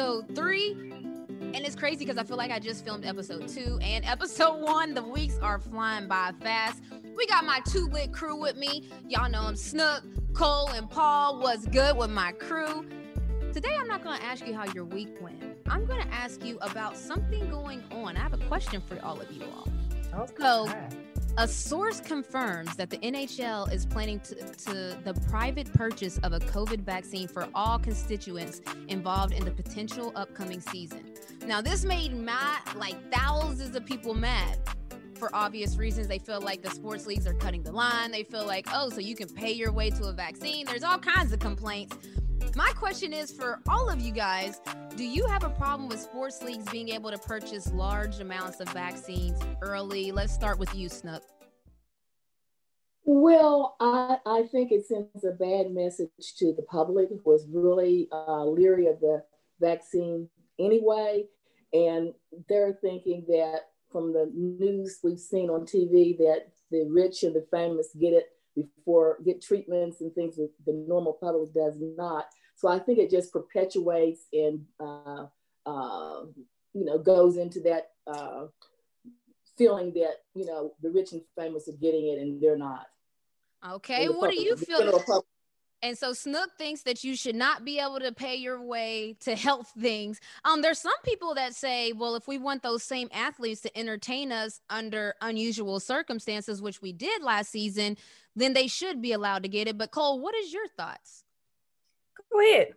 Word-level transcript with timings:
episode 0.00 0.34
three. 0.34 0.72
And 1.52 1.56
it's 1.56 1.76
crazy 1.76 1.98
because 1.98 2.16
I 2.16 2.22
feel 2.22 2.38
like 2.38 2.50
I 2.50 2.58
just 2.58 2.84
filmed 2.86 3.04
episode 3.04 3.48
two 3.48 3.78
and 3.82 4.02
episode 4.06 4.60
one. 4.62 4.94
The 4.94 5.02
weeks 5.02 5.38
are 5.42 5.58
flying 5.58 6.08
by 6.08 6.32
fast. 6.40 6.82
We 7.14 7.26
got 7.26 7.44
my 7.44 7.60
two 7.68 7.86
lit 7.92 8.10
crew 8.10 8.40
with 8.40 8.56
me. 8.56 8.88
Y'all 9.08 9.28
know 9.28 9.42
I'm 9.42 9.56
Snook, 9.56 10.02
Cole, 10.32 10.68
and 10.68 10.88
Paul. 10.88 11.40
What's 11.40 11.66
good 11.66 11.98
with 11.98 12.08
my 12.08 12.32
crew? 12.32 12.88
Today, 13.52 13.76
I'm 13.78 13.88
not 13.88 14.02
going 14.02 14.18
to 14.18 14.24
ask 14.24 14.46
you 14.46 14.54
how 14.54 14.64
your 14.72 14.84
week 14.84 15.20
went. 15.20 15.42
I'm 15.68 15.84
going 15.84 16.00
to 16.00 16.14
ask 16.14 16.42
you 16.44 16.56
about 16.62 16.96
something 16.96 17.50
going 17.50 17.82
on. 17.90 18.16
I 18.16 18.20
have 18.20 18.32
a 18.32 18.38
question 18.46 18.80
for 18.80 18.98
all 19.04 19.20
of 19.20 19.30
you 19.30 19.42
all. 19.52 19.68
Okay. 20.14 20.32
So, 20.38 20.66
a 21.38 21.46
source 21.46 22.00
confirms 22.00 22.76
that 22.76 22.90
the 22.90 22.98
NHL 22.98 23.72
is 23.72 23.86
planning 23.86 24.20
to, 24.20 24.34
to, 24.34 24.98
the 25.04 25.14
private 25.28 25.72
purchase 25.72 26.18
of 26.18 26.32
a 26.32 26.40
COVID 26.40 26.80
vaccine 26.80 27.28
for 27.28 27.48
all 27.54 27.78
constituents 27.78 28.60
involved 28.88 29.32
in 29.32 29.44
the 29.44 29.50
potential 29.50 30.12
upcoming 30.16 30.60
season. 30.60 31.04
Now, 31.46 31.60
this 31.60 31.84
made 31.84 32.14
mad 32.14 32.60
like 32.76 32.96
thousands 33.12 33.74
of 33.76 33.86
people 33.86 34.14
mad 34.14 34.58
for 35.14 35.34
obvious 35.34 35.76
reasons. 35.76 36.08
They 36.08 36.18
feel 36.18 36.40
like 36.40 36.62
the 36.62 36.70
sports 36.70 37.06
leagues 37.06 37.26
are 37.26 37.34
cutting 37.34 37.62
the 37.62 37.72
line. 37.72 38.10
They 38.10 38.24
feel 38.24 38.46
like, 38.46 38.66
oh, 38.72 38.90
so 38.90 39.00
you 39.00 39.14
can 39.14 39.28
pay 39.28 39.52
your 39.52 39.72
way 39.72 39.90
to 39.90 40.04
a 40.04 40.12
vaccine. 40.12 40.66
There's 40.66 40.82
all 40.82 40.98
kinds 40.98 41.32
of 41.32 41.38
complaints. 41.38 41.96
My 42.56 42.72
question 42.76 43.12
is 43.12 43.30
for 43.30 43.60
all 43.68 43.88
of 43.88 44.00
you 44.00 44.12
guys 44.12 44.60
do 44.96 45.04
you 45.04 45.26
have 45.26 45.44
a 45.44 45.50
problem 45.50 45.88
with 45.88 46.00
sports 46.00 46.42
leagues 46.42 46.64
being 46.70 46.90
able 46.90 47.10
to 47.10 47.18
purchase 47.18 47.72
large 47.72 48.20
amounts 48.20 48.60
of 48.60 48.68
vaccines 48.68 49.40
early? 49.62 50.12
Let's 50.12 50.34
start 50.34 50.58
with 50.58 50.74
you, 50.74 50.88
Snook. 50.88 51.22
Well, 53.04 53.76
I, 53.80 54.18
I 54.26 54.42
think 54.42 54.72
it 54.72 54.86
sends 54.86 55.24
a 55.24 55.30
bad 55.30 55.70
message 55.72 56.10
to 56.38 56.52
the 56.54 56.66
public 56.68 57.08
who 57.08 57.20
was 57.24 57.46
really 57.50 58.08
uh, 58.12 58.44
leery 58.44 58.88
of 58.88 59.00
the 59.00 59.24
vaccine 59.58 60.28
anyway. 60.58 61.24
And 61.72 62.12
they're 62.48 62.78
thinking 62.80 63.24
that 63.28 63.60
from 63.90 64.12
the 64.12 64.30
news 64.34 64.98
we've 65.02 65.18
seen 65.18 65.50
on 65.50 65.62
TV 65.62 66.16
that 66.18 66.48
the 66.70 66.86
rich 66.90 67.22
and 67.22 67.34
the 67.34 67.46
famous 67.50 67.88
get 67.98 68.12
it 68.12 68.32
before 68.76 69.18
get 69.24 69.42
treatments 69.42 70.00
and 70.00 70.14
things 70.14 70.36
that 70.36 70.50
the 70.66 70.72
normal 70.72 71.14
public 71.14 71.52
does 71.52 71.76
not. 71.80 72.26
So 72.56 72.68
I 72.68 72.78
think 72.78 72.98
it 72.98 73.10
just 73.10 73.32
perpetuates 73.32 74.26
and 74.32 74.64
uh, 74.78 75.26
uh, 75.66 76.22
you 76.72 76.84
know 76.84 76.98
goes 76.98 77.36
into 77.36 77.60
that 77.60 77.90
uh, 78.06 78.46
feeling 79.56 79.92
that 79.94 80.16
you 80.34 80.46
know 80.46 80.74
the 80.82 80.90
rich 80.90 81.12
and 81.12 81.22
famous 81.36 81.68
are 81.68 81.80
getting 81.80 82.08
it 82.08 82.18
and 82.20 82.40
they're 82.40 82.58
not. 82.58 82.86
Okay, 83.66 84.08
what 84.08 84.30
do 84.30 84.40
you 84.40 84.56
feel? 84.56 85.00
And 85.82 85.96
so 85.96 86.12
Snook 86.12 86.50
thinks 86.58 86.82
that 86.82 87.04
you 87.04 87.16
should 87.16 87.34
not 87.34 87.64
be 87.64 87.78
able 87.78 88.00
to 88.00 88.12
pay 88.12 88.36
your 88.36 88.60
way 88.60 89.16
to 89.20 89.34
health 89.34 89.72
things. 89.78 90.20
Um, 90.44 90.60
there's 90.60 90.78
some 90.78 90.92
people 91.04 91.34
that 91.34 91.54
say, 91.54 91.92
well, 91.92 92.16
if 92.16 92.28
we 92.28 92.36
want 92.38 92.62
those 92.62 92.82
same 92.82 93.08
athletes 93.12 93.62
to 93.62 93.78
entertain 93.78 94.30
us 94.30 94.60
under 94.68 95.14
unusual 95.22 95.80
circumstances, 95.80 96.60
which 96.60 96.82
we 96.82 96.92
did 96.92 97.22
last 97.22 97.50
season, 97.50 97.96
then 98.40 98.54
they 98.54 98.66
should 98.66 99.02
be 99.02 99.12
allowed 99.12 99.42
to 99.42 99.48
get 99.48 99.68
it. 99.68 99.78
But 99.78 99.90
Cole, 99.90 100.20
what 100.20 100.34
is 100.34 100.52
your 100.52 100.68
thoughts? 100.76 101.24
Go 102.32 102.40
ahead. 102.40 102.74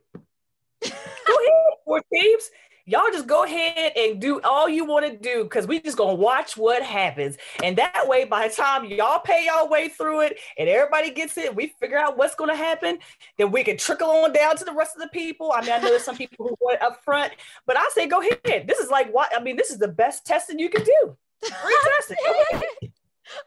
go 0.84 0.90
ahead, 0.90 1.74
four 1.86 2.02
teams 2.14 2.50
y'all 2.86 3.10
just 3.12 3.28
go 3.28 3.44
ahead 3.44 3.94
and 3.96 4.20
do 4.20 4.42
all 4.42 4.68
you 4.68 4.86
want 4.86 5.06
to 5.06 5.18
do 5.18 5.44
because 5.44 5.68
we 5.68 5.80
just 5.80 5.98
gonna 5.98 6.14
watch 6.14 6.58
what 6.58 6.84
happens. 6.84 7.38
And 7.64 7.78
that 7.78 8.08
way, 8.08 8.26
by 8.26 8.48
the 8.48 8.54
time 8.54 8.86
y'all 8.86 9.20
pay 9.20 9.46
y'all 9.46 9.70
way 9.70 9.90
through 9.90 10.22
it 10.22 10.40
and 10.58 10.68
everybody 10.68 11.12
gets 11.12 11.38
it, 11.38 11.56
we 11.56 11.74
figure 11.80 11.98
out 11.98 12.18
what's 12.18 12.36
gonna 12.36 12.56
happen, 12.56 13.00
then 13.38 13.52
we 13.52 13.64
can 13.64 13.78
trickle 13.78 14.10
on 14.10 14.34
down 14.34 14.58
to 14.58 14.66
the 14.66 14.74
rest 14.74 14.96
of 14.96 15.02
the 15.02 15.10
people. 15.10 15.52
I 15.54 15.62
mean, 15.62 15.72
I 15.72 15.80
know 15.80 15.90
there's 15.90 16.04
some 16.04 16.18
people 16.18 16.48
who 16.48 16.56
want 16.60 16.82
up 16.82 17.04
front, 17.04 17.34
but 17.66 17.78
I 17.78 17.88
say 17.94 18.08
go 18.08 18.22
ahead. 18.22 18.68
This 18.68 18.80
is 18.80 18.90
like 18.90 19.14
what 19.14 19.32
I 19.36 19.42
mean, 19.42 19.56
this 19.56 19.72
is 19.72 19.78
the 19.78 19.88
best 19.88 20.26
testing 20.26 20.60
you 20.60 20.70
can 20.70 20.84
do. 20.84 21.18
Free 21.42 21.78
testing. 21.96 22.18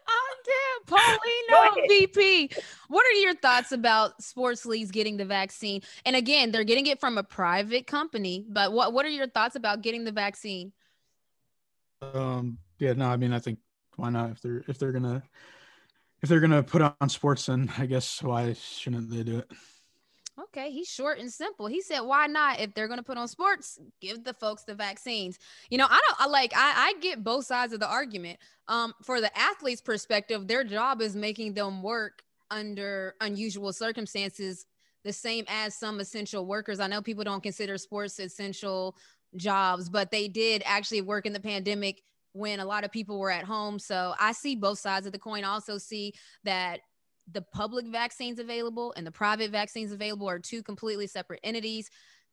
Oh 0.07 0.26
damn, 0.47 0.97
Paulino 0.97 1.87
VP. 1.87 2.49
What 2.87 3.05
are 3.05 3.19
your 3.19 3.35
thoughts 3.35 3.71
about 3.71 4.21
sports 4.21 4.65
leagues 4.65 4.91
getting 4.91 5.17
the 5.17 5.25
vaccine? 5.25 5.81
And 6.05 6.15
again, 6.15 6.51
they're 6.51 6.63
getting 6.63 6.87
it 6.87 6.99
from 6.99 7.17
a 7.17 7.23
private 7.23 7.87
company, 7.87 8.45
but 8.47 8.71
what 8.71 8.93
what 8.93 9.05
are 9.05 9.09
your 9.09 9.27
thoughts 9.27 9.55
about 9.55 9.81
getting 9.81 10.03
the 10.03 10.11
vaccine? 10.11 10.71
Um 12.01 12.59
yeah, 12.79 12.93
no, 12.93 13.07
I 13.07 13.17
mean 13.17 13.33
I 13.33 13.39
think 13.39 13.59
why 13.95 14.09
not 14.09 14.31
if 14.31 14.41
they're 14.41 14.63
if 14.67 14.77
they're 14.77 14.91
gonna 14.91 15.23
if 16.21 16.29
they're 16.29 16.39
gonna 16.39 16.63
put 16.63 16.81
on 16.81 17.09
sports 17.09 17.47
then 17.47 17.71
I 17.77 17.85
guess 17.85 18.21
why 18.21 18.53
shouldn't 18.53 19.09
they 19.09 19.23
do 19.23 19.39
it? 19.39 19.51
Okay, 20.39 20.69
he's 20.69 20.87
short 20.87 21.17
and 21.17 21.31
simple. 21.31 21.65
He 21.65 21.81
said, 21.81 22.01
"Why 22.01 22.27
not? 22.27 22.59
If 22.59 22.73
they're 22.73 22.87
going 22.87 22.99
to 22.99 23.03
put 23.03 23.17
on 23.17 23.27
sports, 23.27 23.79
give 24.01 24.23
the 24.23 24.33
folks 24.35 24.63
the 24.63 24.75
vaccines." 24.75 25.39
You 25.69 25.79
know, 25.79 25.87
I 25.89 25.99
don't 26.07 26.21
I 26.21 26.27
like 26.27 26.53
I, 26.55 26.89
I 26.89 26.93
get 27.01 27.23
both 27.23 27.45
sides 27.45 27.73
of 27.73 27.79
the 27.79 27.89
argument. 27.89 28.37
Um, 28.67 28.93
for 29.03 29.19
the 29.19 29.35
athlete's 29.37 29.81
perspective, 29.81 30.47
their 30.47 30.63
job 30.63 31.01
is 31.01 31.15
making 31.15 31.55
them 31.55 31.81
work 31.81 32.21
under 32.51 33.15
unusual 33.19 33.73
circumstances, 33.73 34.65
the 35.03 35.13
same 35.13 35.45
as 35.47 35.75
some 35.75 35.99
essential 35.99 36.45
workers. 36.45 36.79
I 36.79 36.87
know 36.87 37.01
people 37.01 37.23
don't 37.23 37.43
consider 37.43 37.77
sports 37.77 38.19
essential 38.19 38.95
jobs, 39.35 39.89
but 39.89 40.11
they 40.11 40.27
did 40.27 40.61
actually 40.65 41.01
work 41.01 41.25
in 41.25 41.33
the 41.33 41.39
pandemic 41.39 42.03
when 42.33 42.59
a 42.59 42.65
lot 42.65 42.83
of 42.83 42.91
people 42.91 43.19
were 43.19 43.31
at 43.31 43.43
home. 43.43 43.79
So 43.79 44.13
I 44.19 44.31
see 44.33 44.55
both 44.55 44.77
sides 44.77 45.07
of 45.07 45.13
the 45.13 45.19
coin. 45.19 45.43
I 45.43 45.49
also 45.49 45.79
see 45.79 46.13
that 46.43 46.81
the 47.31 47.41
public 47.41 47.85
vaccines 47.87 48.39
available 48.39 48.93
and 48.95 49.05
the 49.05 49.11
private 49.11 49.51
vaccines 49.51 49.91
available 49.91 50.29
are 50.29 50.39
two 50.39 50.63
completely 50.63 51.07
separate 51.07 51.39
entities. 51.43 51.89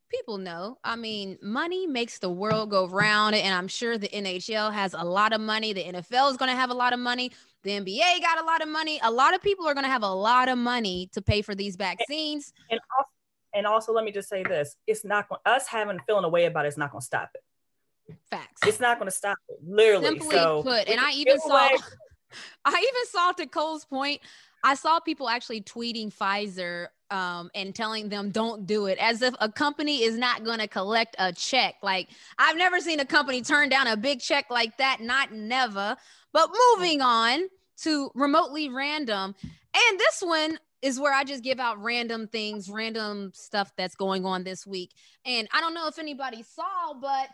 People 0.09 0.38
know. 0.38 0.78
I 0.84 0.97
mean, 0.97 1.38
money 1.43 1.87
makes 1.87 2.19
the 2.19 2.31
world 2.31 2.71
go 2.71 2.87
round, 2.87 3.34
and 3.34 3.54
I'm 3.54 3.66
sure 3.66 3.99
the 3.99 4.09
NHL 4.09 4.72
has 4.72 4.94
a 4.94 5.03
lot 5.03 5.33
of 5.33 5.41
money. 5.41 5.72
The 5.72 5.83
NFL 5.83 6.31
is 6.31 6.37
going 6.37 6.50
to 6.50 6.56
have 6.56 6.71
a 6.71 6.75
lot 6.75 6.93
of 6.93 7.00
money. 7.00 7.33
The 7.65 7.71
NBA 7.71 8.21
got 8.21 8.41
a 8.41 8.44
lot 8.44 8.62
of 8.62 8.69
money. 8.69 9.00
A 9.03 9.10
lot 9.10 9.34
of 9.34 9.43
people 9.43 9.66
are 9.66 9.75
going 9.75 9.84
to 9.84 9.91
have 9.91 10.03
a 10.03 10.09
lot 10.12 10.49
of 10.49 10.59
money 10.59 11.09
to 11.12 11.22
pay 11.22 11.43
for 11.43 11.54
these 11.54 11.77
vaccines. 11.77 12.53
And 12.71 12.78
also, 12.97 13.10
and 13.54 13.66
also 13.66 13.93
let 13.93 14.04
me 14.04 14.12
just 14.12 14.28
say 14.28 14.44
this: 14.44 14.77
it's 14.87 15.04
not 15.04 15.28
going, 15.28 15.41
us 15.47 15.66
having 15.66 15.97
a 15.97 16.03
feeling 16.06 16.25
a 16.25 16.28
way 16.28 16.44
about 16.44 16.66
it 16.66 16.69
is 16.69 16.77
not 16.77 16.93
going 16.93 17.00
to 17.00 17.06
stop 17.06 17.31
it. 17.34 18.16
Facts. 18.31 18.60
It's 18.66 18.81
not 18.81 18.99
going 18.99 19.10
to 19.10 19.16
stop 19.16 19.38
it. 19.49 19.59
Literally. 19.66 20.06
Simply 20.06 20.37
so, 20.37 20.62
put, 20.62 20.87
and 20.87 21.00
I 21.00 21.12
even 21.12 21.41
saw. 21.41 21.71
I 22.65 22.71
even 22.71 23.06
saw 23.10 23.33
to 23.33 23.47
Cole's 23.47 23.84
point. 23.84 24.21
I 24.64 24.75
saw 24.75 24.98
people 24.98 25.28
actually 25.28 25.60
tweeting 25.60 26.12
Pfizer 26.12 26.86
um, 27.10 27.50
and 27.54 27.75
telling 27.75 28.08
them 28.08 28.30
don't 28.30 28.66
do 28.66 28.86
it 28.86 28.97
as 28.98 29.20
if 29.20 29.34
a 29.38 29.52
company 29.52 30.02
is 30.02 30.16
not 30.16 30.42
going 30.42 30.58
to 30.58 30.66
collect 30.66 31.14
a 31.19 31.34
check. 31.34 31.75
Like 31.82 32.08
I've 32.38 32.56
never 32.56 32.80
seen 32.80 32.98
a 32.98 33.04
company 33.04 33.42
turn 33.42 33.69
down 33.69 33.86
a 33.86 33.97
big 33.97 34.20
check 34.20 34.47
like 34.48 34.78
that, 34.78 35.03
not 35.03 35.32
never. 35.32 35.97
But 36.32 36.48
moving 36.72 37.03
on 37.03 37.42
to 37.82 38.10
remotely 38.14 38.70
random. 38.70 39.34
And 39.42 40.00
this 40.00 40.22
one 40.22 40.58
is 40.80 40.98
where 40.98 41.12
I 41.12 41.24
just 41.24 41.44
give 41.44 41.60
out 41.60 41.82
random 41.82 42.26
things, 42.26 42.70
random 42.70 43.32
stuff 43.34 43.70
that's 43.76 43.94
going 43.94 44.24
on 44.24 44.44
this 44.44 44.66
week. 44.66 44.92
And 45.26 45.47
I 45.53 45.60
don't 45.60 45.74
know 45.74 45.88
if 45.88 45.98
anybody 45.98 46.42
saw, 46.42 46.94
but 46.98 47.28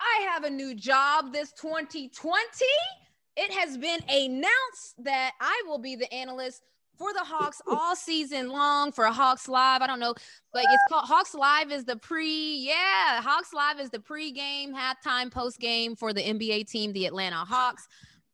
I 0.00 0.28
have 0.30 0.44
a 0.44 0.50
new 0.50 0.74
job 0.74 1.34
this 1.34 1.52
2020 1.52 2.64
it 3.40 3.52
has 3.52 3.78
been 3.78 4.00
announced 4.08 5.02
that 5.02 5.32
I 5.40 5.62
will 5.66 5.78
be 5.78 5.96
the 5.96 6.12
analyst 6.12 6.62
for 6.98 7.14
the 7.14 7.24
Hawks 7.24 7.62
all 7.66 7.96
season 7.96 8.50
long 8.50 8.92
for 8.92 9.06
Hawks 9.06 9.48
Live. 9.48 9.80
I 9.80 9.86
don't 9.86 9.98
know, 9.98 10.14
like 10.52 10.66
it's 10.70 10.82
called 10.90 11.06
Hawks 11.06 11.34
Live 11.34 11.72
is 11.72 11.86
the 11.86 11.96
pre, 11.96 12.58
yeah, 12.58 13.22
Hawks 13.22 13.54
Live 13.54 13.80
is 13.80 13.88
the 13.88 13.98
pre-game, 13.98 14.74
halftime, 14.74 15.32
post-game 15.32 15.96
for 15.96 16.12
the 16.12 16.20
NBA 16.20 16.70
team, 16.70 16.92
the 16.92 17.06
Atlanta 17.06 17.36
Hawks. 17.36 17.88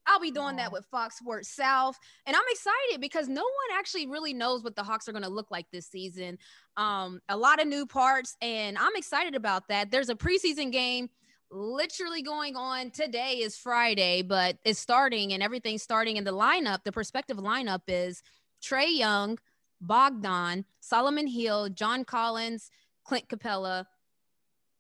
I'll 0.08 0.20
be 0.20 0.31
doing 0.31 0.56
that 0.56 0.72
with 0.72 0.84
Fox 0.86 1.19
Sports 1.19 1.48
South. 1.48 1.98
And 2.26 2.36
I'm 2.36 2.42
excited 2.50 3.00
because 3.00 3.28
no 3.28 3.42
one 3.42 3.78
actually 3.78 4.06
really 4.06 4.32
knows 4.32 4.62
what 4.62 4.76
the 4.76 4.84
Hawks 4.84 5.08
are 5.08 5.12
going 5.12 5.25
to 5.25 5.28
look 5.28 5.50
like 5.50 5.66
this 5.72 5.88
season. 5.88 6.38
Um, 6.76 7.20
a 7.28 7.36
lot 7.36 7.60
of 7.60 7.66
new 7.66 7.86
parts, 7.86 8.36
and 8.40 8.78
I'm 8.78 8.94
excited 8.94 9.34
about 9.34 9.66
that. 9.69 9.90
There's 9.90 10.08
a 10.08 10.14
preseason 10.14 10.70
game 10.70 11.10
literally 11.50 12.22
going 12.22 12.56
on 12.56 12.90
today 12.90 13.34
is 13.34 13.56
Friday, 13.56 14.22
but 14.22 14.58
it's 14.64 14.78
starting 14.78 15.32
and 15.32 15.43
everything's 15.43 15.82
starting 15.82 16.16
in 16.16 16.25
the 16.25 16.32
lineup. 16.32 16.84
The 16.84 16.93
perspective 16.93 17.37
lineup 17.38 17.82
is 17.88 18.22
Trae 18.62 18.96
Young, 18.96 19.38
Bogdan, 19.81 20.64
Solomon 20.81 21.26
Hill, 21.26 21.69
John 21.69 22.04
Collins, 22.04 22.70
Clint 23.04 23.28
Capela. 23.28 23.87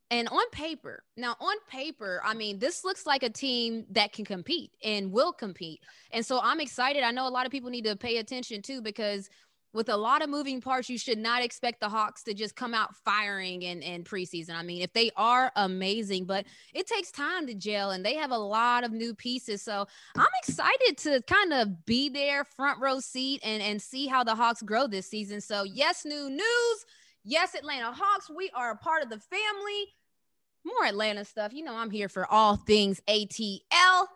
And 0.08 0.28
on 0.28 0.48
paper, 0.52 1.02
now 1.16 1.34
on 1.40 1.56
paper, 1.68 2.20
I 2.24 2.34
mean, 2.34 2.60
this 2.60 2.84
looks 2.84 3.06
like 3.06 3.24
a 3.24 3.30
team 3.30 3.86
that 3.90 4.12
can 4.12 4.24
compete 4.24 4.70
and 4.84 5.10
will 5.10 5.32
compete. 5.32 5.80
And 6.12 6.24
so 6.24 6.40
I'm 6.40 6.60
excited. 6.60 7.02
I 7.02 7.10
know 7.10 7.26
a 7.26 7.30
lot 7.30 7.44
of 7.44 7.50
people 7.50 7.70
need 7.70 7.84
to 7.86 7.96
pay 7.96 8.18
attention 8.18 8.62
too, 8.62 8.80
because 8.80 9.28
with 9.76 9.90
a 9.90 9.96
lot 9.96 10.22
of 10.22 10.30
moving 10.30 10.60
parts, 10.60 10.88
you 10.88 10.98
should 10.98 11.18
not 11.18 11.42
expect 11.42 11.80
the 11.80 11.88
Hawks 11.88 12.22
to 12.24 12.34
just 12.34 12.56
come 12.56 12.74
out 12.74 12.96
firing 12.96 13.62
in, 13.62 13.82
in 13.82 14.02
preseason. 14.02 14.56
I 14.56 14.62
mean, 14.62 14.82
if 14.82 14.92
they 14.92 15.10
are 15.16 15.52
amazing, 15.54 16.24
but 16.24 16.46
it 16.74 16.86
takes 16.86 17.10
time 17.12 17.46
to 17.46 17.54
gel 17.54 17.90
and 17.90 18.04
they 18.04 18.14
have 18.14 18.30
a 18.30 18.38
lot 18.38 18.82
of 18.82 18.90
new 18.90 19.14
pieces. 19.14 19.62
So 19.62 19.86
I'm 20.16 20.26
excited 20.42 20.96
to 20.98 21.22
kind 21.22 21.52
of 21.52 21.84
be 21.84 22.08
there 22.08 22.44
front 22.44 22.80
row 22.80 22.98
seat 22.98 23.40
and, 23.44 23.62
and 23.62 23.80
see 23.80 24.06
how 24.06 24.24
the 24.24 24.34
Hawks 24.34 24.62
grow 24.62 24.86
this 24.86 25.06
season. 25.06 25.40
So, 25.40 25.62
yes, 25.62 26.04
new 26.04 26.30
news. 26.30 26.86
Yes, 27.22 27.54
Atlanta 27.54 27.92
Hawks, 27.92 28.30
we 28.34 28.50
are 28.54 28.70
a 28.70 28.76
part 28.76 29.02
of 29.02 29.10
the 29.10 29.18
family. 29.18 29.94
More 30.64 30.86
Atlanta 30.86 31.24
stuff. 31.24 31.52
You 31.52 31.64
know, 31.64 31.76
I'm 31.76 31.90
here 31.90 32.08
for 32.08 32.26
all 32.26 32.56
things 32.56 33.00
ATL. 33.08 34.06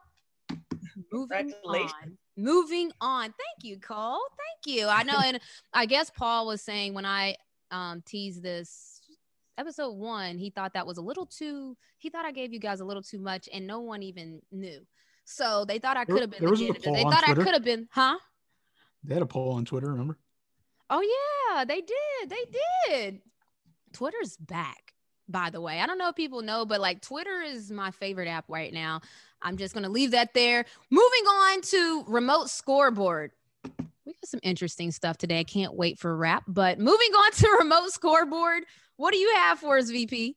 Moving 1.12 1.52
on. 1.64 2.18
Moving 2.40 2.90
on. 3.00 3.22
Thank 3.24 3.62
you, 3.62 3.78
Cole. 3.78 4.20
Thank 4.36 4.76
you. 4.76 4.88
I 4.88 5.02
know, 5.02 5.18
and 5.22 5.40
I 5.72 5.86
guess 5.86 6.10
Paul 6.10 6.46
was 6.46 6.62
saying 6.62 6.94
when 6.94 7.04
I 7.04 7.36
um 7.70 8.02
teased 8.04 8.42
this 8.42 9.00
episode 9.58 9.92
one, 9.92 10.38
he 10.38 10.50
thought 10.50 10.74
that 10.74 10.86
was 10.86 10.96
a 10.98 11.02
little 11.02 11.26
too. 11.26 11.76
He 11.98 12.08
thought 12.08 12.24
I 12.24 12.32
gave 12.32 12.52
you 12.52 12.60
guys 12.60 12.80
a 12.80 12.84
little 12.84 13.02
too 13.02 13.18
much, 13.18 13.48
and 13.52 13.66
no 13.66 13.80
one 13.80 14.02
even 14.02 14.40
knew. 14.50 14.80
So 15.24 15.64
they 15.64 15.78
thought 15.78 15.96
I 15.96 16.04
could 16.04 16.22
have 16.22 16.30
been. 16.30 16.40
There 16.40 16.50
was 16.50 16.60
a 16.62 16.72
poll 16.72 16.94
They 16.94 17.02
thought 17.02 17.28
I 17.28 17.34
could 17.34 17.54
have 17.54 17.64
been, 17.64 17.88
huh? 17.92 18.18
They 19.04 19.14
had 19.14 19.22
a 19.22 19.26
poll 19.26 19.52
on 19.52 19.64
Twitter, 19.64 19.90
remember? 19.90 20.18
Oh 20.88 21.02
yeah, 21.02 21.64
they 21.64 21.80
did. 21.80 22.28
They 22.28 22.44
did. 22.88 23.20
Twitter's 23.92 24.36
back, 24.36 24.89
by 25.30 25.50
the 25.50 25.60
way. 25.60 25.80
I 25.80 25.86
don't 25.86 25.98
know 25.98 26.08
if 26.08 26.16
people 26.16 26.42
know, 26.42 26.64
but 26.64 26.80
like 26.80 27.00
Twitter 27.00 27.40
is 27.40 27.70
my 27.70 27.90
favorite 27.90 28.28
app 28.28 28.44
right 28.48 28.72
now. 28.72 29.00
I'm 29.42 29.56
just 29.56 29.74
gonna 29.74 29.88
leave 29.88 30.10
that 30.12 30.34
there. 30.34 30.64
Moving 30.90 31.26
on 31.26 31.60
to 31.62 32.04
remote 32.06 32.50
scoreboard. 32.50 33.32
We 34.04 34.12
got 34.14 34.26
some 34.26 34.40
interesting 34.42 34.90
stuff 34.90 35.18
today. 35.18 35.40
I 35.40 35.44
can't 35.44 35.74
wait 35.74 35.98
for 35.98 36.16
rap. 36.16 36.44
But 36.46 36.78
moving 36.78 37.12
on 37.12 37.32
to 37.32 37.48
remote 37.60 37.90
scoreboard, 37.90 38.64
what 38.96 39.12
do 39.12 39.18
you 39.18 39.34
have 39.36 39.58
for 39.58 39.78
us, 39.78 39.90
VP? 39.90 40.36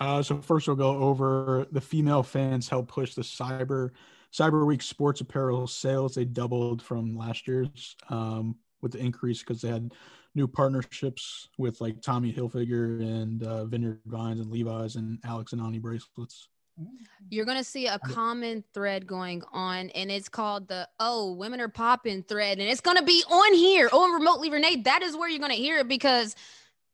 Uh, 0.00 0.22
so 0.22 0.40
first 0.40 0.66
we'll 0.66 0.76
go 0.76 0.96
over 0.96 1.66
the 1.72 1.80
female 1.80 2.22
fans 2.22 2.68
help 2.68 2.88
push 2.88 3.14
the 3.14 3.22
cyber 3.22 3.90
cyber 4.32 4.64
week 4.64 4.82
sports 4.82 5.20
apparel 5.20 5.66
sales. 5.66 6.14
They 6.14 6.24
doubled 6.24 6.82
from 6.82 7.16
last 7.16 7.46
year's 7.46 7.96
um, 8.08 8.56
with 8.80 8.92
the 8.92 8.98
increase 8.98 9.40
because 9.40 9.60
they 9.60 9.68
had 9.68 9.92
new 10.34 10.46
partnerships 10.46 11.48
with 11.58 11.80
like 11.80 12.00
Tommy 12.00 12.32
Hilfiger 12.32 13.00
and 13.00 13.42
uh, 13.42 13.64
Vineyard 13.64 14.00
Vines 14.06 14.40
and 14.40 14.50
Levi's 14.50 14.96
and 14.96 15.18
Alex 15.24 15.52
and 15.52 15.60
Ani 15.60 15.78
bracelets. 15.78 16.48
You're 17.28 17.44
gonna 17.44 17.64
see 17.64 17.86
a 17.88 17.98
common 17.98 18.64
thread 18.72 19.06
going 19.06 19.42
on, 19.52 19.90
and 19.90 20.10
it's 20.10 20.28
called 20.28 20.68
the 20.68 20.88
"Oh, 20.98 21.32
women 21.32 21.60
are 21.60 21.68
popping" 21.68 22.22
thread, 22.22 22.58
and 22.58 22.68
it's 22.68 22.80
gonna 22.80 23.02
be 23.02 23.22
on 23.30 23.54
here 23.54 23.88
on 23.92 24.12
remotely 24.12 24.50
Renee. 24.50 24.76
That 24.82 25.02
is 25.02 25.16
where 25.16 25.28
you're 25.28 25.40
gonna 25.40 25.54
hear 25.54 25.78
it 25.78 25.88
because 25.88 26.34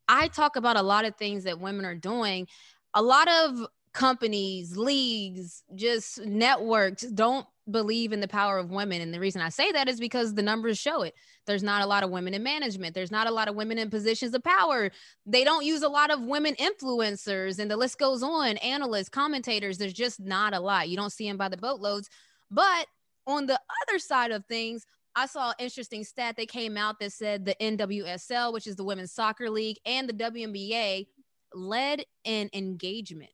I 0.09 0.27
talk 0.27 0.55
about 0.55 0.75
a 0.75 0.81
lot 0.81 1.05
of 1.05 1.15
things 1.15 1.45
that 1.45 1.59
women 1.59 1.85
are 1.85 1.95
doing. 1.95 2.47
A 2.93 3.01
lot 3.01 3.29
of 3.29 3.67
companies, 3.93 4.75
leagues, 4.75 5.63
just 5.75 6.19
networks 6.25 7.03
don't 7.03 7.47
believe 7.69 8.13
in 8.13 8.19
the 8.19 8.27
power 8.27 8.57
of 8.57 8.71
women, 8.71 9.01
and 9.01 9.13
the 9.13 9.19
reason 9.19 9.41
I 9.41 9.49
say 9.49 9.71
that 9.71 9.87
is 9.87 9.99
because 9.99 10.33
the 10.33 10.41
numbers 10.41 10.77
show 10.77 11.01
it. 11.03 11.15
There's 11.45 11.63
not 11.63 11.81
a 11.81 11.85
lot 11.85 12.03
of 12.03 12.09
women 12.09 12.33
in 12.33 12.43
management. 12.43 12.95
There's 12.95 13.11
not 13.11 13.27
a 13.27 13.31
lot 13.31 13.47
of 13.47 13.55
women 13.55 13.77
in 13.77 13.89
positions 13.89 14.33
of 14.33 14.43
power. 14.43 14.91
They 15.25 15.43
don't 15.43 15.65
use 15.65 15.83
a 15.83 15.89
lot 15.89 16.11
of 16.11 16.21
women 16.21 16.55
influencers 16.55 17.59
and 17.59 17.69
the 17.69 17.77
list 17.77 17.97
goes 17.97 18.23
on. 18.23 18.57
Analysts 18.57 19.09
commentators 19.09 19.77
there's 19.77 19.93
just 19.93 20.19
not 20.19 20.53
a 20.53 20.59
lot. 20.59 20.89
You 20.89 20.97
don't 20.97 21.11
see 21.11 21.27
them 21.27 21.37
by 21.37 21.49
the 21.49 21.57
boatloads. 21.57 22.09
But 22.49 22.87
on 23.25 23.45
the 23.45 23.59
other 23.87 23.99
side 23.99 24.31
of 24.31 24.45
things 24.45 24.85
i 25.13 25.25
saw 25.25 25.49
an 25.49 25.55
interesting 25.59 26.03
stat 26.05 26.35
that 26.37 26.47
came 26.47 26.77
out 26.77 26.97
that 26.99 27.11
said 27.11 27.43
the 27.43 27.55
nwsl 27.59 28.53
which 28.53 28.65
is 28.65 28.77
the 28.77 28.85
women's 28.85 29.11
soccer 29.11 29.49
league 29.49 29.77
and 29.85 30.07
the 30.07 30.13
WNBA 30.13 31.07
led 31.53 32.03
in 32.23 32.49
engagement. 32.53 33.31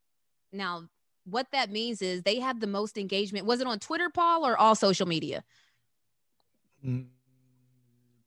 Now 0.51 0.83
what 1.25 1.47
that 1.51 1.71
means 1.71 2.01
is 2.01 2.23
they 2.23 2.39
have 2.39 2.59
the 2.59 2.67
most 2.67 2.97
engagement 2.97 3.45
was 3.45 3.61
it 3.61 3.67
on 3.67 3.79
twitter 3.79 4.09
paul 4.09 4.45
or 4.45 4.57
all 4.57 4.75
social 4.75 5.07
media 5.07 5.43
Mm, 6.85 7.05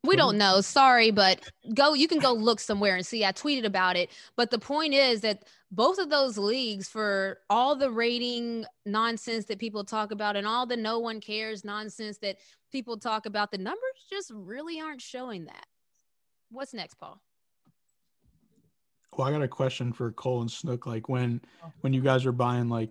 we 0.07 0.17
don't 0.17 0.39
know. 0.39 0.61
Sorry, 0.61 1.11
but 1.11 1.41
go. 1.75 1.95
You 1.95 2.09
can 2.09 2.19
go 2.19 2.33
look 2.33 2.61
somewhere 2.61 2.97
and 2.97 3.05
see. 3.05 3.25
I 3.25 3.33
tweeted 3.33 3.65
about 3.65 3.97
it. 3.97 4.11
But 4.37 4.51
the 4.51 4.59
point 4.59 4.95
is 4.95 5.21
that 5.23 5.45
both 5.71 5.99
of 5.99 6.11
those 6.11 6.39
leagues, 6.39 6.89
for 6.89 7.39
all 7.51 7.77
the 7.77 7.91
rating 7.91 8.65
nonsense 8.85 9.47
that 9.47 9.59
people 9.59 9.85
talk 9.85 10.13
about 10.13 10.37
and 10.37 10.47
all 10.47 10.67
the 10.67 10.77
no 10.77 10.99
one 10.99 11.21
cares 11.21 11.65
nonsense 11.65 12.19
that 12.19 12.39
people 12.71 12.97
talk 12.97 13.27
about, 13.27 13.51
the 13.51 13.59
numbers 13.59 14.07
just 14.09 14.31
really 14.35 14.81
aren't 14.81 15.03
showing 15.03 15.47
that. 15.47 15.67
What's 16.51 16.73
next, 16.73 16.95
Paul? 16.95 17.21
Well, 19.17 19.27
I 19.27 19.31
got 19.33 19.43
a 19.43 19.49
question 19.49 19.93
for 19.93 20.13
Cole 20.13 20.43
and 20.43 20.51
Snook. 20.51 20.87
Like 20.87 21.09
when 21.09 21.41
when 21.81 21.93
you 21.93 22.03
guys 22.03 22.27
are 22.27 22.33
buying 22.33 22.69
like 22.69 22.91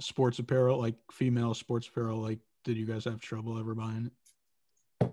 sports 0.00 0.38
apparel, 0.38 0.78
like 0.78 0.94
female 1.12 1.54
sports 1.54 1.88
apparel, 1.88 2.18
like 2.18 2.38
did 2.64 2.76
you 2.76 2.86
guys 2.86 3.04
have 3.04 3.20
trouble 3.20 3.58
ever 3.58 3.74
buying 3.74 4.10
it? 5.00 5.10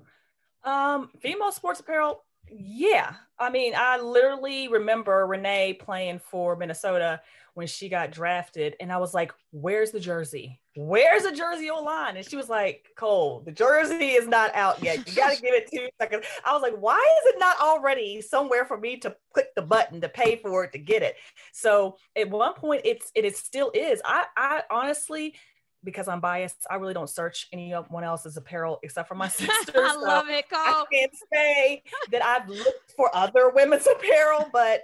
Um, 0.63 1.09
female 1.19 1.51
sports 1.51 1.79
apparel. 1.79 2.23
Yeah. 2.49 3.13
I 3.37 3.49
mean, 3.49 3.73
I 3.75 3.99
literally 3.99 4.67
remember 4.67 5.25
Renee 5.27 5.73
playing 5.73 6.19
for 6.19 6.55
Minnesota 6.55 7.21
when 7.53 7.67
she 7.67 7.87
got 7.87 8.11
drafted, 8.11 8.75
and 8.79 8.91
I 8.91 8.97
was 8.97 9.13
like, 9.13 9.31
Where's 9.51 9.91
the 9.91 9.99
jersey? 9.99 10.59
Where's 10.75 11.23
the 11.23 11.31
jersey 11.31 11.69
online? 11.69 12.17
And 12.17 12.25
she 12.29 12.35
was 12.35 12.49
like, 12.49 12.87
Cole, 12.97 13.41
the 13.45 13.51
jersey 13.51 14.11
is 14.11 14.27
not 14.27 14.53
out 14.55 14.83
yet. 14.83 15.07
You 15.07 15.15
got 15.15 15.33
to 15.33 15.41
give 15.41 15.53
it 15.53 15.69
two 15.71 15.87
seconds. 15.99 16.25
I 16.45 16.51
was 16.53 16.61
like, 16.61 16.75
Why 16.75 16.97
is 16.97 17.33
it 17.33 17.39
not 17.39 17.59
already 17.61 18.21
somewhere 18.21 18.65
for 18.65 18.77
me 18.77 18.97
to 18.97 19.15
click 19.33 19.47
the 19.55 19.61
button 19.61 20.01
to 20.01 20.09
pay 20.09 20.37
for 20.37 20.63
it 20.65 20.71
to 20.73 20.79
get 20.79 21.01
it? 21.01 21.15
So 21.51 21.97
at 22.15 22.29
one 22.29 22.53
point, 22.53 22.81
it's 22.85 23.11
it 23.15 23.25
is 23.25 23.37
still 23.37 23.71
is. 23.73 24.01
I 24.05 24.25
I 24.37 24.61
honestly 24.69 25.35
because 25.85 26.07
I'm 26.07 26.19
biased, 26.19 26.65
I 26.69 26.75
really 26.75 26.93
don't 26.93 27.09
search 27.09 27.47
anyone 27.53 28.03
else's 28.03 28.35
apparel 28.35 28.79
except 28.83 29.07
for 29.07 29.15
my 29.15 29.27
sister. 29.29 29.85
I 29.85 29.93
so 29.93 29.99
love 30.01 30.27
it, 30.27 30.49
Cole. 30.49 30.59
I 30.59 30.83
can't 30.91 31.11
say 31.33 31.83
that 32.11 32.23
I've 32.25 32.49
looked 32.49 32.91
for 32.97 33.15
other 33.15 33.49
women's 33.49 33.87
apparel, 33.95 34.49
but 34.51 34.81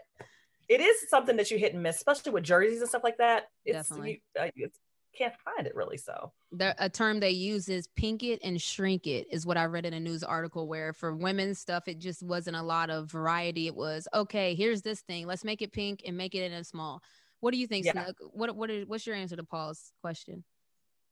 it 0.69 0.79
is 0.79 1.09
something 1.09 1.35
that 1.35 1.51
you 1.51 1.57
hit 1.57 1.73
and 1.73 1.83
miss, 1.83 1.97
especially 1.97 2.31
with 2.31 2.45
jerseys 2.45 2.79
and 2.79 2.87
stuff 2.87 3.03
like 3.03 3.17
that. 3.17 3.49
It's, 3.65 3.89
Definitely. 3.89 4.21
You, 4.35 4.41
uh, 4.41 4.47
you 4.55 4.69
can't 5.17 5.33
find 5.43 5.67
it 5.67 5.75
really. 5.75 5.97
So 5.97 6.31
the 6.51 6.75
a 6.79 6.89
term 6.89 7.19
they 7.19 7.31
use 7.31 7.67
is 7.67 7.87
pink 7.95 8.23
it 8.23 8.39
and 8.43 8.61
shrink 8.61 9.07
it 9.07 9.27
is 9.31 9.45
what 9.45 9.57
I 9.57 9.65
read 9.65 9.85
in 9.85 9.93
a 9.93 9.99
news 9.99 10.23
article 10.23 10.67
where 10.67 10.93
for 10.93 11.13
women's 11.13 11.59
stuff 11.59 11.87
it 11.87 11.99
just 11.99 12.23
wasn't 12.23 12.55
a 12.55 12.61
lot 12.61 12.89
of 12.89 13.11
variety. 13.11 13.67
It 13.67 13.75
was 13.75 14.07
okay, 14.13 14.55
here's 14.55 14.81
this 14.81 15.01
thing, 15.01 15.27
let's 15.27 15.43
make 15.43 15.61
it 15.61 15.73
pink 15.73 16.03
and 16.05 16.15
make 16.15 16.35
it 16.35 16.43
in 16.43 16.53
a 16.53 16.63
small. 16.63 17.01
What 17.41 17.51
do 17.51 17.57
you 17.57 17.67
think, 17.67 17.85
Yeah. 17.85 18.05
Snook? 18.05 18.17
What 18.31 18.55
what 18.55 18.69
is 18.69 18.87
what's 18.87 19.05
your 19.05 19.15
answer 19.15 19.35
to 19.35 19.43
Paul's 19.43 19.91
question? 20.01 20.43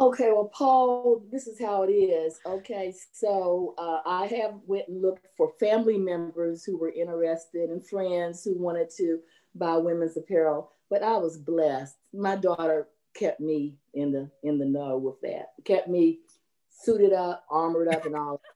Okay, 0.01 0.31
well, 0.31 0.49
Paul, 0.53 1.25
this 1.29 1.45
is 1.45 1.59
how 1.59 1.83
it 1.83 1.91
is. 1.91 2.39
Okay, 2.45 2.93
so 3.11 3.75
uh, 3.77 3.99
I 4.05 4.27
have 4.27 4.53
went 4.65 4.87
and 4.87 5.01
looked 5.01 5.27
for 5.35 5.51
family 5.59 5.97
members 5.97 6.63
who 6.63 6.77
were 6.77 6.91
interested 6.91 7.69
and 7.69 7.85
friends 7.85 8.43
who 8.43 8.57
wanted 8.57 8.89
to 8.97 9.19
buy 9.55 9.75
women's 9.75 10.15
apparel, 10.15 10.71
but 10.89 11.03
I 11.03 11.17
was 11.17 11.37
blessed. 11.37 11.97
My 12.13 12.37
daughter 12.37 12.87
kept 13.13 13.41
me 13.41 13.75
in 13.93 14.13
the 14.13 14.29
in 14.41 14.57
the 14.57 14.65
know 14.65 14.97
with 14.97 15.19
that. 15.21 15.47
Kept 15.65 15.89
me 15.89 16.19
suited 16.69 17.11
up, 17.11 17.43
armored 17.49 17.93
up, 17.93 18.05
and 18.05 18.15
all. 18.15 18.41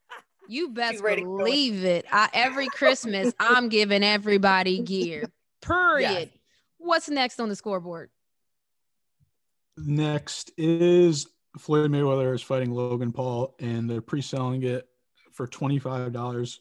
You 0.49 0.71
best 0.71 0.95
She's 0.95 1.01
ready 1.01 1.21
to 1.21 1.25
go. 1.25 1.37
believe 1.37 1.85
it. 1.85 2.05
I, 2.11 2.27
every 2.33 2.67
Christmas, 2.67 3.33
I'm 3.39 3.69
giving 3.69 4.03
everybody 4.03 4.79
gear. 4.79 5.31
Period. 5.61 6.31
What's 6.79 7.07
next 7.07 7.39
on 7.39 7.47
the 7.47 7.55
scoreboard? 7.55 8.09
Next 9.77 10.51
is 10.57 11.27
Floyd 11.57 11.91
Mayweather 11.91 12.33
is 12.33 12.41
fighting 12.41 12.71
Logan 12.71 13.11
Paul, 13.11 13.55
and 13.59 13.89
they're 13.89 14.01
pre-selling 14.01 14.63
it 14.63 14.87
for 15.31 15.47
twenty 15.47 15.79
five 15.79 16.11
dollars 16.11 16.59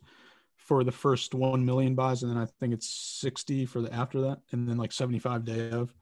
for 0.56 0.84
the 0.84 0.92
first 0.92 1.34
one 1.34 1.64
million 1.64 1.94
buys, 1.94 2.22
and 2.22 2.30
then 2.30 2.38
I 2.38 2.46
think 2.60 2.72
it's 2.74 2.88
sixty 2.88 3.66
for 3.66 3.80
the 3.80 3.92
after 3.92 4.20
that, 4.22 4.40
and 4.52 4.68
then 4.68 4.76
like 4.76 4.92
seventy 4.92 5.18
five 5.18 5.44
day 5.44 5.70
of. 5.70 5.94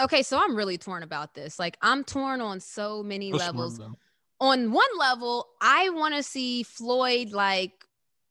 Okay, 0.00 0.22
so 0.22 0.38
I'm 0.38 0.54
really 0.54 0.76
torn 0.78 1.02
about 1.02 1.34
this. 1.34 1.58
Like 1.58 1.76
I'm 1.80 2.04
torn 2.04 2.40
on 2.40 2.60
so 2.60 3.02
many 3.02 3.32
levels. 3.32 3.80
on 4.40 4.72
one 4.72 4.98
level, 4.98 5.46
I 5.60 5.88
want 5.90 6.14
to 6.14 6.22
see 6.22 6.62
Floyd 6.62 7.30
like 7.32 7.72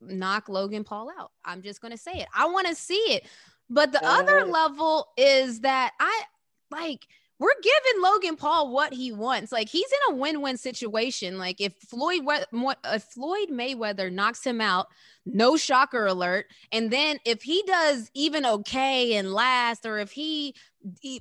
knock 0.02 0.50
Logan 0.50 0.84
Paul 0.84 1.10
out. 1.18 1.32
I'm 1.44 1.62
just 1.64 1.82
going 1.82 1.92
to 1.92 1.98
say 1.98 2.12
it. 2.14 2.28
I 2.36 2.46
want 2.48 2.68
to 2.68 2.75
see 2.75 2.94
it. 2.96 3.25
But 3.70 3.92
the 3.92 4.06
other 4.06 4.42
Uh. 4.42 4.46
level 4.46 5.08
is 5.18 5.62
that 5.62 5.94
I 6.00 6.22
like 6.70 7.08
we're 7.38 7.50
giving 7.62 8.01
Logan 8.01 8.36
Paul 8.38 8.72
what 8.72 8.94
he 8.94 9.12
wants. 9.12 9.51
Like 9.51 9.68
he's 9.68 9.92
in 9.92 10.13
a 10.13 10.18
win-win 10.18 10.58
situation. 10.58 11.38
Like 11.38 11.60
if 11.60 11.74
Floyd 11.75 12.22
if 12.25 13.04
Floyd 13.04 13.50
Mayweather 13.50 14.12
knocks 14.12 14.46
him 14.46 14.62
out, 14.62 14.88
no 15.25 15.58
shocker 15.58 16.06
alert. 16.06 16.46
And 16.72 16.92
then 16.92 17.20
if 17.25 17.42
he 17.42 17.63
does 17.68 18.10
even 18.13 18.46
okay 18.46 19.15
and 19.15 19.34
last, 19.34 19.86
or 19.86 20.00
if 20.00 20.12
he 20.12 20.56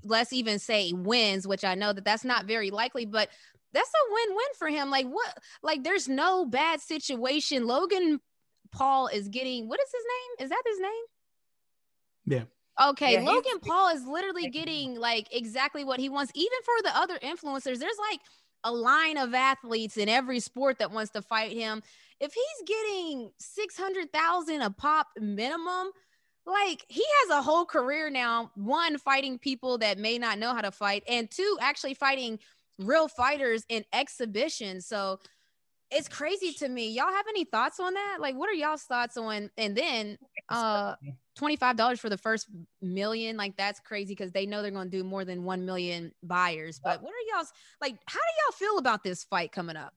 let's 0.04 0.32
even 0.32 0.58
say 0.58 0.92
wins, 0.92 1.48
which 1.48 1.64
I 1.64 1.74
know 1.74 1.92
that 1.92 2.04
that's 2.04 2.24
not 2.24 2.46
very 2.46 2.70
likely, 2.70 3.06
but 3.06 3.28
that's 3.72 3.90
a 3.90 4.12
win-win 4.12 4.46
for 4.56 4.68
him. 4.68 4.90
Like 4.90 5.06
what? 5.06 5.38
Like 5.62 5.82
there's 5.82 6.08
no 6.08 6.46
bad 6.46 6.80
situation. 6.80 7.66
Logan 7.66 8.20
Paul 8.70 9.08
is 9.08 9.28
getting 9.28 9.68
what 9.68 9.80
is 9.80 9.90
his 9.92 10.04
name? 10.04 10.44
Is 10.44 10.50
that 10.50 10.62
his 10.64 10.80
name? 10.80 11.04
Yeah. 12.26 12.53
Okay, 12.80 13.14
Yeah, 13.14 13.20
Logan 13.20 13.60
Paul 13.62 13.94
is 13.94 14.04
literally 14.04 14.48
getting 14.50 14.98
like 14.98 15.28
exactly 15.32 15.84
what 15.84 16.00
he 16.00 16.08
wants. 16.08 16.32
Even 16.34 16.58
for 16.64 16.82
the 16.82 16.96
other 16.96 17.18
influencers, 17.18 17.78
there's 17.78 17.98
like 18.10 18.20
a 18.64 18.72
line 18.72 19.18
of 19.18 19.34
athletes 19.34 19.96
in 19.96 20.08
every 20.08 20.40
sport 20.40 20.78
that 20.78 20.90
wants 20.90 21.12
to 21.12 21.22
fight 21.22 21.52
him. 21.52 21.82
if 22.20 22.32
he's 22.32 22.66
getting 22.66 23.30
600,000 23.38 24.62
a 24.62 24.70
pop 24.70 25.08
minimum, 25.20 25.90
like 26.46 26.84
he 26.88 27.04
has 27.20 27.38
a 27.38 27.42
whole 27.42 27.64
career 27.64 28.10
now, 28.10 28.50
one 28.54 28.98
fighting 28.98 29.38
people 29.38 29.78
that 29.78 29.98
may 29.98 30.18
not 30.18 30.38
know 30.38 30.54
how 30.54 30.60
to 30.60 30.70
fight 30.70 31.02
and 31.08 31.30
two 31.30 31.58
actually 31.60 31.94
fighting 31.94 32.38
real 32.78 33.08
fighters 33.08 33.64
in 33.68 33.84
exhibitions. 33.92 34.86
So 34.86 35.20
it's 35.90 36.08
crazy 36.08 36.52
to 36.54 36.68
me. 36.68 36.90
Y'all 36.90 37.12
have 37.12 37.26
any 37.28 37.44
thoughts 37.44 37.78
on 37.78 37.94
that? 37.94 38.18
Like 38.20 38.34
what 38.34 38.48
are 38.48 38.54
y'all's 38.54 38.82
thoughts 38.82 39.16
on 39.16 39.50
and 39.56 39.76
then 39.76 40.18
uh 40.48 40.94
$25 41.38 41.98
for 41.98 42.08
the 42.08 42.16
first 42.16 42.48
million 42.80 43.36
like 43.36 43.56
that's 43.56 43.80
crazy 43.80 44.14
because 44.14 44.32
they 44.32 44.46
know 44.46 44.62
they're 44.62 44.70
going 44.70 44.90
to 44.90 44.96
do 44.96 45.02
more 45.02 45.24
than 45.24 45.42
1 45.44 45.66
million 45.66 46.12
buyers 46.22 46.80
but 46.82 47.02
what 47.02 47.10
are 47.10 47.36
y'all's 47.36 47.52
like 47.80 47.96
how 48.06 48.20
do 48.20 48.42
y'all 48.44 48.52
feel 48.52 48.78
about 48.78 49.02
this 49.02 49.24
fight 49.24 49.52
coming 49.52 49.76
up? 49.76 49.94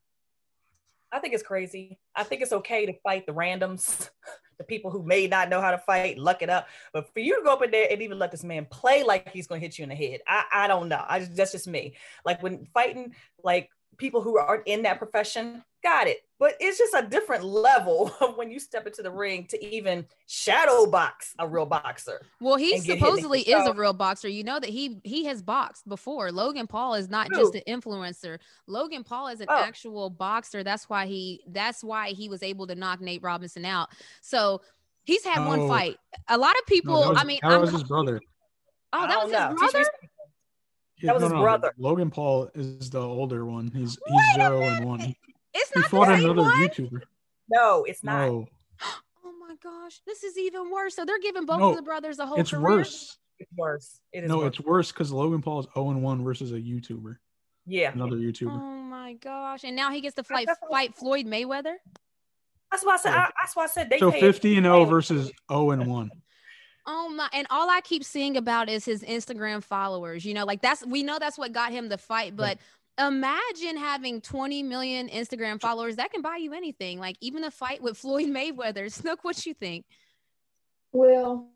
I 1.09 1.19
think 1.19 1.33
it's 1.33 1.43
crazy. 1.43 1.99
I 2.15 2.23
think 2.23 2.41
it's 2.41 2.51
okay 2.51 2.85
to 2.85 2.93
fight 3.01 3.25
the 3.25 3.33
randoms 3.33 4.09
the 4.57 4.63
people 4.63 4.89
who 4.89 5.03
may 5.03 5.27
not 5.27 5.49
know 5.49 5.61
how 5.61 5.69
to 5.69 5.77
fight 5.77 6.17
luck 6.17 6.41
it 6.41 6.49
up 6.49 6.67
but 6.91 7.13
for 7.13 7.19
you 7.19 7.35
to 7.35 7.43
go 7.43 7.53
up 7.53 7.61
in 7.61 7.69
there 7.69 7.87
and 7.91 8.01
even 8.01 8.17
let 8.17 8.31
this 8.31 8.43
man 8.43 8.65
play 8.65 9.03
like 9.03 9.29
he's 9.29 9.45
going 9.45 9.61
to 9.61 9.65
hit 9.65 9.77
you 9.77 9.83
in 9.83 9.89
the 9.89 9.95
head 9.95 10.19
i, 10.27 10.43
I 10.51 10.67
don't 10.67 10.89
know. 10.89 11.03
I 11.07 11.19
just 11.19 11.35
that's 11.35 11.51
just 11.51 11.67
me. 11.67 11.95
Like 12.25 12.41
when 12.41 12.65
fighting 12.73 13.13
like 13.43 13.69
people 13.97 14.21
who 14.21 14.37
aren't 14.37 14.67
in 14.67 14.83
that 14.83 14.99
profession 14.99 15.63
got 15.83 16.07
it. 16.07 16.19
But 16.39 16.55
it's 16.59 16.77
just 16.77 16.93
a 16.93 17.01
different 17.01 17.43
level 17.43 18.09
when 18.35 18.51
you 18.51 18.59
step 18.59 18.85
into 18.85 19.01
the 19.01 19.09
ring 19.09 19.45
to 19.47 19.65
even 19.65 20.05
shadow 20.27 20.85
box 20.85 21.33
a 21.39 21.47
real 21.47 21.65
boxer. 21.65 22.21
Well, 22.39 22.57
he 22.57 22.77
supposedly 22.79 23.41
is 23.41 23.67
a 23.67 23.73
real 23.73 23.93
boxer. 23.93 24.27
You 24.27 24.43
know 24.43 24.59
that 24.59 24.69
he 24.69 24.99
he 25.03 25.25
has 25.25 25.41
boxed 25.41 25.87
before. 25.87 26.31
Logan 26.31 26.67
Paul 26.67 26.93
is 26.93 27.09
not 27.09 27.31
just 27.31 27.55
an 27.55 27.61
influencer. 27.67 28.37
Logan 28.67 29.03
Paul 29.03 29.29
is 29.29 29.41
an 29.41 29.47
oh. 29.49 29.57
actual 29.57 30.09
boxer. 30.09 30.63
That's 30.63 30.87
why 30.89 31.07
he 31.07 31.43
that's 31.47 31.83
why 31.83 32.09
he 32.09 32.29
was 32.29 32.43
able 32.43 32.67
to 32.67 32.75
knock 32.75 33.01
Nate 33.01 33.23
Robinson 33.23 33.65
out. 33.65 33.89
So 34.21 34.61
he's 35.05 35.23
had 35.23 35.39
oh. 35.39 35.47
one 35.47 35.67
fight. 35.67 35.97
A 36.27 36.37
lot 36.37 36.55
of 36.59 36.65
people, 36.67 37.01
no, 37.01 37.09
was, 37.09 37.19
I 37.19 37.23
mean, 37.23 37.39
that 37.41 37.61
was 37.61 37.71
his 37.71 37.83
brother. 37.83 38.21
Oh, 38.93 39.07
that 39.07 39.23
was 39.23 39.31
his 39.31 39.71
brother. 39.71 39.89
That 41.03 41.13
was 41.13 41.21
no, 41.21 41.27
his 41.27 41.33
no, 41.33 41.41
brother. 41.41 41.73
Logan 41.77 42.09
Paul 42.09 42.49
is 42.55 42.89
the 42.89 43.01
older 43.01 43.45
one. 43.45 43.71
He's 43.73 43.91
he's 43.91 43.99
Wait 44.07 44.35
zero 44.35 44.61
and 44.61 44.85
one. 44.85 45.15
It's 45.53 45.75
not 45.75 45.85
he 45.85 45.89
fought 45.89 46.09
another 46.09 46.41
one? 46.41 46.67
YouTuber. 46.67 47.01
No, 47.49 47.83
it's 47.83 48.03
not. 48.03 48.27
No. 48.27 48.47
oh 49.25 49.33
my 49.39 49.55
gosh, 49.61 50.01
this 50.05 50.23
is 50.23 50.37
even 50.37 50.71
worse. 50.71 50.95
So 50.95 51.05
they're 51.05 51.19
giving 51.19 51.45
both 51.45 51.59
no, 51.59 51.69
of 51.69 51.75
the 51.75 51.81
brothers 51.81 52.19
a 52.19 52.25
whole. 52.25 52.39
It's 52.39 52.51
career? 52.51 52.63
worse. 52.63 53.17
It's 53.39 53.51
worse. 53.55 53.99
It 54.11 54.23
is 54.23 54.29
no, 54.29 54.39
worse. 54.39 54.47
it's 54.47 54.59
worse 54.59 54.91
because 54.91 55.11
Logan 55.11 55.41
Paul 55.41 55.59
is 55.59 55.67
0 55.75 55.91
and 55.91 56.01
1 56.01 56.23
versus 56.23 56.51
a 56.51 56.55
YouTuber. 56.55 57.17
Yeah. 57.67 57.91
Another 57.91 58.15
YouTuber. 58.15 58.51
Oh 58.51 58.81
my 58.81 59.13
gosh. 59.13 59.63
And 59.63 59.75
now 59.75 59.91
he 59.91 60.01
gets 60.01 60.15
to 60.15 60.23
fight 60.23 60.47
fight 60.69 60.95
Floyd 60.95 61.25
Mayweather. 61.25 61.75
That's 62.71 62.83
why 62.83 62.93
I 62.93 62.97
said 62.97 63.13
I, 63.13 63.31
that's 63.39 63.55
why 63.55 63.63
I 63.63 63.67
said 63.67 63.89
they 63.89 63.99
So 63.99 64.11
50 64.11 64.57
and 64.57 64.65
0 64.65 64.85
versus 64.85 65.31
0 65.51 65.71
and 65.71 65.87
1. 65.87 66.11
Oh 66.87 67.09
my 67.09 67.27
and 67.33 67.45
all 67.49 67.69
I 67.69 67.81
keep 67.81 68.03
seeing 68.03 68.37
about 68.37 68.69
is 68.69 68.85
his 68.85 69.03
Instagram 69.03 69.61
followers. 69.61 70.25
You 70.25 70.33
know, 70.33 70.45
like 70.45 70.61
that's 70.61 70.85
we 70.85 71.03
know 71.03 71.19
that's 71.19 71.37
what 71.37 71.51
got 71.51 71.71
him 71.71 71.89
the 71.89 71.97
fight, 71.97 72.35
but 72.35 72.57
imagine 72.97 73.77
having 73.77 74.21
20 74.21 74.63
million 74.63 75.09
Instagram 75.09 75.59
followers. 75.59 75.97
That 75.97 76.11
can 76.11 76.21
buy 76.21 76.37
you 76.37 76.53
anything. 76.53 76.99
Like 76.99 77.17
even 77.19 77.43
a 77.43 77.51
fight 77.51 77.81
with 77.81 77.97
Floyd 77.97 78.27
Mayweather. 78.27 78.91
Snook, 78.91 79.23
what 79.23 79.45
you 79.45 79.53
think? 79.53 79.85
Well, 80.93 81.49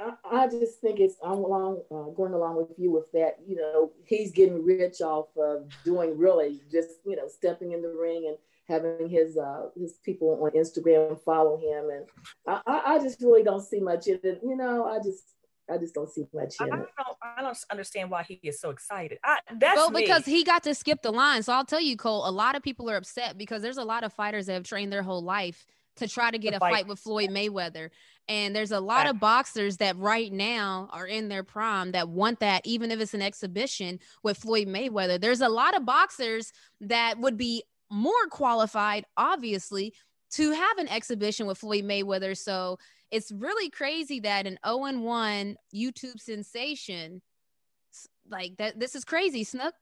I, 0.00 0.12
I 0.30 0.48
just 0.48 0.80
think 0.80 0.98
it's 0.98 1.16
I'm 1.22 1.38
along 1.38 1.82
uh, 1.90 2.10
going 2.10 2.34
along 2.34 2.56
with 2.56 2.76
you 2.76 2.90
with 2.90 3.10
that. 3.12 3.36
You 3.46 3.56
know, 3.56 3.92
he's 4.04 4.32
getting 4.32 4.64
rich 4.64 5.00
off 5.00 5.28
of 5.36 5.68
doing 5.84 6.18
really 6.18 6.60
just 6.70 6.90
you 7.04 7.16
know 7.16 7.28
stepping 7.28 7.72
in 7.72 7.82
the 7.82 7.94
ring 7.98 8.26
and 8.26 8.36
having 8.68 9.08
his 9.08 9.36
uh, 9.36 9.68
his 9.76 9.98
people 10.04 10.38
on 10.42 10.50
Instagram 10.52 11.20
follow 11.22 11.58
him, 11.58 11.90
and 11.90 12.62
I, 12.66 12.94
I 12.94 12.98
just 12.98 13.20
really 13.20 13.42
don't 13.42 13.62
see 13.62 13.80
much 13.80 14.06
in 14.06 14.20
it. 14.22 14.40
You 14.42 14.56
know, 14.56 14.86
I 14.86 14.98
just 14.98 15.24
I 15.70 15.78
just 15.78 15.94
don't 15.94 16.10
see 16.10 16.24
much 16.34 16.54
in 16.60 16.72
I 16.72 16.76
don't, 16.76 16.88
I 17.38 17.42
don't 17.42 17.58
understand 17.70 18.10
why 18.10 18.22
he 18.22 18.40
is 18.42 18.60
so 18.60 18.70
excited. 18.70 19.18
I, 19.24 19.38
that's 19.58 19.76
well 19.76 19.90
me. 19.90 20.02
because 20.02 20.24
he 20.24 20.44
got 20.44 20.62
to 20.64 20.74
skip 20.74 21.02
the 21.02 21.12
line. 21.12 21.42
So 21.42 21.52
I'll 21.52 21.64
tell 21.64 21.80
you, 21.80 21.96
Cole. 21.96 22.28
A 22.28 22.30
lot 22.30 22.56
of 22.56 22.62
people 22.62 22.90
are 22.90 22.96
upset 22.96 23.38
because 23.38 23.62
there's 23.62 23.78
a 23.78 23.84
lot 23.84 24.04
of 24.04 24.12
fighters 24.12 24.46
that 24.46 24.54
have 24.54 24.64
trained 24.64 24.92
their 24.92 25.02
whole 25.02 25.22
life 25.22 25.66
to 25.96 26.08
try 26.08 26.30
to 26.30 26.38
get 26.38 26.54
a 26.54 26.58
fight. 26.58 26.72
fight. 26.72 26.86
with 26.86 26.98
Floyd 26.98 27.30
Mayweather. 27.30 27.90
And 28.28 28.54
there's 28.54 28.70
a 28.70 28.80
lot 28.80 29.08
of 29.08 29.18
boxers 29.18 29.78
that 29.78 29.96
right 29.98 30.32
now 30.32 30.88
are 30.92 31.06
in 31.06 31.28
their 31.28 31.42
prime 31.42 31.92
that 31.92 32.08
want 32.08 32.40
that, 32.40 32.64
even 32.64 32.90
if 32.90 33.00
it's 33.00 33.14
an 33.14 33.22
exhibition 33.22 33.98
with 34.22 34.38
Floyd 34.38 34.68
Mayweather. 34.68 35.20
There's 35.20 35.40
a 35.40 35.48
lot 35.48 35.76
of 35.76 35.84
boxers 35.84 36.52
that 36.80 37.18
would 37.18 37.36
be 37.36 37.64
more 37.92 38.26
qualified, 38.30 39.04
obviously, 39.16 39.94
to 40.32 40.52
have 40.52 40.78
an 40.78 40.88
exhibition 40.88 41.46
with 41.46 41.58
Floyd 41.58 41.84
Mayweather. 41.84 42.36
So 42.36 42.78
it's 43.10 43.30
really 43.30 43.68
crazy 43.68 44.20
that 44.20 44.46
an 44.46 44.58
0 44.66 44.98
1 44.98 45.56
YouTube 45.74 46.18
sensation, 46.18 47.20
like 48.28 48.56
that, 48.56 48.80
this 48.80 48.94
is 48.94 49.04
crazy, 49.04 49.44
Snook. 49.44 49.74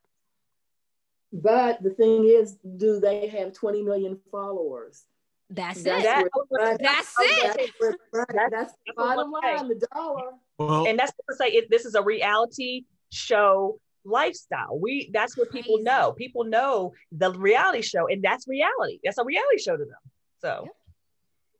But 1.33 1.81
the 1.81 1.91
thing 1.91 2.25
is, 2.25 2.57
do 2.75 2.99
they 2.99 3.27
have 3.27 3.53
20 3.53 3.83
million 3.83 4.19
followers? 4.29 5.05
That's, 5.49 5.81
that's 5.83 6.05
it. 6.05 6.31
Where, 6.49 6.77
that's, 6.77 7.15
it. 7.19 7.71
That's, 7.79 8.33
that's 8.51 8.73
the 8.85 8.93
bottom 8.95 9.31
line, 9.31 9.67
the 9.69 9.87
dollar. 9.93 10.31
Well, 10.57 10.87
and 10.87 10.99
that's 10.99 11.11
to 11.11 11.35
say, 11.35 11.47
it, 11.47 11.69
this 11.69 11.85
is 11.85 11.95
a 11.95 12.01
reality 12.01 12.83
show 13.11 13.79
lifestyle. 14.05 14.79
We 14.79 15.09
that's 15.13 15.37
what 15.37 15.51
people 15.51 15.79
know. 15.81 16.13
People 16.17 16.43
know 16.43 16.93
the 17.11 17.31
reality 17.31 17.81
show, 17.81 18.07
and 18.07 18.23
that's 18.23 18.47
reality. 18.47 18.99
That's 19.03 19.17
a 19.17 19.23
reality 19.23 19.59
show 19.59 19.77
to 19.77 19.85
them. 19.85 20.01
So, 20.41 20.67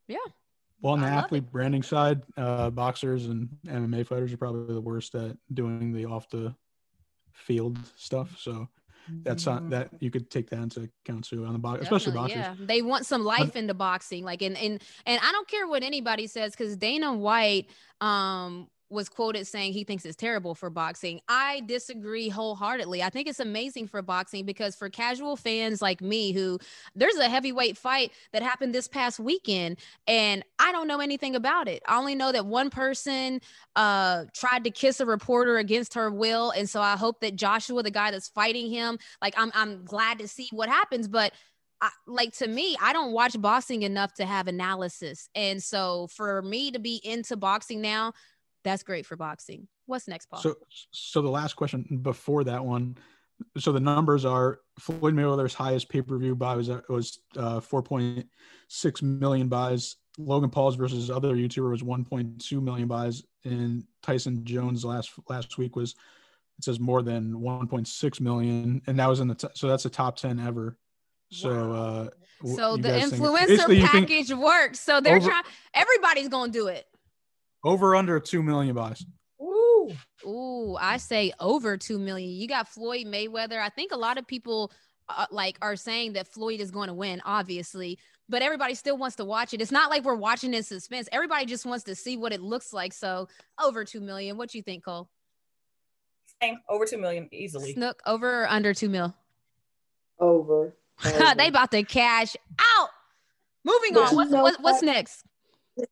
yeah. 0.08 0.18
yeah. 0.18 0.32
Well, 0.82 0.94
on 0.94 1.02
the 1.02 1.08
athlete 1.08 1.44
it. 1.44 1.52
branding 1.52 1.84
side, 1.84 2.24
uh, 2.38 2.72
boxers 2.72 3.28
and 3.28 3.50
MMA 3.68 4.06
fighters 4.08 4.34
are 4.34 4.38
probably 4.38 4.74
the 4.74 4.82
worst 4.82 5.14
at 5.14 5.38
doing 5.54 5.94
the 5.94 6.06
off 6.06 6.28
the 6.30 6.56
field 7.34 7.78
stuff. 7.96 8.36
So 8.40 8.68
that's 9.24 9.46
not, 9.46 9.70
that 9.70 9.90
you 10.00 10.10
could 10.12 10.30
take 10.30 10.50
that 10.50 10.60
into 10.60 10.90
account 11.06 11.26
too 11.26 11.46
on 11.46 11.54
the 11.54 11.60
box, 11.60 11.84
especially 11.84 12.14
boxers. 12.14 12.38
Yeah, 12.38 12.56
they 12.60 12.82
want 12.82 13.06
some 13.06 13.24
life 13.24 13.56
into 13.56 13.74
boxing, 13.74 14.24
like 14.24 14.42
and 14.42 14.58
and 14.58 14.82
and 15.06 15.22
I 15.24 15.32
don't 15.32 15.48
care 15.48 15.68
what 15.68 15.84
anybody 15.84 16.28
says 16.28 16.52
because 16.52 16.78
Dana 16.78 17.14
White, 17.14 17.68
um, 18.00 18.68
was 18.92 19.10
quoted 19.10 19.48
saying 19.48 19.74
he 19.74 19.84
thinks 19.84 20.06
it's 20.06 20.16
terrible 20.16 20.54
for 20.54 20.70
boxing. 20.70 21.22
I 21.28 21.62
disagree 21.66 22.30
wholeheartedly. 22.30 23.02
I 23.02 23.10
think 23.10 23.28
it's 23.28 23.40
amazing 23.40 23.88
for 23.88 24.02
boxing 24.02 24.46
because 24.46 24.76
for 24.76 24.90
casual 24.90 25.36
fans 25.36 25.82
like 25.82 26.02
me, 26.02 26.34
who 26.34 26.60
there's 26.96 27.16
a 27.16 27.30
heavyweight 27.30 27.78
fight 27.78 28.12
that 28.34 28.44
happened 28.44 28.76
this 28.76 28.88
past 28.88 29.20
weekend, 29.20 29.78
and 30.08 30.44
I 30.60 30.72
don't 30.72 30.88
know 30.88 31.00
anything 31.00 31.36
about 31.36 31.68
it. 31.68 31.82
I 31.88 31.98
only 31.98 32.16
know 32.16 32.32
that 32.32 32.46
one 32.46 32.70
person 32.70 33.42
uh, 33.76 34.26
tried 34.34 34.64
to 34.66 34.72
kiss 34.72 35.00
a 35.00 35.06
reporter 35.06 35.58
against 35.58 35.94
her 35.94 36.12
will, 36.12 36.52
and 36.52 36.70
so 36.70 36.82
I 36.82 36.98
hope 36.98 37.22
that 37.22 37.36
Joshua, 37.36 37.84
the 37.84 37.92
guy 37.92 38.12
that's 38.12 38.28
fighting 38.28 38.70
him, 38.70 39.00
like 39.22 39.34
I'm, 39.38 39.52
I'm 39.56 39.86
glad 39.86 40.20
to 40.20 40.28
see 40.28 40.50
what 40.52 40.70
happens, 40.70 41.08
but. 41.08 41.34
I, 41.84 41.90
like 42.06 42.34
to 42.34 42.48
me, 42.48 42.78
I 42.80 42.94
don't 42.94 43.12
watch 43.12 43.42
boxing 43.42 43.82
enough 43.82 44.14
to 44.18 44.26
have 44.28 44.48
analysis. 44.48 45.30
And 45.34 45.64
so 45.64 46.06
for 46.16 46.44
me 46.44 46.70
to 46.70 46.78
be 46.78 47.02
into 47.04 47.36
boxing 47.36 47.82
now, 47.82 48.14
that's 48.64 48.84
great 48.84 49.06
for 49.06 49.16
boxing. 49.16 49.68
What's 49.86 50.08
next, 50.08 50.28
Paul? 50.28 50.42
So, 50.42 50.56
so 50.92 51.22
the 51.22 51.30
last 51.30 51.56
question 51.56 52.00
before 52.02 52.44
that 52.46 52.64
one. 52.64 52.98
So 53.58 53.72
the 53.72 53.80
numbers 53.80 54.24
are 54.24 54.60
Floyd 54.80 55.16
Mayweather's 55.16 55.54
highest 55.54 55.90
pay 55.90 56.02
per 56.02 56.18
view 56.18 56.36
buy 56.36 56.56
was 56.56 56.70
was 56.90 57.20
uh, 57.36 57.60
4.6 57.60 59.02
million 59.02 59.48
buys. 59.48 59.96
Logan 60.18 60.50
Paul's 60.50 60.76
versus 60.76 61.10
other 61.10 61.36
YouTuber 61.36 61.72
was 61.72 61.82
1.2 61.82 62.62
million 62.62 62.88
buys, 62.88 63.24
and 63.44 63.84
Tyson 64.04 64.46
Jones 64.46 64.86
last 64.86 65.12
last 65.28 65.58
week 65.58 65.76
was 65.76 65.96
it 66.58 66.66
says 66.66 66.80
more 66.80 67.02
than 67.02 67.34
1.6 67.34 68.22
million, 68.22 68.82
and 68.86 69.00
that 69.00 69.10
was 69.10 69.20
in 69.20 69.28
the 69.28 69.36
t- 69.36 69.48
so 69.56 69.68
that's 69.68 69.84
the 69.84 69.90
top 69.90 70.18
10 70.18 70.40
ever. 70.40 70.78
So, 71.32 71.74
uh, 71.74 72.10
so 72.56 72.78
the 72.78 72.90
influencer 72.90 73.82
package 73.88 74.32
works. 74.34 74.80
So 74.80 75.00
they're 75.00 75.18
over, 75.18 75.30
trying. 75.30 75.44
Everybody's 75.74 76.28
gonna 76.28 76.52
do 76.52 76.68
it. 76.68 76.86
Over 77.64 77.96
under 77.96 78.20
two 78.20 78.42
million 78.44 78.76
buys. 78.76 79.06
Ooh. 79.42 79.92
Ooh, 80.26 80.78
I 80.80 80.98
say 80.98 81.34
over 81.40 81.78
2 81.78 81.98
million. 81.98 82.30
You 82.30 82.48
got 82.48 82.68
Floyd 82.68 83.08
Mayweather. 83.08 83.60
I 83.60 83.70
think 83.70 83.92
a 83.92 83.98
lot 83.98 84.18
of 84.18 84.28
people 84.28 84.72
uh, 85.10 85.26
like 85.32 85.58
are 85.62 85.76
saying 85.76 86.14
that 86.14 86.28
Floyd 86.28 86.60
is 86.60 86.72
going 86.72 86.88
to 86.88 86.94
win, 86.94 87.22
obviously, 87.26 88.00
but 88.30 88.42
everybody 88.42 88.76
still 88.76 88.98
wants 88.98 89.16
to 89.18 89.26
watch 89.26 89.54
it. 89.54 89.62
It's 89.62 89.72
not 89.72 89.90
like 89.90 90.04
we're 90.04 90.16
watching 90.16 90.54
in 90.54 90.64
suspense. 90.64 91.10
Everybody 91.12 91.46
just 91.46 91.66
wants 91.66 91.84
to 91.86 91.96
see 91.96 92.18
what 92.18 92.34
it 92.34 92.42
looks 92.42 92.72
like. 92.72 92.94
So 92.94 93.28
over 93.62 93.84
2 93.84 94.00
million. 94.00 94.38
What 94.38 94.50
do 94.50 94.58
you 94.58 94.64
think, 94.64 94.86
Cole? 94.86 95.10
Same, 96.42 96.58
over 96.70 96.86
2 96.86 96.98
million 96.98 97.28
easily. 97.32 97.74
Snook 97.74 98.02
over 98.06 98.44
or 98.44 98.50
under 98.50 98.74
2 98.74 98.90
mil? 98.90 99.16
Over. 100.20 100.76
over. 101.06 101.34
they 101.38 101.48
about 101.48 101.72
to 101.72 101.84
cash 101.84 102.36
out. 102.60 102.90
Moving 103.64 103.94
but 103.94 104.10
on. 104.10 104.16
What's, 104.16 104.32
what, 104.32 104.62
what's 104.62 104.82
next? 104.82 105.26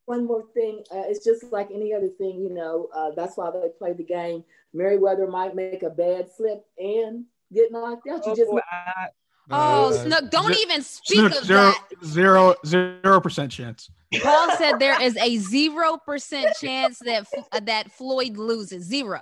One 0.06 0.26
more 0.26 0.44
thing. 0.54 0.84
Uh, 0.92 1.04
it's 1.08 1.24
just 1.24 1.44
like 1.52 1.70
any 1.74 1.94
other 1.94 2.08
thing, 2.10 2.40
you 2.42 2.50
know. 2.54 2.88
Uh, 2.96 3.12
that's 3.16 3.38
why 3.38 3.52
they 3.52 3.70
play 3.78 3.94
the 3.94 4.04
game. 4.04 4.44
Merriweather 4.74 5.28
might 5.28 5.56
make 5.56 5.84
a 5.84 5.90
bad 5.90 6.30
slip 6.32 6.66
and 6.78 7.26
get 7.54 7.72
knocked 7.72 8.08
out. 8.08 8.26
You 8.26 8.32
oh, 8.32 8.36
just 8.36 8.52
boy, 8.52 8.60
I, 8.72 9.08
Oh, 9.52 9.90
Uh, 9.90 9.92
Snook, 9.94 10.30
don't 10.30 10.54
ze- 10.54 10.62
even 10.62 10.82
speak 10.84 11.20
Snook, 11.20 11.32
of 11.36 11.44
zero, 11.46 11.72
that. 11.72 12.06
zero, 12.06 12.56
zero 12.66 13.20
percent 13.20 13.52
chance. 13.52 13.90
Paul 14.22 14.56
said 14.58 14.78
there 14.80 15.02
is 15.02 15.18
a 15.18 15.38
zero 15.38 15.98
percent 15.98 16.56
chance 16.60 17.00
that 17.00 17.26
uh, 17.52 17.60
that 17.62 17.92
Floyd 17.92 18.38
loses. 18.38 18.84
Zero. 18.86 19.22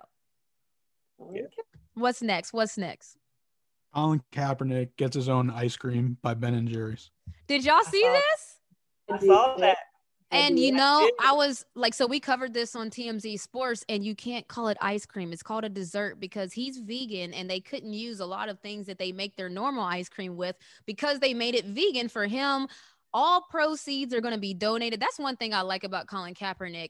Yeah. 1.33 1.43
What's 1.93 2.21
next? 2.21 2.51
What's 2.53 2.77
next? 2.77 3.17
Colin 3.93 4.21
Kaepernick 4.33 4.89
gets 4.97 5.15
his 5.15 5.29
own 5.29 5.49
ice 5.49 5.77
cream 5.77 6.17
by 6.21 6.33
Ben 6.33 6.53
and 6.53 6.67
Jerry's. 6.67 7.09
Did 7.47 7.63
y'all 7.63 7.83
see 7.83 8.01
saw- 8.03 8.11
this? 8.13 8.55
I 9.09 9.25
saw 9.25 9.55
that. 9.57 9.77
And 10.31 10.59
you 10.59 10.71
know. 10.73 11.09
I 11.23 11.31
was 11.33 11.65
like, 11.75 11.93
so 11.93 12.05
we 12.05 12.19
covered 12.19 12.53
this 12.53 12.75
on 12.75 12.89
TMZ 12.89 13.39
Sports, 13.39 13.85
and 13.87 14.03
you 14.03 14.15
can't 14.15 14.47
call 14.47 14.67
it 14.67 14.77
ice 14.81 15.05
cream. 15.05 15.31
It's 15.31 15.43
called 15.43 15.63
a 15.63 15.69
dessert 15.69 16.19
because 16.19 16.51
he's 16.53 16.79
vegan 16.79 17.33
and 17.33 17.49
they 17.49 17.59
couldn't 17.59 17.93
use 17.93 18.19
a 18.19 18.25
lot 18.25 18.49
of 18.49 18.59
things 18.59 18.87
that 18.87 18.99
they 18.99 19.11
make 19.11 19.35
their 19.35 19.49
normal 19.49 19.83
ice 19.83 20.09
cream 20.09 20.35
with 20.35 20.55
because 20.85 21.19
they 21.19 21.33
made 21.33 21.55
it 21.55 21.65
vegan 21.65 22.09
for 22.09 22.25
him. 22.25 22.67
All 23.13 23.45
proceeds 23.49 24.13
are 24.13 24.21
going 24.21 24.33
to 24.33 24.39
be 24.39 24.53
donated. 24.53 24.99
That's 24.99 25.17
one 25.17 25.37
thing 25.37 25.53
I 25.53 25.61
like 25.61 25.83
about 25.83 26.07
Colin 26.07 26.33
Kaepernick. 26.33 26.89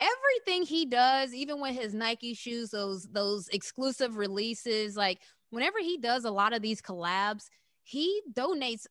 Everything 0.00 0.64
he 0.64 0.84
does, 0.84 1.32
even 1.32 1.60
with 1.60 1.76
his 1.76 1.94
Nike 1.94 2.34
shoes, 2.34 2.70
those 2.70 3.04
those 3.04 3.48
exclusive 3.48 4.16
releases, 4.16 4.96
like 4.96 5.20
whenever 5.50 5.78
he 5.78 5.96
does 5.96 6.24
a 6.24 6.30
lot 6.30 6.52
of 6.52 6.60
these 6.60 6.82
collabs, 6.82 7.44
he 7.84 8.20
donates 8.32 8.86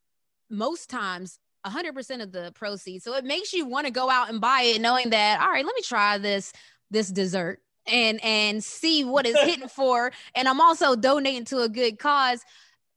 most 0.49 0.89
times 0.89 1.39
100% 1.65 2.21
of 2.21 2.31
the 2.31 2.51
proceeds. 2.55 3.03
So 3.03 3.15
it 3.15 3.23
makes 3.23 3.53
you 3.53 3.65
want 3.65 3.85
to 3.87 3.91
go 3.91 4.09
out 4.09 4.29
and 4.29 4.39
buy 4.41 4.61
it 4.63 4.81
knowing 4.81 5.09
that 5.11 5.41
all 5.41 5.49
right, 5.49 5.65
let 5.65 5.75
me 5.75 5.81
try 5.81 6.17
this 6.17 6.51
this 6.91 7.09
dessert 7.09 7.59
and 7.87 8.23
and 8.23 8.63
see 8.63 9.03
what 9.03 9.25
it's 9.25 9.41
hitting 9.41 9.67
for 9.69 10.11
and 10.35 10.47
I'm 10.47 10.61
also 10.61 10.95
donating 10.95 11.45
to 11.45 11.59
a 11.59 11.69
good 11.69 11.99
cause. 11.99 12.41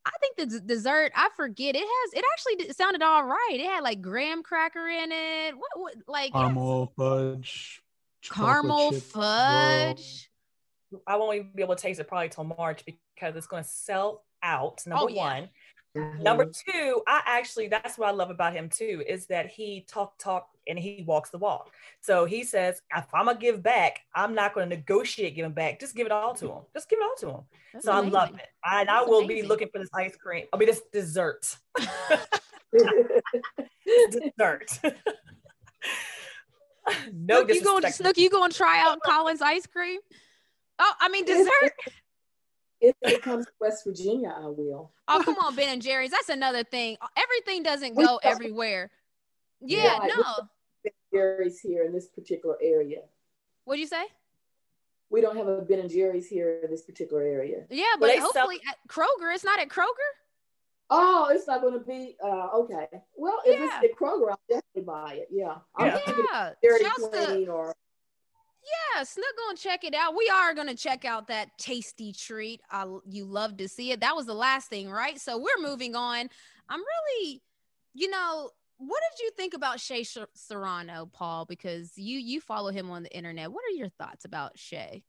I 0.05 0.11
think 0.21 0.37
the 0.37 0.59
d- 0.59 0.65
dessert, 0.65 1.11
I 1.15 1.27
forget. 1.35 1.75
It 1.75 1.79
has 1.79 2.13
it 2.13 2.23
actually 2.31 2.67
d- 2.67 2.73
sounded 2.73 3.01
all 3.01 3.25
right. 3.25 3.49
It 3.55 3.65
had 3.65 3.81
like 3.83 4.01
graham 4.01 4.41
cracker 4.41 4.87
in 4.87 5.11
it. 5.11 5.53
What, 5.57 5.69
what 5.75 5.93
like 6.07 6.31
Caramel 6.31 6.93
fudge. 6.95 7.81
caramel 8.23 8.91
chip 8.91 9.01
fudge. 9.03 10.29
I 11.05 11.17
won't 11.17 11.35
even 11.35 11.51
be 11.53 11.61
able 11.61 11.75
to 11.75 11.81
taste 11.81 11.99
it 11.99 12.07
probably 12.07 12.29
till 12.29 12.45
March 12.45 12.83
because 12.85 13.35
it's 13.35 13.47
going 13.47 13.63
to 13.63 13.69
sell 13.69 14.23
out. 14.41 14.81
Number 14.87 15.03
Oh, 15.05 15.07
yeah. 15.09 15.21
one. 15.41 15.49
Mhm. 15.97 16.21
Number 16.21 16.45
two, 16.45 17.01
I 17.07 17.21
actually 17.25 17.67
that's 17.67 17.97
what 17.97 18.09
I 18.09 18.11
love 18.11 18.29
about 18.29 18.53
him 18.53 18.69
too 18.69 19.03
is 19.07 19.25
that 19.27 19.47
he 19.47 19.85
talk 19.87 20.17
talk 20.17 20.49
and 20.67 20.77
he 20.77 21.03
walks 21.07 21.29
the 21.29 21.37
walk. 21.37 21.71
So 22.01 22.25
he 22.25 22.43
says, 22.43 22.81
if 22.95 23.05
I'm 23.13 23.25
gonna 23.25 23.39
give 23.39 23.63
back, 23.63 24.01
I'm 24.13 24.35
not 24.35 24.53
gonna 24.53 24.67
negotiate 24.67 25.35
giving 25.35 25.53
back. 25.53 25.79
Just 25.79 25.95
give 25.95 26.05
it 26.05 26.11
all 26.11 26.35
to 26.35 26.51
him. 26.51 26.61
Just 26.73 26.89
give 26.89 26.99
it 26.99 27.03
all 27.03 27.15
to 27.19 27.37
him. 27.37 27.43
That's 27.73 27.85
so 27.85 27.91
I 27.91 28.01
love 28.01 28.35
it. 28.35 28.47
I, 28.63 28.81
and 28.81 28.89
I 28.89 29.03
will 29.03 29.27
be 29.27 29.41
looking 29.41 29.69
for 29.71 29.79
this 29.79 29.89
ice 29.93 30.15
cream. 30.15 30.45
I 30.53 30.57
mean 30.57 30.67
this 30.67 30.81
dessert. 30.91 31.57
dessert. 34.11 34.79
no 37.13 37.47
you 37.47 37.63
going. 37.63 37.91
Snook, 37.91 38.17
you 38.17 38.29
going 38.29 38.51
to 38.51 38.57
try 38.57 38.79
out 38.79 38.99
Colin's 39.05 39.41
ice 39.41 39.65
cream? 39.65 39.99
Oh, 40.79 40.93
I 40.99 41.09
mean 41.09 41.25
dessert. 41.25 41.73
If 42.81 42.95
it 43.01 43.21
comes 43.21 43.45
to 43.45 43.51
West 43.59 43.83
Virginia, 43.85 44.33
I 44.35 44.47
will. 44.47 44.91
Oh, 45.07 45.21
come 45.23 45.35
on, 45.37 45.55
Ben 45.55 45.69
and 45.69 45.81
Jerry's. 45.81 46.11
That's 46.11 46.29
another 46.29 46.63
thing. 46.63 46.97
Everything 47.15 47.63
doesn't 47.63 47.95
go 47.95 48.19
everywhere. 48.23 48.91
Yeah, 49.61 49.97
Right. 49.97 50.11
no. 50.15 50.23
Ben 50.83 50.91
and 50.93 50.93
Jerry's 51.13 51.59
here 51.59 51.83
in 51.83 51.93
this 51.93 52.07
particular 52.07 52.57
area. 52.61 53.01
What'd 53.65 53.79
you 53.79 53.87
say? 53.87 54.05
We 55.09 55.21
don't 55.21 55.37
have 55.37 55.47
a 55.47 55.61
Ben 55.61 55.79
and 55.79 55.89
Jerry's 55.89 56.27
here 56.27 56.59
in 56.63 56.69
this 56.69 56.83
particular 56.83 57.23
area. 57.23 57.65
Yeah, 57.69 57.83
Well, 57.83 57.97
but 58.01 58.07
they 58.07 58.15
sell- 58.17 58.31
hopefully 58.33 58.61
at 58.69 58.77
Kroger. 58.87 59.33
It's 59.33 59.43
not 59.43 59.59
at 59.59 59.69
Kroger. 59.69 59.85
Oh, 60.89 61.29
it's 61.31 61.47
not 61.47 61.61
going 61.61 61.73
to 61.73 61.79
be 61.85 62.15
uh, 62.23 62.47
okay. 62.59 62.87
Well, 63.15 63.41
if 63.45 63.59
Yeah. 63.59 63.65
it's 63.81 63.91
at 63.91 63.97
Kroger, 63.97 64.29
I'll 64.31 64.39
definitely 64.49 64.83
buy 64.83 65.15
it. 65.15 65.27
Yeah, 65.31 65.57
Yeah. 65.79 66.53
Yeah, 66.61 66.77
shouts 66.81 67.07
to 67.09 67.47
or 67.47 67.75
yeah. 68.95 69.03
Snook 69.03 69.25
gonna 69.37 69.57
check 69.57 69.83
it 69.83 69.93
out. 69.93 70.15
We 70.15 70.29
are 70.33 70.53
gonna 70.53 70.75
check 70.75 71.05
out 71.05 71.27
that 71.27 71.57
tasty 71.57 72.13
treat. 72.13 72.61
I, 72.69 72.85
you 73.09 73.25
love 73.25 73.57
to 73.57 73.67
see 73.67 73.91
it. 73.91 74.01
That 74.01 74.15
was 74.15 74.25
the 74.25 74.33
last 74.33 74.69
thing, 74.69 74.89
right? 74.89 75.19
So 75.19 75.37
we're 75.37 75.61
moving 75.61 75.95
on. 75.95 76.29
I'm 76.69 76.81
really, 76.81 77.41
you 77.93 78.09
know, 78.09 78.51
what 78.77 79.01
did 79.11 79.23
you 79.23 79.31
think 79.31 79.53
about 79.53 79.79
Shea 79.79 80.05
Serrano, 80.33 81.09
Paul? 81.11 81.45
Because 81.45 81.93
you 81.95 82.19
you 82.19 82.41
follow 82.41 82.71
him 82.71 82.91
on 82.91 83.03
the 83.03 83.15
internet. 83.15 83.51
What 83.51 83.63
are 83.65 83.75
your 83.75 83.89
thoughts 83.89 84.25
about 84.25 84.57
Shea? 84.57 85.03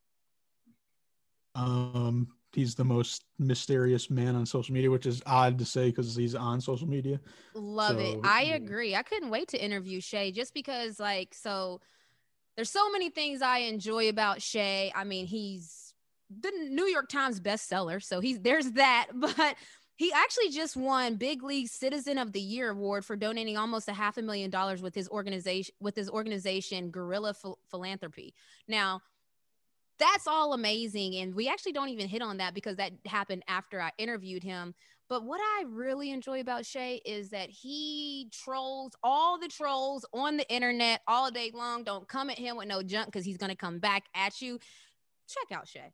Um, 1.55 2.29
he's 2.53 2.75
the 2.75 2.85
most 2.85 3.25
mysterious 3.39 4.11
man 4.11 4.37
on 4.37 4.47
social 4.47 4.73
media, 4.73 4.91
which 4.91 5.07
is 5.07 5.23
odd 5.27 5.59
to 5.59 5.65
say 5.65 5.91
because 5.91 6.15
he's 6.15 6.35
on 6.35 6.61
social 6.61 6.89
media. 6.89 7.21
Love 7.55 7.99
it. 7.99 8.19
I 8.25 8.43
yeah. 8.43 8.55
agree. 8.55 8.95
I 8.95 9.03
couldn't 9.03 9.31
wait 9.31 9.49
to 9.49 9.63
interview 9.63 10.01
Shea 10.01 10.33
just 10.33 10.55
because, 10.55 10.99
like, 11.01 11.35
so 11.35 11.81
there's 12.59 12.71
so 12.71 12.91
many 12.91 13.09
things 13.09 13.41
I 13.41 13.59
enjoy 13.59 14.09
about 14.09 14.43
Shea. 14.43 14.93
I 14.93 15.05
mean, 15.05 15.27
he's 15.27 15.95
the 16.29 16.51
New 16.69 16.87
York 16.87 17.09
Times 17.09 17.39
bestseller, 17.39 18.03
so 18.03 18.19
he's 18.19 18.41
there's 18.41 18.73
that. 18.73 19.07
But 19.15 19.55
he 19.95 20.13
actually 20.13 20.51
just 20.51 20.77
won 20.77 21.15
Big 21.15 21.45
League 21.45 21.69
Citizen 21.69 22.19
of 22.19 22.33
the 22.33 22.41
Year 22.41 22.71
award 22.71 23.05
for 23.05 23.15
donating 23.15 23.57
almost 23.57 23.89
a 23.89 23.93
half 23.93 24.19
a 24.19 24.23
million 24.23 24.51
dollars 24.51 24.83
with 24.83 24.93
his 24.93 25.09
organization 25.09 25.73
with 25.79 25.95
his 25.95 26.11
organization 26.11 26.91
Gorilla 26.91 27.33
Phil- 27.33 27.61
Philanthropy. 27.71 28.35
Now, 28.67 29.03
that's 30.01 30.27
all 30.27 30.53
amazing, 30.53 31.15
and 31.15 31.37
we 31.37 31.49
actually 31.49 31.73
don't 31.73 31.91
even 31.91 32.09
hit 32.09 32.23
on 32.23 32.39
that 32.39 32.55
because 32.55 32.75
that 32.75 32.91
happened 33.07 33.45
after 33.47 33.81
I 33.81 33.93
interviewed 33.99 34.43
him. 34.43 34.75
But 35.09 35.25
what 35.25 35.41
I 35.41 35.65
really 35.67 36.11
enjoy 36.11 36.41
about 36.41 36.67
Shea 36.67 37.01
is 37.05 37.31
that 37.31 37.49
he 37.49 38.29
trolls 38.31 38.93
all 39.03 39.39
the 39.39 39.49
trolls 39.49 40.05
on 40.13 40.37
the 40.37 40.49
internet 40.53 41.01
all 41.09 41.31
day 41.31 41.51
long. 41.55 41.83
Don't 41.83 42.07
come 42.07 42.29
at 42.29 42.39
him 42.39 42.57
with 42.57 42.69
no 42.69 42.83
junk 42.83 43.07
because 43.07 43.25
he's 43.25 43.39
going 43.39 43.51
to 43.51 43.57
come 43.57 43.79
back 43.79 44.05
at 44.15 44.41
you. 44.43 44.59
Check 45.29 45.57
out 45.57 45.67
Shea. 45.67 45.93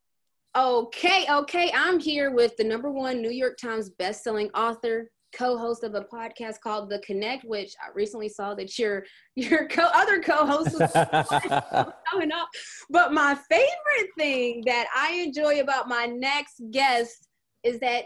Okay, 0.56 1.26
okay. 1.30 1.70
I'm 1.74 2.00
here 2.00 2.32
with 2.32 2.56
the 2.56 2.64
number 2.64 2.90
one 2.90 3.20
New 3.20 3.30
York 3.30 3.56
Times 3.56 3.90
bestselling 3.90 4.50
author, 4.54 5.10
co-host 5.32 5.84
of 5.84 5.94
a 5.94 6.02
podcast 6.02 6.60
called 6.60 6.90
The 6.90 7.00
Connect, 7.00 7.44
which 7.44 7.74
I 7.84 7.90
recently 7.94 8.28
saw 8.28 8.54
that 8.54 8.76
your 8.78 9.04
your 9.36 9.68
co 9.68 9.84
other 9.94 10.20
co-host 10.20 10.78
was 10.78 10.92
coming 12.10 12.32
up. 12.32 12.48
But 12.90 13.12
my 13.12 13.36
favorite 13.48 14.10
thing 14.18 14.62
that 14.66 14.86
I 14.94 15.22
enjoy 15.24 15.60
about 15.60 15.88
my 15.88 16.06
next 16.06 16.62
guest 16.70 17.28
is 17.64 17.80
that 17.80 18.04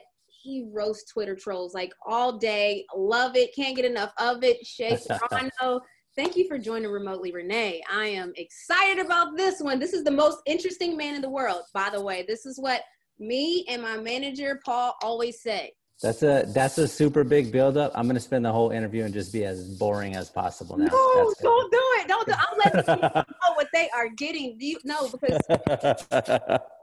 he 0.48 0.64
roasts 0.72 1.12
Twitter 1.12 1.36
trolls 1.36 1.74
like 1.74 1.92
all 2.06 2.38
day. 2.38 2.86
Love 2.96 3.36
it. 3.36 3.54
Can't 3.54 3.76
get 3.76 3.84
enough 3.84 4.12
of 4.18 4.42
it. 4.42 4.64
Shea 4.66 4.96
Serrano. 4.96 5.80
Thank 6.16 6.36
you 6.36 6.48
for 6.48 6.58
joining 6.58 6.90
remotely, 6.90 7.30
Renee. 7.30 7.82
I 7.92 8.06
am 8.06 8.32
excited 8.36 9.04
about 9.04 9.36
this 9.36 9.60
one. 9.60 9.78
This 9.78 9.92
is 9.92 10.02
the 10.04 10.10
most 10.10 10.38
interesting 10.46 10.96
man 10.96 11.14
in 11.14 11.22
the 11.22 11.30
world, 11.30 11.62
by 11.74 11.90
the 11.90 12.00
way. 12.00 12.24
This 12.26 12.46
is 12.46 12.58
what 12.58 12.82
me 13.18 13.66
and 13.68 13.82
my 13.82 13.98
manager 13.98 14.60
Paul 14.64 14.96
always 15.02 15.42
say. 15.42 15.72
That's 16.02 16.22
a 16.22 16.44
that's 16.54 16.78
a 16.78 16.86
super 16.86 17.24
big 17.24 17.50
buildup. 17.50 17.92
I'm 17.94 18.06
gonna 18.06 18.20
spend 18.20 18.44
the 18.44 18.52
whole 18.52 18.70
interview 18.70 19.04
and 19.04 19.12
just 19.12 19.32
be 19.32 19.44
as 19.44 19.76
boring 19.78 20.14
as 20.14 20.30
possible 20.30 20.78
now. 20.78 20.86
No, 20.86 21.34
don't 21.42 21.72
do 21.72 21.80
it. 21.80 22.08
Don't 22.08 22.26
do 22.26 22.32
it. 22.32 22.38
I'm 22.38 22.58
letting 22.64 22.94
people 23.02 23.10
know 23.14 23.54
what 23.54 23.66
they 23.72 23.90
are 23.90 24.08
getting. 24.08 24.56
Do 24.58 24.66
you 24.66 24.78
know 24.84 25.08
because 25.08 26.58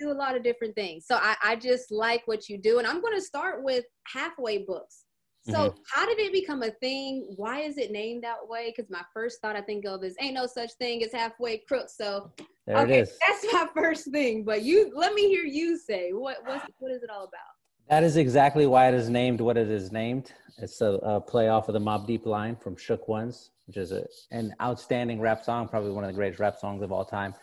do 0.00 0.10
a 0.10 0.14
lot 0.14 0.34
of 0.36 0.42
different 0.42 0.74
things. 0.74 1.06
So 1.06 1.16
I, 1.16 1.36
I 1.44 1.56
just 1.56 1.92
like 1.92 2.22
what 2.26 2.48
you 2.48 2.58
do. 2.58 2.78
And 2.78 2.86
I'm 2.86 3.00
going 3.00 3.14
to 3.14 3.22
start 3.22 3.62
with 3.62 3.84
halfway 4.12 4.58
books. 4.58 5.04
So 5.48 5.70
Mhm. 5.70 5.76
how 5.92 6.06
did 6.06 6.18
it 6.18 6.32
become 6.32 6.62
a 6.62 6.70
thing? 6.70 7.26
Why 7.36 7.60
is 7.60 7.78
it 7.78 7.90
named 7.90 8.24
that 8.24 8.46
way? 8.46 8.72
Because 8.74 8.90
my 8.90 9.02
first 9.14 9.40
thought 9.40 9.56
I 9.56 9.62
think 9.62 9.86
of 9.86 10.04
is 10.04 10.14
ain't 10.20 10.34
no 10.34 10.46
such 10.46 10.72
thing 10.74 11.02
as 11.02 11.12
halfway 11.12 11.58
crooks. 11.58 11.96
So 11.96 12.30
there 12.66 12.78
okay, 12.78 13.00
that's 13.00 13.52
my 13.52 13.66
first 13.74 14.10
thing. 14.10 14.44
But 14.44 14.62
you 14.62 14.92
let 14.94 15.14
me 15.14 15.28
hear 15.28 15.44
you 15.44 15.78
say 15.78 16.12
what 16.12 16.38
what's, 16.44 16.64
what 16.78 16.92
is 16.92 17.02
it 17.02 17.10
all 17.10 17.24
about? 17.24 17.40
That 17.88 18.04
is 18.04 18.18
exactly 18.18 18.66
why 18.66 18.88
it 18.88 18.94
is 18.94 19.08
named 19.08 19.40
what 19.40 19.56
it 19.56 19.70
is 19.70 19.90
named. 19.90 20.32
It's 20.58 20.80
a, 20.82 20.92
a 21.02 21.20
play 21.20 21.48
off 21.48 21.68
of 21.68 21.72
the 21.72 21.80
Mobb 21.80 22.06
Deep 22.06 22.26
line 22.26 22.54
from 22.54 22.76
Shook 22.76 23.08
Ones, 23.08 23.50
which 23.66 23.78
is 23.78 23.92
a, 23.92 24.04
an 24.30 24.54
outstanding 24.60 25.20
rap 25.20 25.42
song, 25.42 25.68
probably 25.68 25.90
one 25.90 26.04
of 26.04 26.08
the 26.08 26.14
greatest 26.14 26.38
rap 26.38 26.58
songs 26.58 26.82
of 26.82 26.92
all 26.92 27.04
time. 27.04 27.34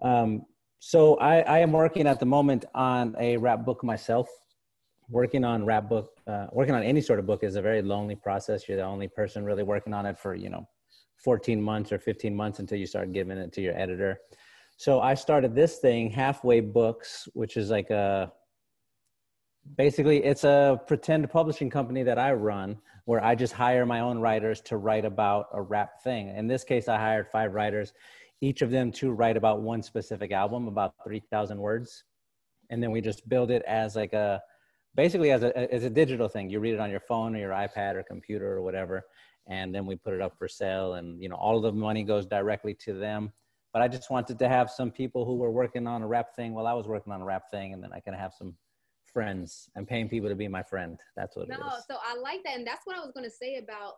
Um, 0.00 0.46
so 0.86 1.16
I, 1.16 1.40
I 1.40 1.58
am 1.58 1.72
working 1.72 2.06
at 2.06 2.20
the 2.20 2.26
moment 2.26 2.64
on 2.72 3.16
a 3.18 3.36
rap 3.38 3.64
book 3.64 3.82
myself. 3.82 4.28
Working 5.08 5.44
on 5.44 5.64
rap 5.64 5.88
book, 5.88 6.10
uh, 6.28 6.46
working 6.52 6.76
on 6.76 6.84
any 6.84 7.00
sort 7.00 7.18
of 7.18 7.26
book 7.26 7.42
is 7.42 7.56
a 7.56 7.60
very 7.60 7.82
lonely 7.82 8.14
process. 8.14 8.68
You're 8.68 8.76
the 8.76 8.84
only 8.84 9.08
person 9.08 9.44
really 9.44 9.64
working 9.64 9.92
on 9.92 10.06
it 10.06 10.16
for 10.16 10.36
you 10.36 10.48
know, 10.48 10.68
14 11.24 11.60
months 11.60 11.90
or 11.90 11.98
15 11.98 12.36
months 12.36 12.60
until 12.60 12.78
you 12.78 12.86
start 12.86 13.12
giving 13.12 13.36
it 13.36 13.52
to 13.54 13.60
your 13.60 13.76
editor. 13.76 14.20
So 14.76 15.00
I 15.00 15.14
started 15.14 15.56
this 15.56 15.78
thing, 15.78 16.08
Halfway 16.08 16.60
Books, 16.60 17.28
which 17.34 17.56
is 17.56 17.68
like 17.68 17.90
a 17.90 18.30
basically 19.76 20.22
it's 20.22 20.44
a 20.44 20.80
pretend 20.86 21.28
publishing 21.30 21.68
company 21.68 22.04
that 22.04 22.18
I 22.18 22.32
run 22.32 22.76
where 23.06 23.24
I 23.24 23.34
just 23.34 23.52
hire 23.52 23.86
my 23.86 24.00
own 24.00 24.20
writers 24.20 24.60
to 24.62 24.76
write 24.76 25.04
about 25.04 25.46
a 25.52 25.60
rap 25.60 26.02
thing. 26.04 26.28
In 26.28 26.46
this 26.46 26.62
case, 26.62 26.86
I 26.86 26.96
hired 26.96 27.26
five 27.28 27.54
writers, 27.54 27.92
each 28.40 28.62
of 28.62 28.70
them 28.70 28.92
to 28.92 29.12
write 29.12 29.36
about 29.36 29.62
one 29.62 29.82
specific 29.82 30.32
album, 30.32 30.68
about 30.68 30.94
3,000 31.04 31.58
words. 31.58 32.04
And 32.70 32.82
then 32.82 32.90
we 32.90 33.00
just 33.00 33.28
build 33.28 33.50
it 33.50 33.62
as 33.66 33.96
like 33.96 34.12
a 34.12 34.42
basically 34.96 35.30
as 35.30 35.42
a 35.42 35.72
as 35.72 35.84
a 35.84 35.90
digital 35.90 36.28
thing. 36.28 36.50
You 36.50 36.58
read 36.58 36.74
it 36.74 36.80
on 36.80 36.90
your 36.90 37.00
phone 37.00 37.36
or 37.36 37.38
your 37.38 37.50
iPad 37.50 37.94
or 37.94 38.02
computer 38.02 38.52
or 38.52 38.62
whatever, 38.62 39.04
and 39.46 39.72
then 39.72 39.86
we 39.86 39.94
put 39.94 40.14
it 40.14 40.20
up 40.20 40.36
for 40.36 40.48
sale, 40.48 40.94
and 40.94 41.22
you 41.22 41.28
know 41.28 41.36
all 41.36 41.56
of 41.56 41.62
the 41.62 41.72
money 41.72 42.02
goes 42.02 42.26
directly 42.26 42.74
to 42.86 42.94
them. 42.94 43.32
But 43.72 43.82
I 43.82 43.88
just 43.88 44.10
wanted 44.10 44.38
to 44.38 44.48
have 44.48 44.70
some 44.70 44.90
people 44.90 45.24
who 45.24 45.36
were 45.36 45.50
working 45.50 45.86
on 45.86 46.02
a 46.02 46.06
rap 46.06 46.34
thing 46.34 46.54
while 46.54 46.66
I 46.66 46.72
was 46.72 46.86
working 46.86 47.12
on 47.12 47.20
a 47.20 47.24
rap 47.24 47.44
thing, 47.50 47.74
and 47.74 47.82
then 47.82 47.92
I 47.92 48.00
can 48.00 48.14
have 48.14 48.32
some 48.32 48.56
friends. 49.04 49.68
I'm 49.76 49.86
paying 49.86 50.08
people 50.08 50.28
to 50.28 50.34
be 50.34 50.48
my 50.48 50.62
friend. 50.62 50.98
That's 51.14 51.36
what 51.36 51.42
it 51.48 51.52
is. 51.52 51.58
no, 51.60 51.66
it 51.66 51.78
is. 51.78 51.84
so 51.88 51.98
I 52.02 52.18
like 52.18 52.42
that, 52.44 52.56
and 52.56 52.66
that's 52.66 52.84
what 52.84 52.96
I 52.96 53.00
was 53.00 53.12
gonna 53.14 53.30
say 53.30 53.56
about 53.56 53.94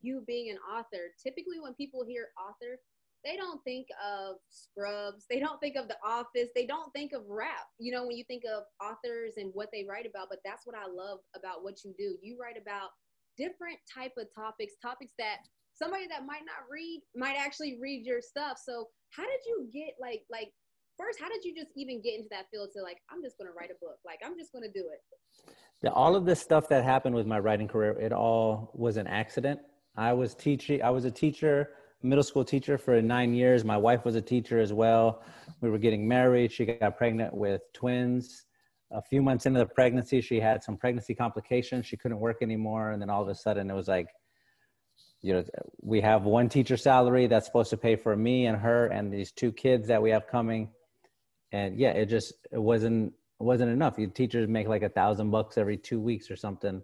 you 0.00 0.22
being 0.26 0.50
an 0.50 0.58
author. 0.72 1.12
Typically, 1.22 1.60
when 1.60 1.74
people 1.74 2.04
hear 2.06 2.28
author, 2.38 2.78
they 3.26 3.36
don't 3.36 3.62
think 3.64 3.88
of 3.98 4.36
Scrubs. 4.50 5.26
They 5.28 5.40
don't 5.40 5.60
think 5.60 5.74
of 5.74 5.88
The 5.88 5.96
Office. 6.06 6.48
They 6.54 6.64
don't 6.64 6.92
think 6.92 7.12
of 7.12 7.22
rap. 7.28 7.66
You 7.80 7.92
know, 7.92 8.06
when 8.06 8.16
you 8.16 8.24
think 8.24 8.44
of 8.44 8.62
authors 8.80 9.34
and 9.36 9.50
what 9.52 9.68
they 9.72 9.84
write 9.88 10.06
about, 10.06 10.28
but 10.30 10.38
that's 10.44 10.64
what 10.64 10.76
I 10.76 10.86
love 10.86 11.18
about 11.34 11.64
what 11.64 11.84
you 11.84 11.92
do. 11.98 12.16
You 12.22 12.38
write 12.40 12.56
about 12.60 12.90
different 13.36 13.78
type 13.92 14.12
of 14.16 14.28
topics, 14.32 14.74
topics 14.80 15.12
that 15.18 15.38
somebody 15.74 16.06
that 16.06 16.24
might 16.24 16.46
not 16.46 16.70
read 16.70 17.02
might 17.16 17.36
actually 17.36 17.78
read 17.82 18.06
your 18.06 18.20
stuff. 18.20 18.62
So, 18.64 18.86
how 19.10 19.24
did 19.24 19.40
you 19.46 19.68
get 19.72 19.94
like 20.00 20.22
like 20.30 20.50
first, 20.96 21.20
how 21.20 21.28
did 21.28 21.44
you 21.44 21.54
just 21.54 21.72
even 21.76 22.00
get 22.00 22.14
into 22.14 22.28
that 22.30 22.46
field 22.52 22.70
to 22.76 22.82
like 22.82 22.98
I'm 23.10 23.22
just 23.22 23.38
going 23.38 23.50
to 23.50 23.54
write 23.58 23.70
a 23.70 23.78
book. 23.80 23.98
Like 24.06 24.20
I'm 24.24 24.38
just 24.38 24.52
going 24.52 24.64
to 24.64 24.72
do 24.72 24.86
it. 24.86 25.92
All 25.92 26.16
of 26.16 26.24
this 26.24 26.40
stuff 26.40 26.68
that 26.68 26.84
happened 26.84 27.14
with 27.14 27.26
my 27.26 27.38
writing 27.38 27.68
career, 27.68 27.98
it 28.00 28.12
all 28.12 28.70
was 28.74 28.96
an 28.96 29.06
accident. 29.06 29.60
I 29.96 30.12
was 30.12 30.34
teaching. 30.34 30.82
I 30.82 30.90
was 30.90 31.04
a 31.04 31.10
teacher, 31.10 31.70
middle 32.06 32.24
school 32.24 32.44
teacher 32.44 32.78
for 32.78 33.02
nine 33.02 33.34
years. 33.34 33.64
My 33.64 33.76
wife 33.76 34.04
was 34.04 34.14
a 34.14 34.22
teacher 34.22 34.58
as 34.58 34.72
well. 34.72 35.22
We 35.60 35.70
were 35.70 35.78
getting 35.78 36.06
married. 36.06 36.52
She 36.52 36.64
got 36.64 36.96
pregnant 36.96 37.34
with 37.34 37.60
twins. 37.72 38.46
A 38.92 39.02
few 39.02 39.20
months 39.20 39.46
into 39.46 39.58
the 39.58 39.66
pregnancy, 39.66 40.20
she 40.20 40.38
had 40.38 40.62
some 40.62 40.76
pregnancy 40.76 41.14
complications. 41.14 41.86
She 41.86 41.96
couldn't 41.96 42.20
work 42.20 42.38
anymore, 42.40 42.92
and 42.92 43.02
then 43.02 43.10
all 43.10 43.22
of 43.22 43.28
a 43.28 43.34
sudden, 43.34 43.68
it 43.68 43.74
was 43.74 43.88
like, 43.88 44.06
you 45.22 45.32
know, 45.34 45.44
we 45.82 46.00
have 46.00 46.22
one 46.22 46.48
teacher 46.48 46.76
salary 46.76 47.26
that's 47.26 47.46
supposed 47.46 47.70
to 47.70 47.76
pay 47.76 47.96
for 47.96 48.16
me 48.16 48.46
and 48.46 48.56
her 48.56 48.86
and 48.86 49.12
these 49.12 49.32
two 49.32 49.50
kids 49.50 49.88
that 49.88 50.00
we 50.00 50.10
have 50.10 50.28
coming, 50.28 50.70
and 51.50 51.76
yeah, 51.76 51.90
it 51.90 52.06
just 52.06 52.34
it 52.52 52.62
wasn't 52.62 53.12
wasn't 53.40 53.70
enough. 53.70 53.98
You 53.98 54.06
teachers 54.06 54.48
make 54.48 54.68
like 54.68 54.82
a 54.82 54.88
thousand 54.88 55.30
bucks 55.30 55.58
every 55.58 55.76
two 55.76 56.00
weeks 56.00 56.30
or 56.30 56.36
something. 56.36 56.80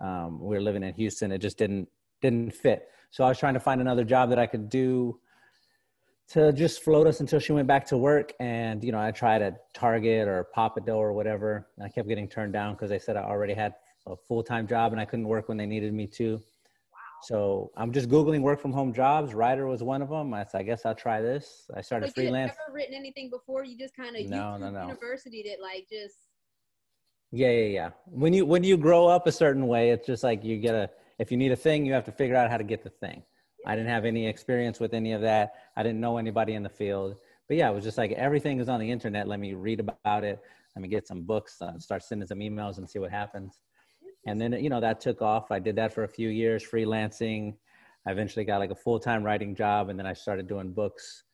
Um, 0.00 0.40
we 0.40 0.56
were 0.56 0.60
living 0.60 0.82
in 0.82 0.92
Houston. 0.94 1.30
It 1.30 1.38
just 1.38 1.56
didn't 1.56 1.88
didn't 2.20 2.54
fit. 2.54 2.88
So 3.10 3.24
I 3.24 3.28
was 3.28 3.38
trying 3.38 3.54
to 3.54 3.60
find 3.60 3.80
another 3.80 4.04
job 4.04 4.30
that 4.30 4.38
I 4.38 4.46
could 4.46 4.68
do 4.68 5.18
to 6.28 6.52
just 6.52 6.82
float 6.82 7.06
us 7.06 7.20
until 7.20 7.40
she 7.40 7.52
went 7.52 7.66
back 7.66 7.86
to 7.86 7.96
work. 7.96 8.34
And, 8.38 8.84
you 8.84 8.92
know, 8.92 9.00
I 9.00 9.10
tried 9.10 9.40
at 9.40 9.72
Target 9.74 10.28
or 10.28 10.46
Pappadeaux 10.54 10.96
or 10.96 11.12
whatever. 11.12 11.68
I 11.82 11.88
kept 11.88 12.06
getting 12.06 12.28
turned 12.28 12.52
down 12.52 12.74
because 12.74 12.90
they 12.90 12.98
said 12.98 13.16
I 13.16 13.22
already 13.22 13.54
had 13.54 13.74
a 14.06 14.14
full 14.16 14.42
time 14.42 14.66
job 14.66 14.92
and 14.92 15.00
I 15.00 15.04
couldn't 15.04 15.26
work 15.26 15.48
when 15.48 15.56
they 15.56 15.66
needed 15.66 15.94
me 15.94 16.06
to. 16.08 16.34
Wow. 16.34 16.98
So 17.22 17.70
I'm 17.76 17.92
just 17.92 18.10
Googling 18.10 18.42
work 18.42 18.60
from 18.60 18.72
home 18.72 18.92
jobs. 18.92 19.32
Writer 19.32 19.66
was 19.66 19.82
one 19.82 20.02
of 20.02 20.10
them. 20.10 20.34
I 20.34 20.44
said, 20.44 20.60
I 20.60 20.62
guess 20.64 20.84
I'll 20.84 20.94
try 20.94 21.22
this. 21.22 21.70
I 21.74 21.80
started 21.80 22.14
freelance. 22.14 22.52
You 22.52 22.58
never 22.66 22.76
written 22.76 22.94
anything 22.94 23.30
before? 23.30 23.64
You 23.64 23.78
just 23.78 23.96
kind 23.96 24.14
of, 24.14 24.26
no, 24.26 24.58
no, 24.58 24.70
no. 24.70 24.82
university 24.82 25.42
did 25.42 25.60
like 25.60 25.88
just. 25.90 26.16
Yeah, 27.30 27.50
yeah, 27.50 27.66
yeah. 27.66 27.90
When 28.06 28.32
you, 28.32 28.44
when 28.44 28.64
you 28.64 28.76
grow 28.76 29.06
up 29.06 29.26
a 29.26 29.32
certain 29.32 29.66
way, 29.66 29.90
it's 29.90 30.06
just 30.06 30.24
like 30.24 30.44
you 30.44 30.58
get 30.58 30.74
a, 30.74 30.90
if 31.18 31.30
you 31.30 31.36
need 31.36 31.52
a 31.52 31.56
thing, 31.56 31.84
you 31.84 31.92
have 31.92 32.04
to 32.04 32.12
figure 32.12 32.36
out 32.36 32.50
how 32.50 32.56
to 32.56 32.64
get 32.64 32.82
the 32.82 32.90
thing. 32.90 33.22
I 33.66 33.74
didn't 33.74 33.90
have 33.90 34.04
any 34.04 34.26
experience 34.26 34.78
with 34.80 34.94
any 34.94 35.12
of 35.12 35.20
that. 35.22 35.54
I 35.76 35.82
didn't 35.82 36.00
know 36.00 36.16
anybody 36.16 36.54
in 36.54 36.62
the 36.62 36.68
field. 36.68 37.16
But 37.48 37.56
yeah, 37.56 37.70
it 37.70 37.74
was 37.74 37.84
just 37.84 37.98
like 37.98 38.12
everything 38.12 38.60
is 38.60 38.68
on 38.68 38.80
the 38.80 38.90
internet. 38.90 39.26
Let 39.26 39.40
me 39.40 39.54
read 39.54 39.80
about 39.80 40.24
it. 40.24 40.40
Let 40.76 40.82
me 40.82 40.88
get 40.88 41.08
some 41.08 41.22
books, 41.22 41.60
uh, 41.60 41.78
start 41.78 42.04
sending 42.04 42.28
some 42.28 42.38
emails 42.38 42.78
and 42.78 42.88
see 42.88 42.98
what 42.98 43.10
happens. 43.10 43.60
And 44.26 44.40
then, 44.40 44.52
you 44.52 44.68
know, 44.68 44.80
that 44.80 45.00
took 45.00 45.22
off. 45.22 45.50
I 45.50 45.58
did 45.58 45.74
that 45.76 45.92
for 45.92 46.04
a 46.04 46.08
few 46.08 46.28
years, 46.28 46.64
freelancing. 46.64 47.56
I 48.06 48.12
eventually 48.12 48.44
got 48.44 48.58
like 48.58 48.70
a 48.70 48.76
full 48.76 49.00
time 49.00 49.24
writing 49.24 49.54
job. 49.54 49.88
And 49.88 49.98
then 49.98 50.06
I 50.06 50.12
started 50.12 50.46
doing 50.46 50.72
books. 50.72 51.24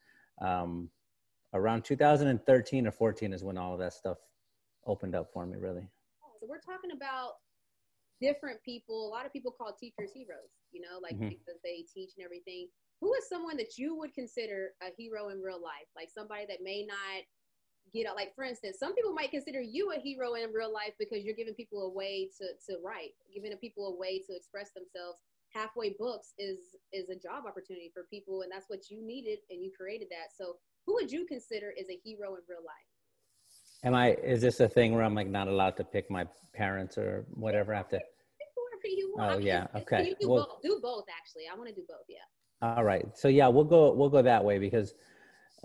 Um, 0.41 0.89
around 1.53 1.83
2013 1.85 2.87
or 2.87 2.91
14 2.91 3.33
is 3.33 3.43
when 3.43 3.57
all 3.57 3.73
of 3.73 3.79
that 3.79 3.93
stuff 3.93 4.17
opened 4.87 5.15
up 5.15 5.31
for 5.31 5.45
me, 5.45 5.57
really. 5.57 5.87
So 6.39 6.47
we're 6.47 6.59
talking 6.59 6.91
about 6.91 7.35
different 8.21 8.61
people. 8.63 9.07
A 9.07 9.11
lot 9.11 9.25
of 9.25 9.33
people 9.33 9.51
call 9.51 9.73
teachers 9.73 10.11
heroes, 10.13 10.53
you 10.71 10.81
know, 10.81 10.99
like 11.01 11.15
mm-hmm. 11.15 11.29
because 11.29 11.59
they 11.63 11.85
teach 11.91 12.11
and 12.17 12.25
everything. 12.25 12.67
Who 13.01 13.13
is 13.13 13.27
someone 13.27 13.57
that 13.57 13.77
you 13.77 13.95
would 13.97 14.13
consider 14.13 14.71
a 14.81 14.87
hero 14.97 15.29
in 15.29 15.41
real 15.41 15.61
life? 15.61 15.89
Like 15.95 16.09
somebody 16.13 16.45
that 16.47 16.63
may 16.63 16.85
not 16.85 17.23
get 17.93 18.07
out. 18.07 18.15
Like 18.15 18.33
for 18.35 18.43
instance, 18.43 18.77
some 18.79 18.95
people 18.95 19.13
might 19.13 19.31
consider 19.31 19.61
you 19.61 19.91
a 19.91 19.99
hero 19.99 20.33
in 20.33 20.51
real 20.53 20.71
life 20.71 20.93
because 20.99 21.23
you're 21.23 21.35
giving 21.35 21.53
people 21.53 21.83
a 21.83 21.91
way 21.91 22.29
to 22.39 22.45
to 22.71 22.79
write, 22.83 23.13
giving 23.33 23.55
people 23.57 23.87
a 23.87 23.97
way 23.99 24.19
to 24.27 24.35
express 24.35 24.71
themselves. 24.71 25.19
Halfway 25.53 25.95
books 25.99 26.33
is 26.37 26.75
is 26.91 27.09
a 27.09 27.15
job 27.15 27.45
opportunity 27.47 27.91
for 27.93 28.07
people, 28.09 28.41
and 28.41 28.51
that's 28.51 28.67
what 28.67 28.89
you 28.89 29.05
needed, 29.05 29.39
and 29.49 29.63
you 29.63 29.71
created 29.75 30.07
that. 30.11 30.35
So, 30.35 30.55
who 30.85 30.95
would 30.95 31.11
you 31.11 31.25
consider 31.25 31.71
is 31.71 31.87
a 31.89 31.99
hero 32.03 32.35
in 32.35 32.43
real 32.47 32.65
life? 32.65 32.89
Am 33.85 33.93
I? 33.93 34.13
Is 34.15 34.41
this 34.41 34.59
a 34.59 34.67
thing 34.67 34.95
where 34.95 35.03
I'm 35.03 35.13
like 35.13 35.27
not 35.27 35.47
allowed 35.47 35.77
to 35.77 35.83
pick 35.83 36.09
my 36.09 36.25
parents 36.55 36.97
or 36.97 37.23
whatever? 37.35 37.71
I 37.73 37.77
have 37.77 37.89
to. 37.89 37.99
Whoever 38.55 38.87
you 38.87 39.13
want. 39.15 39.33
Oh 39.33 39.37
yeah. 39.37 39.67
Okay. 39.75 40.07
You 40.09 40.15
do, 40.19 40.29
well, 40.29 40.59
both. 40.61 40.61
do 40.63 40.79
both 40.81 41.05
actually. 41.15 41.43
I 41.51 41.55
want 41.55 41.69
to 41.69 41.75
do 41.75 41.83
both. 41.87 42.05
Yeah. 42.09 42.17
All 42.67 42.83
right. 42.83 43.05
So 43.13 43.27
yeah, 43.27 43.47
we'll 43.47 43.63
go. 43.63 43.93
We'll 43.93 44.09
go 44.09 44.23
that 44.23 44.43
way 44.43 44.57
because, 44.57 44.95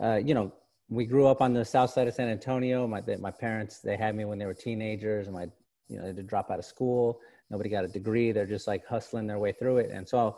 uh, 0.02 0.16
you 0.16 0.34
know, 0.34 0.52
we 0.90 1.06
grew 1.06 1.28
up 1.28 1.40
on 1.40 1.54
the 1.54 1.64
south 1.64 1.90
side 1.90 2.08
of 2.08 2.14
San 2.14 2.28
Antonio. 2.28 2.86
My 2.86 3.02
my 3.18 3.30
parents 3.30 3.78
they 3.78 3.96
had 3.96 4.14
me 4.14 4.26
when 4.26 4.38
they 4.38 4.46
were 4.46 4.54
teenagers. 4.54 5.26
And 5.26 5.34
my 5.34 5.48
you 5.88 5.96
know 5.96 6.02
they 6.02 6.08
had 6.08 6.16
to 6.16 6.22
drop 6.22 6.50
out 6.50 6.58
of 6.58 6.66
school. 6.66 7.20
Nobody 7.48 7.70
got 7.70 7.86
a 7.86 7.88
degree. 7.88 8.32
They're 8.32 8.46
just 8.46 8.68
like 8.68 8.86
hustling 8.86 9.26
their 9.26 9.38
way 9.38 9.52
through 9.52 9.78
it. 9.78 9.90
And 9.90 10.06
so, 10.06 10.36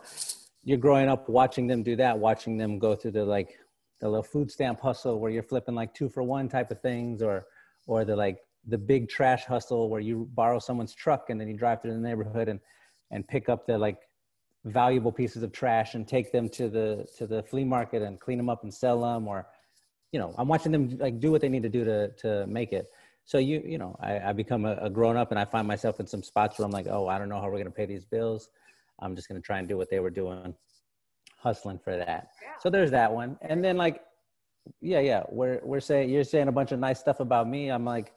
you're 0.63 0.77
growing 0.77 1.09
up 1.09 1.27
watching 1.27 1.67
them 1.67 1.83
do 1.83 1.97
that, 1.97 2.17
watching 2.17 2.55
them 2.55 2.79
go 2.79 2.95
through 2.95 3.11
the 3.11 3.25
like 3.25 3.57
the 3.99 4.07
little 4.07 4.23
food 4.23 4.49
stamp 4.49 4.79
hustle 4.79 5.19
where 5.19 5.31
you're 5.31 5.43
flipping 5.43 5.75
like 5.75 5.93
two 5.93 6.07
for 6.07 6.23
one 6.23 6.47
type 6.47 6.71
of 6.71 6.81
things 6.81 7.21
or 7.21 7.45
or 7.87 8.05
the 8.05 8.15
like 8.15 8.37
the 8.67 8.77
big 8.77 9.09
trash 9.09 9.45
hustle 9.45 9.89
where 9.89 9.99
you 9.99 10.27
borrow 10.33 10.59
someone's 10.59 10.93
truck 10.93 11.29
and 11.29 11.39
then 11.39 11.47
you 11.47 11.55
drive 11.55 11.81
through 11.81 11.93
the 11.93 11.97
neighborhood 11.97 12.47
and 12.47 12.59
and 13.11 13.27
pick 13.27 13.49
up 13.49 13.65
the 13.67 13.77
like 13.77 13.99
valuable 14.65 15.11
pieces 15.11 15.43
of 15.43 15.51
trash 15.51 15.93
and 15.93 16.07
take 16.07 16.31
them 16.31 16.47
to 16.47 16.69
the 16.69 17.05
to 17.17 17.27
the 17.27 17.43
flea 17.43 17.65
market 17.65 18.01
and 18.01 18.19
clean 18.19 18.37
them 18.37 18.49
up 18.49 18.63
and 18.63 18.73
sell 18.73 19.01
them 19.01 19.27
or 19.27 19.45
you 20.11 20.19
know 20.19 20.33
i'm 20.37 20.47
watching 20.47 20.71
them 20.71 20.97
like 20.99 21.19
do 21.19 21.31
what 21.31 21.41
they 21.41 21.49
need 21.49 21.63
to 21.63 21.69
do 21.69 21.83
to 21.83 22.09
to 22.13 22.45
make 22.47 22.71
it. 22.71 22.87
So 23.25 23.37
you 23.37 23.61
you 23.65 23.77
know 23.77 23.95
i, 24.01 24.19
I 24.19 24.33
become 24.33 24.65
a, 24.65 24.75
a 24.81 24.89
grown 24.89 25.17
up 25.17 25.31
and 25.31 25.39
i 25.39 25.45
find 25.45 25.67
myself 25.67 25.99
in 25.99 26.07
some 26.07 26.23
spots 26.23 26.59
where 26.59 26.65
i'm 26.65 26.71
like 26.71 26.87
oh 26.89 27.07
i 27.07 27.17
don't 27.17 27.29
know 27.29 27.39
how 27.39 27.45
we're 27.45 27.51
going 27.63 27.65
to 27.65 27.71
pay 27.71 27.85
these 27.85 28.05
bills. 28.05 28.49
I'm 28.99 29.15
just 29.15 29.27
going 29.27 29.41
to 29.41 29.45
try 29.45 29.59
and 29.59 29.67
do 29.67 29.75
what 29.75 29.89
they 29.89 29.99
were 29.99 30.09
doing 30.09 30.53
hustling 31.43 31.77
for 31.77 31.95
that. 31.97 32.29
Yeah. 32.41 32.51
so 32.59 32.69
there's 32.69 32.91
that 32.91 33.11
one. 33.11 33.37
And 33.41 33.63
then 33.63 33.75
like 33.75 34.01
yeah, 34.81 34.99
yeah. 34.99 35.23
We're 35.29 35.59
we're 35.63 35.79
saying 35.79 36.09
you're 36.09 36.23
saying 36.23 36.47
a 36.47 36.51
bunch 36.51 36.71
of 36.71 36.79
nice 36.79 36.99
stuff 36.99 37.19
about 37.19 37.47
me. 37.47 37.69
I'm 37.69 37.85
like, 37.85 38.13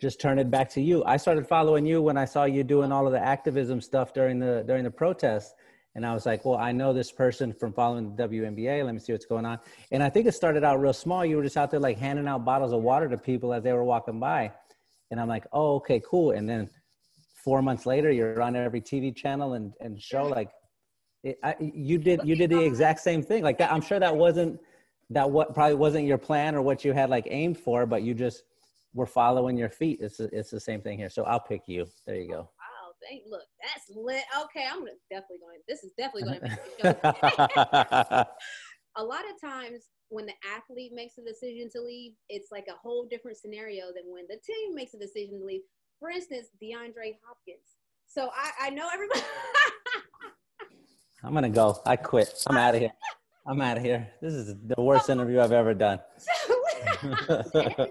just 0.00 0.20
turn 0.20 0.38
it 0.38 0.50
back 0.50 0.68
to 0.70 0.80
you. 0.80 1.04
I 1.04 1.16
started 1.16 1.46
following 1.46 1.86
you 1.86 2.00
when 2.02 2.16
I 2.16 2.24
saw 2.24 2.44
you 2.44 2.64
doing 2.64 2.92
all 2.92 3.06
of 3.06 3.12
the 3.12 3.20
activism 3.20 3.80
stuff 3.80 4.12
during 4.12 4.38
the 4.38 4.64
during 4.66 4.84
the 4.84 4.90
protests. 4.90 5.54
And 5.94 6.06
I 6.06 6.14
was 6.14 6.26
like, 6.26 6.44
well, 6.44 6.56
I 6.56 6.70
know 6.70 6.92
this 6.92 7.10
person 7.10 7.52
from 7.52 7.72
following 7.72 8.14
the 8.14 8.28
WNBA. 8.28 8.84
Let 8.84 8.94
me 8.94 9.00
see 9.00 9.12
what's 9.12 9.26
going 9.26 9.44
on. 9.44 9.58
And 9.90 10.00
I 10.00 10.08
think 10.08 10.26
it 10.26 10.32
started 10.32 10.62
out 10.62 10.80
real 10.80 10.92
small. 10.92 11.24
You 11.24 11.36
were 11.36 11.42
just 11.42 11.56
out 11.56 11.72
there 11.72 11.80
like 11.80 11.98
handing 11.98 12.28
out 12.28 12.44
bottles 12.44 12.72
of 12.72 12.82
water 12.82 13.08
to 13.08 13.18
people 13.18 13.52
as 13.52 13.64
they 13.64 13.72
were 13.72 13.82
walking 13.82 14.20
by. 14.20 14.52
And 15.10 15.18
I'm 15.18 15.26
like, 15.26 15.44
oh, 15.52 15.76
okay, 15.76 16.00
cool. 16.08 16.32
And 16.32 16.48
then 16.48 16.70
four 17.42 17.62
months 17.62 17.84
later, 17.84 18.12
you're 18.12 18.40
on 18.40 18.54
every 18.54 18.80
TV 18.80 19.14
channel 19.16 19.54
and, 19.54 19.72
and 19.80 20.00
show 20.00 20.26
like, 20.26 20.50
it, 21.24 21.36
I, 21.42 21.56
you 21.58 21.98
did 21.98 22.20
you 22.22 22.36
did 22.36 22.50
the 22.50 22.60
exact 22.60 23.00
same 23.00 23.22
thing 23.22 23.42
like 23.42 23.58
that. 23.58 23.72
I'm 23.72 23.80
sure 23.80 23.98
that 23.98 24.14
wasn't 24.14 24.60
that 25.10 25.30
what 25.30 25.54
probably 25.54 25.74
wasn't 25.74 26.06
your 26.06 26.18
plan 26.18 26.54
or 26.54 26.62
what 26.62 26.84
you 26.84 26.92
had 26.92 27.10
like 27.10 27.26
aimed 27.30 27.58
for, 27.58 27.86
but 27.86 28.02
you 28.02 28.14
just 28.14 28.42
were 28.94 29.06
following 29.06 29.56
your 29.56 29.70
feet. 29.70 29.98
It's 30.00 30.20
it's 30.20 30.50
the 30.50 30.60
same 30.60 30.80
thing 30.80 30.98
here. 30.98 31.10
So 31.10 31.24
I'll 31.24 31.40
pick 31.40 31.62
you. 31.66 31.86
There 32.06 32.16
you 32.16 32.28
go. 32.28 32.40
Oh, 32.40 32.88
wow, 32.88 32.92
thank 33.08 33.22
look, 33.28 33.42
that's 33.62 33.90
lit. 33.96 34.24
Okay, 34.44 34.66
I'm 34.70 34.80
gonna 34.80 34.92
definitely 35.10 35.38
going. 35.38 35.58
This 35.68 35.84
is 35.84 35.92
definitely 35.96 36.24
going 36.24 36.40
to 36.40 36.48
be 36.76 38.28
a 38.96 39.04
lot 39.04 39.22
of 39.30 39.40
times 39.40 39.84
when 40.08 40.26
the 40.26 40.32
athlete 40.56 40.92
makes 40.94 41.18
a 41.18 41.22
decision 41.22 41.68
to 41.70 41.80
leave, 41.80 42.12
it's 42.28 42.50
like 42.50 42.66
a 42.68 42.76
whole 42.82 43.06
different 43.08 43.36
scenario 43.36 43.86
than 43.86 44.04
when 44.06 44.24
the 44.28 44.38
team 44.44 44.74
makes 44.74 44.94
a 44.94 44.98
decision 44.98 45.38
to 45.38 45.44
leave. 45.44 45.60
For 46.00 46.10
instance, 46.10 46.48
DeAndre 46.62 47.18
Hopkins. 47.26 47.76
So 48.06 48.30
I, 48.34 48.68
I 48.68 48.70
know 48.70 48.88
everybody. 48.92 49.20
I'm 51.22 51.34
gonna 51.34 51.50
go. 51.50 51.80
I 51.84 51.96
quit. 51.96 52.32
I'm 52.46 52.56
out 52.56 52.74
of 52.74 52.80
here. 52.80 52.92
I'm 53.48 53.62
out 53.62 53.78
of 53.78 53.82
here. 53.82 54.06
This 54.20 54.34
is 54.34 54.54
the 54.66 54.80
worst 54.80 55.08
interview 55.08 55.40
I've 55.40 55.52
ever 55.52 55.72
done. 55.72 55.98
so 57.00 57.08
tell 57.56 57.86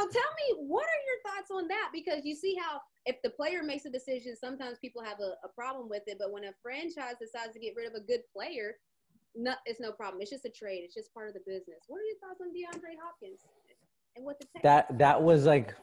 me, 0.00 0.56
what 0.66 0.86
are 0.86 1.02
your 1.04 1.20
thoughts 1.22 1.50
on 1.52 1.68
that? 1.68 1.90
Because 1.92 2.24
you 2.24 2.34
see 2.34 2.56
how 2.58 2.80
if 3.04 3.20
the 3.22 3.28
player 3.28 3.62
makes 3.62 3.84
a 3.84 3.90
decision, 3.90 4.34
sometimes 4.34 4.78
people 4.78 5.02
have 5.02 5.20
a, 5.20 5.34
a 5.44 5.48
problem 5.54 5.90
with 5.90 6.04
it. 6.06 6.16
But 6.18 6.32
when 6.32 6.44
a 6.44 6.52
franchise 6.62 7.16
decides 7.20 7.52
to 7.52 7.60
get 7.60 7.74
rid 7.76 7.86
of 7.86 7.94
a 7.94 8.00
good 8.00 8.20
player, 8.34 8.76
no, 9.36 9.52
it's 9.66 9.78
no 9.78 9.92
problem. 9.92 10.22
It's 10.22 10.30
just 10.30 10.46
a 10.46 10.50
trade. 10.50 10.82
It's 10.84 10.94
just 10.94 11.12
part 11.12 11.28
of 11.28 11.34
the 11.34 11.40
business. 11.40 11.80
What 11.86 11.98
are 11.98 12.04
your 12.04 12.16
thoughts 12.16 12.40
on 12.40 12.48
DeAndre 12.48 12.96
Hopkins 13.02 13.40
and 14.16 14.24
what 14.24 14.40
the 14.40 14.46
that 14.62 14.98
that 14.98 15.22
was 15.22 15.44
like 15.44 15.74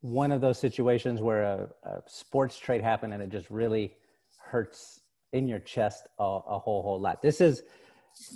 one 0.00 0.32
of 0.32 0.40
those 0.40 0.58
situations 0.58 1.20
where 1.20 1.42
a, 1.42 1.68
a 1.84 2.02
sports 2.06 2.58
trade 2.58 2.82
happened 2.82 3.12
and 3.12 3.22
it 3.22 3.28
just 3.28 3.50
really 3.50 3.92
hurts 4.38 5.00
in 5.34 5.46
your 5.46 5.58
chest 5.58 6.06
a, 6.18 6.22
a 6.22 6.58
whole 6.58 6.82
whole 6.82 6.98
lot. 6.98 7.20
This 7.20 7.42
is 7.42 7.62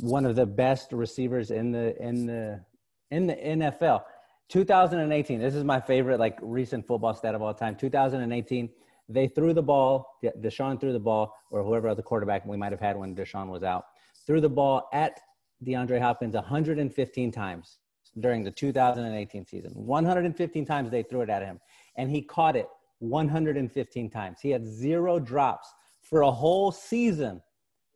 one 0.01 0.25
of 0.25 0.37
the 0.37 0.47
best 0.47 0.93
receivers 0.93 1.51
in 1.51 1.73
the 1.73 2.01
in 2.03 2.27
the 2.27 2.65
in 3.11 3.27
the 3.27 3.35
NFL. 3.35 4.03
2018. 4.49 5.41
This 5.41 5.55
is 5.55 5.65
my 5.65 5.81
favorite 5.81 6.21
like 6.21 6.39
recent 6.43 6.87
football 6.87 7.15
stat 7.15 7.35
of 7.35 7.43
all 7.43 7.55
time. 7.55 7.77
2018. 7.77 8.69
They 9.09 9.29
threw 9.29 9.53
the 9.53 9.63
ball. 9.63 10.19
Deshaun 10.41 10.81
threw 10.81 10.93
the 10.93 11.01
ball, 11.01 11.35
or 11.51 11.63
whoever 11.63 11.89
other 11.89 12.03
quarterback 12.03 12.47
we 12.47 12.57
might 12.57 12.73
have 12.73 12.81
had 12.81 12.97
when 12.97 13.15
Deshaun 13.15 13.49
was 13.49 13.63
out, 13.63 13.85
threw 14.27 14.41
the 14.41 14.49
ball 14.49 14.89
at 14.93 15.21
DeAndre 15.65 16.01
Hopkins 16.01 16.35
115 16.35 17.31
times 17.31 17.79
during 18.21 18.45
the 18.45 18.51
2018 18.51 19.45
season. 19.45 19.73
115 19.75 20.65
times 20.65 20.91
they 20.91 21.03
threw 21.03 21.21
it 21.21 21.31
at 21.31 21.43
him, 21.43 21.61
and 21.97 22.11
he 22.11 22.23
caught 22.23 22.57
it 22.57 22.69
115 23.01 24.11
times. 24.11 24.41
He 24.41 24.51
had 24.51 24.67
zero 24.67 25.19
drops 25.19 25.73
for 26.01 26.23
a 26.23 26.31
whole 26.31 26.71
season. 26.73 27.43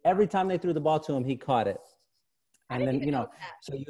Every 0.04 0.26
time 0.26 0.48
they 0.48 0.58
threw 0.58 0.72
the 0.72 0.80
ball 0.80 1.00
to 1.00 1.12
him, 1.14 1.24
he 1.24 1.36
caught 1.36 1.66
it. 1.66 1.80
And 2.70 2.86
then 2.86 3.00
you 3.00 3.10
know, 3.10 3.22
know 3.22 3.30
so 3.60 3.74
you, 3.74 3.86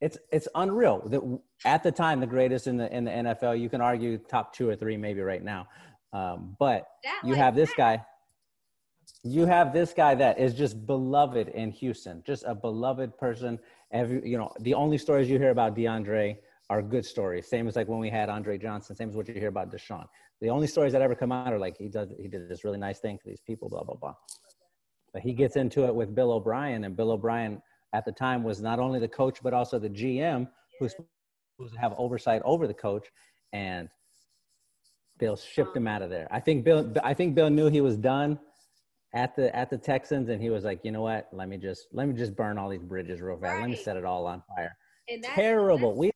it's 0.00 0.18
it's 0.30 0.48
unreal. 0.54 1.02
That 1.06 1.22
at 1.64 1.82
the 1.82 1.92
time, 1.92 2.20
the 2.20 2.26
greatest 2.26 2.66
in 2.66 2.76
the 2.76 2.94
in 2.94 3.04
the 3.04 3.10
NFL. 3.10 3.60
You 3.60 3.68
can 3.68 3.80
argue 3.80 4.18
top 4.18 4.54
two 4.54 4.68
or 4.68 4.76
three 4.76 4.96
maybe 4.96 5.20
right 5.20 5.42
now, 5.42 5.66
um, 6.12 6.56
but 6.58 6.88
that 7.02 7.20
you 7.24 7.30
like 7.30 7.38
have 7.38 7.54
this 7.54 7.70
that. 7.70 7.76
guy. 7.76 8.04
You 9.22 9.46
have 9.46 9.72
this 9.72 9.92
guy 9.92 10.14
that 10.16 10.38
is 10.38 10.54
just 10.54 10.86
beloved 10.86 11.48
in 11.48 11.70
Houston, 11.72 12.22
just 12.26 12.44
a 12.46 12.54
beloved 12.54 13.16
person. 13.16 13.58
Every 13.92 14.28
you 14.28 14.36
know, 14.36 14.52
the 14.60 14.74
only 14.74 14.98
stories 14.98 15.28
you 15.28 15.38
hear 15.38 15.50
about 15.50 15.74
DeAndre 15.74 16.36
are 16.68 16.82
good 16.82 17.04
stories. 17.04 17.48
Same 17.48 17.66
as 17.68 17.76
like 17.76 17.88
when 17.88 17.98
we 17.98 18.10
had 18.10 18.28
Andre 18.28 18.58
Johnson. 18.58 18.96
Same 18.96 19.08
as 19.08 19.16
what 19.16 19.28
you 19.28 19.34
hear 19.34 19.48
about 19.48 19.72
Deshaun. 19.72 20.06
The 20.40 20.50
only 20.50 20.66
stories 20.66 20.92
that 20.92 21.02
ever 21.02 21.14
come 21.14 21.32
out 21.32 21.52
are 21.52 21.58
like 21.58 21.78
he 21.78 21.88
does 21.88 22.08
he 22.20 22.28
did 22.28 22.48
this 22.48 22.64
really 22.64 22.78
nice 22.78 22.98
thing 22.98 23.18
for 23.18 23.28
these 23.28 23.40
people, 23.40 23.68
blah 23.68 23.84
blah 23.84 23.96
blah. 23.96 24.14
But 25.16 25.22
he 25.22 25.32
gets 25.32 25.56
into 25.56 25.86
it 25.86 25.94
with 25.94 26.14
Bill 26.14 26.30
O'Brien, 26.30 26.84
and 26.84 26.94
Bill 26.94 27.10
O'Brien 27.10 27.62
at 27.94 28.04
the 28.04 28.12
time 28.12 28.42
was 28.42 28.60
not 28.60 28.78
only 28.78 29.00
the 29.00 29.08
coach 29.08 29.38
but 29.42 29.54
also 29.54 29.78
the 29.78 29.88
GM 29.88 30.46
who's 30.78 30.92
supposed 30.92 31.72
to 31.72 31.80
have 31.80 31.94
oversight 31.96 32.42
over 32.44 32.66
the 32.66 32.74
coach, 32.74 33.06
and 33.54 33.88
Bill 35.18 35.34
shipped 35.34 35.74
him 35.74 35.86
out 35.88 36.02
of 36.02 36.10
there. 36.10 36.28
I 36.30 36.40
think 36.40 36.66
Bill 36.66 36.92
I 37.02 37.14
think 37.14 37.34
Bill 37.34 37.48
knew 37.48 37.70
he 37.70 37.80
was 37.80 37.96
done 37.96 38.38
at 39.14 39.34
the 39.34 39.56
at 39.56 39.70
the 39.70 39.78
Texans, 39.78 40.28
and 40.28 40.42
he 40.42 40.50
was 40.50 40.64
like, 40.64 40.80
you 40.84 40.92
know 40.92 41.00
what? 41.00 41.30
Let 41.32 41.48
me 41.48 41.56
just 41.56 41.86
let 41.94 42.06
me 42.06 42.14
just 42.14 42.36
burn 42.36 42.58
all 42.58 42.68
these 42.68 42.82
bridges 42.82 43.22
real 43.22 43.38
fast. 43.38 43.54
Right. 43.54 43.60
Let 43.62 43.70
me 43.70 43.76
set 43.76 43.96
it 43.96 44.04
all 44.04 44.26
on 44.26 44.42
fire. 44.54 44.76
Terrible. 45.34 45.96
We 45.96 46.10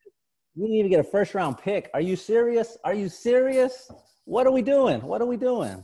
we 0.56 0.66
didn't 0.66 0.76
even 0.76 0.90
get 0.90 1.00
a 1.00 1.04
first 1.04 1.34
round 1.34 1.56
pick. 1.56 1.88
Are 1.94 2.02
you 2.02 2.16
serious? 2.16 2.76
Are 2.84 2.92
you 2.92 3.08
serious? 3.08 3.90
What 4.26 4.46
are 4.46 4.52
we 4.52 4.60
doing? 4.60 5.00
What 5.00 5.22
are 5.22 5.26
we 5.26 5.38
doing? 5.38 5.82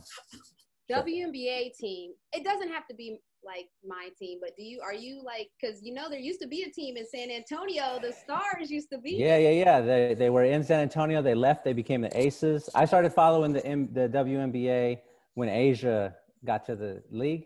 WNBA 0.91 1.77
team. 1.77 2.11
It 2.33 2.43
doesn't 2.43 2.69
have 2.69 2.87
to 2.87 2.95
be 2.95 3.19
like 3.43 3.67
my 3.85 4.09
team, 4.19 4.39
but 4.41 4.51
do 4.57 4.63
you 4.63 4.81
are 4.81 4.93
you 4.93 5.21
like 5.23 5.49
because 5.59 5.81
you 5.81 5.93
know 5.93 6.09
there 6.09 6.19
used 6.19 6.41
to 6.41 6.47
be 6.47 6.63
a 6.63 6.69
team 6.69 6.97
in 6.97 7.05
San 7.05 7.29
Antonio. 7.29 7.99
The 8.01 8.13
Stars 8.13 8.69
used 8.69 8.89
to 8.91 8.97
be. 8.97 9.11
Yeah, 9.11 9.37
yeah, 9.37 9.49
yeah. 9.49 9.81
They 9.81 10.13
they 10.13 10.29
were 10.29 10.43
in 10.43 10.63
San 10.63 10.79
Antonio. 10.79 11.21
They 11.21 11.35
left. 11.35 11.63
They 11.63 11.73
became 11.73 12.01
the 12.01 12.17
Aces. 12.17 12.69
I 12.73 12.85
started 12.85 13.13
following 13.13 13.53
the 13.53 13.65
M, 13.65 13.89
the 13.93 14.09
WNBA 14.09 14.99
when 15.35 15.49
A'ja 15.49 16.13
got 16.45 16.65
to 16.65 16.75
the 16.75 17.03
league, 17.11 17.45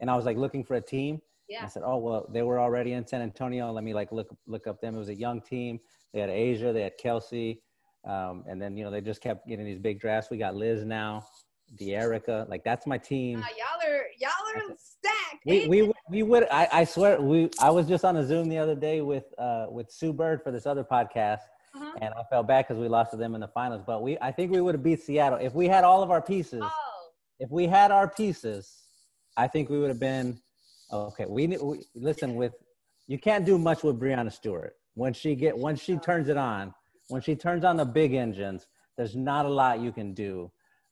and 0.00 0.10
I 0.10 0.16
was 0.16 0.24
like 0.24 0.36
looking 0.36 0.64
for 0.64 0.74
a 0.74 0.80
team. 0.80 1.20
Yeah. 1.48 1.64
I 1.64 1.68
said, 1.68 1.82
oh 1.84 1.98
well, 1.98 2.28
they 2.32 2.42
were 2.42 2.60
already 2.60 2.92
in 2.92 3.06
San 3.06 3.22
Antonio. 3.22 3.72
Let 3.72 3.82
me 3.84 3.94
like 3.94 4.12
look 4.12 4.34
look 4.46 4.66
up 4.66 4.80
them. 4.80 4.94
It 4.94 4.98
was 4.98 5.08
a 5.08 5.14
young 5.14 5.40
team. 5.40 5.80
They 6.12 6.20
had 6.20 6.30
A'ja. 6.30 6.72
They 6.72 6.82
had 6.82 6.98
Kelsey. 6.98 7.62
Um, 8.04 8.44
and 8.48 8.60
then 8.60 8.76
you 8.76 8.84
know 8.84 8.90
they 8.90 9.00
just 9.00 9.20
kept 9.20 9.46
getting 9.46 9.66
these 9.66 9.78
big 9.78 10.00
drafts. 10.00 10.30
We 10.30 10.38
got 10.38 10.54
Liz 10.54 10.84
now, 10.84 11.26
Dearica. 11.78 12.48
Like 12.48 12.64
that's 12.64 12.86
my 12.86 12.98
team. 12.98 13.38
Uh, 13.38 13.46
y'all 13.56 13.92
are 13.92 14.04
y'all 14.18 14.30
are 14.70 14.76
stacked. 14.76 15.44
We 15.46 15.66
we 15.66 15.92
we 16.08 16.22
would. 16.22 16.46
I, 16.50 16.68
I 16.72 16.84
swear 16.84 17.20
we. 17.20 17.50
I 17.60 17.70
was 17.70 17.86
just 17.86 18.04
on 18.04 18.16
a 18.16 18.26
Zoom 18.26 18.48
the 18.48 18.58
other 18.58 18.74
day 18.74 19.00
with 19.00 19.24
uh 19.38 19.66
with 19.68 19.90
Sue 19.90 20.12
Bird 20.12 20.42
for 20.42 20.50
this 20.50 20.66
other 20.66 20.84
podcast, 20.84 21.40
uh-huh. 21.74 21.92
and 22.00 22.14
I 22.14 22.22
felt 22.30 22.46
bad 22.48 22.66
because 22.66 22.80
we 22.80 22.88
lost 22.88 23.12
to 23.12 23.16
them 23.16 23.34
in 23.34 23.40
the 23.40 23.48
finals. 23.48 23.82
But 23.86 24.02
we 24.02 24.18
I 24.20 24.32
think 24.32 24.52
we 24.52 24.60
would 24.60 24.74
have 24.74 24.82
beat 24.82 25.02
Seattle 25.02 25.38
if 25.40 25.54
we 25.54 25.66
had 25.66 25.84
all 25.84 26.02
of 26.02 26.10
our 26.10 26.22
pieces. 26.22 26.62
Oh. 26.62 26.70
If 27.38 27.50
we 27.50 27.66
had 27.66 27.90
our 27.90 28.08
pieces, 28.08 28.82
I 29.36 29.46
think 29.48 29.70
we 29.70 29.78
would 29.78 29.88
have 29.88 30.00
been 30.00 30.40
okay. 30.92 31.26
We, 31.28 31.46
we 31.46 31.86
listen 31.94 32.34
with. 32.34 32.52
You 33.06 33.18
can't 33.18 33.44
do 33.44 33.58
much 33.58 33.82
with 33.82 33.98
Breanna 33.98 34.32
Stewart 34.32 34.74
when 34.94 35.12
she 35.12 35.34
get 35.34 35.56
when 35.56 35.74
she 35.74 35.96
turns 35.96 36.28
it 36.28 36.36
on 36.36 36.74
when 37.10 37.20
she 37.20 37.34
turns 37.34 37.64
on 37.64 37.76
the 37.76 37.84
big 37.84 38.14
engines, 38.14 38.66
there's 38.96 39.16
not 39.16 39.44
a 39.44 39.48
lot 39.48 39.80
you 39.80 39.92
can 39.92 40.14
do. 40.14 40.50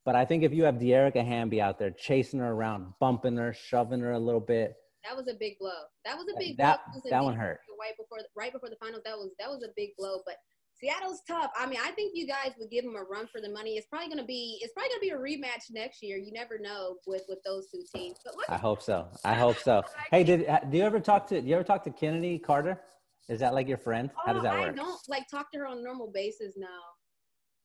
But 0.08 0.16
I 0.16 0.24
think 0.24 0.42
if 0.42 0.54
you 0.54 0.64
have 0.64 0.76
Dearica 0.76 1.22
Hamby 1.22 1.60
out 1.60 1.78
there 1.78 1.90
chasing 1.90 2.40
her 2.40 2.52
around, 2.52 2.94
bumping 2.98 3.36
her, 3.36 3.52
shoving 3.52 4.00
her 4.00 4.12
a 4.12 4.18
little 4.18 4.40
bit. 4.40 4.74
That 5.04 5.14
was 5.14 5.28
a 5.28 5.34
big 5.38 5.58
blow. 5.58 5.82
That 6.06 6.16
was 6.16 6.24
a 6.34 6.38
big 6.38 6.56
that, 6.56 6.80
blow. 6.86 7.02
That, 7.04 7.10
that 7.10 7.24
one 7.24 7.36
hurt. 7.36 7.60
Right 7.78 7.92
before 7.94 8.20
right 8.34 8.50
before 8.50 8.70
the 8.70 8.76
finals, 8.80 9.02
that 9.04 9.18
was 9.18 9.32
that 9.38 9.50
was 9.50 9.62
a 9.62 9.68
big 9.76 9.90
blow. 9.98 10.22
But 10.24 10.36
Seattle's 10.80 11.20
tough. 11.28 11.50
I 11.54 11.66
mean, 11.66 11.78
I 11.84 11.90
think 11.90 12.12
you 12.14 12.26
guys 12.26 12.52
would 12.58 12.70
give 12.70 12.84
them 12.84 12.96
a 12.96 13.02
run 13.02 13.26
for 13.30 13.42
the 13.42 13.50
money. 13.50 13.72
It's 13.76 13.86
probably 13.88 14.08
gonna 14.08 14.24
be 14.24 14.58
it's 14.62 14.72
probably 14.72 14.88
gonna 14.88 15.00
be 15.00 15.10
a 15.10 15.18
rematch 15.18 15.64
next 15.72 16.02
year. 16.02 16.16
You 16.16 16.32
never 16.32 16.58
know 16.58 16.96
with 17.06 17.24
with 17.28 17.40
those 17.44 17.66
two 17.70 17.82
teams. 17.94 18.16
But 18.24 18.32
I 18.48 18.56
hope 18.56 18.80
so. 18.80 19.08
I 19.26 19.34
hope 19.34 19.58
so. 19.58 19.82
hey, 20.10 20.24
did 20.24 20.46
do 20.70 20.78
you 20.78 20.84
ever 20.84 21.00
talk 21.00 21.26
to 21.26 21.42
do 21.42 21.46
you 21.46 21.54
ever 21.54 21.64
talk 21.64 21.84
to 21.84 21.90
Kennedy 21.90 22.38
Carter? 22.38 22.80
Is 23.28 23.40
that 23.40 23.52
like 23.52 23.68
your 23.68 23.76
friend? 23.76 24.08
How 24.24 24.32
does 24.32 24.40
oh, 24.40 24.44
that 24.44 24.54
oh, 24.54 24.60
work? 24.60 24.72
I 24.72 24.72
don't 24.72 25.00
like 25.06 25.28
talk 25.30 25.52
to 25.52 25.58
her 25.58 25.66
on 25.66 25.76
a 25.76 25.82
normal 25.82 26.10
basis 26.10 26.54
now. 26.56 26.80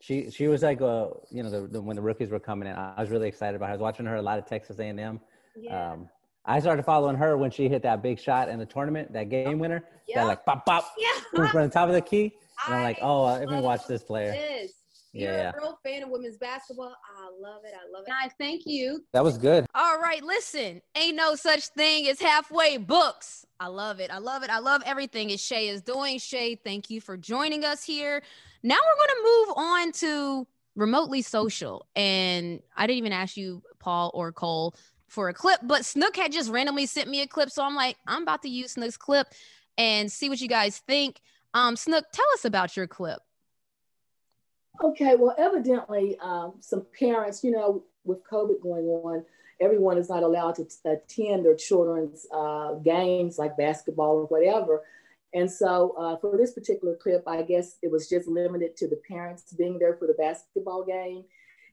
She 0.04 0.30
she 0.30 0.50
was 0.50 0.63
like 0.63 0.82
uh 0.82 1.08
you 1.32 1.44
know 1.44 1.50
the, 1.50 1.66
the, 1.66 1.82
when 1.82 1.96
the 1.96 2.02
rookies 2.02 2.30
were 2.30 2.39
coming 2.39 2.68
in, 2.68 2.76
I 2.76 3.00
was 3.00 3.10
really 3.10 3.30
excited 3.30 3.56
about 3.56 3.68
her. 3.68 3.72
I 3.72 3.76
was 3.76 3.82
watching 3.82 4.06
her 4.06 4.18
a 4.18 4.22
lot 4.22 4.38
of 4.38 4.46
Texas 4.46 4.78
A 4.80 4.84
and 4.84 5.00
M. 5.00 5.22
Yeah. 5.56 5.94
Um, 5.94 6.10
I 6.44 6.60
started 6.60 6.84
following 6.84 7.16
her 7.16 7.38
when 7.38 7.52
she 7.52 7.70
hit 7.70 7.82
that 7.84 8.04
big 8.04 8.20
shot 8.20 8.50
in 8.50 8.60
the 8.60 8.66
tournament, 8.66 9.13
that 9.13 9.30
game 9.30 9.60
winner, 9.60 9.86
yep. 10.10 10.18
that 10.18 10.28
like 10.28 10.46
pop 10.46 10.66
pop 10.66 10.92
yeah. 10.98 11.48
from 11.50 11.62
the 11.62 11.70
top 11.70 11.88
of 11.88 11.96
the 11.96 12.02
key. 12.02 12.34
And 12.66 12.76
I'm 12.76 12.84
like, 12.84 13.00
oh, 13.02 13.24
let 13.24 13.48
me 13.48 13.62
watch 13.62 13.88
this 13.88 14.04
player. 14.04 14.34
This. 14.34 14.74
You're 15.13 15.32
yeah. 15.32 15.52
a 15.56 15.62
real 15.62 15.80
fan 15.84 16.04
of 16.04 16.10
women's 16.10 16.38
basketball. 16.38 16.94
I 17.18 17.30
love 17.39 17.63
it. 17.63 17.74
I 17.74 17.89
love 17.89 18.04
it. 18.06 18.13
I 18.13 18.30
thank 18.38 18.63
you. 18.66 19.06
That 19.13 19.24
was 19.24 19.38
good. 19.38 19.68
All 19.74 20.00
right, 20.00 20.24
listen. 20.24 20.82
Ain't 20.98 21.16
no 21.16 21.36
such 21.36 21.68
thing 21.68 22.08
as 22.08 22.20
halfway 22.20 22.78
books. 22.78 23.46
I 23.60 23.68
love 23.68 24.00
it. 24.00 24.12
I 24.12 24.18
love 24.18 24.44
it. 24.44 24.50
I 24.50 24.58
love 24.58 24.82
everything 24.86 25.28
that 25.30 25.39
Shea 25.39 25.70
is 25.70 25.82
doing. 25.82 26.18
Shea, 26.18 26.56
thank 26.56 26.89
you 26.89 27.00
for 27.00 27.16
joining 27.16 27.63
us 27.63 27.84
here. 27.84 28.24
Now 28.63 28.76
we're 28.76 29.08
going 29.08 29.17
to 29.17 29.23
move 29.23 29.58
on 29.58 29.91
to 29.91 30.47
remotely 30.76 31.21
social. 31.21 31.86
And 31.95 32.62
I 32.76 32.88
didn't 32.88 32.99
even 32.99 33.13
ask 33.13 33.38
you, 33.38 33.62
Paul 33.80 34.12
or 34.13 34.32
Cole, 34.32 34.76
for 35.08 35.30
a 35.30 35.34
clip, 35.34 35.60
but 35.62 35.86
Snook 35.86 36.15
had 36.15 36.32
just 36.32 36.49
randomly 36.49 36.86
sent 36.88 37.08
me 37.08 37.21
a 37.21 37.28
clip. 37.28 37.52
So 37.52 37.63
I'm 37.63 37.76
like, 37.76 37.97
I'm 38.08 38.23
about 38.23 38.41
to 38.43 38.49
use 38.49 38.71
Snook's 38.71 38.97
clip 38.97 39.28
and 39.78 40.12
see 40.12 40.30
what 40.30 40.41
you 40.41 40.47
guys 40.47 40.80
think. 40.80 41.19
Um, 41.54 41.76
Snook, 41.76 42.06
tell 42.12 42.26
us 42.34 42.45
about 42.45 42.76
your 42.76 42.88
clip. 42.88 43.19
Okay, 44.84 45.15
well, 45.15 45.36
evidently, 45.38 46.17
um, 46.19 46.54
some 46.60 46.86
parents, 46.97 47.43
you 47.43 47.52
know, 47.52 47.84
with 48.06 48.23
COVID 48.28 48.63
going 48.63 48.86
on, 48.86 49.23
everyone 49.62 49.99
is 49.99 50.10
not 50.10 50.23
allowed 50.23 50.56
to 50.56 50.67
attend 50.86 51.45
their 51.45 51.56
children's 51.56 52.26
uh, 52.34 52.73
games 52.76 53.38
like 53.38 53.56
basketball 53.56 54.15
or 54.15 54.26
whatever. 54.26 54.82
And 55.34 55.50
so 55.50 55.96
uh, 55.98 56.17
for 56.17 56.38
this 56.38 56.54
particular 56.54 56.96
clip, 56.96 57.24
I 57.28 57.41
guess 57.41 57.78
it 57.82 57.91
was 57.91 58.08
just 58.08 58.28
limited 58.28 58.78
to 58.78 58.88
the 58.88 59.02
parents 59.08 59.54
being 59.54 59.80
there 59.80 59.96
for 59.98 60.08
the 60.08 60.13
basketball 60.13 60.86
game. 60.86 61.24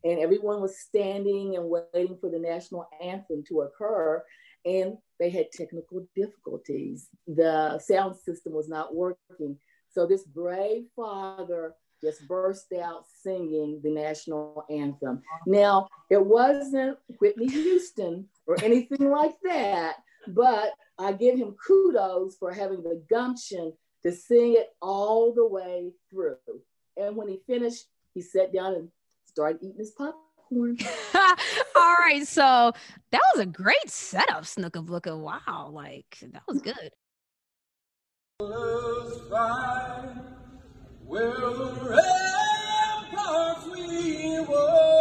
And 0.03 0.19
everyone 0.19 0.63
was 0.63 0.79
standing 0.79 1.57
and 1.57 1.69
waiting 1.69 2.17
for 2.21 2.31
the 2.31 2.39
national 2.39 2.89
anthem 3.03 3.45
to 3.49 3.63
occur. 3.63 4.25
And 4.65 4.97
they 5.19 5.31
had 5.31 5.53
technical 5.53 6.07
difficulties. 6.17 7.09
The 7.27 7.79
sound 7.79 8.17
system 8.17 8.55
was 8.55 8.69
not 8.69 8.95
working. 8.95 9.59
So 9.93 10.07
this 10.07 10.25
brave 10.25 10.85
father 10.97 11.75
just 12.03 12.27
burst 12.27 12.73
out 12.73 13.05
singing 13.23 13.81
the 13.83 13.91
national 13.91 14.65
anthem. 14.71 15.23
Now, 15.47 15.89
it 16.09 16.25
wasn't 16.25 16.97
Whitney 17.19 17.49
Houston 17.49 18.27
or 18.47 18.57
anything 18.63 19.11
like 19.11 19.35
that, 19.45 19.97
but 20.29 20.73
I 21.01 21.13
give 21.13 21.39
him 21.39 21.57
kudos 21.67 22.37
for 22.37 22.53
having 22.53 22.83
the 22.83 23.03
gumption 23.09 23.73
to 24.03 24.13
sing 24.13 24.55
it 24.55 24.69
all 24.83 25.33
the 25.33 25.47
way 25.47 25.93
through. 26.11 26.37
And 26.97 27.17
when 27.17 27.29
he 27.29 27.41
finished, 27.47 27.87
he 28.13 28.21
sat 28.21 28.53
down 28.53 28.75
and 28.75 28.89
started 29.25 29.63
eating 29.63 29.79
his 29.79 29.93
popcorn. 29.93 30.77
all 31.15 31.97
right, 32.01 32.27
so 32.27 32.73
that 33.13 33.23
was 33.35 33.41
a 33.41 33.47
great 33.47 33.89
setup, 33.89 34.45
Snook 34.45 34.77
of 34.77 34.91
Looker. 34.91 35.17
Wow, 35.17 35.71
like 35.73 36.19
that 36.33 36.43
was 36.47 36.61
good. 36.61 36.91
Well, 41.07 41.55
the 41.55 41.73
ramparts 43.17 43.67
we 43.67 44.41
watched 44.41 45.00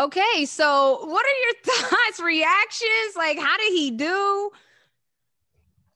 Okay, 0.00 0.46
so 0.46 1.04
what 1.04 1.26
are 1.26 1.38
your 1.44 1.52
thoughts, 1.64 2.20
reactions? 2.20 3.16
Like, 3.16 3.38
how 3.38 3.58
did 3.58 3.72
he 3.72 3.90
do? 3.90 4.50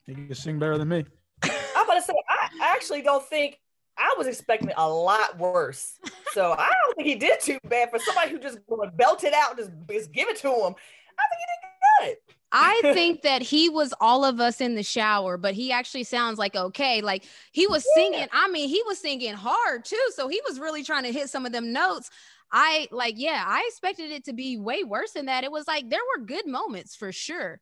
He 0.04 0.14
can 0.14 0.34
sing 0.34 0.58
better 0.58 0.76
than 0.76 0.88
me. 0.88 1.06
I'm 1.42 1.84
about 1.84 1.94
to 1.94 2.02
say, 2.02 2.12
I 2.28 2.74
actually 2.74 3.00
don't 3.00 3.24
think 3.24 3.58
I 3.96 4.14
was 4.18 4.26
expecting 4.26 4.72
a 4.76 4.88
lot 4.88 5.38
worse. 5.38 5.98
So 6.32 6.52
I 6.52 6.70
don't 6.82 6.96
think 6.96 7.08
he 7.08 7.14
did 7.14 7.40
too 7.40 7.58
bad 7.66 7.90
for 7.90 7.98
somebody 7.98 8.30
who 8.30 8.38
just 8.38 8.58
going 8.66 8.90
to 8.90 8.94
belt 8.94 9.24
it 9.24 9.32
out, 9.32 9.56
just, 9.56 9.70
just 9.90 10.12
give 10.12 10.28
it 10.28 10.36
to 10.38 10.48
him. 10.48 10.74
I 11.16 11.24
think 11.30 11.40
he 11.40 12.06
did 12.06 12.16
good. 12.16 12.34
I 12.56 12.80
think 12.94 13.22
that 13.22 13.42
he 13.42 13.68
was 13.68 13.92
all 14.00 14.24
of 14.24 14.38
us 14.38 14.60
in 14.60 14.76
the 14.76 14.82
shower, 14.84 15.36
but 15.36 15.54
he 15.54 15.72
actually 15.72 16.04
sounds 16.04 16.38
like 16.38 16.54
okay. 16.54 17.00
Like 17.00 17.24
he 17.50 17.66
was 17.66 17.84
yeah. 17.96 18.02
singing. 18.02 18.28
I 18.32 18.48
mean, 18.48 18.68
he 18.68 18.80
was 18.86 18.98
singing 18.98 19.34
hard 19.34 19.84
too. 19.84 19.96
So 20.14 20.28
he 20.28 20.40
was 20.48 20.60
really 20.60 20.84
trying 20.84 21.02
to 21.02 21.12
hit 21.12 21.28
some 21.30 21.46
of 21.46 21.52
them 21.52 21.72
notes. 21.72 22.10
I 22.52 22.88
like, 22.90 23.14
yeah, 23.16 23.44
I 23.46 23.64
expected 23.68 24.10
it 24.10 24.24
to 24.24 24.32
be 24.32 24.56
way 24.56 24.84
worse 24.84 25.12
than 25.12 25.26
that. 25.26 25.44
It 25.44 25.52
was 25.52 25.66
like 25.66 25.90
there 25.90 26.00
were 26.16 26.24
good 26.24 26.46
moments 26.46 26.94
for 26.94 27.12
sure. 27.12 27.60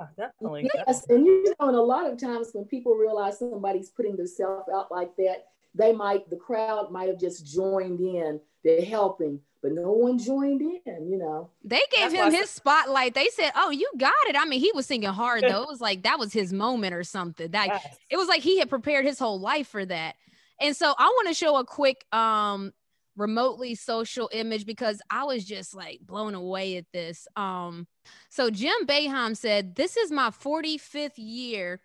Yeah, 0.00 0.06
definitely. 0.16 0.70
Yes, 0.74 1.00
definitely. 1.02 1.16
and 1.16 1.26
you 1.26 1.54
know, 1.60 1.68
and 1.68 1.76
a 1.76 1.82
lot 1.82 2.10
of 2.10 2.18
times 2.18 2.50
when 2.52 2.64
people 2.64 2.94
realize 2.94 3.38
somebody's 3.38 3.90
putting 3.90 4.16
themselves 4.16 4.68
out 4.74 4.90
like 4.90 5.14
that, 5.16 5.46
they 5.74 5.92
might, 5.92 6.28
the 6.28 6.36
crowd 6.36 6.90
might 6.90 7.08
have 7.08 7.20
just 7.20 7.46
joined 7.46 8.00
in. 8.00 8.40
They're 8.64 8.84
helping, 8.84 9.40
but 9.62 9.72
no 9.72 9.92
one 9.92 10.18
joined 10.18 10.62
in, 10.62 11.10
you 11.10 11.18
know. 11.18 11.50
They 11.64 11.82
gave 11.90 12.12
That's 12.12 12.14
him 12.14 12.32
his 12.32 12.50
spotlight. 12.50 13.14
They 13.14 13.28
said, 13.28 13.50
Oh, 13.56 13.70
you 13.70 13.90
got 13.96 14.12
it. 14.28 14.36
I 14.36 14.44
mean, 14.44 14.60
he 14.60 14.70
was 14.72 14.86
singing 14.86 15.08
hard 15.08 15.42
though. 15.42 15.62
It 15.62 15.68
was 15.68 15.80
like 15.80 16.02
that 16.02 16.18
was 16.18 16.32
his 16.32 16.52
moment 16.52 16.94
or 16.94 17.04
something. 17.04 17.50
That 17.50 17.68
yes. 17.68 17.96
it 18.10 18.16
was 18.16 18.28
like 18.28 18.42
he 18.42 18.58
had 18.58 18.68
prepared 18.68 19.04
his 19.04 19.18
whole 19.18 19.40
life 19.40 19.68
for 19.68 19.84
that. 19.84 20.14
And 20.60 20.76
so 20.76 20.94
I 20.96 21.06
want 21.06 21.28
to 21.28 21.34
show 21.34 21.56
a 21.56 21.64
quick 21.64 22.04
um 22.12 22.72
remotely 23.16 23.74
social 23.74 24.30
image 24.32 24.64
because 24.64 25.00
I 25.10 25.24
was 25.24 25.44
just 25.44 25.74
like 25.74 26.00
blown 26.00 26.34
away 26.34 26.76
at 26.76 26.86
this. 26.92 27.26
Um, 27.36 27.86
so 28.30 28.50
Jim 28.50 28.86
Boeheim 28.86 29.36
said, 29.36 29.74
This 29.74 29.96
is 29.96 30.10
my 30.10 30.30
45th 30.30 31.12
year 31.16 31.80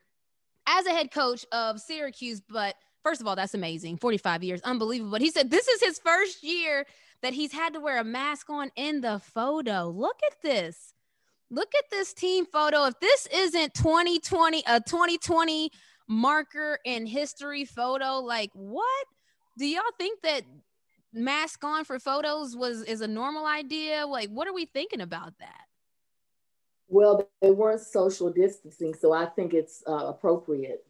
as 0.68 0.86
a 0.86 0.92
head 0.92 1.12
coach 1.12 1.46
of 1.52 1.80
Syracuse, 1.80 2.42
but 2.42 2.76
first 3.04 3.22
of 3.22 3.28
all, 3.28 3.36
that's 3.36 3.54
amazing. 3.54 3.98
45 3.98 4.44
years, 4.44 4.62
unbelievable. 4.62 5.12
But 5.12 5.22
he 5.22 5.32
said 5.32 5.50
this 5.50 5.68
is 5.68 5.82
his 5.82 6.00
first 6.00 6.44
year 6.44 6.86
that 7.22 7.34
he's 7.34 7.54
had 7.54 7.74
to 7.74 7.80
wear 7.80 8.00
a 8.00 8.04
mask 8.04 8.50
on 8.50 8.70
in 8.76 9.02
the 9.02 9.20
photo. 9.20 9.90
Look 9.90 10.18
at 10.30 10.42
this. 10.42 10.94
Look 11.50 11.74
at 11.78 11.90
this 11.90 12.14
team 12.14 12.46
photo. 12.46 12.86
If 12.86 13.00
this 13.00 13.28
isn't 13.34 13.74
2020, 13.74 14.64
a 14.68 14.82
2020 14.82 15.72
marker 16.08 16.80
in 16.84 17.06
history 17.06 17.64
photo, 17.64 18.20
like 18.20 18.52
what? 18.54 19.08
Do 19.58 19.66
y'all 19.66 19.82
think 19.98 20.22
that 20.22 20.44
mask 21.18 21.64
on 21.64 21.84
for 21.84 22.00
photos 22.00 22.56
was 22.56 22.84
is 22.84 23.02
a 23.02 23.08
normal 23.08 23.46
idea? 23.46 24.06
Like, 24.06 24.30
what 24.30 24.48
are 24.48 24.54
we 24.54 24.66
thinking 24.66 25.02
about 25.02 25.34
that? 25.40 25.66
Well, 26.88 27.30
they 27.42 27.52
weren't 27.52 27.82
social 27.82 28.32
distancing, 28.32 28.94
so 28.94 29.12
I 29.12 29.26
think 29.26 29.54
it's 29.54 29.84
uh, 29.88 30.08
appropriate. 30.08 30.86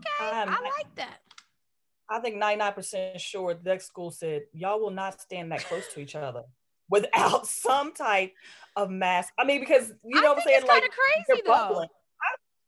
Okay, 0.00 0.30
um, 0.30 0.48
I 0.48 0.60
like 0.60 0.94
that. 0.96 1.20
I 2.08 2.20
think 2.20 2.36
99% 2.36 3.18
sure 3.18 3.54
the 3.54 3.78
school 3.78 4.10
said, 4.10 4.42
y'all 4.52 4.78
will 4.78 4.90
not 4.90 5.20
stand 5.20 5.50
that 5.52 5.64
close 5.64 5.84
to 5.94 6.00
each 6.00 6.14
other 6.14 6.42
without 6.90 7.46
some 7.46 7.92
type 7.94 8.34
of 8.76 8.90
mask. 8.90 9.32
I 9.38 9.44
mean, 9.44 9.60
because 9.60 9.92
you 10.04 10.20
know 10.20 10.26
I 10.26 10.28
what 10.30 10.38
I'm 10.38 10.44
saying? 10.44 10.58
It's 10.60 10.68
like 10.68 10.82
kind 10.82 10.90
of 10.90 11.26
crazy 11.26 11.42
though. 11.46 11.86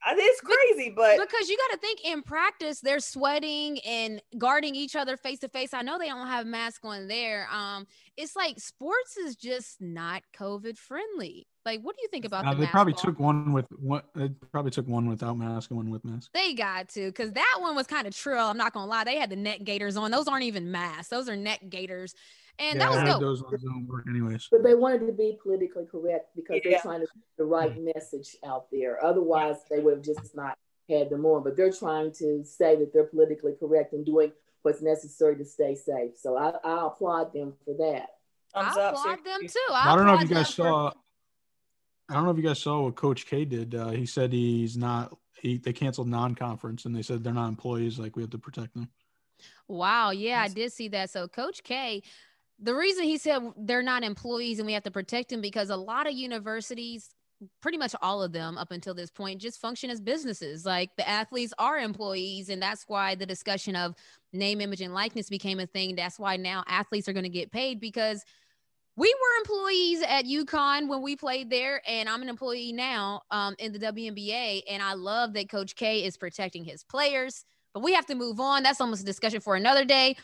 It's 0.08 0.40
crazy, 0.40 0.90
but 0.94 1.18
because 1.18 1.48
you 1.48 1.56
got 1.56 1.74
to 1.74 1.78
think 1.78 2.04
in 2.04 2.22
practice, 2.22 2.80
they're 2.80 3.00
sweating 3.00 3.78
and 3.80 4.22
guarding 4.38 4.74
each 4.74 4.94
other 4.94 5.16
face 5.16 5.40
to 5.40 5.48
face. 5.48 5.74
I 5.74 5.82
know 5.82 5.98
they 5.98 6.08
don't 6.08 6.26
have 6.28 6.46
masks 6.46 6.84
on 6.84 7.08
there. 7.08 7.48
Um, 7.52 7.86
it's 8.16 8.36
like 8.36 8.60
sports 8.60 9.16
is 9.16 9.36
just 9.36 9.80
not 9.80 10.22
COVID 10.38 10.78
friendly. 10.78 11.46
Like, 11.64 11.80
what 11.82 11.96
do 11.96 12.02
you 12.02 12.08
think 12.08 12.24
about 12.24 12.46
uh, 12.46 12.54
the 12.54 12.60
They 12.60 12.66
probably 12.66 12.92
ball? 12.92 13.02
took 13.02 13.18
one 13.18 13.52
with 13.52 13.66
one. 13.72 14.02
They 14.14 14.28
probably 14.52 14.70
took 14.70 14.86
one 14.86 15.08
without 15.08 15.36
mask 15.36 15.70
and 15.70 15.76
one 15.78 15.90
with 15.90 16.04
mask. 16.04 16.30
They 16.32 16.54
got 16.54 16.88
to, 16.90 17.06
because 17.06 17.32
that 17.32 17.56
one 17.58 17.74
was 17.74 17.88
kind 17.88 18.06
of 18.06 18.14
trill. 18.14 18.46
I'm 18.46 18.56
not 18.56 18.72
gonna 18.72 18.86
lie. 18.86 19.02
They 19.02 19.16
had 19.16 19.30
the 19.30 19.36
neck 19.36 19.64
gaiters 19.64 19.96
on. 19.96 20.12
Those 20.12 20.28
aren't 20.28 20.44
even 20.44 20.70
masks. 20.70 21.08
Those 21.08 21.28
are 21.28 21.36
neck 21.36 21.62
gaiters. 21.68 22.14
And 22.58 22.78
yeah, 22.78 22.88
that 22.88 22.90
was 22.90 23.12
dope. 23.12 23.20
Those 23.20 23.42
ones 23.42 23.62
don't 23.62 23.86
work 23.86 24.06
anyways. 24.08 24.48
But 24.50 24.62
they 24.62 24.74
wanted 24.74 25.06
to 25.06 25.12
be 25.12 25.38
politically 25.42 25.84
correct 25.90 26.30
because 26.34 26.60
yeah. 26.64 26.70
they're 26.70 26.80
trying 26.80 27.00
to 27.00 27.06
put 27.06 27.22
the 27.36 27.44
right 27.44 27.72
yeah. 27.76 27.92
message 27.94 28.36
out 28.46 28.66
there. 28.72 29.04
Otherwise, 29.04 29.56
they 29.70 29.80
would 29.80 29.94
have 29.94 30.04
just 30.04 30.34
not 30.34 30.56
had 30.88 31.10
them 31.10 31.26
on. 31.26 31.42
But 31.42 31.56
they're 31.56 31.72
trying 31.72 32.12
to 32.14 32.44
say 32.44 32.76
that 32.76 32.92
they're 32.92 33.04
politically 33.04 33.54
correct 33.58 33.92
and 33.92 34.06
doing 34.06 34.32
what's 34.62 34.82
necessary 34.82 35.36
to 35.36 35.44
stay 35.44 35.74
safe. 35.74 36.12
So 36.16 36.36
I, 36.36 36.52
I 36.64 36.86
applaud 36.86 37.32
them 37.32 37.54
for 37.64 37.74
that. 37.74 38.06
I 38.54 38.70
applaud 38.70 39.24
them 39.24 39.40
too. 39.46 39.72
I, 39.72 39.92
I 39.92 39.96
don't 39.96 40.06
know 40.06 40.14
if 40.14 40.22
you 40.22 40.34
guys 40.34 40.54
saw. 40.54 40.90
For- 40.90 40.96
I 42.08 42.14
don't 42.14 42.24
know 42.24 42.30
if 42.30 42.36
you 42.36 42.42
guys 42.42 42.62
saw 42.62 42.82
what 42.82 42.94
Coach 42.94 43.26
K 43.26 43.44
did. 43.44 43.74
Uh, 43.74 43.90
he 43.90 44.06
said 44.06 44.32
he's 44.32 44.76
not. 44.76 45.16
He 45.40 45.58
they 45.58 45.72
canceled 45.72 46.08
non-conference 46.08 46.86
and 46.86 46.96
they 46.96 47.02
said 47.02 47.22
they're 47.22 47.34
not 47.34 47.48
employees. 47.48 47.98
Like 47.98 48.16
we 48.16 48.22
have 48.22 48.30
to 48.30 48.38
protect 48.38 48.74
them. 48.74 48.88
Wow. 49.68 50.10
Yeah, 50.10 50.40
I 50.40 50.48
did 50.48 50.72
see 50.72 50.88
that. 50.88 51.10
So 51.10 51.28
Coach 51.28 51.62
K, 51.62 52.02
the 52.58 52.74
reason 52.74 53.04
he 53.04 53.18
said 53.18 53.42
they're 53.58 53.82
not 53.82 54.02
employees 54.02 54.58
and 54.58 54.66
we 54.66 54.72
have 54.72 54.82
to 54.82 54.90
protect 54.90 55.28
them 55.28 55.40
because 55.40 55.70
a 55.70 55.76
lot 55.76 56.06
of 56.06 56.14
universities 56.14 57.10
pretty 57.60 57.76
much 57.76 57.94
all 58.00 58.22
of 58.22 58.32
them 58.32 58.56
up 58.56 58.70
until 58.70 58.94
this 58.94 59.10
point 59.10 59.40
just 59.40 59.60
function 59.60 59.90
as 59.90 60.00
businesses 60.00 60.64
like 60.64 60.88
the 60.96 61.06
athletes 61.06 61.52
are 61.58 61.78
employees 61.78 62.48
and 62.48 62.62
that's 62.62 62.84
why 62.88 63.14
the 63.14 63.26
discussion 63.26 63.76
of 63.76 63.94
name 64.32 64.62
image 64.62 64.80
and 64.80 64.94
likeness 64.94 65.28
became 65.28 65.60
a 65.60 65.66
thing 65.66 65.94
that's 65.94 66.18
why 66.18 66.36
now 66.36 66.64
athletes 66.66 67.08
are 67.08 67.12
going 67.12 67.22
to 67.22 67.28
get 67.28 67.52
paid 67.52 67.78
because 67.78 68.24
we 68.96 69.12
were 69.12 69.40
employees 69.40 70.02
at 70.08 70.24
UConn 70.24 70.88
when 70.88 71.02
we 71.02 71.16
played 71.16 71.50
there, 71.50 71.82
and 71.86 72.08
I'm 72.08 72.22
an 72.22 72.30
employee 72.30 72.72
now 72.72 73.20
um, 73.30 73.54
in 73.58 73.72
the 73.72 73.78
WNBA. 73.78 74.62
And 74.70 74.82
I 74.82 74.94
love 74.94 75.34
that 75.34 75.50
Coach 75.50 75.76
K 75.76 76.02
is 76.04 76.16
protecting 76.16 76.64
his 76.64 76.82
players. 76.82 77.44
But 77.74 77.82
we 77.82 77.92
have 77.92 78.06
to 78.06 78.14
move 78.14 78.40
on. 78.40 78.62
That's 78.62 78.80
almost 78.80 79.02
a 79.02 79.04
discussion 79.04 79.40
for 79.40 79.54
another 79.54 79.84
day 79.84 80.16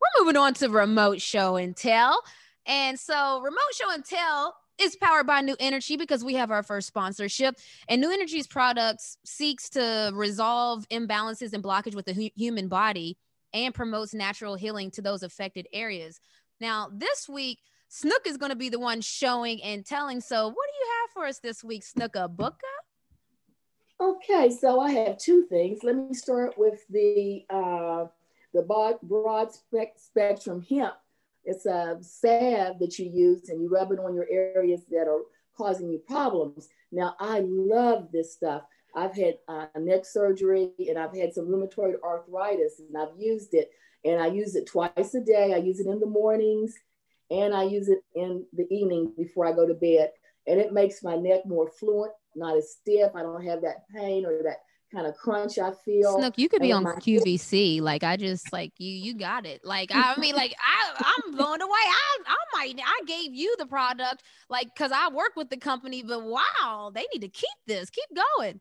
we're 0.00 0.24
moving 0.24 0.36
on 0.36 0.54
to 0.54 0.68
remote 0.68 1.20
show 1.20 1.56
and 1.56 1.76
tell. 1.76 2.22
And 2.66 2.98
so, 2.98 3.40
remote 3.40 3.74
show 3.74 3.90
and 3.92 4.04
tell 4.04 4.54
is 4.78 4.96
powered 4.96 5.26
by 5.26 5.40
New 5.40 5.56
Energy 5.58 5.96
because 5.96 6.24
we 6.24 6.34
have 6.34 6.50
our 6.50 6.62
first 6.62 6.86
sponsorship. 6.86 7.56
And 7.88 8.00
New 8.00 8.12
Energy's 8.12 8.46
products 8.46 9.18
seeks 9.24 9.68
to 9.70 10.12
resolve 10.14 10.88
imbalances 10.88 11.52
and 11.52 11.62
blockage 11.64 11.94
with 11.94 12.06
the 12.06 12.14
hu- 12.14 12.30
human 12.36 12.68
body 12.68 13.16
and 13.52 13.74
promotes 13.74 14.14
natural 14.14 14.54
healing 14.54 14.90
to 14.92 15.02
those 15.02 15.22
affected 15.22 15.66
areas. 15.72 16.20
Now, 16.60 16.90
this 16.92 17.28
week, 17.28 17.58
Snook 17.88 18.26
is 18.26 18.36
going 18.36 18.50
to 18.50 18.56
be 18.56 18.68
the 18.68 18.78
one 18.78 19.00
showing 19.00 19.62
and 19.62 19.84
telling. 19.84 20.20
So, 20.20 20.46
what 20.46 20.54
do 20.54 20.84
you 20.84 20.90
have 21.00 21.10
for 21.12 21.26
us 21.26 21.40
this 21.40 21.64
week, 21.64 21.82
Snooka 21.84 22.34
Booka? 22.34 22.52
Okay, 24.00 24.50
so 24.50 24.78
I 24.78 24.92
have 24.92 25.18
two 25.18 25.44
things. 25.46 25.80
Let 25.82 25.96
me 25.96 26.14
start 26.14 26.56
with 26.56 26.86
the 26.88 27.44
uh, 27.50 28.06
the 28.58 28.98
broad 29.02 29.50
spectrum 29.96 30.64
hemp. 30.68 30.94
It's 31.44 31.66
a 31.66 31.98
salve 32.00 32.78
that 32.80 32.98
you 32.98 33.10
use 33.10 33.48
and 33.48 33.60
you 33.60 33.68
rub 33.68 33.92
it 33.92 33.98
on 33.98 34.14
your 34.14 34.26
areas 34.30 34.82
that 34.90 35.08
are 35.08 35.22
causing 35.56 35.90
you 35.90 35.98
problems. 35.98 36.68
Now, 36.92 37.14
I 37.18 37.40
love 37.44 38.10
this 38.12 38.32
stuff. 38.32 38.62
I've 38.94 39.14
had 39.14 39.34
uh, 39.48 39.66
neck 39.76 40.04
surgery 40.04 40.70
and 40.78 40.98
I've 40.98 41.14
had 41.14 41.32
some 41.32 41.46
rheumatoid 41.46 41.94
arthritis 42.02 42.80
and 42.80 42.96
I've 42.96 43.18
used 43.18 43.54
it 43.54 43.70
and 44.04 44.20
I 44.20 44.26
use 44.26 44.56
it 44.56 44.66
twice 44.66 45.14
a 45.14 45.20
day. 45.20 45.52
I 45.54 45.58
use 45.58 45.80
it 45.80 45.86
in 45.86 46.00
the 46.00 46.06
mornings 46.06 46.74
and 47.30 47.54
I 47.54 47.64
use 47.64 47.88
it 47.88 48.00
in 48.14 48.44
the 48.52 48.66
evening 48.72 49.12
before 49.16 49.46
I 49.46 49.52
go 49.52 49.66
to 49.66 49.74
bed. 49.74 50.10
And 50.46 50.58
it 50.58 50.72
makes 50.72 51.02
my 51.02 51.16
neck 51.16 51.40
more 51.46 51.70
fluent, 51.70 52.12
not 52.34 52.56
as 52.56 52.72
stiff. 52.72 53.12
I 53.14 53.22
don't 53.22 53.44
have 53.44 53.62
that 53.62 53.88
pain 53.94 54.24
or 54.24 54.42
that 54.42 54.62
kind 54.92 55.06
of 55.06 55.14
crunch 55.16 55.58
I 55.58 55.72
feel. 55.84 56.18
Snook, 56.18 56.38
you 56.38 56.48
could 56.48 56.62
be 56.62 56.72
on 56.72 56.84
QVC. 56.84 57.80
Like 57.80 58.04
I 58.04 58.16
just 58.16 58.52
like 58.52 58.72
you, 58.78 58.90
you 58.90 59.14
got 59.14 59.46
it. 59.46 59.64
Like 59.64 59.90
I 59.92 60.18
mean, 60.18 60.34
like 60.34 60.54
I, 60.66 60.94
I'm 60.98 61.36
blown 61.36 61.60
away. 61.60 61.70
I, 61.72 62.18
I 62.26 62.36
might, 62.54 62.80
I 62.84 63.02
gave 63.06 63.34
you 63.34 63.54
the 63.58 63.66
product, 63.66 64.22
like 64.48 64.68
because 64.74 64.92
I 64.92 65.08
work 65.08 65.32
with 65.36 65.50
the 65.50 65.56
company. 65.56 66.02
But 66.02 66.24
wow, 66.24 66.90
they 66.94 67.06
need 67.12 67.22
to 67.22 67.28
keep 67.28 67.48
this. 67.66 67.90
Keep 67.90 68.08
going. 68.38 68.60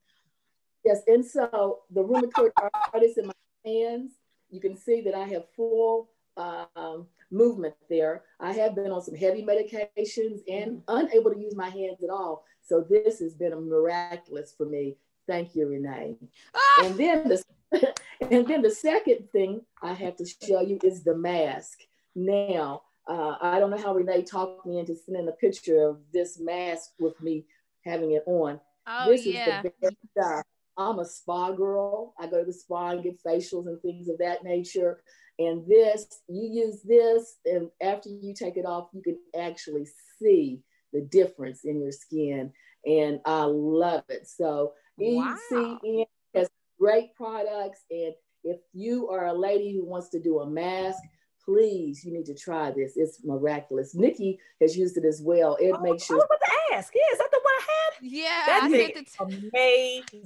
Yes, 0.85 1.01
and 1.07 1.25
so 1.25 1.79
the 1.91 2.03
rheumatoid 2.03 2.51
arthritis 2.61 3.17
in 3.17 3.27
my 3.27 3.33
hands, 3.65 4.13
you 4.49 4.59
can 4.59 4.77
see 4.77 5.01
that 5.01 5.15
I 5.15 5.27
have 5.27 5.45
full 5.55 6.09
um, 6.37 7.07
movement 7.31 7.75
there. 7.89 8.23
I 8.39 8.53
have 8.53 8.75
been 8.75 8.91
on 8.91 9.01
some 9.01 9.15
heavy 9.15 9.43
medications 9.43 10.39
and 10.47 10.81
unable 10.87 11.33
to 11.33 11.39
use 11.39 11.55
my 11.55 11.69
hands 11.69 12.03
at 12.03 12.09
all. 12.09 12.45
So 12.61 12.85
this 12.87 13.19
has 13.19 13.33
been 13.33 13.53
a 13.53 13.59
miraculous 13.59 14.53
for 14.55 14.65
me 14.65 14.97
Thank 15.27 15.55
you, 15.55 15.67
Renee. 15.67 16.15
Ah! 16.55 16.85
And 16.85 16.97
then 16.97 17.27
the 17.27 17.43
and 18.31 18.47
then 18.47 18.61
the 18.61 18.71
second 18.71 19.29
thing 19.31 19.61
I 19.81 19.93
have 19.93 20.15
to 20.17 20.25
show 20.25 20.61
you 20.61 20.79
is 20.83 21.03
the 21.03 21.15
mask. 21.15 21.79
Now, 22.15 22.83
uh, 23.07 23.35
I 23.41 23.59
don't 23.59 23.71
know 23.71 23.77
how 23.77 23.93
Renee 23.93 24.23
talked 24.23 24.65
me 24.65 24.79
into 24.79 24.95
sending 24.95 25.27
a 25.27 25.33
picture 25.33 25.87
of 25.87 25.99
this 26.13 26.39
mask 26.39 26.91
with 26.99 27.21
me 27.21 27.45
having 27.85 28.11
it 28.13 28.23
on. 28.25 28.59
Oh, 28.87 29.11
this 29.11 29.25
yeah. 29.25 29.57
is 29.57 29.63
the 29.63 29.73
best 29.81 29.97
stuff. 30.11 30.43
I'm 30.77 30.99
a 30.99 31.05
spa 31.05 31.51
girl. 31.51 32.13
I 32.19 32.27
go 32.27 32.39
to 32.39 32.45
the 32.45 32.53
spa 32.53 32.91
and 32.91 33.03
get 33.03 33.21
facials 33.23 33.67
and 33.67 33.81
things 33.81 34.07
of 34.07 34.17
that 34.19 34.43
nature. 34.43 35.01
And 35.39 35.67
this, 35.67 36.21
you 36.27 36.49
use 36.65 36.81
this, 36.81 37.37
and 37.45 37.69
after 37.81 38.09
you 38.09 38.33
take 38.33 38.57
it 38.57 38.65
off, 38.65 38.89
you 38.93 39.01
can 39.01 39.17
actually 39.39 39.87
see 40.19 40.61
the 40.93 41.01
difference 41.01 41.63
in 41.63 41.79
your 41.79 41.91
skin. 41.91 42.51
And 42.85 43.19
I 43.25 43.43
love 43.43 44.03
it. 44.09 44.27
So 44.27 44.73
Wow. 44.97 45.37
ECN 45.51 46.05
has 46.35 46.49
great 46.79 47.13
products. 47.15 47.83
And 47.89 48.13
if 48.43 48.57
you 48.73 49.09
are 49.09 49.27
a 49.27 49.33
lady 49.33 49.73
who 49.73 49.85
wants 49.85 50.09
to 50.09 50.19
do 50.19 50.39
a 50.39 50.49
mask, 50.49 51.01
please, 51.43 52.03
you 52.03 52.11
need 52.13 52.25
to 52.25 52.35
try 52.35 52.71
this. 52.71 52.93
It's 52.95 53.23
miraculous. 53.23 53.95
Nikki 53.95 54.39
has 54.61 54.77
used 54.77 54.97
it 54.97 55.05
as 55.05 55.21
well. 55.21 55.55
It 55.59 55.73
Oh, 55.77 55.81
makes 55.81 56.09
I 56.09 56.13
your 56.13 56.17
was 56.19 56.25
about 56.25 56.45
to 56.45 56.75
ask. 56.75 56.93
Yeah, 56.93 57.13
is 57.13 57.17
that 57.19 57.31
the 57.31 57.39
one 57.41 57.53
I 57.53 57.61
had? 57.67 58.11
Yeah, 58.11 58.43
That 58.45 58.63
I 58.63 58.69
thing 58.69 58.79
sent 58.79 58.97
it 58.97 59.07
is 59.07 59.13
to 59.13 59.23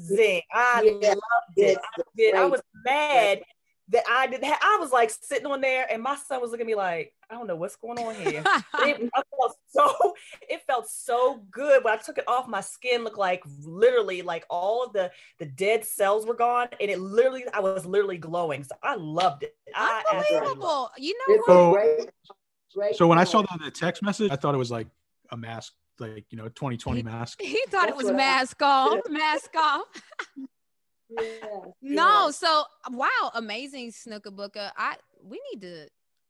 amazing. 0.07 0.41
I 0.51 0.81
Yeah, 0.83 1.09
loved 1.09 1.57
it. 1.57 1.77
I 1.77 2.01
did. 2.15 2.35
I 2.35 2.45
was 2.45 2.61
mad 2.83 3.43
that 3.91 4.03
I 4.09 4.27
didn't 4.27 4.45
have, 4.45 4.57
I 4.61 4.77
was 4.79 4.91
like 4.91 5.09
sitting 5.09 5.45
on 5.45 5.61
there 5.61 5.85
and 5.91 6.01
my 6.01 6.15
son 6.15 6.41
was 6.41 6.51
looking 6.51 6.65
at 6.65 6.67
me 6.67 6.75
like, 6.75 7.13
I 7.29 7.35
don't 7.35 7.47
know 7.47 7.55
what's 7.55 7.75
going 7.75 7.99
on 7.99 8.15
here. 8.15 8.41
it, 8.45 9.09
I 9.13 9.21
felt 9.37 9.57
so 9.67 10.13
it 10.49 10.61
felt 10.67 10.89
so 10.89 11.43
good 11.51 11.83
when 11.83 11.93
I 11.93 11.97
took 11.97 12.17
it 12.17 12.27
off. 12.27 12.47
My 12.47 12.61
skin 12.61 13.03
looked 13.03 13.17
like 13.17 13.43
literally 13.63 14.21
like 14.21 14.45
all 14.49 14.83
of 14.85 14.93
the 14.93 15.11
the 15.39 15.45
dead 15.45 15.85
cells 15.85 16.25
were 16.25 16.33
gone, 16.33 16.67
and 16.79 16.89
it 16.89 16.99
literally 16.99 17.45
I 17.53 17.59
was 17.59 17.85
literally 17.85 18.17
glowing. 18.17 18.63
So 18.63 18.75
I 18.81 18.95
loved 18.95 19.43
it. 19.43 19.55
I 19.75 20.03
absolutely 20.11 20.37
Unbelievable. 20.49 20.91
You 20.97 21.13
know 21.13 21.35
It's 21.35 21.47
what? 21.47 21.53
So- 21.53 21.71
great, 21.73 22.09
great. 22.75 22.95
So 22.95 23.07
when 23.07 23.19
I 23.19 23.23
saw 23.23 23.43
product. 23.43 23.51
that 23.51 23.59
in 23.59 23.65
the 23.65 23.71
text 23.71 24.03
message, 24.03 24.31
I 24.31 24.35
thought 24.35 24.55
it 24.55 24.59
was 24.59 24.71
like 24.71 24.87
a 25.31 25.37
mask, 25.37 25.73
like 25.99 26.25
you 26.29 26.37
know, 26.37 26.49
2020 26.49 27.03
mask. 27.03 27.41
He 27.41 27.61
thought 27.69 27.89
it 27.89 27.95
was 27.95 28.05
what 28.05 28.15
I- 28.15 28.17
mask 28.17 28.61
off, 28.61 28.99
mask 29.09 29.51
off. 29.57 29.83
Yeah, 31.19 31.59
No, 31.81 32.25
yeah. 32.25 32.31
so 32.31 32.63
wow, 32.91 33.31
amazing 33.35 33.91
Snooker 33.91 34.31
Booker. 34.31 34.71
I 34.77 34.95
we 35.23 35.41
need 35.51 35.61
to 35.61 35.87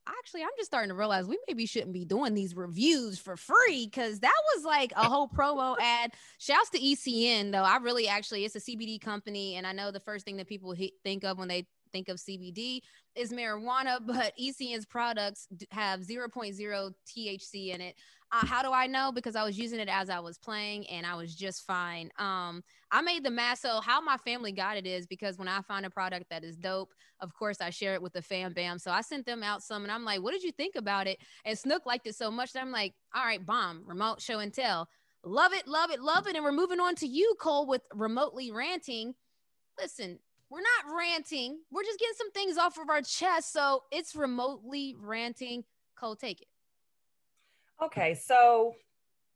actually 0.07 0.41
I'm 0.41 0.49
just 0.57 0.69
starting 0.69 0.89
to 0.89 0.95
realize 0.95 1.27
we 1.27 1.37
maybe 1.47 1.65
shouldn't 1.65 1.93
be 1.93 2.05
doing 2.05 2.33
these 2.33 2.55
reviews 2.55 3.19
for 3.19 3.37
free 3.37 3.85
because 3.85 4.19
that 4.21 4.41
was 4.55 4.65
like 4.65 4.91
a 4.95 5.03
whole 5.03 5.27
promo 5.27 5.75
ad. 5.79 6.13
Shouts 6.39 6.69
to 6.71 6.79
ECN 6.79 7.51
though. 7.51 7.63
I 7.63 7.77
really 7.77 8.07
actually 8.07 8.43
it's 8.45 8.55
a 8.55 8.59
CBD 8.59 8.99
company, 8.99 9.55
and 9.55 9.67
I 9.67 9.71
know 9.73 9.91
the 9.91 9.99
first 9.99 10.25
thing 10.25 10.37
that 10.37 10.47
people 10.47 10.71
he- 10.73 10.93
think 11.03 11.23
of 11.23 11.37
when 11.37 11.47
they 11.47 11.67
think 11.93 12.07
of 12.09 12.17
CBD 12.17 12.79
is 13.15 13.31
marijuana, 13.31 13.99
but 14.05 14.33
ECN's 14.41 14.85
products 14.85 15.47
have 15.71 15.99
0.0 16.01 16.93
THC 17.07 17.73
in 17.73 17.81
it. 17.81 17.95
Uh, 18.33 18.45
how 18.45 18.61
do 18.61 18.71
I 18.71 18.87
know? 18.87 19.11
Because 19.11 19.35
I 19.35 19.43
was 19.43 19.57
using 19.57 19.79
it 19.79 19.89
as 19.89 20.09
I 20.09 20.19
was 20.19 20.37
playing 20.37 20.87
and 20.87 21.05
I 21.05 21.15
was 21.15 21.35
just 21.35 21.65
fine. 21.65 22.09
Um, 22.17 22.63
I 22.89 23.01
made 23.01 23.25
the 23.25 23.29
mask. 23.29 23.61
So 23.61 23.81
how 23.81 23.99
my 23.99 24.15
family 24.17 24.53
got 24.53 24.77
it 24.77 24.87
is 24.87 25.05
because 25.05 25.37
when 25.37 25.49
I 25.49 25.61
find 25.61 25.85
a 25.85 25.89
product 25.89 26.29
that 26.29 26.45
is 26.45 26.55
dope, 26.55 26.93
of 27.19 27.33
course 27.33 27.59
I 27.59 27.71
share 27.71 27.93
it 27.93 28.01
with 28.01 28.13
the 28.13 28.21
fam 28.21 28.53
bam. 28.53 28.79
So 28.79 28.89
I 28.89 29.01
sent 29.01 29.25
them 29.25 29.43
out 29.43 29.63
some 29.63 29.83
and 29.83 29.91
I'm 29.91 30.05
like, 30.05 30.21
what 30.21 30.31
did 30.31 30.43
you 30.43 30.51
think 30.53 30.77
about 30.77 31.07
it? 31.07 31.19
And 31.43 31.57
Snook 31.57 31.85
liked 31.85 32.07
it 32.07 32.15
so 32.15 32.31
much 32.31 32.53
that 32.53 32.61
I'm 32.61 32.71
like, 32.71 32.93
all 33.13 33.25
right, 33.25 33.45
bomb, 33.45 33.83
remote 33.85 34.21
show 34.21 34.39
and 34.39 34.53
tell. 34.53 34.87
Love 35.23 35.53
it, 35.53 35.67
love 35.67 35.91
it, 35.91 35.99
love 35.99 36.25
it. 36.25 36.35
And 36.35 36.43
we're 36.43 36.53
moving 36.53 36.79
on 36.79 36.95
to 36.95 37.07
you, 37.07 37.35
Cole, 37.39 37.67
with 37.67 37.81
remotely 37.93 38.49
ranting. 38.49 39.13
Listen, 39.79 40.19
we're 40.49 40.61
not 40.61 40.95
ranting. 40.97 41.59
We're 41.69 41.83
just 41.83 41.99
getting 41.99 42.15
some 42.17 42.31
things 42.31 42.57
off 42.57 42.77
of 42.77 42.89
our 42.89 43.01
chest. 43.01 43.51
So 43.53 43.83
it's 43.91 44.15
remotely 44.15 44.95
ranting. 44.97 45.63
Cole, 45.95 46.15
take 46.15 46.41
it. 46.41 46.47
Okay, 47.83 48.13
so 48.13 48.75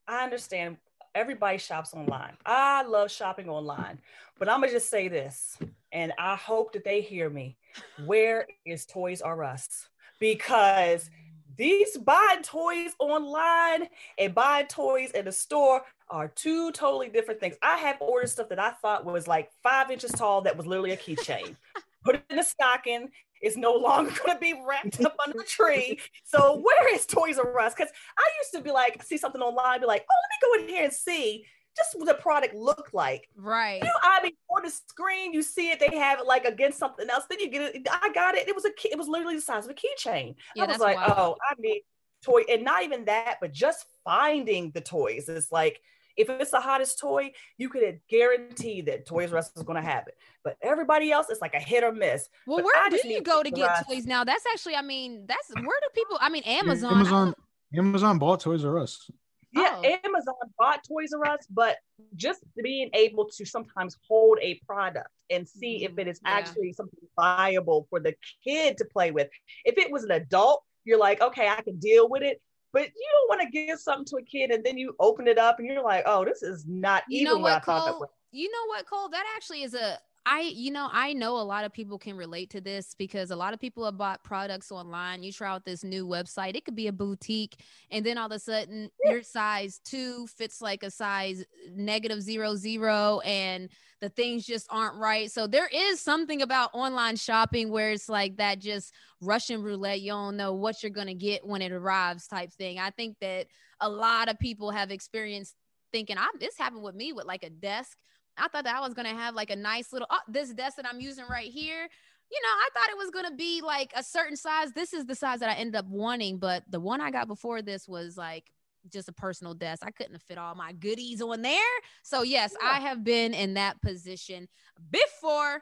I 0.07 0.23
understand 0.23 0.77
everybody 1.15 1.57
shops 1.57 1.95
online. 1.95 2.33
I 2.45 2.83
love 2.83 3.09
shopping 3.09 3.49
online, 3.49 3.97
but 4.37 4.47
I'm 4.47 4.59
gonna 4.59 4.71
just 4.71 4.89
say 4.89 5.07
this, 5.07 5.57
and 5.91 6.13
I 6.19 6.35
hope 6.35 6.71
that 6.73 6.83
they 6.83 7.01
hear 7.01 7.27
me. 7.27 7.57
Where 8.05 8.45
is 8.63 8.85
Toys 8.85 9.23
R 9.23 9.43
Us? 9.43 9.89
Because 10.19 11.09
these 11.57 11.97
buying 11.97 12.43
toys 12.43 12.91
online 12.99 13.87
and 14.19 14.35
buying 14.35 14.67
toys 14.67 15.09
in 15.11 15.25
the 15.25 15.31
store 15.31 15.81
are 16.11 16.27
two 16.27 16.71
totally 16.71 17.09
different 17.09 17.39
things. 17.39 17.55
I 17.63 17.77
have 17.77 17.97
ordered 17.99 18.29
stuff 18.29 18.49
that 18.49 18.59
I 18.59 18.71
thought 18.71 19.05
was 19.05 19.27
like 19.27 19.49
five 19.63 19.89
inches 19.89 20.11
tall 20.11 20.41
that 20.41 20.55
was 20.55 20.67
literally 20.67 20.91
a 20.91 20.97
keychain. 20.97 21.55
Put 22.03 22.15
it 22.15 22.25
in 22.29 22.37
a 22.37 22.43
stocking. 22.43 23.09
It's 23.45 23.55
no 23.55 23.73
longer 23.73 24.11
going 24.25 24.35
to 24.35 24.41
be 24.41 24.59
wrapped 24.67 24.99
up 25.05 25.15
under 25.23 25.37
the 25.37 25.45
tree. 25.45 25.99
So 26.23 26.57
where 26.57 26.93
is 26.93 27.05
Toys 27.05 27.37
R 27.37 27.59
Us? 27.59 27.73
Because 27.75 27.91
I 28.17 28.27
used 28.41 28.51
to 28.53 28.61
be 28.61 28.71
like, 28.71 29.03
see 29.03 29.17
something 29.17 29.41
online, 29.41 29.79
be 29.79 29.85
like, 29.85 30.03
oh, 30.09 30.15
let 30.51 30.59
me 30.59 30.63
go 30.63 30.63
in 30.63 30.75
here 30.75 30.83
and 30.83 30.93
see 30.93 31.45
just 31.77 31.97
what 31.97 32.07
the 32.07 32.15
product 32.15 32.55
looked 32.55 32.93
like. 32.93 33.29
Right. 33.35 33.81
You 33.81 33.85
know, 33.85 33.93
I 34.01 34.23
mean, 34.23 34.31
on 34.49 34.63
the 34.63 34.71
screen, 34.71 35.33
you 35.33 35.43
see 35.43 35.69
it, 35.69 35.79
they 35.79 35.95
have 35.97 36.19
it 36.19 36.25
like 36.25 36.45
against 36.45 36.79
something 36.79 37.07
else. 37.09 37.25
Then 37.29 37.39
you 37.39 37.49
get 37.49 37.75
it. 37.75 37.87
I 37.91 38.11
got 38.13 38.35
it. 38.35 38.47
It 38.47 38.55
was 38.55 38.65
a 38.65 38.71
key, 38.71 38.89
it 38.91 38.97
was 38.97 39.07
literally 39.07 39.35
the 39.35 39.41
size 39.41 39.65
of 39.65 39.71
a 39.71 39.73
keychain. 39.73 40.35
Yeah, 40.55 40.63
I 40.63 40.67
was 40.67 40.79
like, 40.79 40.97
wild. 40.97 41.13
oh, 41.17 41.35
I 41.49 41.53
need 41.59 41.83
toy. 42.23 42.41
And 42.49 42.63
not 42.63 42.83
even 42.83 43.05
that, 43.05 43.37
but 43.41 43.51
just 43.51 43.85
finding 44.03 44.71
the 44.71 44.81
toys. 44.81 45.29
It's 45.29 45.51
like 45.51 45.81
if 46.18 46.30
it's 46.30 46.51
the 46.51 46.59
hottest 46.59 46.99
toy, 46.99 47.32
you 47.57 47.70
could 47.70 47.99
guarantee 48.09 48.82
that 48.82 49.05
Toys 49.05 49.32
R 49.32 49.39
Us 49.39 49.51
is 49.55 49.63
going 49.63 49.82
to 49.82 49.88
have 49.88 50.07
it. 50.07 50.16
But 50.43 50.57
everybody 50.61 51.11
else, 51.11 51.28
it's 51.30 51.41
like 51.41 51.53
a 51.53 51.59
hit 51.59 51.84
or 51.84 51.91
miss. 51.91 52.28
Well, 52.47 52.57
But 52.57 52.66
where 52.66 52.84
I 52.84 52.89
do 52.89 53.07
you 53.07 53.22
go 53.22 53.43
to 53.43 53.51
get 53.51 53.70
R 53.70 53.76
Us. 53.76 53.86
toys 53.86 54.05
now? 54.05 54.24
That's 54.24 54.45
actually, 54.51 54.76
I 54.76 54.82
mean, 54.82 55.26
that's 55.28 55.49
where 55.53 55.63
do 55.63 55.88
people? 55.93 56.18
I 56.22 56.30
mean, 56.30 56.43
Amazon. 56.43 56.93
I 56.93 56.95
Amazon, 56.99 57.26
don't- 57.74 57.86
Amazon 57.88 58.20
bought 58.20 58.39
Toys 58.39 58.63
R 58.63 58.80
Us. 58.80 59.09
Yeah, 59.51 59.78
Oh. 59.78 59.97
Amazon 60.03 60.36
bought 60.59 60.82
Toys 60.88 61.11
R 61.13 61.32
Us, 61.32 61.45
but 61.49 61.78
just 62.16 62.41
being 62.61 62.89
able 62.93 63.30
to 63.30 63.45
sometimes 63.45 63.97
hold 64.07 64.38
a 64.41 64.59
product 64.68 65.09
and 65.30 65.47
see 65.47 65.84
if 65.84 65.91
mm-hmm. 65.91 66.01
it 66.01 66.07
is 66.09 66.20
yeah. 66.24 66.32
actually 66.32 66.74
something 66.74 66.99
viable 67.16 67.88
for 67.89 67.99
the 67.99 68.13
kid 68.43 68.78
to 68.78 68.86
play 68.86 69.11
with. 69.11 69.30
If 69.63 69.78
it 69.78 69.91
was 69.91 70.03
an 70.03 70.11
adult, 70.11 70.61
you're 70.84 70.99
like, 70.99 71.22
okay, 71.22 71.47
I 71.47 71.61
can 71.61 71.80
deal 71.80 72.09
with 72.09 72.22
it. 72.22 72.41
But 72.76 72.88
you 72.88 73.07
don't 73.13 73.30
want 73.30 73.41
to 73.41 73.49
give 73.49 73.80
something 73.80 74.03
to 74.07 74.17
a 74.17 74.21
kid 74.21 74.51
and 74.51 74.61
then 74.61 74.78
you 74.78 74.97
open 74.99 75.30
it 75.30 75.38
up 75.38 75.59
and 75.59 75.67
you're 75.67 75.82
like, 75.82 76.03
oh, 76.05 76.26
this 76.26 76.43
is 76.43 76.65
not 76.67 77.03
You 77.07 77.21
even 77.21 77.34
know 77.36 77.39
what 77.39 77.51
I 77.51 77.55
what, 77.55 77.63
thought 77.63 77.86
that 77.86 77.99
was. 77.99 78.09
You 78.34 78.51
know 78.51 78.65
what, 78.67 78.86
Cole? 78.86 79.07
That 79.07 79.23
actually 79.38 79.63
is 79.63 79.73
a 79.73 79.97
I 80.26 80.41
you 80.41 80.71
know, 80.71 80.89
I 80.91 81.13
know 81.13 81.38
a 81.38 81.43
lot 81.43 81.63
of 81.63 81.71
people 81.71 81.97
can 81.97 82.17
relate 82.17 82.49
to 82.49 82.59
this 82.59 82.93
because 82.97 83.32
a 83.32 83.36
lot 83.36 83.53
of 83.53 83.61
people 83.61 83.86
have 83.86 83.97
bought 83.97 84.23
products 84.23 84.73
online. 84.73 85.23
You 85.23 85.32
try 85.32 85.49
out 85.51 85.63
this 85.63 85.86
new 85.86 86.05
website, 86.05 86.57
it 86.57 86.65
could 86.65 86.76
be 86.76 86.88
a 86.88 86.91
boutique, 86.91 87.61
and 87.91 88.05
then 88.05 88.17
all 88.17 88.26
of 88.26 88.32
a 88.34 88.39
sudden 88.39 88.89
your 89.05 89.23
size 89.23 89.80
two 89.86 90.28
fits 90.28 90.61
like 90.61 90.84
a 90.84 90.91
size 90.91 91.45
negative 91.73 92.21
zero 92.21 92.55
zero, 92.55 93.21
and 93.23 93.69
the 94.05 94.09
things 94.09 94.45
just 94.45 94.67
aren't 94.69 94.97
right. 94.97 95.31
So 95.31 95.47
there 95.47 95.67
is 95.73 95.99
something 95.99 96.43
about 96.43 96.69
online 96.75 97.15
shopping 97.15 97.71
where 97.71 97.89
it's 97.89 98.07
like 98.07 98.37
that 98.37 98.59
just 98.59 98.93
Russian 99.19 99.63
roulette. 99.63 99.99
You 100.01 100.11
don't 100.11 100.37
know 100.37 100.53
what 100.53 100.83
you're 100.83 100.91
gonna 100.91 101.15
get 101.15 101.43
when 101.43 101.63
it 101.63 101.71
arrives, 101.71 102.27
type 102.27 102.53
thing. 102.53 102.77
I 102.77 102.91
think 102.91 103.17
that 103.21 103.47
a 103.81 103.89
lot 103.89 104.29
of 104.29 104.37
people 104.37 104.69
have 104.69 104.91
experienced 104.91 105.55
thinking 105.91 106.19
I 106.19 106.27
this 106.39 106.55
happened 106.55 106.83
with 106.83 106.93
me 106.93 107.13
with 107.13 107.25
like 107.25 107.43
a 107.43 107.49
desk. 107.49 107.97
I 108.37 108.47
thought 108.47 108.65
that 108.65 108.75
I 108.75 108.81
was 108.81 108.93
gonna 108.93 109.15
have 109.15 109.33
like 109.33 109.49
a 109.49 109.55
nice 109.55 109.91
little 109.91 110.07
oh, 110.11 110.19
this 110.27 110.53
desk 110.53 110.77
that 110.77 110.85
I'm 110.85 111.01
using 111.01 111.25
right 111.27 111.49
here. 111.51 111.89
You 112.31 112.41
know, 112.43 112.49
I 112.49 112.69
thought 112.75 112.89
it 112.91 112.97
was 112.97 113.09
gonna 113.09 113.35
be 113.35 113.61
like 113.63 113.91
a 113.95 114.03
certain 114.03 114.35
size. 114.35 114.71
This 114.71 114.93
is 114.93 115.07
the 115.07 115.15
size 115.15 115.39
that 115.39 115.49
I 115.49 115.55
ended 115.55 115.77
up 115.77 115.87
wanting, 115.87 116.37
but 116.37 116.61
the 116.69 116.79
one 116.79 117.01
I 117.01 117.09
got 117.09 117.27
before 117.27 117.63
this 117.63 117.87
was 117.87 118.17
like 118.17 118.51
just 118.91 119.09
a 119.09 119.13
personal 119.13 119.53
desk. 119.53 119.83
I 119.86 119.91
couldn't 119.91 120.21
fit 120.21 120.38
all 120.38 120.55
my 120.55 120.73
goodies 120.73 121.21
on 121.21 121.41
there. 121.41 121.61
So 122.03 122.23
yes, 122.23 122.53
I 122.61 122.79
have 122.79 123.03
been 123.03 123.33
in 123.33 123.55
that 123.55 123.81
position 123.81 124.47
before. 124.91 125.61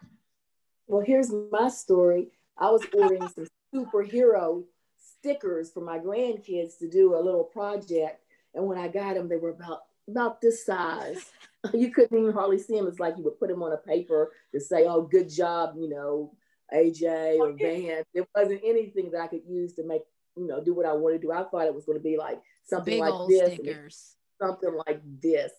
Well, 0.88 1.03
here's 1.05 1.32
my 1.51 1.69
story. 1.69 2.30
I 2.57 2.69
was 2.69 2.86
ordering 2.93 3.28
some 3.30 3.47
superhero 3.74 4.63
stickers 4.97 5.71
for 5.71 5.82
my 5.82 5.97
grandkids 5.99 6.78
to 6.80 6.89
do 6.89 7.15
a 7.15 7.21
little 7.21 7.43
project, 7.43 8.21
and 8.53 8.65
when 8.65 8.78
I 8.78 8.88
got 8.88 9.15
them, 9.15 9.30
they 9.30 9.38
were 9.38 9.51
about 9.51 9.82
about 10.07 10.41
this 10.41 10.65
size. 10.65 11.32
You 11.74 11.91
couldn't 11.91 12.19
even 12.19 12.34
hardly 12.34 12.59
see 12.59 12.76
them. 12.76 12.88
It's 12.88 12.99
like 12.99 13.17
you 13.17 13.24
would 13.24 13.39
put 13.39 13.47
them 13.47 13.63
on 13.63 13.71
a 13.71 13.78
paper 13.78 14.34
to 14.53 14.59
say, 14.59 14.86
"Oh, 14.86 15.03
good 15.03 15.30
job," 15.30 15.76
you 15.78 15.88
know, 15.88 16.36
AJ 16.74 17.39
or 17.39 17.53
Van. 17.53 18.03
There 18.13 18.26
wasn't 18.36 18.59
anything 18.65 19.11
that 19.11 19.21
I 19.21 19.28
could 19.28 19.43
use 19.47 19.71
to 19.76 19.84
make 19.86 20.01
you 20.36 20.45
know 20.45 20.61
do 20.61 20.74
what 20.74 20.86
I 20.86 20.91
wanted 20.91 21.21
to 21.21 21.28
do. 21.28 21.32
I 21.32 21.45
thought 21.45 21.67
it 21.67 21.74
was 21.74 21.86
going 21.86 21.97
to 21.97 22.03
be 22.03 22.17
like 22.17 22.41
something 22.64 22.93
Big 22.95 22.99
like 23.01 23.14
old 23.14 23.30
this, 23.30 23.53
stickers. 23.53 24.16
something 24.41 24.80
like 24.88 25.01
this. 25.22 25.51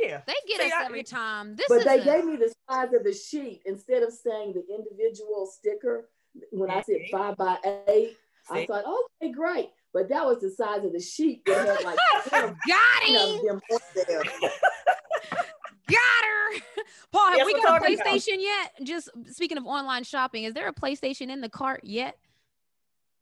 Yeah. 0.00 0.20
They 0.26 0.34
get 0.46 0.60
See, 0.60 0.66
us 0.68 0.72
I- 0.76 0.84
every 0.84 1.02
time. 1.02 1.56
This 1.56 1.66
But 1.68 1.78
is 1.78 1.84
they 1.84 1.98
a- 2.00 2.04
gave 2.04 2.24
me 2.24 2.36
the 2.36 2.52
size 2.70 2.92
of 2.92 3.04
the 3.04 3.12
sheet 3.12 3.62
instead 3.66 4.02
of 4.02 4.12
saying 4.12 4.52
the 4.54 4.64
individual 4.74 5.46
sticker. 5.46 6.08
When 6.50 6.70
I 6.70 6.82
said 6.82 7.00
five 7.10 7.36
by 7.36 7.56
eight, 7.88 8.16
I 8.50 8.64
thought, 8.66 8.84
okay, 9.20 9.32
great. 9.32 9.70
But 9.92 10.08
that 10.10 10.24
was 10.24 10.38
the 10.40 10.50
size 10.50 10.84
of 10.84 10.92
the 10.92 11.00
sheet 11.00 11.44
that 11.46 11.66
had 11.66 11.84
like 11.84 11.98
got 12.30 13.02
of 13.02 13.40
him. 13.40 13.44
them. 13.46 14.22
Got 15.88 16.24
her. 16.26 16.60
Paul, 17.10 17.28
have 17.28 17.36
Yes, 17.38 17.46
we 17.46 17.52
got 17.54 17.60
a 17.60 17.78
talking 17.80 17.94
about- 17.94 18.06
PlayStation 18.06 18.36
yet? 18.40 18.72
Just 18.82 19.08
speaking 19.32 19.56
of 19.56 19.64
online 19.66 20.04
shopping, 20.04 20.44
is 20.44 20.52
there 20.52 20.68
a 20.68 20.72
PlayStation 20.72 21.30
in 21.30 21.40
the 21.40 21.48
cart 21.48 21.80
yet? 21.82 22.18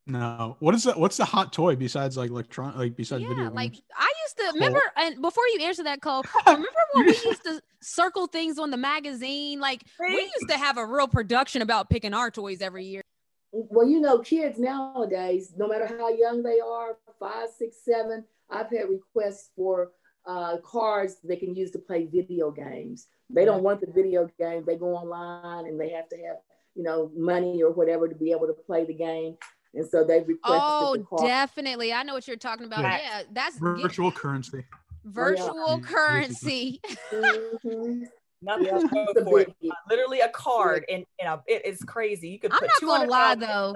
No. 0.07 0.57
What 0.61 0.75
is 0.75 0.85
that? 0.85 0.99
What's 0.99 1.17
the 1.17 1.25
hot 1.25 1.53
toy 1.53 1.75
besides 1.75 2.17
like 2.17 2.31
electron 2.31 2.79
like 2.79 2.97
besides 2.97 3.23
yeah, 3.23 3.29
video 3.29 3.45
games? 3.45 3.57
like 3.57 3.75
I 3.97 4.13
used 4.25 4.37
to 4.39 4.53
remember, 4.55 4.81
and 4.97 5.21
before 5.21 5.43
you 5.49 5.61
answer 5.63 5.83
that, 5.83 6.01
Cole, 6.01 6.25
remember 6.47 6.69
when 6.93 7.07
we 7.07 7.13
used 7.13 7.43
to 7.45 7.61
circle 7.83 8.29
things 8.29 8.59
on 8.59 8.71
the 8.71 8.77
magazine? 8.77 9.59
Like 9.59 9.83
we 9.99 10.21
used 10.21 10.49
to 10.49 10.57
have 10.57 10.79
a 10.79 10.87
real 10.87 11.09
production 11.09 11.61
about 11.61 11.91
picking 11.91 12.15
our 12.15 12.31
toys 12.31 12.63
every 12.63 12.85
year. 12.85 13.03
Well, 13.51 13.89
you 13.89 14.01
know, 14.01 14.19
kids 14.21 14.59
nowadays, 14.59 15.53
no 15.57 15.67
matter 15.67 15.87
how 15.87 16.11
young 16.11 16.43
they 16.43 16.61
are, 16.61 16.99
five, 17.19 17.49
six, 17.57 17.79
seven, 17.85 18.25
I've 18.51 18.71
had 18.71 18.89
requests 18.89 19.51
for 19.57 19.91
uh, 20.27 20.59
cards 20.59 21.17
they 21.25 21.37
can 21.37 21.55
use 21.55 21.71
to 21.73 21.79
play 21.79 22.05
video 22.05 22.51
games. 22.51 23.07
They 23.31 23.45
don't 23.45 23.63
want 23.63 23.81
the 23.81 23.91
video 23.91 24.29
game. 24.39 24.65
They 24.67 24.77
go 24.77 24.95
online 24.95 25.67
and 25.67 25.81
they 25.81 25.91
have 25.91 26.09
to 26.11 26.17
have, 26.17 26.37
you 26.75 26.83
know, 26.83 27.11
money 27.17 27.63
or 27.63 27.73
whatever 27.73 28.09
to 28.09 28.15
be 28.15 28.31
able 28.31 28.47
to 28.47 28.53
play 28.53 28.85
the 28.85 28.95
game. 28.95 29.37
And 29.77 29.87
so 29.87 30.05
they 30.05 30.21
requested. 30.21 30.41
Oh, 30.43 31.05
definitely. 31.21 31.93
I 31.93 32.03
know 32.03 32.15
what 32.15 32.27
you're 32.27 32.37
talking 32.37 32.65
about. 32.67 32.81
Yeah, 32.81 32.99
yeah 32.99 33.23
that's 33.31 33.59
virtual 33.59 34.11
currency. 34.11 34.65
Virtual 35.05 35.79
yeah. 35.79 35.87
currency. 35.87 36.81
mm-hmm. 37.13 38.05
Nothing 38.43 38.67
yeah. 38.67 39.23
for 39.25 39.41
it. 39.41 39.55
Literally 39.89 40.21
a 40.21 40.29
card, 40.31 40.85
and, 40.91 41.05
and 41.21 41.29
a, 41.29 41.43
it 41.47 41.65
is 41.67 41.81
crazy. 41.83 42.29
You 42.31 42.39
could. 42.39 42.53
I'm 42.53 42.61
not 42.63 42.81
gonna 42.81 43.11
lie 43.11 43.35
though. 43.35 43.75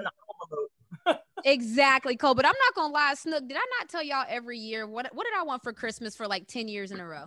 exactly, 1.45 2.15
Cole. 2.15 2.35
But 2.35 2.45
I'm 2.45 2.55
not 2.65 2.75
gonna 2.75 2.93
lie, 2.93 3.13
Snook. 3.15 3.47
Did 3.47 3.57
I 3.57 3.65
not 3.79 3.89
tell 3.89 4.03
y'all 4.03 4.25
every 4.27 4.57
year 4.57 4.87
what 4.87 5.13
what 5.13 5.25
did 5.25 5.33
I 5.39 5.43
want 5.43 5.63
for 5.63 5.71
Christmas 5.71 6.15
for 6.15 6.27
like 6.27 6.47
ten 6.47 6.67
years 6.67 6.91
in 6.91 6.99
a 6.99 7.05
row? 7.05 7.25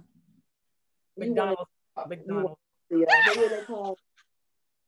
McDonald's. 1.16 1.70
McDonald's. 2.08 2.58
Yeah, 2.90 2.98
what 3.36 3.50
they 3.50 3.62
call? 3.66 3.98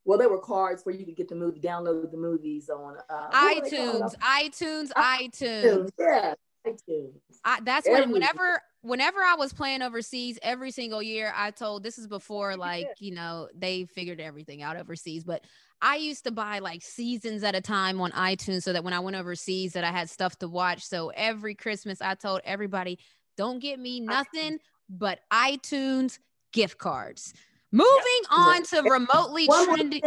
Well, 0.06 0.18
there 0.18 0.28
were 0.28 0.38
cards 0.38 0.84
where 0.84 0.94
you 0.94 1.04
could 1.04 1.16
get 1.16 1.28
the 1.28 1.34
movie, 1.34 1.58
download 1.58 2.10
the 2.12 2.16
movies 2.16 2.70
on 2.70 2.96
uh, 3.10 3.28
iTunes, 3.32 4.14
iTunes, 4.22 4.92
iTunes. 4.92 5.90
Yeah, 5.98 6.34
iTunes. 6.64 7.12
I, 7.44 7.58
that's 7.60 7.88
when 7.88 8.12
whenever 8.12 8.62
whenever 8.82 9.18
I 9.20 9.34
was 9.34 9.52
playing 9.52 9.82
overseas, 9.82 10.38
every 10.42 10.70
single 10.70 11.02
year, 11.02 11.32
I 11.34 11.50
told 11.50 11.82
this 11.82 11.98
is 11.98 12.06
before 12.06 12.56
like 12.56 12.86
you 13.00 13.14
know 13.14 13.48
they 13.52 13.84
figured 13.84 14.20
everything 14.20 14.62
out 14.62 14.76
overseas, 14.76 15.24
but 15.24 15.44
I 15.82 15.96
used 15.96 16.22
to 16.24 16.30
buy 16.30 16.60
like 16.60 16.82
seasons 16.82 17.42
at 17.42 17.56
a 17.56 17.60
time 17.60 18.00
on 18.00 18.12
iTunes 18.12 18.62
so 18.62 18.72
that 18.72 18.84
when 18.84 18.92
I 18.92 19.00
went 19.00 19.16
overseas 19.16 19.72
that 19.72 19.82
I 19.82 19.90
had 19.90 20.08
stuff 20.08 20.38
to 20.38 20.48
watch. 20.48 20.84
So 20.84 21.08
every 21.16 21.56
Christmas 21.56 22.00
I 22.00 22.14
told 22.14 22.42
everybody, 22.44 23.00
don't 23.36 23.58
get 23.58 23.80
me 23.80 23.98
nothing 23.98 24.58
but 24.88 25.18
iTunes 25.32 26.20
gift 26.52 26.78
cards. 26.78 27.34
Moving 27.76 28.22
on 28.30 28.62
to 28.64 28.82
remotely 28.82 29.48
trending. 29.64 30.02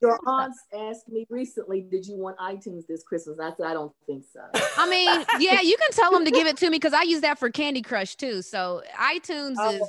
Your 0.00 0.18
aunts 0.26 0.58
asked 0.74 1.08
me 1.08 1.24
recently, 1.30 1.80
"Did 1.80 2.04
you 2.04 2.16
want 2.16 2.36
iTunes 2.38 2.86
this 2.88 3.04
Christmas?" 3.04 3.38
I 3.38 3.52
said, 3.56 3.66
"I 3.66 3.72
don't 3.72 3.92
think 4.04 4.24
so." 4.32 4.40
I 4.76 4.90
mean, 4.90 5.24
yeah, 5.38 5.60
you 5.60 5.76
can 5.76 5.92
tell 5.92 6.10
them 6.10 6.24
to 6.24 6.32
give 6.32 6.48
it 6.48 6.56
to 6.56 6.70
me 6.70 6.76
because 6.78 6.92
I 6.92 7.02
use 7.02 7.20
that 7.20 7.38
for 7.38 7.50
Candy 7.50 7.82
Crush 7.82 8.16
too. 8.16 8.42
So 8.42 8.82
iTunes 8.98 9.54
oh, 9.58 9.70
is 9.70 9.82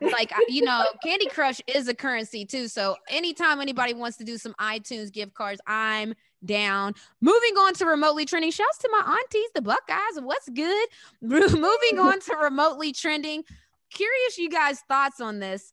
like 0.00 0.32
you 0.48 0.62
know 0.62 0.84
candy 1.02 1.26
crush 1.26 1.60
is 1.66 1.88
a 1.88 1.94
currency 1.94 2.44
too 2.44 2.68
so 2.68 2.96
anytime 3.08 3.60
anybody 3.60 3.94
wants 3.94 4.16
to 4.16 4.24
do 4.24 4.38
some 4.38 4.54
itunes 4.60 5.12
gift 5.12 5.34
cards 5.34 5.60
i'm 5.66 6.14
down 6.44 6.94
moving 7.20 7.56
on 7.56 7.74
to 7.74 7.84
remotely 7.84 8.24
trending 8.24 8.50
shouts 8.50 8.78
to 8.78 8.88
my 8.92 9.02
aunties 9.04 9.50
the 9.54 9.62
buckeyes 9.62 10.20
what's 10.22 10.48
good 10.50 10.88
moving 11.20 11.98
on 11.98 12.20
to 12.20 12.36
remotely 12.36 12.92
trending 12.92 13.42
curious 13.90 14.38
you 14.38 14.48
guys 14.48 14.80
thoughts 14.88 15.20
on 15.20 15.40
this 15.40 15.72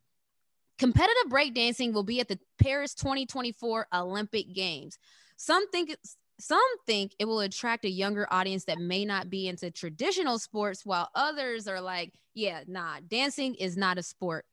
competitive 0.79 1.31
breakdancing 1.31 1.93
will 1.93 2.03
be 2.03 2.19
at 2.19 2.27
the 2.27 2.39
paris 2.57 2.93
2024 2.95 3.87
olympic 3.93 4.53
games 4.53 4.97
some 5.37 5.69
think 5.69 5.95
some 6.39 6.61
think 6.85 7.13
it 7.19 7.25
will 7.25 7.41
attract 7.41 7.85
a 7.85 7.89
younger 7.89 8.25
audience 8.31 8.63
that 8.65 8.79
may 8.79 9.03
not 9.03 9.29
be 9.29 9.47
into 9.47 9.69
traditional 9.69 10.39
sports, 10.39 10.85
while 10.85 11.09
others 11.13 11.67
are 11.67 11.81
like, 11.81 12.13
yeah, 12.33 12.63
nah, 12.65 12.95
dancing 13.05 13.55
is 13.55 13.75
not 13.75 13.97
a 13.97 14.03
sport. 14.03 14.45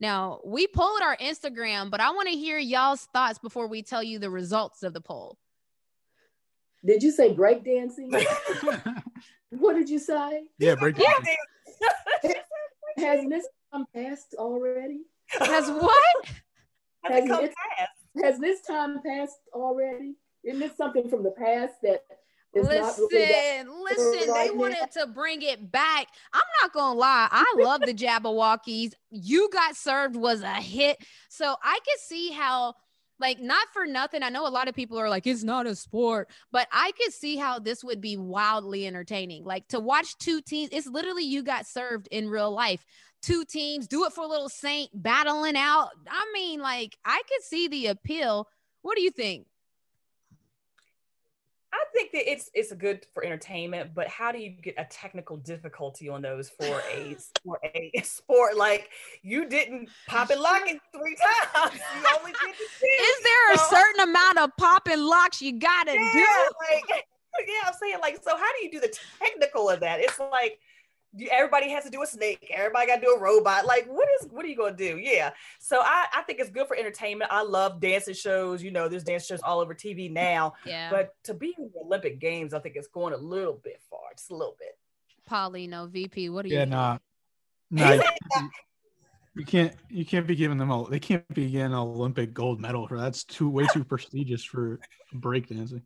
Now, 0.00 0.40
we 0.44 0.66
polled 0.66 1.02
our 1.02 1.16
Instagram, 1.18 1.90
but 1.90 2.00
I 2.00 2.10
want 2.10 2.28
to 2.28 2.34
hear 2.34 2.58
y'all's 2.58 3.04
thoughts 3.12 3.38
before 3.38 3.68
we 3.68 3.82
tell 3.82 4.02
you 4.02 4.18
the 4.18 4.30
results 4.30 4.82
of 4.82 4.94
the 4.94 5.00
poll. 5.00 5.36
Did 6.84 7.02
you 7.02 7.12
say 7.12 7.34
breakdancing? 7.34 8.10
what 9.50 9.74
did 9.74 9.88
you 9.88 9.98
say? 9.98 10.44
Yeah, 10.58 10.74
breakdancing. 10.74 11.36
Yeah. 12.22 12.32
Has 12.96 13.24
this 13.28 13.46
come 13.72 13.86
past 13.94 14.34
already? 14.38 15.02
Has 15.28 15.70
what? 15.70 16.26
Has 17.04 17.24
this, 17.24 17.54
has 18.22 18.38
this 18.38 18.60
time 18.62 19.00
passed 19.04 19.38
already? 19.52 20.14
Isn't 20.44 20.60
this 20.60 20.76
something 20.76 21.08
from 21.08 21.22
the 21.22 21.32
past 21.32 21.74
that 21.82 22.02
listen, 22.54 23.06
really 23.10 23.64
listen, 23.82 24.30
right 24.30 24.50
they 24.50 24.56
wanted 24.56 24.90
to 24.92 25.06
bring 25.06 25.42
it 25.42 25.70
back. 25.70 26.08
I'm 26.32 26.42
not 26.62 26.72
gonna 26.72 26.98
lie, 26.98 27.28
I 27.30 27.54
love 27.58 27.80
the 27.80 27.94
Jabbawockeez. 27.94 28.92
You 29.10 29.50
got 29.52 29.76
served 29.76 30.16
was 30.16 30.42
a 30.42 30.54
hit. 30.54 30.98
So 31.28 31.56
I 31.62 31.78
could 31.84 32.00
see 32.00 32.30
how 32.30 32.74
like 33.20 33.40
not 33.40 33.68
for 33.72 33.86
nothing. 33.86 34.22
I 34.22 34.28
know 34.28 34.46
a 34.46 34.50
lot 34.50 34.68
of 34.68 34.74
people 34.74 34.98
are 34.98 35.08
like, 35.08 35.26
it's 35.26 35.44
not 35.44 35.66
a 35.66 35.74
sport, 35.74 36.28
but 36.52 36.68
I 36.72 36.92
could 36.92 37.12
see 37.12 37.36
how 37.36 37.58
this 37.58 37.84
would 37.84 38.00
be 38.00 38.16
wildly 38.16 38.86
entertaining. 38.86 39.44
Like 39.44 39.68
to 39.68 39.80
watch 39.80 40.16
two 40.18 40.40
teams, 40.40 40.70
it's 40.72 40.86
literally 40.86 41.24
you 41.24 41.42
got 41.42 41.66
served 41.66 42.08
in 42.10 42.28
real 42.28 42.50
life. 42.50 42.84
Two 43.24 43.44
teams, 43.46 43.86
do 43.86 44.04
it 44.04 44.12
for 44.12 44.22
a 44.22 44.26
little 44.26 44.50
saint 44.50 44.90
battling 44.92 45.56
out. 45.56 45.90
I 46.10 46.30
mean, 46.34 46.60
like 46.60 46.98
I 47.04 47.22
could 47.26 47.42
see 47.42 47.68
the 47.68 47.86
appeal. 47.86 48.48
What 48.82 48.96
do 48.96 49.02
you 49.02 49.10
think? 49.10 49.46
I 51.72 51.84
think 51.92 52.12
that 52.12 52.30
it's 52.30 52.50
it's 52.52 52.72
good 52.74 53.06
for 53.14 53.24
entertainment, 53.24 53.94
but 53.94 54.08
how 54.08 54.30
do 54.30 54.38
you 54.38 54.50
get 54.50 54.74
a 54.76 54.84
technical 54.84 55.38
difficulty 55.38 56.08
on 56.08 56.22
those 56.22 56.50
for 56.50 56.82
a 56.92 57.16
for 57.44 57.58
a 57.64 57.90
sport 58.04 58.56
like 58.56 58.90
you 59.22 59.48
didn't 59.48 59.88
pop 60.06 60.28
and 60.28 60.40
lock 60.40 60.62
it 60.66 60.78
three 60.94 61.16
times? 61.16 61.80
You 61.96 62.16
only 62.18 62.32
did 62.32 62.54
the 62.80 62.86
Is 62.86 63.22
there 63.24 63.56
so, 63.56 63.64
a 63.64 63.68
certain 63.70 64.08
amount 64.08 64.38
of 64.38 64.50
pop 64.56 64.86
and 64.86 65.02
locks 65.02 65.40
you 65.40 65.58
gotta 65.58 65.94
yeah, 65.94 66.12
do? 66.12 66.26
Like, 66.60 66.84
yeah, 67.48 67.66
I'm 67.66 67.74
saying 67.80 67.96
like, 68.02 68.22
so 68.22 68.36
how 68.36 68.52
do 68.58 68.64
you 68.64 68.70
do 68.70 68.80
the 68.80 68.94
technical 69.18 69.70
of 69.70 69.80
that? 69.80 70.00
It's 70.00 70.20
like 70.20 70.60
everybody 71.30 71.70
has 71.70 71.84
to 71.84 71.90
do 71.90 72.02
a 72.02 72.06
snake. 72.06 72.50
Everybody 72.54 72.86
got 72.86 72.96
to 72.96 73.00
do 73.02 73.14
a 73.14 73.20
robot. 73.20 73.66
Like 73.66 73.86
what 73.86 74.08
is 74.20 74.28
what 74.30 74.44
are 74.44 74.48
you 74.48 74.56
going 74.56 74.76
to 74.76 74.90
do? 74.92 74.98
Yeah. 74.98 75.30
So 75.60 75.80
I, 75.80 76.06
I 76.14 76.22
think 76.22 76.40
it's 76.40 76.50
good 76.50 76.66
for 76.66 76.76
entertainment. 76.76 77.30
I 77.32 77.42
love 77.42 77.80
dancing 77.80 78.14
shows. 78.14 78.62
You 78.62 78.70
know 78.70 78.88
there's 78.88 79.04
dance 79.04 79.26
shows 79.26 79.40
all 79.40 79.60
over 79.60 79.74
tv 79.74 80.10
now. 80.10 80.54
Yeah. 80.64 80.90
But 80.90 81.14
to 81.24 81.34
be 81.34 81.54
in 81.58 81.70
the 81.74 81.80
olympic 81.80 82.18
games 82.18 82.54
i 82.54 82.58
think 82.58 82.74
it's 82.76 82.88
going 82.88 83.12
a 83.12 83.16
little 83.16 83.60
bit 83.62 83.80
far 83.90 84.00
just 84.16 84.30
a 84.30 84.36
little 84.36 84.56
bit. 84.58 84.76
Paulino 85.30 85.88
vp 85.90 86.30
what 86.30 86.44
are 86.44 86.48
you 86.48 86.56
yeah 86.56 86.64
nah, 86.64 86.98
nah 87.70 87.92
you, 87.92 88.02
you 89.36 89.44
can't 89.44 89.74
you 89.90 90.04
can't 90.04 90.26
be 90.26 90.34
giving 90.34 90.58
them 90.58 90.70
a 90.70 90.88
they 90.88 90.98
can't 90.98 91.26
be 91.34 91.50
getting 91.50 91.66
an 91.66 91.74
olympic 91.74 92.32
gold 92.32 92.60
medal 92.60 92.86
for 92.86 92.98
that's 92.98 93.24
too 93.24 93.48
way 93.48 93.66
too 93.72 93.84
prestigious 93.92 94.44
for 94.44 94.80
breakdancing. 95.14 95.82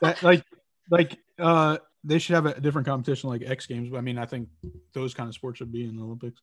That, 0.00 0.22
like 0.22 0.44
like 0.90 1.18
uh 1.38 1.78
they 2.04 2.18
should 2.18 2.34
have 2.34 2.46
a 2.46 2.60
different 2.60 2.86
competition 2.86 3.30
like 3.30 3.42
X 3.44 3.66
Games. 3.66 3.88
But 3.90 3.98
I 3.98 4.00
mean, 4.02 4.18
I 4.18 4.26
think 4.26 4.48
those 4.92 5.14
kind 5.14 5.28
of 5.28 5.34
sports 5.34 5.58
should 5.58 5.72
be 5.72 5.88
in 5.88 5.96
the 5.96 6.02
Olympics. 6.02 6.40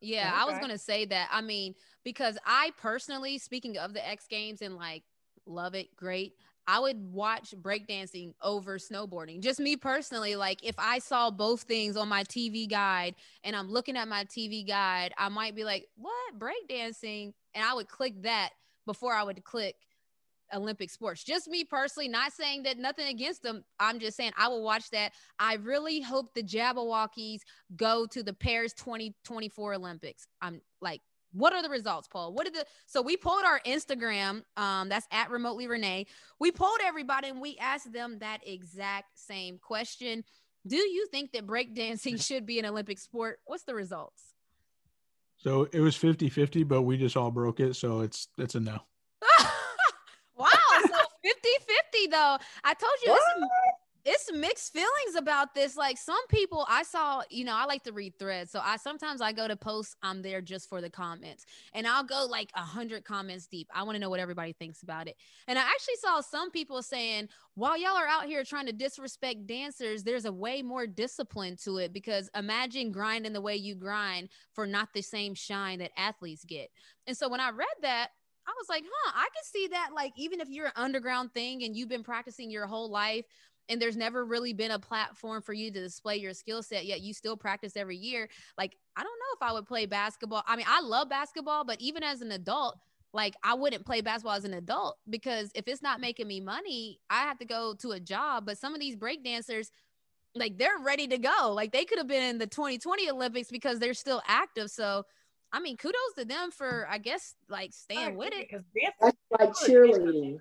Yeah, 0.00 0.28
okay. 0.28 0.42
I 0.42 0.44
was 0.46 0.58
gonna 0.58 0.78
say 0.78 1.04
that. 1.06 1.28
I 1.30 1.40
mean, 1.40 1.74
because 2.04 2.36
I 2.44 2.72
personally, 2.78 3.38
speaking 3.38 3.78
of 3.78 3.94
the 3.94 4.06
X 4.06 4.26
Games 4.28 4.62
and 4.62 4.76
like 4.76 5.04
love 5.46 5.74
it, 5.74 5.94
great. 5.96 6.34
I 6.66 6.78
would 6.78 7.12
watch 7.12 7.54
breakdancing 7.60 8.34
over 8.42 8.78
snowboarding. 8.78 9.40
Just 9.40 9.60
me 9.60 9.76
personally, 9.76 10.36
like 10.36 10.62
if 10.62 10.74
I 10.78 10.98
saw 10.98 11.30
both 11.30 11.62
things 11.62 11.96
on 11.96 12.08
my 12.08 12.22
TV 12.24 12.68
guide 12.68 13.14
and 13.44 13.56
I'm 13.56 13.68
looking 13.68 13.96
at 13.96 14.08
my 14.08 14.24
TV 14.24 14.66
guide, 14.66 15.12
I 15.18 15.28
might 15.28 15.54
be 15.54 15.64
like, 15.64 15.86
"What 15.96 16.38
breakdancing?" 16.38 17.32
and 17.54 17.64
I 17.64 17.74
would 17.74 17.88
click 17.88 18.22
that 18.22 18.50
before 18.86 19.14
I 19.14 19.22
would 19.22 19.42
click 19.44 19.76
Olympic 20.54 20.90
sports. 20.90 21.24
Just 21.24 21.48
me 21.48 21.64
personally, 21.64 22.08
not 22.08 22.32
saying 22.32 22.64
that 22.64 22.78
nothing 22.78 23.08
against 23.08 23.42
them. 23.42 23.64
I'm 23.78 23.98
just 23.98 24.16
saying 24.16 24.32
I 24.36 24.48
will 24.48 24.62
watch 24.62 24.90
that. 24.90 25.12
I 25.38 25.54
really 25.54 26.00
hope 26.00 26.34
the 26.34 26.42
Jabbawockeez 26.42 27.40
go 27.76 28.06
to 28.06 28.22
the 28.22 28.32
Paris 28.32 28.72
2024 28.74 29.74
Olympics. 29.74 30.26
I'm 30.40 30.60
like, 30.80 31.02
what 31.32 31.52
are 31.52 31.62
the 31.62 31.68
results, 31.68 32.08
Paul? 32.08 32.32
What 32.32 32.46
are 32.46 32.50
the 32.50 32.64
so 32.86 33.02
we 33.02 33.16
pulled 33.16 33.44
our 33.44 33.60
Instagram, 33.60 34.42
um, 34.56 34.88
that's 34.88 35.06
at 35.12 35.30
remotely 35.30 35.66
Renee. 35.66 36.06
We 36.38 36.50
pulled 36.50 36.80
everybody 36.84 37.28
and 37.28 37.40
we 37.40 37.56
asked 37.60 37.92
them 37.92 38.18
that 38.18 38.40
exact 38.46 39.18
same 39.18 39.58
question. 39.58 40.24
Do 40.66 40.76
you 40.76 41.06
think 41.10 41.32
that 41.32 41.46
breakdancing 41.46 42.24
should 42.26 42.46
be 42.46 42.58
an 42.58 42.66
Olympic 42.66 42.98
sport? 42.98 43.38
What's 43.44 43.64
the 43.64 43.74
results? 43.74 44.22
So 45.36 45.68
it 45.72 45.80
was 45.80 45.96
50-50, 45.96 46.68
but 46.68 46.82
we 46.82 46.98
just 46.98 47.16
all 47.16 47.30
broke 47.30 47.60
it. 47.60 47.74
So 47.74 48.00
it's 48.00 48.28
it's 48.36 48.54
a 48.54 48.60
no. 48.60 48.80
Wow. 51.90 52.06
So 52.06 52.06
50 52.06 52.06
50 52.06 52.06
though. 52.10 52.38
I 52.64 52.74
told 52.74 52.92
you 53.04 53.12
it's, 53.12 53.32
it's 54.04 54.32
mixed 54.32 54.72
feelings 54.72 55.16
about 55.16 55.54
this. 55.54 55.76
Like 55.76 55.98
some 55.98 56.26
people 56.28 56.66
I 56.68 56.82
saw, 56.82 57.22
you 57.30 57.44
know, 57.44 57.54
I 57.54 57.66
like 57.66 57.82
to 57.84 57.92
read 57.92 58.18
threads. 58.18 58.50
So 58.50 58.60
I 58.62 58.76
sometimes 58.76 59.20
I 59.20 59.32
go 59.32 59.46
to 59.46 59.56
posts, 59.56 59.96
I'm 60.02 60.22
there 60.22 60.40
just 60.40 60.68
for 60.68 60.80
the 60.80 60.90
comments. 60.90 61.44
And 61.74 61.86
I'll 61.86 62.04
go 62.04 62.26
like 62.28 62.50
a 62.54 62.60
hundred 62.62 63.04
comments 63.04 63.46
deep. 63.46 63.68
I 63.74 63.82
want 63.82 63.96
to 63.96 64.00
know 64.00 64.10
what 64.10 64.20
everybody 64.20 64.52
thinks 64.52 64.82
about 64.82 65.08
it. 65.08 65.16
And 65.46 65.58
I 65.58 65.62
actually 65.62 65.96
saw 66.00 66.20
some 66.20 66.50
people 66.50 66.82
saying, 66.82 67.28
while 67.54 67.78
y'all 67.78 67.96
are 67.96 68.06
out 68.06 68.26
here 68.26 68.44
trying 68.44 68.66
to 68.66 68.72
disrespect 68.72 69.46
dancers, 69.46 70.02
there's 70.02 70.24
a 70.24 70.32
way 70.32 70.62
more 70.62 70.86
discipline 70.86 71.56
to 71.64 71.78
it 71.78 71.92
because 71.92 72.30
imagine 72.34 72.92
grinding 72.92 73.32
the 73.32 73.40
way 73.40 73.56
you 73.56 73.74
grind 73.74 74.30
for 74.54 74.66
not 74.66 74.94
the 74.94 75.02
same 75.02 75.34
shine 75.34 75.80
that 75.80 75.92
athletes 75.96 76.44
get. 76.44 76.70
And 77.06 77.16
so 77.16 77.28
when 77.28 77.40
I 77.40 77.50
read 77.50 77.68
that, 77.82 78.10
I 78.50 78.54
was 78.58 78.68
like, 78.68 78.84
huh, 78.90 79.12
I 79.14 79.28
can 79.34 79.44
see 79.44 79.68
that. 79.68 79.90
Like, 79.94 80.12
even 80.16 80.40
if 80.40 80.48
you're 80.48 80.66
an 80.66 80.72
underground 80.76 81.32
thing 81.32 81.62
and 81.62 81.76
you've 81.76 81.88
been 81.88 82.02
practicing 82.02 82.50
your 82.50 82.66
whole 82.66 82.90
life 82.90 83.24
and 83.68 83.80
there's 83.80 83.96
never 83.96 84.24
really 84.24 84.52
been 84.52 84.72
a 84.72 84.78
platform 84.78 85.42
for 85.42 85.52
you 85.52 85.70
to 85.70 85.80
display 85.80 86.16
your 86.16 86.34
skill 86.34 86.62
set, 86.62 86.86
yet 86.86 87.00
you 87.00 87.14
still 87.14 87.36
practice 87.36 87.76
every 87.76 87.96
year. 87.96 88.28
Like, 88.58 88.76
I 88.96 89.02
don't 89.02 89.18
know 89.18 89.46
if 89.46 89.48
I 89.48 89.52
would 89.52 89.66
play 89.66 89.86
basketball. 89.86 90.42
I 90.46 90.56
mean, 90.56 90.66
I 90.68 90.80
love 90.80 91.08
basketball, 91.08 91.64
but 91.64 91.80
even 91.80 92.02
as 92.02 92.20
an 92.20 92.32
adult, 92.32 92.78
like 93.12 93.34
I 93.42 93.54
wouldn't 93.54 93.84
play 93.86 94.00
basketball 94.00 94.36
as 94.36 94.44
an 94.44 94.54
adult 94.54 94.98
because 95.08 95.50
if 95.54 95.66
it's 95.66 95.82
not 95.82 96.00
making 96.00 96.28
me 96.28 96.40
money, 96.40 97.00
I 97.08 97.22
have 97.22 97.38
to 97.38 97.44
go 97.44 97.74
to 97.80 97.92
a 97.92 98.00
job. 98.00 98.46
But 98.46 98.58
some 98.58 98.74
of 98.74 98.80
these 98.80 98.96
break 98.96 99.24
dancers, 99.24 99.70
like 100.34 100.58
they're 100.58 100.78
ready 100.84 101.08
to 101.08 101.18
go. 101.18 101.52
Like 101.52 101.72
they 101.72 101.84
could 101.84 101.98
have 101.98 102.06
been 102.06 102.22
in 102.22 102.38
the 102.38 102.46
2020 102.46 103.10
Olympics 103.10 103.50
because 103.50 103.78
they're 103.78 103.94
still 103.94 104.22
active. 104.26 104.70
So 104.70 105.04
I 105.52 105.60
mean, 105.60 105.76
kudos 105.76 106.14
to 106.18 106.24
them 106.24 106.50
for 106.50 106.86
I 106.88 106.98
guess 106.98 107.34
like 107.48 107.72
staying 107.72 108.16
with 108.16 108.32
it. 108.32 108.48
Because 108.48 108.64
that's 109.00 109.16
like 109.30 109.52
cheerleading. 109.52 110.38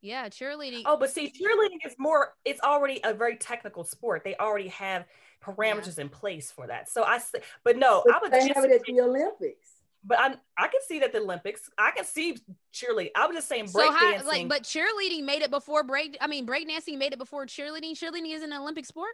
Yeah, 0.00 0.28
cheerleading. 0.28 0.82
Oh, 0.84 0.98
but 0.98 1.10
see, 1.10 1.28
cheerleading 1.28 1.86
is 1.86 1.94
more. 1.98 2.34
It's 2.44 2.60
already 2.60 3.00
a 3.04 3.14
very 3.14 3.36
technical 3.36 3.84
sport. 3.84 4.22
They 4.22 4.36
already 4.36 4.68
have 4.68 5.06
parameters 5.42 5.96
yeah. 5.96 6.02
in 6.02 6.08
place 6.10 6.50
for 6.50 6.66
that. 6.66 6.90
So 6.90 7.04
I, 7.04 7.20
but 7.64 7.78
no, 7.78 8.02
but 8.04 8.14
I 8.14 8.18
would 8.20 8.32
they 8.32 8.52
have 8.54 8.64
it 8.64 8.70
at 8.70 8.82
the 8.84 9.00
Olympics 9.00 9.74
but 10.04 10.18
I 10.18 10.34
I 10.56 10.68
can 10.68 10.80
see 10.86 11.00
that 11.00 11.12
the 11.12 11.20
Olympics. 11.20 11.70
I 11.78 11.90
can 11.92 12.04
see 12.04 12.36
cheerleading. 12.72 13.10
I 13.16 13.26
was 13.26 13.36
just 13.36 13.48
saying 13.48 13.66
break 13.72 13.86
so 13.86 13.92
how, 13.92 14.10
dancing. 14.10 14.28
Like, 14.28 14.48
but 14.48 14.62
cheerleading 14.62 15.24
made 15.24 15.42
it 15.42 15.50
before 15.50 15.82
break. 15.82 16.16
I 16.20 16.26
mean, 16.26 16.46
breakdancing 16.46 16.98
made 16.98 17.12
it 17.12 17.18
before 17.18 17.46
cheerleading. 17.46 17.92
Cheerleading 17.92 18.34
is 18.34 18.42
an 18.42 18.52
Olympic 18.52 18.84
sport. 18.84 19.12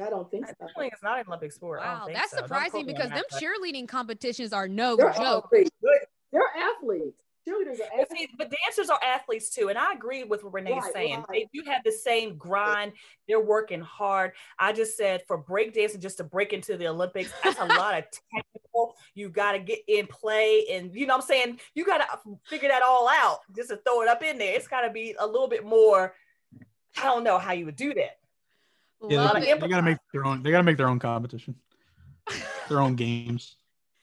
I 0.00 0.10
don't 0.10 0.30
think 0.30 0.46
so. 0.46 0.54
Cheerleading 0.54 0.94
is 0.94 1.02
not 1.02 1.18
an 1.18 1.24
Olympic 1.28 1.52
sport. 1.52 1.80
Wow, 1.80 2.08
that's 2.12 2.32
so. 2.32 2.38
surprising 2.38 2.86
because 2.86 3.10
them 3.10 3.24
cheerleading 3.34 3.88
competitions 3.88 4.52
are 4.52 4.68
no 4.68 4.96
They're 4.96 5.12
joke. 5.12 5.46
Athletes. 5.46 5.70
They're 6.32 6.42
athletes 6.56 7.16
cheerleaders 7.50 7.80
are 7.80 7.88
but, 7.96 8.10
see, 8.10 8.28
but 8.38 8.52
dancers 8.66 8.90
are 8.90 9.00
athletes 9.02 9.50
too. 9.50 9.68
And 9.68 9.78
I 9.78 9.92
agree 9.92 10.24
with 10.24 10.42
what 10.42 10.54
Renee 10.54 10.72
right, 10.72 10.92
saying. 10.92 11.24
Right. 11.28 11.48
They 11.52 11.60
do 11.60 11.68
have 11.68 11.82
the 11.84 11.92
same 11.92 12.36
grind. 12.36 12.92
They're 13.28 13.40
working 13.40 13.80
hard. 13.80 14.32
I 14.58 14.72
just 14.72 14.96
said 14.96 15.22
for 15.26 15.42
breakdancing, 15.42 16.00
just 16.00 16.18
to 16.18 16.24
break 16.24 16.52
into 16.52 16.76
the 16.76 16.88
Olympics, 16.88 17.32
that's 17.42 17.58
a 17.58 17.64
lot 17.64 17.98
of 17.98 18.04
technical. 18.34 18.96
You 19.14 19.28
got 19.28 19.52
to 19.52 19.58
get 19.58 19.80
in 19.88 20.06
play. 20.06 20.66
And 20.70 20.94
you 20.94 21.06
know 21.06 21.14
what 21.14 21.22
I'm 21.22 21.28
saying? 21.28 21.60
You 21.74 21.84
got 21.84 21.98
to 21.98 22.36
figure 22.48 22.68
that 22.68 22.82
all 22.82 23.08
out 23.08 23.38
just 23.54 23.70
to 23.70 23.76
throw 23.76 24.02
it 24.02 24.08
up 24.08 24.22
in 24.22 24.38
there. 24.38 24.54
It's 24.54 24.68
got 24.68 24.82
to 24.82 24.90
be 24.90 25.14
a 25.18 25.26
little 25.26 25.48
bit 25.48 25.64
more. 25.64 26.14
I 26.98 27.04
don't 27.04 27.24
know 27.24 27.38
how 27.38 27.52
you 27.52 27.66
would 27.66 27.76
do 27.76 27.94
that. 27.94 28.19
Yeah, 29.08 29.30
they, 29.34 29.54
they 29.54 29.68
got 29.68 29.76
to 29.76 29.82
make 29.82 29.98
their 30.12 30.26
own. 30.26 30.42
They 30.42 30.50
got 30.50 30.58
to 30.58 30.62
make 30.62 30.76
their 30.76 30.88
own 30.88 30.98
competition, 30.98 31.54
their 32.68 32.80
own 32.80 32.96
games. 32.96 33.56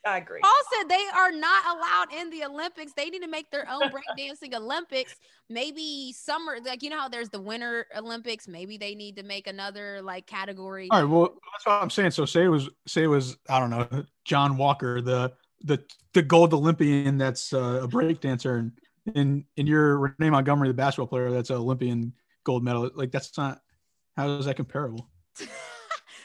I 0.07 0.17
agree. 0.17 0.39
Paul 0.41 0.51
said 0.73 0.89
they 0.89 1.05
are 1.15 1.31
not 1.31 1.77
allowed 1.77 2.13
in 2.13 2.29
the 2.29 2.45
Olympics. 2.45 2.93
They 2.93 3.09
need 3.09 3.21
to 3.21 3.27
make 3.27 3.51
their 3.51 3.67
own 3.69 3.91
breakdancing 3.91 4.53
Olympics. 4.55 5.15
Maybe 5.49 6.13
summer, 6.13 6.57
like 6.65 6.81
you 6.81 6.89
know 6.89 6.99
how 6.99 7.09
there's 7.09 7.29
the 7.29 7.41
Winter 7.41 7.85
Olympics. 7.95 8.47
Maybe 8.47 8.77
they 8.77 8.95
need 8.95 9.17
to 9.17 9.23
make 9.23 9.47
another 9.47 10.01
like 10.01 10.25
category. 10.25 10.87
All 10.91 11.01
right. 11.01 11.09
Well, 11.09 11.37
that's 11.53 11.65
what 11.65 11.81
I'm 11.81 11.89
saying. 11.89 12.11
So 12.11 12.25
say 12.25 12.45
it 12.45 12.49
was 12.49 12.69
say 12.87 13.03
it 13.03 13.07
was 13.07 13.37
I 13.49 13.59
don't 13.59 13.69
know 13.69 14.05
John 14.23 14.57
Walker, 14.57 15.01
the 15.01 15.33
the 15.63 15.83
the 16.13 16.21
gold 16.21 16.53
Olympian 16.53 17.17
that's 17.17 17.53
uh, 17.53 17.81
a 17.83 17.87
breakdancer, 17.87 18.59
and 18.59 18.71
and 19.15 19.43
and 19.57 19.67
you're 19.67 19.97
Renee 19.97 20.29
Montgomery, 20.29 20.69
the 20.69 20.73
basketball 20.73 21.07
player 21.07 21.31
that's 21.31 21.49
an 21.49 21.57
Olympian 21.57 22.13
gold 22.43 22.63
medal. 22.63 22.89
Like 22.95 23.11
that's 23.11 23.37
not 23.37 23.61
how 24.17 24.29
is 24.31 24.45
that 24.45 24.55
comparable? 24.55 25.07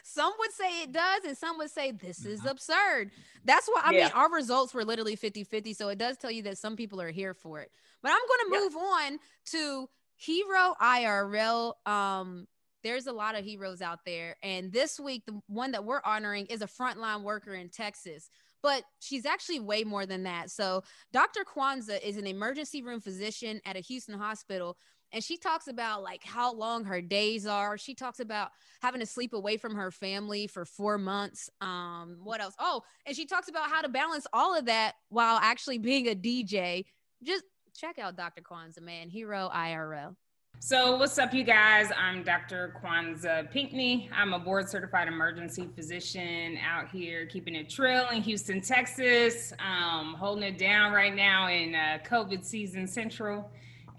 some 0.03 0.33
would 0.39 0.53
say 0.53 0.83
it 0.83 0.93
does 0.93 1.25
and 1.25 1.37
some 1.37 1.59
would 1.59 1.71
say 1.71 1.93
this 1.93 2.27
is 2.27 2.41
mm-hmm. 2.41 2.49
absurd 2.49 3.11
that's 3.45 3.67
why 3.69 3.83
i 3.85 3.93
yeah. 3.93 4.05
mean 4.05 4.13
our 4.15 4.31
results 4.31 4.75
were 4.75 4.85
literally 4.85 5.17
50-50 5.17 5.75
so 5.75 5.89
it 5.89 5.99
does 5.99 6.19
tell 6.19 6.31
you 6.31 6.43
that 6.43 6.59
some 6.59 6.77
people 6.77 7.01
are 7.01 7.11
here 7.11 7.35
for 7.35 7.61
it 7.61 7.71
but 8.03 8.11
i'm 8.11 8.19
going 8.19 8.51
to 8.51 8.61
move 8.61 8.73
yeah. 8.75 8.81
on 8.81 9.19
to 9.47 9.89
hero 10.17 10.75
irl 10.83 11.75
um 11.87 12.47
there's 12.83 13.07
a 13.07 13.13
lot 13.13 13.39
of 13.39 13.45
heroes 13.45 13.81
out 13.81 14.01
there 14.05 14.37
and 14.43 14.73
this 14.73 15.01
week 15.01 15.25
the 15.27 15.41
one 15.47 15.73
that 15.73 15.85
we're 15.85 16.03
honoring 16.05 16.47
is 16.47 16.63
a 16.63 16.67
frontline 16.67 17.23
worker 17.23 17.55
in 17.55 17.69
texas 17.69 18.29
but 18.63 18.85
she's 19.01 19.27
actually 19.27 19.61
way 19.61 19.83
more 19.85 20.07
than 20.07 20.23
that. 20.23 20.51
So, 20.51 20.85
Dr. 21.13 21.41
Kwanzaa 21.45 22.01
is 22.01 22.17
an 22.17 22.27
emergency 22.27 22.83
room 22.83 23.01
physician 23.01 23.61
at 23.67 23.77
a 23.77 23.81
Houston 23.81 24.17
hospital 24.17 24.77
and 25.13 25.23
she 25.23 25.37
talks 25.37 25.69
about 25.69 26.03
like 26.03 26.25
how 26.25 26.53
long 26.53 26.85
her 26.85 27.01
days 27.01 27.47
are 27.47 27.77
she 27.77 27.95
talks 27.95 28.21
about 28.21 28.51
having 28.81 29.01
to 29.01 29.07
sleep 29.07 29.33
away 29.33 29.57
from 29.57 29.75
her 29.75 29.91
family 29.91 30.47
for 30.47 30.65
four 30.65 30.99
months 30.99 31.51
um 31.61 32.17
what 32.23 32.41
else 32.41 32.55
oh 32.59 32.83
and 33.07 33.17
she 33.17 33.27
talks 33.27 33.49
about 33.49 33.69
how 33.69 33.83
to 33.83 33.89
balance 33.89 34.27
all 34.33 34.57
of 34.57 34.67
that 34.67 34.95
while 35.09 35.39
actually 35.43 35.79
being 35.79 36.09
a 36.09 36.15
dj 36.15 36.85
just 37.23 37.45
check 37.77 37.99
out 37.99 38.17
dr 38.17 38.43
kwanzaa 38.43 38.83
man 38.83 39.09
hero 39.09 39.51
irl 39.55 40.17
so, 40.65 40.97
what's 40.97 41.19
up, 41.19 41.35
you 41.35 41.43
guys? 41.43 41.91
I'm 41.99 42.23
Dr. 42.23 42.77
Kwanzaa 42.81 43.51
Pinkney. 43.51 44.09
I'm 44.15 44.33
a 44.33 44.39
board 44.39 44.69
certified 44.69 45.09
emergency 45.09 45.69
physician 45.75 46.57
out 46.65 46.89
here 46.89 47.27
keeping 47.27 47.57
it 47.57 47.69
trill 47.69 48.09
in 48.11 48.23
Houston, 48.23 48.61
Texas, 48.61 49.53
um, 49.59 50.15
holding 50.15 50.45
it 50.45 50.59
down 50.59 50.93
right 50.93 51.17
now 51.17 51.49
in 51.49 51.75
uh, 51.75 51.99
COVID 52.09 52.45
season 52.45 52.87
central 52.87 53.51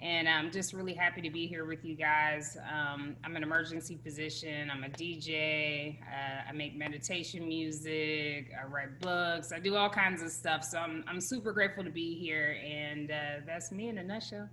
and 0.03 0.27
I'm 0.27 0.51
just 0.51 0.73
really 0.73 0.93
happy 0.93 1.21
to 1.21 1.29
be 1.29 1.47
here 1.47 1.63
with 1.63 1.85
you 1.85 1.95
guys. 1.95 2.57
Um, 2.69 3.15
I'm 3.23 3.37
an 3.37 3.41
emergency 3.41 3.97
physician, 4.03 4.69
I'm 4.69 4.83
a 4.83 4.89
DJ, 4.89 5.97
uh, 6.01 6.49
I 6.49 6.51
make 6.51 6.77
meditation 6.77 7.47
music, 7.47 8.51
I 8.61 8.67
write 8.67 8.99
books, 8.99 9.53
I 9.53 9.59
do 9.59 9.77
all 9.77 9.89
kinds 9.89 10.21
of 10.21 10.29
stuff. 10.29 10.65
So 10.65 10.77
I'm, 10.77 11.05
I'm 11.07 11.21
super 11.21 11.53
grateful 11.53 11.85
to 11.85 11.89
be 11.89 12.15
here, 12.15 12.57
and 12.61 13.11
uh, 13.11 13.15
that's 13.45 13.71
me 13.71 13.87
in 13.87 13.97
a 13.97 14.03
nutshell. 14.03 14.49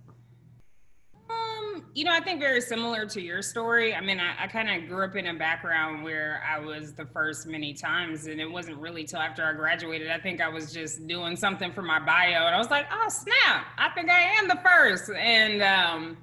Um, 1.61 1.85
you 1.93 2.03
know, 2.03 2.13
I 2.13 2.21
think 2.21 2.39
very 2.39 2.61
similar 2.61 3.05
to 3.07 3.21
your 3.21 3.41
story. 3.41 3.93
I 3.93 4.01
mean, 4.01 4.19
I, 4.19 4.43
I 4.43 4.47
kind 4.47 4.69
of 4.69 4.89
grew 4.89 5.03
up 5.03 5.15
in 5.15 5.27
a 5.27 5.33
background 5.33 6.03
where 6.03 6.41
I 6.47 6.59
was 6.59 6.93
the 6.93 7.05
first 7.05 7.47
many 7.47 7.73
times, 7.73 8.27
and 8.27 8.39
it 8.39 8.49
wasn't 8.49 8.77
really 8.77 9.03
till 9.03 9.19
after 9.19 9.43
I 9.43 9.53
graduated. 9.53 10.09
I 10.09 10.19
think 10.19 10.41
I 10.41 10.47
was 10.47 10.71
just 10.73 11.07
doing 11.07 11.35
something 11.35 11.71
for 11.73 11.81
my 11.81 11.99
bio, 11.99 12.45
and 12.45 12.55
I 12.55 12.57
was 12.57 12.69
like, 12.69 12.85
"Oh 12.91 13.09
snap! 13.09 13.65
I 13.77 13.89
think 13.89 14.09
I 14.09 14.21
am 14.39 14.47
the 14.47 14.59
first. 14.63 15.11
And 15.11 15.61
um, 15.61 16.17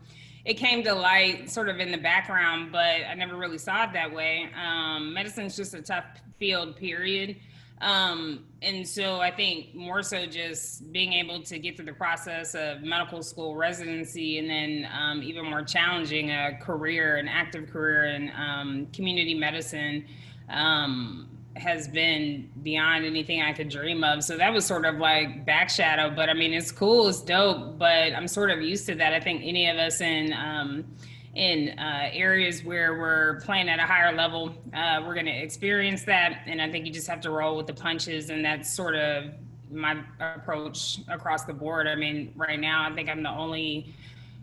it 0.45 0.55
came 0.55 0.83
to 0.85 0.95
light 0.95 1.51
sort 1.51 1.69
of 1.69 1.79
in 1.79 1.93
the 1.93 1.99
background, 1.99 2.73
but 2.73 3.05
I 3.09 3.15
never 3.15 3.37
really 3.37 3.59
saw 3.59 3.85
it 3.85 3.93
that 3.93 4.13
way. 4.13 4.49
Um, 4.57 5.13
medicine's 5.13 5.57
just 5.57 5.75
a 5.75 5.83
tough 5.83 6.05
field, 6.39 6.77
period. 6.77 7.37
Um, 7.81 8.45
and 8.61 8.87
so 8.87 9.21
I 9.21 9.31
think 9.31 9.75
more 9.75 10.03
so 10.03 10.27
just 10.27 10.91
being 10.93 11.13
able 11.13 11.43
to 11.43 11.59
get 11.59 11.77
through 11.77 11.87
the 11.87 11.93
process 11.93 12.55
of 12.55 12.83
medical 12.83 13.23
school 13.23 13.55
residency 13.55 14.39
and 14.39 14.51
then 14.51 14.91
um, 14.93 15.23
even 15.23 15.45
more 15.45 15.63
challenging 15.63 16.31
a 16.31 16.59
career, 16.61 17.17
an 17.17 17.29
active 17.29 17.71
career 17.71 18.07
in 18.07 18.33
um, 18.37 18.89
community 18.93 19.35
medicine 19.35 20.05
um, 20.49 21.29
has 21.57 21.89
been 21.89 22.51
beyond 22.63 23.05
anything 23.05 23.43
I 23.43 23.53
could 23.53 23.69
dream 23.69 24.03
of. 24.03 24.25
So 24.25 24.37
that 24.37 24.53
was 24.53 24.65
sort 24.65 24.85
of 24.85 24.97
like 24.97 25.45
back 25.45 25.71
shadow, 25.71 26.13
but 26.15 26.29
I 26.29 26.35
mean, 26.35 26.53
it's 26.53 26.73
cool, 26.73 27.09
it's 27.09 27.21
dope, 27.21 27.79
but 27.79 28.13
I'm 28.13 28.29
sort 28.29 28.51
of 28.51 28.61
used 28.61 28.87
to 28.87 28.95
that. 28.97 29.13
I 29.13 29.21
think 29.21 29.43
any 29.45 29.69
of 29.69 29.77
us 29.77 30.01
in, 30.01 30.33
um, 30.33 30.85
in 31.39 31.79
uh, 31.79 32.11
areas 32.13 32.65
where 32.65 32.99
we're 32.99 33.41
playing 33.43 33.69
at 33.69 33.79
a 33.79 33.83
higher 33.83 34.13
level, 34.13 34.53
uh, 34.75 35.01
we're 35.07 35.15
going 35.15 35.27
to 35.27 35.33
experience 35.33 36.03
that. 36.03 36.43
And 36.47 36.61
I 36.61 36.69
think 36.69 36.85
you 36.85 36.93
just 36.93 37.07
have 37.07 37.21
to 37.21 37.31
roll 37.31 37.57
with 37.57 37.69
the 37.69 37.75
punches. 37.75 38.31
And 38.31 38.45
that's 38.45 38.71
sort 38.71 38.97
of 38.97 39.33
my 39.71 40.03
approach 40.19 40.99
across 41.09 41.45
the 41.45 41.53
board. 41.53 41.87
I 41.87 41.95
mean, 41.95 42.33
right 42.35 42.59
now, 42.59 42.91
I 42.91 42.93
think 42.93 43.09
I'm 43.09 43.23
the 43.23 43.31
only 43.31 43.95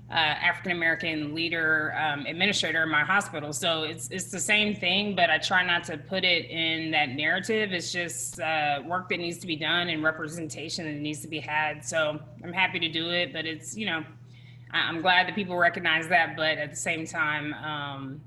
uh, 0.10 0.14
African 0.14 0.72
American 0.72 1.36
leader 1.36 1.94
um, 2.00 2.26
administrator 2.28 2.84
in 2.84 2.90
my 2.90 3.04
hospital. 3.04 3.52
So 3.52 3.84
it's 3.84 4.08
it's 4.10 4.32
the 4.32 4.40
same 4.40 4.74
thing, 4.74 5.16
but 5.16 5.30
I 5.30 5.38
try 5.40 5.66
not 5.66 5.84
to 5.86 5.98
put 5.98 6.24
it 6.24 6.46
in 6.46 6.92
that 6.92 7.10
narrative. 7.10 7.74
It's 7.74 7.92
just 7.92 8.40
uh, 8.40 8.84
work 8.86 9.10
that 9.10 9.18
needs 9.18 9.40
to 9.40 9.48
be 9.48 9.56
done 9.58 9.90
and 9.90 10.02
representation 10.02 10.86
that 10.86 11.02
needs 11.02 11.22
to 11.22 11.28
be 11.28 11.40
had. 11.40 11.84
So 11.84 12.20
I'm 12.44 12.54
happy 12.54 12.80
to 12.80 12.88
do 12.88 13.10
it, 13.10 13.34
but 13.34 13.46
it's 13.46 13.76
you 13.76 13.88
know 13.88 14.06
I'm 14.76 15.02
glad 15.02 15.28
that 15.28 15.36
people 15.36 15.58
recognize 15.58 16.08
that, 16.10 16.36
but 16.36 16.58
at 16.58 16.70
the 16.70 16.76
same 16.76 17.06
time, 17.06 17.54
um, 17.54 18.22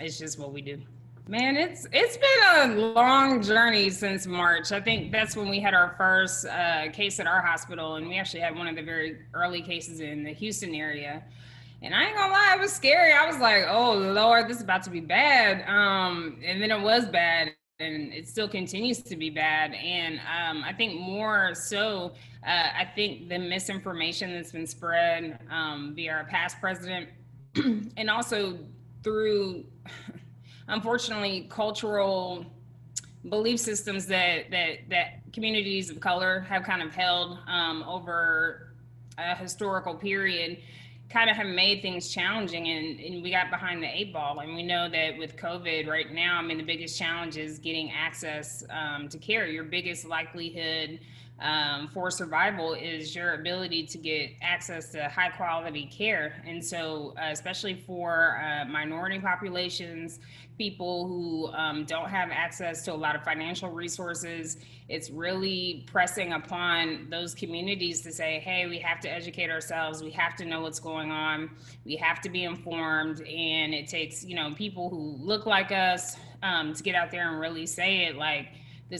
it's 0.00 0.18
just 0.18 0.38
what 0.38 0.52
we 0.52 0.60
do. 0.60 0.80
Man, 1.26 1.56
it's 1.56 1.86
it's 1.90 2.18
been 2.18 2.70
a 2.70 2.92
long 2.92 3.40
journey 3.40 3.88
since 3.88 4.26
March. 4.26 4.72
I 4.72 4.80
think 4.80 5.10
that's 5.10 5.36
when 5.36 5.48
we 5.48 5.58
had 5.58 5.72
our 5.72 5.94
first 5.96 6.44
uh, 6.44 6.90
case 6.92 7.18
at 7.18 7.26
our 7.26 7.40
hospital, 7.40 7.96
and 7.96 8.06
we 8.08 8.18
actually 8.18 8.40
had 8.40 8.54
one 8.54 8.68
of 8.68 8.76
the 8.76 8.82
very 8.82 9.20
early 9.32 9.62
cases 9.62 10.00
in 10.00 10.22
the 10.22 10.34
Houston 10.34 10.74
area. 10.74 11.22
And 11.80 11.94
I 11.94 12.04
ain't 12.04 12.16
gonna 12.16 12.32
lie, 12.32 12.54
it 12.56 12.60
was 12.60 12.72
scary. 12.72 13.12
I 13.12 13.26
was 13.26 13.38
like, 13.38 13.64
"Oh 13.68 13.94
Lord, 13.94 14.48
this 14.48 14.58
is 14.58 14.62
about 14.62 14.82
to 14.82 14.90
be 14.90 15.00
bad." 15.00 15.66
Um, 15.66 16.38
and 16.44 16.60
then 16.60 16.70
it 16.70 16.82
was 16.82 17.06
bad, 17.06 17.52
and 17.80 18.12
it 18.12 18.28
still 18.28 18.48
continues 18.48 19.02
to 19.02 19.16
be 19.16 19.30
bad. 19.30 19.74
And 19.74 20.20
um, 20.20 20.62
I 20.64 20.72
think 20.72 21.00
more 21.00 21.54
so, 21.54 22.12
uh, 22.46 22.68
I 22.78 22.88
think 22.94 23.28
the 23.28 23.38
misinformation 23.38 24.32
that's 24.32 24.52
been 24.52 24.66
spread 24.66 25.40
um, 25.50 25.92
via 25.94 26.12
our 26.12 26.24
past 26.24 26.60
president, 26.60 27.08
and 27.96 28.08
also 28.08 28.58
through, 29.02 29.64
unfortunately, 30.68 31.48
cultural 31.50 32.46
belief 33.30 33.58
systems 33.58 34.06
that 34.06 34.50
that 34.50 34.88
that 34.90 35.32
communities 35.32 35.88
of 35.90 35.98
color 35.98 36.40
have 36.40 36.62
kind 36.62 36.82
of 36.82 36.94
held 36.94 37.38
um, 37.48 37.82
over 37.84 38.74
a 39.18 39.34
historical 39.34 39.94
period 39.94 40.58
kind 41.14 41.30
of 41.30 41.36
have 41.36 41.46
made 41.46 41.80
things 41.80 42.08
challenging 42.08 42.66
and, 42.66 42.98
and 42.98 43.22
we 43.22 43.30
got 43.30 43.48
behind 43.48 43.80
the 43.80 43.86
eight 43.86 44.12
ball. 44.12 44.40
And 44.40 44.52
we 44.56 44.64
know 44.64 44.88
that 44.90 45.16
with 45.16 45.36
covid 45.36 45.86
right 45.86 46.12
now 46.12 46.38
i 46.38 46.42
mean 46.42 46.58
the 46.58 46.64
biggest 46.64 46.98
challenge 46.98 47.36
is 47.36 47.58
getting 47.58 47.90
access 47.92 48.64
um, 48.70 49.08
to 49.08 49.18
care 49.18 49.46
your 49.46 49.64
biggest 49.64 50.04
likelihood 50.04 50.98
um, 51.40 51.88
for 51.88 52.10
survival 52.10 52.74
is 52.74 53.14
your 53.14 53.34
ability 53.34 53.86
to 53.86 53.98
get 53.98 54.30
access 54.40 54.90
to 54.90 55.08
high 55.08 55.30
quality 55.30 55.86
care. 55.86 56.42
And 56.46 56.64
so, 56.64 57.14
uh, 57.18 57.30
especially 57.32 57.74
for 57.74 58.40
uh, 58.40 58.64
minority 58.66 59.18
populations, 59.18 60.20
people 60.56 61.08
who 61.08 61.48
um, 61.52 61.84
don't 61.86 62.08
have 62.08 62.30
access 62.30 62.84
to 62.84 62.92
a 62.92 62.94
lot 62.94 63.16
of 63.16 63.24
financial 63.24 63.70
resources, 63.70 64.58
it's 64.88 65.10
really 65.10 65.84
pressing 65.90 66.34
upon 66.34 67.08
those 67.10 67.34
communities 67.34 68.00
to 68.02 68.12
say, 68.12 68.38
hey, 68.38 68.66
we 68.68 68.78
have 68.78 69.00
to 69.00 69.10
educate 69.10 69.50
ourselves. 69.50 70.04
We 70.04 70.12
have 70.12 70.36
to 70.36 70.44
know 70.44 70.60
what's 70.60 70.78
going 70.78 71.10
on. 71.10 71.50
We 71.84 71.96
have 71.96 72.20
to 72.20 72.28
be 72.28 72.44
informed. 72.44 73.22
And 73.22 73.74
it 73.74 73.88
takes, 73.88 74.24
you 74.24 74.36
know, 74.36 74.54
people 74.54 74.88
who 74.88 75.16
look 75.18 75.46
like 75.46 75.72
us 75.72 76.16
um, 76.44 76.74
to 76.74 76.82
get 76.82 76.94
out 76.94 77.10
there 77.10 77.28
and 77.28 77.40
really 77.40 77.66
say 77.66 78.04
it 78.04 78.16
like, 78.16 78.48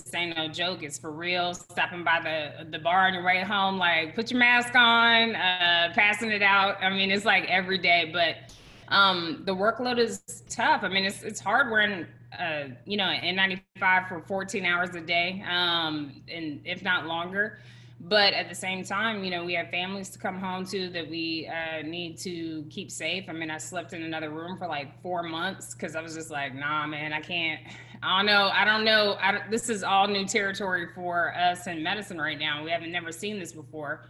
this 0.02 0.14
ain't 0.14 0.36
no 0.36 0.48
joke. 0.48 0.82
It's 0.82 0.98
for 0.98 1.12
real. 1.12 1.54
Stopping 1.54 2.02
by 2.02 2.20
the 2.20 2.64
the 2.70 2.78
bar 2.78 3.06
on 3.06 3.14
your 3.14 3.24
way 3.24 3.42
home, 3.42 3.78
like 3.78 4.14
put 4.14 4.30
your 4.30 4.40
mask 4.40 4.74
on, 4.74 5.36
uh, 5.36 5.92
passing 5.94 6.30
it 6.30 6.42
out. 6.42 6.82
I 6.82 6.90
mean, 6.90 7.10
it's 7.10 7.24
like 7.24 7.44
every 7.48 7.78
day, 7.78 8.10
but 8.12 8.52
um, 8.88 9.42
the 9.46 9.54
workload 9.54 9.98
is 9.98 10.42
tough. 10.48 10.82
I 10.82 10.88
mean, 10.88 11.04
it's 11.04 11.22
it's 11.22 11.40
hard 11.40 11.70
wearing 11.70 12.06
uh, 12.38 12.74
you 12.84 12.96
know 12.96 13.04
N95 13.04 14.08
for 14.08 14.20
14 14.26 14.66
hours 14.66 14.94
a 14.96 15.00
day, 15.00 15.44
um, 15.48 16.22
and 16.28 16.60
if 16.64 16.82
not 16.82 17.06
longer. 17.06 17.58
But 18.00 18.34
at 18.34 18.50
the 18.50 18.54
same 18.54 18.84
time, 18.84 19.24
you 19.24 19.30
know, 19.30 19.44
we 19.44 19.54
have 19.54 19.70
families 19.70 20.10
to 20.10 20.18
come 20.18 20.38
home 20.38 20.66
to 20.66 20.90
that 20.90 21.08
we 21.08 21.48
uh, 21.48 21.80
need 21.86 22.18
to 22.18 22.64
keep 22.68 22.90
safe. 22.90 23.26
I 23.28 23.32
mean, 23.32 23.50
I 23.50 23.56
slept 23.56 23.94
in 23.94 24.02
another 24.02 24.28
room 24.28 24.58
for 24.58 24.66
like 24.66 25.00
four 25.00 25.22
months 25.22 25.74
because 25.74 25.96
I 25.96 26.02
was 26.02 26.14
just 26.14 26.30
like, 26.30 26.54
nah, 26.54 26.86
man, 26.86 27.14
I 27.14 27.20
can't. 27.20 27.60
I 28.02 28.18
don't 28.18 28.26
know. 28.26 28.50
I 28.52 28.64
don't 28.64 28.84
know. 28.84 29.16
I 29.20 29.32
don't, 29.32 29.50
this 29.50 29.68
is 29.68 29.82
all 29.82 30.06
new 30.06 30.26
territory 30.26 30.88
for 30.94 31.34
us 31.34 31.66
in 31.66 31.82
medicine 31.82 32.18
right 32.18 32.38
now. 32.38 32.64
We 32.64 32.70
haven't 32.70 32.92
never 32.92 33.12
seen 33.12 33.38
this 33.38 33.52
before. 33.52 34.06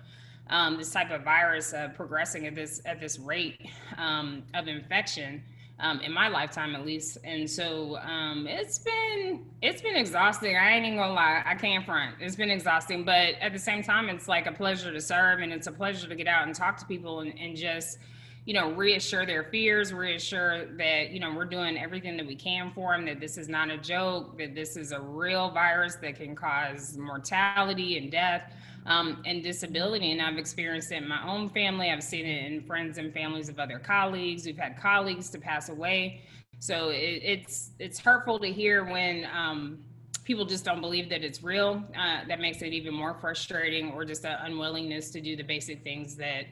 Um, 0.50 0.76
this 0.76 0.90
type 0.90 1.10
of 1.10 1.22
virus 1.22 1.72
uh, 1.72 1.88
progressing 1.94 2.46
at 2.46 2.54
this 2.54 2.82
at 2.84 3.00
this 3.00 3.18
rate 3.18 3.66
um, 3.96 4.42
of 4.52 4.68
infection 4.68 5.42
um, 5.80 6.00
in 6.00 6.12
my 6.12 6.28
lifetime 6.28 6.74
at 6.74 6.84
least. 6.84 7.18
And 7.24 7.48
so 7.48 7.96
um, 7.98 8.46
it's 8.46 8.78
been 8.78 9.44
it's 9.62 9.82
been 9.82 9.96
exhausting. 9.96 10.56
I 10.56 10.72
ain't 10.76 10.86
even 10.86 10.98
gonna 10.98 11.12
lie. 11.12 11.42
I 11.44 11.54
can't 11.54 11.84
front. 11.84 12.16
It's 12.20 12.36
been 12.36 12.50
exhausting, 12.50 13.04
but 13.04 13.34
at 13.40 13.52
the 13.52 13.58
same 13.58 13.82
time, 13.82 14.08
it's 14.08 14.28
like 14.28 14.46
a 14.46 14.52
pleasure 14.52 14.92
to 14.92 15.00
serve, 15.00 15.40
and 15.40 15.52
it's 15.52 15.66
a 15.66 15.72
pleasure 15.72 16.08
to 16.08 16.14
get 16.14 16.26
out 16.26 16.46
and 16.46 16.54
talk 16.54 16.76
to 16.78 16.86
people 16.86 17.20
and, 17.20 17.38
and 17.38 17.56
just 17.56 17.98
you 18.44 18.52
know 18.54 18.72
reassure 18.72 19.24
their 19.24 19.44
fears 19.44 19.92
reassure 19.92 20.66
that 20.76 21.10
you 21.10 21.20
know 21.20 21.32
we're 21.34 21.44
doing 21.44 21.78
everything 21.78 22.16
that 22.16 22.26
we 22.26 22.36
can 22.36 22.70
for 22.74 22.92
them 22.92 23.06
that 23.06 23.18
this 23.20 23.38
is 23.38 23.48
not 23.48 23.70
a 23.70 23.78
joke 23.78 24.36
that 24.38 24.54
this 24.54 24.76
is 24.76 24.92
a 24.92 25.00
real 25.00 25.50
virus 25.50 25.96
that 25.96 26.16
can 26.16 26.36
cause 26.36 26.96
mortality 26.98 27.96
and 27.96 28.10
death 28.10 28.52
um, 28.86 29.22
and 29.24 29.42
disability. 29.42 30.12
And 30.12 30.20
I've 30.20 30.38
experienced 30.38 30.92
it 30.92 30.96
in 30.96 31.08
my 31.08 31.26
own 31.26 31.50
family. 31.50 31.90
I've 31.90 32.02
seen 32.02 32.26
it 32.26 32.52
in 32.52 32.62
friends 32.62 32.98
and 32.98 33.12
families 33.12 33.48
of 33.48 33.58
other 33.58 33.78
colleagues. 33.78 34.46
We've 34.46 34.58
had 34.58 34.78
colleagues 34.78 35.30
to 35.30 35.38
pass 35.38 35.68
away. 35.68 36.22
So 36.58 36.90
it, 36.90 37.20
it's 37.22 37.70
it's 37.78 37.98
hurtful 37.98 38.38
to 38.38 38.46
hear 38.46 38.84
when 38.84 39.26
um, 39.34 39.78
people 40.24 40.44
just 40.44 40.64
don't 40.64 40.80
believe 40.80 41.08
that 41.10 41.22
it's 41.22 41.42
real. 41.42 41.82
Uh, 41.98 42.20
that 42.28 42.40
makes 42.40 42.62
it 42.62 42.72
even 42.72 42.94
more 42.94 43.14
frustrating, 43.14 43.92
or 43.92 44.04
just 44.04 44.24
an 44.24 44.36
unwillingness 44.44 45.10
to 45.10 45.20
do 45.20 45.36
the 45.36 45.42
basic 45.42 45.82
things 45.82 46.16
that 46.16 46.44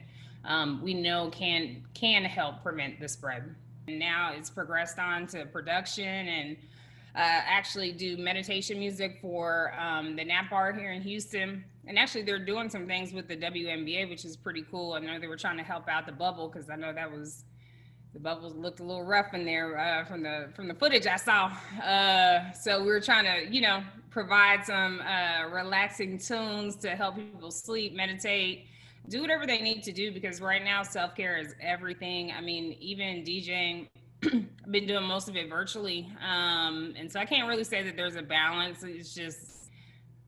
um, 0.45 0.81
we 0.81 0.93
know 0.93 1.29
can 1.29 1.83
can 1.93 2.23
help 2.23 2.63
prevent 2.63 2.99
the 2.99 3.07
spread. 3.07 3.55
And 3.87 3.99
now 3.99 4.33
it's 4.35 4.49
progressed 4.49 4.99
on 4.99 5.27
to 5.27 5.45
production 5.45 6.05
and 6.05 6.57
uh, 7.15 7.19
actually 7.19 7.91
do 7.91 8.17
meditation 8.17 8.79
music 8.79 9.19
for 9.21 9.73
um, 9.79 10.15
the 10.15 10.23
Nap 10.23 10.49
Bar 10.49 10.73
here 10.73 10.91
in 10.91 11.01
Houston. 11.01 11.63
And 11.85 11.99
actually, 11.99 12.23
they're 12.23 12.43
doing 12.43 12.69
some 12.69 12.87
things 12.87 13.13
with 13.13 13.27
the 13.27 13.35
WNBA, 13.35 14.09
which 14.09 14.25
is 14.25 14.37
pretty 14.37 14.65
cool. 14.71 14.93
I 14.93 14.99
know 14.99 15.19
they 15.19 15.27
were 15.27 15.37
trying 15.37 15.57
to 15.57 15.63
help 15.63 15.89
out 15.89 16.05
the 16.05 16.13
bubble 16.13 16.47
because 16.47 16.69
I 16.69 16.75
know 16.75 16.93
that 16.93 17.11
was 17.11 17.43
the 18.13 18.19
bubbles 18.19 18.55
looked 18.55 18.79
a 18.79 18.83
little 18.83 19.03
rough 19.03 19.33
in 19.33 19.43
there 19.43 19.77
uh, 19.77 20.05
from 20.05 20.23
the 20.23 20.49
from 20.55 20.67
the 20.67 20.75
footage 20.75 21.07
I 21.07 21.17
saw. 21.17 21.51
Uh, 21.83 22.51
so 22.51 22.79
we 22.79 22.87
were 22.87 23.01
trying 23.01 23.25
to, 23.25 23.53
you 23.53 23.61
know, 23.61 23.83
provide 24.11 24.65
some 24.65 25.01
uh, 25.01 25.49
relaxing 25.49 26.17
tunes 26.19 26.75
to 26.77 26.91
help 26.91 27.15
people 27.15 27.51
sleep, 27.51 27.93
meditate, 27.95 28.67
do 29.09 29.21
whatever 29.21 29.45
they 29.45 29.61
need 29.61 29.83
to 29.83 29.91
do 29.91 30.11
because 30.11 30.41
right 30.41 30.63
now 30.63 30.83
self 30.83 31.15
care 31.15 31.37
is 31.37 31.53
everything. 31.61 32.31
I 32.31 32.41
mean, 32.41 32.75
even 32.79 33.23
DJing 33.23 33.87
I've 34.25 34.71
been 34.71 34.87
doing 34.87 35.03
most 35.03 35.27
of 35.27 35.35
it 35.35 35.49
virtually. 35.49 36.09
Um, 36.21 36.93
and 36.97 37.11
so 37.11 37.19
I 37.19 37.25
can't 37.25 37.47
really 37.47 37.63
say 37.63 37.83
that 37.83 37.97
there's 37.97 38.15
a 38.15 38.21
balance. 38.21 38.83
It's 38.83 39.13
just, 39.13 39.71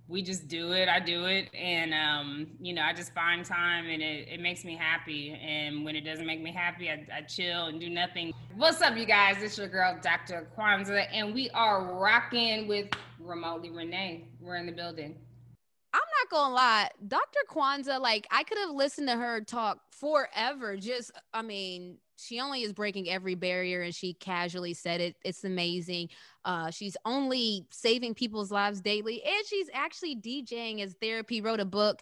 we 0.08 0.22
just 0.22 0.48
do 0.48 0.74
it. 0.74 0.90
I 0.90 1.00
do 1.00 1.26
it. 1.26 1.50
And, 1.56 1.94
um, 1.94 2.48
you 2.60 2.74
know, 2.74 2.82
I 2.82 2.94
just 2.94 3.14
find 3.14 3.46
time 3.46 3.86
and 3.88 4.02
it, 4.02 4.28
it 4.30 4.40
makes 4.42 4.66
me 4.66 4.76
happy. 4.76 5.40
And 5.42 5.86
when 5.86 5.96
it 5.96 6.02
doesn't 6.02 6.26
make 6.26 6.42
me 6.42 6.52
happy, 6.52 6.90
I, 6.90 7.06
I 7.16 7.22
chill 7.22 7.68
and 7.68 7.80
do 7.80 7.90
nothing. 7.90 8.34
What's 8.56 8.82
up, 8.82 8.98
you 8.98 9.06
guys? 9.06 9.38
It's 9.42 9.58
your 9.58 9.68
girl, 9.68 9.98
Dr. 10.02 10.48
Kwanzaa, 10.58 11.08
and 11.14 11.34
we 11.34 11.50
are 11.52 11.94
rocking 11.96 12.68
with 12.68 12.90
Remotely 13.20 13.70
Renee. 13.70 14.26
We're 14.42 14.58
in 14.58 14.66
the 14.66 14.72
building. 14.72 15.16
I'm 15.96 16.02
not 16.02 16.30
gonna 16.30 16.54
lie, 16.54 16.90
Dr. 17.08 17.40
Kwanzaa, 17.50 18.02
like 18.02 18.28
I 18.30 18.44
could 18.44 18.58
have 18.58 18.72
listened 18.72 19.08
to 19.08 19.16
her 19.16 19.42
talk 19.42 19.80
forever. 19.92 20.76
Just, 20.76 21.12
I 21.34 21.42
mean, 21.42 21.98
she 22.18 22.40
only 22.40 22.64
is 22.64 22.74
breaking 22.74 23.10
every 23.10 23.36
barrier 23.36 23.82
and 23.82 23.94
she 23.94 24.14
casually 24.14 24.74
said 24.74 25.02
it 25.02 25.16
it's 25.24 25.44
amazing 25.44 26.08
uh, 26.46 26.70
she's 26.70 26.96
only 27.06 27.66
saving 27.72 28.14
people's 28.14 28.52
lives 28.52 28.82
daily 28.82 29.22
and 29.24 29.46
she's 29.48 29.70
actually 29.74 30.16
djing 30.16 30.82
as 30.82 30.96
therapy 31.02 31.42
wrote 31.42 31.60
a 31.60 31.66
book 31.66 32.02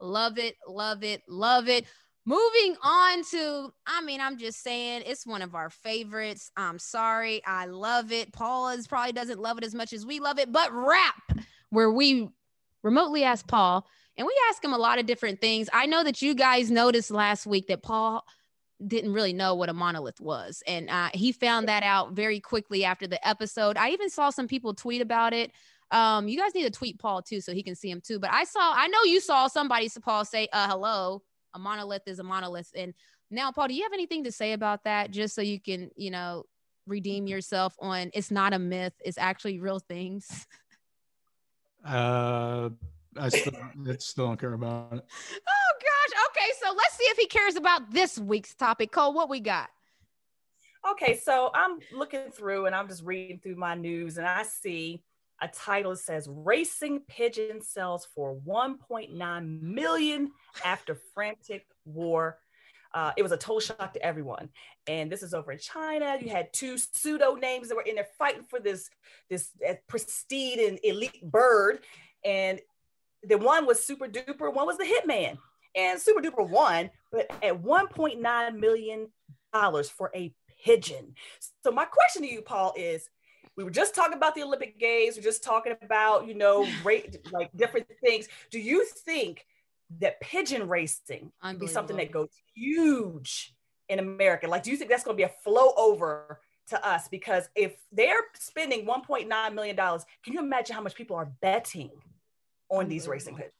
love 0.00 0.38
it 0.38 0.56
love 0.66 1.04
it 1.04 1.22
love 1.28 1.68
it 1.68 1.86
moving 2.24 2.76
on 2.82 3.22
to 3.24 3.72
i 3.86 4.00
mean 4.00 4.20
i'm 4.20 4.36
just 4.36 4.62
saying 4.62 5.02
it's 5.06 5.26
one 5.26 5.42
of 5.42 5.54
our 5.54 5.70
favorites 5.70 6.50
i'm 6.56 6.78
sorry 6.78 7.42
i 7.46 7.66
love 7.66 8.12
it 8.12 8.32
paula's 8.32 8.86
probably 8.86 9.12
doesn't 9.12 9.40
love 9.40 9.58
it 9.58 9.64
as 9.64 9.74
much 9.74 9.92
as 9.92 10.06
we 10.06 10.20
love 10.20 10.38
it 10.38 10.50
but 10.50 10.72
rap 10.72 11.38
where 11.70 11.90
we 11.90 12.28
remotely 12.82 13.24
ask 13.24 13.46
paul 13.46 13.86
and 14.16 14.26
we 14.26 14.34
ask 14.50 14.62
him 14.62 14.72
a 14.72 14.78
lot 14.78 14.98
of 14.98 15.06
different 15.06 15.40
things 15.40 15.68
i 15.72 15.86
know 15.86 16.04
that 16.04 16.22
you 16.22 16.34
guys 16.34 16.70
noticed 16.70 17.10
last 17.10 17.46
week 17.46 17.66
that 17.68 17.82
paul 17.82 18.24
didn't 18.86 19.12
really 19.12 19.32
know 19.32 19.54
what 19.54 19.68
a 19.68 19.72
monolith 19.72 20.20
was. 20.20 20.62
And 20.66 20.90
uh, 20.90 21.10
he 21.14 21.32
found 21.32 21.68
that 21.68 21.82
out 21.82 22.12
very 22.12 22.40
quickly 22.40 22.84
after 22.84 23.06
the 23.06 23.26
episode. 23.26 23.76
I 23.76 23.90
even 23.90 24.10
saw 24.10 24.30
some 24.30 24.48
people 24.48 24.74
tweet 24.74 25.02
about 25.02 25.32
it. 25.32 25.52
Um, 25.90 26.26
you 26.26 26.38
guys 26.38 26.54
need 26.54 26.64
to 26.64 26.70
tweet 26.70 26.98
Paul 26.98 27.22
too, 27.22 27.40
so 27.40 27.52
he 27.52 27.62
can 27.62 27.74
see 27.74 27.90
him 27.90 28.00
too. 28.00 28.18
But 28.18 28.32
I 28.32 28.44
saw, 28.44 28.72
I 28.74 28.88
know 28.88 29.02
you 29.04 29.20
saw 29.20 29.46
somebody, 29.46 29.90
Paul, 30.02 30.24
say, 30.24 30.48
uh, 30.52 30.68
hello, 30.68 31.22
a 31.54 31.58
monolith 31.58 32.02
is 32.06 32.18
a 32.18 32.22
monolith. 32.22 32.70
And 32.74 32.94
now, 33.30 33.52
Paul, 33.52 33.68
do 33.68 33.74
you 33.74 33.82
have 33.82 33.92
anything 33.92 34.24
to 34.24 34.32
say 34.32 34.52
about 34.52 34.84
that? 34.84 35.10
Just 35.10 35.34
so 35.34 35.42
you 35.42 35.60
can, 35.60 35.90
you 35.96 36.10
know, 36.10 36.44
redeem 36.86 37.26
yourself 37.26 37.76
on 37.78 38.10
it's 38.14 38.30
not 38.30 38.52
a 38.52 38.58
myth, 38.58 38.94
it's 39.04 39.18
actually 39.18 39.60
real 39.60 39.78
things. 39.78 40.46
Uh, 41.84 42.70
I 43.16 43.28
still, 43.28 43.52
I 43.88 43.96
still 43.98 44.26
don't 44.26 44.40
care 44.40 44.54
about 44.54 44.92
it. 44.92 45.04
Oh 45.34 45.78
gosh. 45.80 46.20
Okay, 46.30 46.50
so 46.60 46.74
let's 46.74 46.96
see 46.96 47.04
if 47.04 47.16
he 47.16 47.26
cares 47.26 47.56
about 47.56 47.90
this 47.92 48.18
week's 48.18 48.54
topic. 48.54 48.92
Cole, 48.92 49.12
what 49.12 49.28
we 49.28 49.40
got? 49.40 49.68
Okay, 50.90 51.16
so 51.16 51.50
I'm 51.54 51.78
looking 51.92 52.30
through 52.32 52.66
and 52.66 52.74
I'm 52.74 52.88
just 52.88 53.02
reading 53.04 53.38
through 53.38 53.56
my 53.56 53.74
news 53.74 54.18
and 54.18 54.26
I 54.26 54.42
see 54.42 55.02
a 55.40 55.48
title 55.48 55.92
that 55.92 55.98
says 55.98 56.28
Racing 56.30 57.00
Pigeon 57.08 57.60
sells 57.60 58.06
for 58.14 58.36
1.9 58.36 59.60
million 59.60 60.30
after 60.64 60.96
frantic 61.14 61.66
war. 61.84 62.38
Uh, 62.94 63.12
it 63.16 63.22
was 63.22 63.32
a 63.32 63.36
total 63.36 63.60
shock 63.60 63.94
to 63.94 64.04
everyone. 64.04 64.48
And 64.86 65.10
this 65.10 65.22
is 65.22 65.34
over 65.34 65.52
in 65.52 65.58
China. 65.58 66.18
You 66.20 66.30
had 66.30 66.52
two 66.52 66.76
pseudo 66.76 67.34
names 67.34 67.68
that 67.68 67.76
were 67.76 67.82
in 67.82 67.94
there 67.94 68.06
fighting 68.18 68.44
for 68.44 68.60
this, 68.60 68.90
this 69.30 69.50
uh, 69.66 69.74
and 69.74 70.78
elite 70.84 71.22
bird. 71.22 71.80
And 72.24 72.60
the 73.22 73.38
one 73.38 73.66
was 73.66 73.84
super 73.84 74.08
duper, 74.08 74.52
one 74.52 74.66
was 74.66 74.78
the 74.78 74.84
hitman. 74.84 75.38
And 75.74 75.98
super 75.98 76.20
duper 76.20 76.46
won, 76.46 76.90
but 77.10 77.30
at 77.42 77.62
1.9 77.62 78.58
million 78.58 79.08
dollars 79.52 79.88
for 79.88 80.10
a 80.14 80.34
pigeon. 80.64 81.14
So 81.62 81.70
my 81.70 81.84
question 81.84 82.22
to 82.22 82.28
you, 82.28 82.42
Paul, 82.42 82.74
is 82.76 83.08
we 83.56 83.64
were 83.64 83.70
just 83.70 83.94
talking 83.94 84.16
about 84.16 84.34
the 84.34 84.42
Olympic 84.42 84.78
Games, 84.78 85.16
we're 85.16 85.22
just 85.22 85.42
talking 85.42 85.74
about, 85.82 86.26
you 86.26 86.34
know, 86.34 86.66
rate 86.84 87.18
like 87.32 87.50
different 87.56 87.86
things. 88.02 88.28
Do 88.50 88.58
you 88.58 88.84
think 88.84 89.46
that 90.00 90.20
pigeon 90.20 90.68
racing 90.68 91.32
would 91.42 91.58
be 91.58 91.66
something 91.66 91.96
that 91.96 92.10
goes 92.10 92.30
huge 92.54 93.54
in 93.88 93.98
America? 93.98 94.46
Like, 94.46 94.62
do 94.62 94.70
you 94.70 94.76
think 94.76 94.90
that's 94.90 95.04
going 95.04 95.16
to 95.16 95.20
be 95.20 95.24
a 95.24 95.32
flow 95.42 95.72
over 95.76 96.40
to 96.68 96.86
us 96.86 97.08
because 97.08 97.48
if 97.54 97.74
they're 97.90 98.20
spending 98.34 98.86
1.9 98.86 99.54
million 99.54 99.76
dollars, 99.76 100.04
can 100.24 100.32
you 100.32 100.40
imagine 100.40 100.74
how 100.74 100.82
much 100.82 100.94
people 100.94 101.16
are 101.16 101.30
betting 101.40 101.90
on 102.68 102.88
these 102.88 103.08
racing 103.08 103.34
pigeons? 103.34 103.54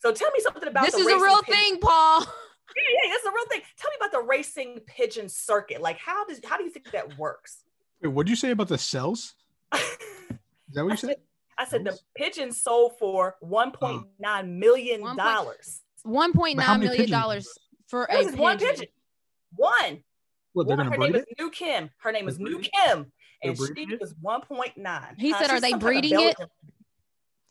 So 0.00 0.12
tell 0.12 0.30
me 0.30 0.40
something 0.40 0.66
about 0.66 0.86
this 0.86 0.94
is 0.94 1.06
a 1.06 1.16
real 1.16 1.42
pigeon. 1.42 1.60
thing, 1.60 1.78
Paul. 1.80 2.26
Yeah, 2.76 3.08
yeah, 3.08 3.14
it's 3.16 3.26
a 3.26 3.30
real 3.30 3.46
thing. 3.50 3.62
Tell 3.78 3.90
me 3.90 3.96
about 3.98 4.12
the 4.12 4.28
racing 4.28 4.78
pigeon 4.86 5.28
circuit. 5.28 5.80
Like, 5.80 5.98
how 5.98 6.24
does 6.24 6.38
how 6.44 6.56
do 6.56 6.62
you 6.62 6.70
think 6.70 6.88
that 6.92 7.18
works? 7.18 7.64
Wait, 8.00 8.10
what 8.10 8.26
do 8.26 8.30
you 8.30 8.36
say 8.36 8.52
about 8.52 8.68
the 8.68 8.78
cells? 8.78 9.34
Is 9.74 9.80
that 10.74 10.84
what 10.84 10.92
you 10.92 10.96
said? 10.96 11.16
I 11.60 11.66
said 11.66 11.84
the 11.84 11.98
pigeon 12.16 12.52
sold 12.52 12.98
for 12.98 13.36
1.9 13.44 14.48
million 14.48 15.14
dollars. 15.14 15.82
1.9 16.06 16.80
million 16.80 17.10
dollars 17.10 17.46
for 17.86 18.04
a 18.04 18.16
pigeon. 18.16 18.38
one 18.38 18.58
pigeon. 18.58 18.86
One. 19.54 20.02
Well, 20.54 20.64
they're 20.64 20.78
gonna 20.78 20.90
her 20.90 20.96
name 20.96 21.14
it? 21.16 21.18
is 21.18 21.24
New 21.38 21.50
Kim. 21.50 21.90
Her 21.98 22.12
name 22.12 22.28
is 22.28 22.38
New 22.38 22.60
Kim, 22.60 23.12
and 23.42 23.58
she 23.58 23.86
was 24.00 24.14
1.9. 24.24 25.14
He 25.18 25.34
uh, 25.34 25.38
said, 25.38 25.50
"Are 25.50 25.60
they 25.60 25.74
breeding 25.74 26.18
it?" 26.18 26.36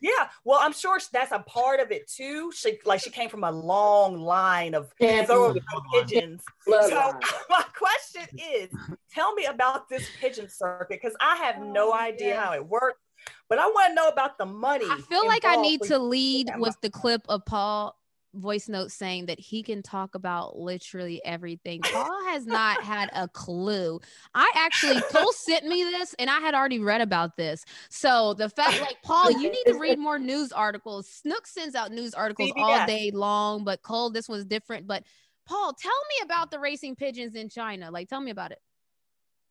Yeah, 0.02 0.30
well, 0.44 0.60
I'm 0.60 0.74
sure 0.74 1.00
that's 1.12 1.32
a 1.32 1.40
part 1.40 1.80
of 1.80 1.92
it 1.92 2.10
too. 2.10 2.52
She 2.56 2.80
like 2.86 3.02
she 3.02 3.12
came 3.12 3.30
from 3.30 3.44
a 3.44 3.52
long 3.52 4.18
line 4.18 4.74
of 4.74 4.92
thoroughbred 5.00 5.62
pigeons. 5.94 6.44
So 6.66 7.14
my 7.50 7.64
question 7.78 8.24
is, 8.54 8.70
tell 9.14 9.36
me 9.36 9.46
about 9.46 9.88
this 9.88 10.08
pigeon 10.20 10.50
circuit 10.50 11.00
because 11.02 11.16
I 11.22 11.36
have 11.36 11.62
no 11.62 11.92
oh, 11.92 11.94
idea 11.94 12.40
how 12.40 12.54
it 12.54 12.66
works. 12.66 13.00
But 13.48 13.60
I 13.60 13.66
want 13.68 13.92
to 13.92 13.96
know 13.96 14.08
about 14.08 14.38
the 14.38 14.46
money. 14.46 14.86
I 14.90 15.00
feel 15.10 15.26
like 15.26 15.46
I 15.46 15.56
need 15.58 15.82
to 15.84 16.00
lead 16.00 16.52
with 16.58 16.80
the 16.82 16.90
clip 16.90 17.22
of 17.30 17.46
Paul 17.46 17.96
voice 18.36 18.70
note 18.70 18.92
saying 18.92 19.26
that 19.28 19.40
he 19.40 19.64
can 19.64 19.82
talk 19.82 20.16
about 20.16 20.58
literally 20.58 21.22
everything. 21.26 21.82
Paul 21.82 22.26
has 22.28 22.46
not 22.46 22.84
had 22.84 23.10
a 23.14 23.28
clue. 23.28 24.00
I 24.34 24.52
actually 24.56 25.02
Cole 25.12 25.32
sent 25.34 25.66
me 25.66 25.84
this 25.84 26.14
and 26.20 26.30
I 26.30 26.40
had 26.40 26.54
already 26.54 26.80
read 26.80 27.02
about 27.02 27.38
this. 27.38 27.66
So 27.90 28.34
the 28.34 28.50
fact 28.50 28.82
like 28.82 28.98
Paul, 29.04 29.32
you 29.32 29.50
need 29.50 29.64
to 29.68 29.78
read 29.80 30.00
more 30.00 30.20
news 30.20 30.52
articles. 30.52 31.08
Snook 31.08 31.48
sends 31.48 31.76
out 31.76 31.92
news 31.92 32.14
articles 32.14 32.52
CBS. 32.52 32.62
all 32.62 32.88
day 32.88 33.12
long, 33.12 33.64
but 33.64 33.82
Cole, 33.82 34.10
this 34.10 34.30
one's 34.30 34.46
different. 34.46 34.88
But 34.88 35.04
Paul, 35.48 35.74
tell 35.74 35.92
me 35.92 36.26
about 36.26 36.52
the 36.52 36.60
racing 36.60 36.96
pigeons 36.96 37.36
in 37.36 37.50
China. 37.50 37.90
Like 37.92 38.10
tell 38.10 38.22
me 38.22 38.32
about 38.32 38.52
it. 38.52 38.60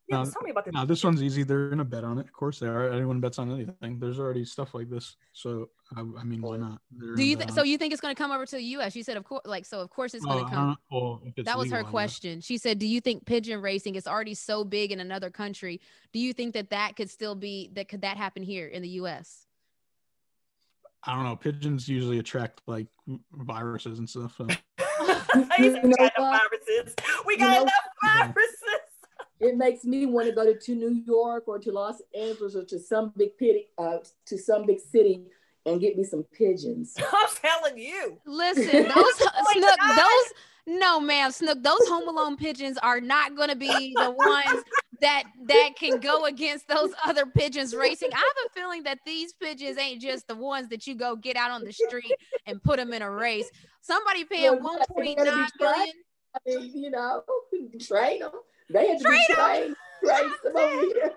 Yeah, 0.09 0.21
um, 0.21 0.31
tell 0.31 0.41
me 0.41 0.49
about 0.49 0.65
this. 0.65 0.73
Now 0.73 0.85
this 0.85 1.03
one's 1.03 1.21
easy. 1.21 1.43
They're 1.43 1.69
gonna 1.69 1.85
bet 1.85 2.03
on 2.03 2.17
it. 2.17 2.25
Of 2.25 2.33
course 2.33 2.59
they 2.59 2.67
are. 2.67 2.91
Anyone 2.91 3.19
bets 3.19 3.37
on 3.37 3.51
anything. 3.51 3.99
There's 3.99 4.19
already 4.19 4.43
stuff 4.43 4.73
like 4.73 4.89
this. 4.89 5.15
So 5.33 5.69
I, 5.95 5.99
I 5.99 6.23
mean, 6.23 6.41
why 6.41 6.57
not? 6.57 6.81
They're 6.91 7.15
Do 7.15 7.23
you 7.23 7.35
th- 7.35 7.51
so 7.51 7.61
you 7.61 7.77
think 7.77 7.93
it's 7.93 8.01
gonna 8.01 8.15
come 8.15 8.31
over 8.31 8.45
to 8.45 8.55
the 8.55 8.63
U.S.? 8.63 8.95
You 8.95 9.03
said 9.03 9.17
of 9.17 9.23
course, 9.23 9.43
like 9.45 9.65
so. 9.65 9.81
Of 9.81 9.91
course 9.91 10.15
it's 10.15 10.25
gonna 10.25 10.49
come. 10.49 10.77
Well, 10.91 11.21
that 11.37 11.57
was 11.57 11.71
her 11.71 11.83
question. 11.83 12.41
She 12.41 12.57
said, 12.57 12.79
"Do 12.79 12.87
you 12.87 13.01
think 13.01 13.25
pigeon 13.25 13.61
racing 13.61 13.95
is 13.95 14.07
already 14.07 14.33
so 14.33 14.63
big 14.63 14.91
in 14.91 14.99
another 14.99 15.29
country? 15.29 15.79
Do 16.11 16.19
you 16.19 16.33
think 16.33 16.55
that 16.55 16.71
that 16.71 16.95
could 16.95 17.11
still 17.11 17.35
be 17.35 17.69
that 17.73 17.87
could 17.87 18.01
that 18.01 18.17
happen 18.17 18.41
here 18.41 18.67
in 18.67 18.81
the 18.81 18.89
U.S.?" 18.89 19.45
I 21.03 21.15
don't 21.15 21.23
know. 21.23 21.35
Pigeons 21.35 21.87
usually 21.87 22.17
attract 22.17 22.61
like 22.65 22.87
viruses 23.31 23.99
and 23.99 24.09
stuff. 24.09 24.35
So. 24.37 24.47
viruses. 25.35 26.95
We 27.27 27.37
got 27.37 27.61
enough 27.61 27.73
viruses 28.03 28.88
it 29.39 29.55
makes 29.55 29.83
me 29.85 30.05
want 30.05 30.27
to 30.27 30.33
go 30.33 30.45
to, 30.45 30.59
to 30.59 30.75
New 30.75 31.01
York 31.05 31.45
or 31.47 31.59
to 31.59 31.71
Los 31.71 32.01
Angeles 32.17 32.55
or 32.55 32.65
to 32.65 32.79
some 32.79 33.13
big 33.15 33.37
pity, 33.37 33.67
uh, 33.77 33.97
to 34.25 34.37
some 34.37 34.65
big 34.65 34.79
city 34.79 35.23
and 35.65 35.79
get 35.79 35.97
me 35.97 36.03
some 36.03 36.23
pigeons. 36.23 36.95
I'm 37.13 37.29
telling 37.41 37.77
you. 37.77 38.17
Listen, 38.25 38.83
those 38.83 38.93
oh 38.95 39.45
Snook, 39.53 39.77
those 39.95 40.77
no, 40.79 40.99
ma'am, 40.99 41.31
Snook, 41.31 41.63
those 41.63 41.87
Home 41.87 42.07
Alone 42.07 42.37
pigeons 42.37 42.77
are 42.77 43.01
not 43.01 43.35
going 43.35 43.49
to 43.49 43.55
be 43.55 43.93
the 43.95 44.11
ones 44.11 44.63
that 45.01 45.23
that 45.47 45.69
can 45.77 45.99
go 45.99 46.25
against 46.25 46.67
those 46.67 46.91
other 47.05 47.25
pigeons 47.25 47.73
racing. 47.73 48.09
I 48.13 48.17
have 48.17 48.45
a 48.45 48.49
feeling 48.53 48.83
that 48.83 48.99
these 49.05 49.33
pigeons 49.33 49.77
ain't 49.77 50.01
just 50.01 50.27
the 50.27 50.35
ones 50.35 50.67
that 50.69 50.85
you 50.85 50.95
go 50.95 51.15
get 51.15 51.37
out 51.37 51.51
on 51.51 51.63
the 51.63 51.71
street 51.71 52.13
and 52.45 52.61
put 52.61 52.77
them 52.77 52.93
in 52.93 53.01
a 53.01 53.09
race. 53.09 53.49
Somebody 53.81 54.25
paying 54.25 54.61
well, 54.61 54.79
1.9 54.95 55.15
million. 55.15 55.47
I 56.35 56.39
mean, 56.45 56.71
you 56.75 56.91
know, 56.91 57.23
train 57.81 58.19
them. 58.19 58.31
They 58.69 58.87
had 58.87 58.99
to 58.99 59.03
Straight 59.03 59.27
be 59.27 59.33
trained. 59.33 59.75
Trained 60.03 60.31
some 60.43 60.55
over 60.55 60.81
here. 60.81 61.11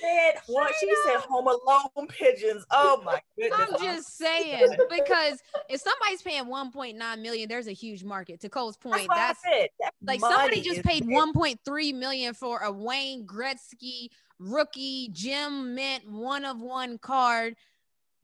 Said 0.00 0.34
what 0.46 0.72
she 0.78 0.88
said 1.06 1.16
home 1.20 1.46
alone 1.46 2.06
pigeons. 2.08 2.64
Oh 2.70 3.02
my 3.04 3.20
goodness. 3.36 3.58
I'm 3.58 3.82
just 3.82 4.16
saying 4.16 4.76
because 4.90 5.42
if 5.68 5.80
somebody's 5.80 6.22
paying 6.22 6.44
1.9 6.44 7.22
million, 7.22 7.48
there's 7.48 7.66
a 7.66 7.72
huge 7.72 8.04
market. 8.04 8.40
To 8.40 8.48
Cole's 8.48 8.76
point, 8.76 9.08
that's, 9.12 9.40
that's, 9.42 9.68
that's 9.80 9.96
like 10.06 10.20
somebody 10.20 10.60
just 10.60 10.84
paid 10.84 11.04
1.3 11.04 11.94
million 11.94 12.34
for 12.34 12.60
a 12.60 12.70
Wayne 12.70 13.26
Gretzky 13.26 14.08
rookie 14.38 15.08
Gem 15.12 15.74
Mint 15.74 16.08
one 16.08 16.44
of 16.44 16.60
one 16.60 16.98
card. 16.98 17.56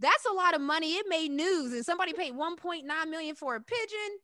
That's 0.01 0.27
a 0.27 0.33
lot 0.33 0.55
of 0.55 0.61
money. 0.61 0.95
It 0.95 1.07
made 1.09 1.31
news, 1.31 1.73
and 1.73 1.85
somebody 1.85 2.13
paid 2.13 2.35
1.9 2.35 2.83
million 3.09 3.35
for 3.35 3.57
a 3.57 3.61
pigeon. 3.61 4.19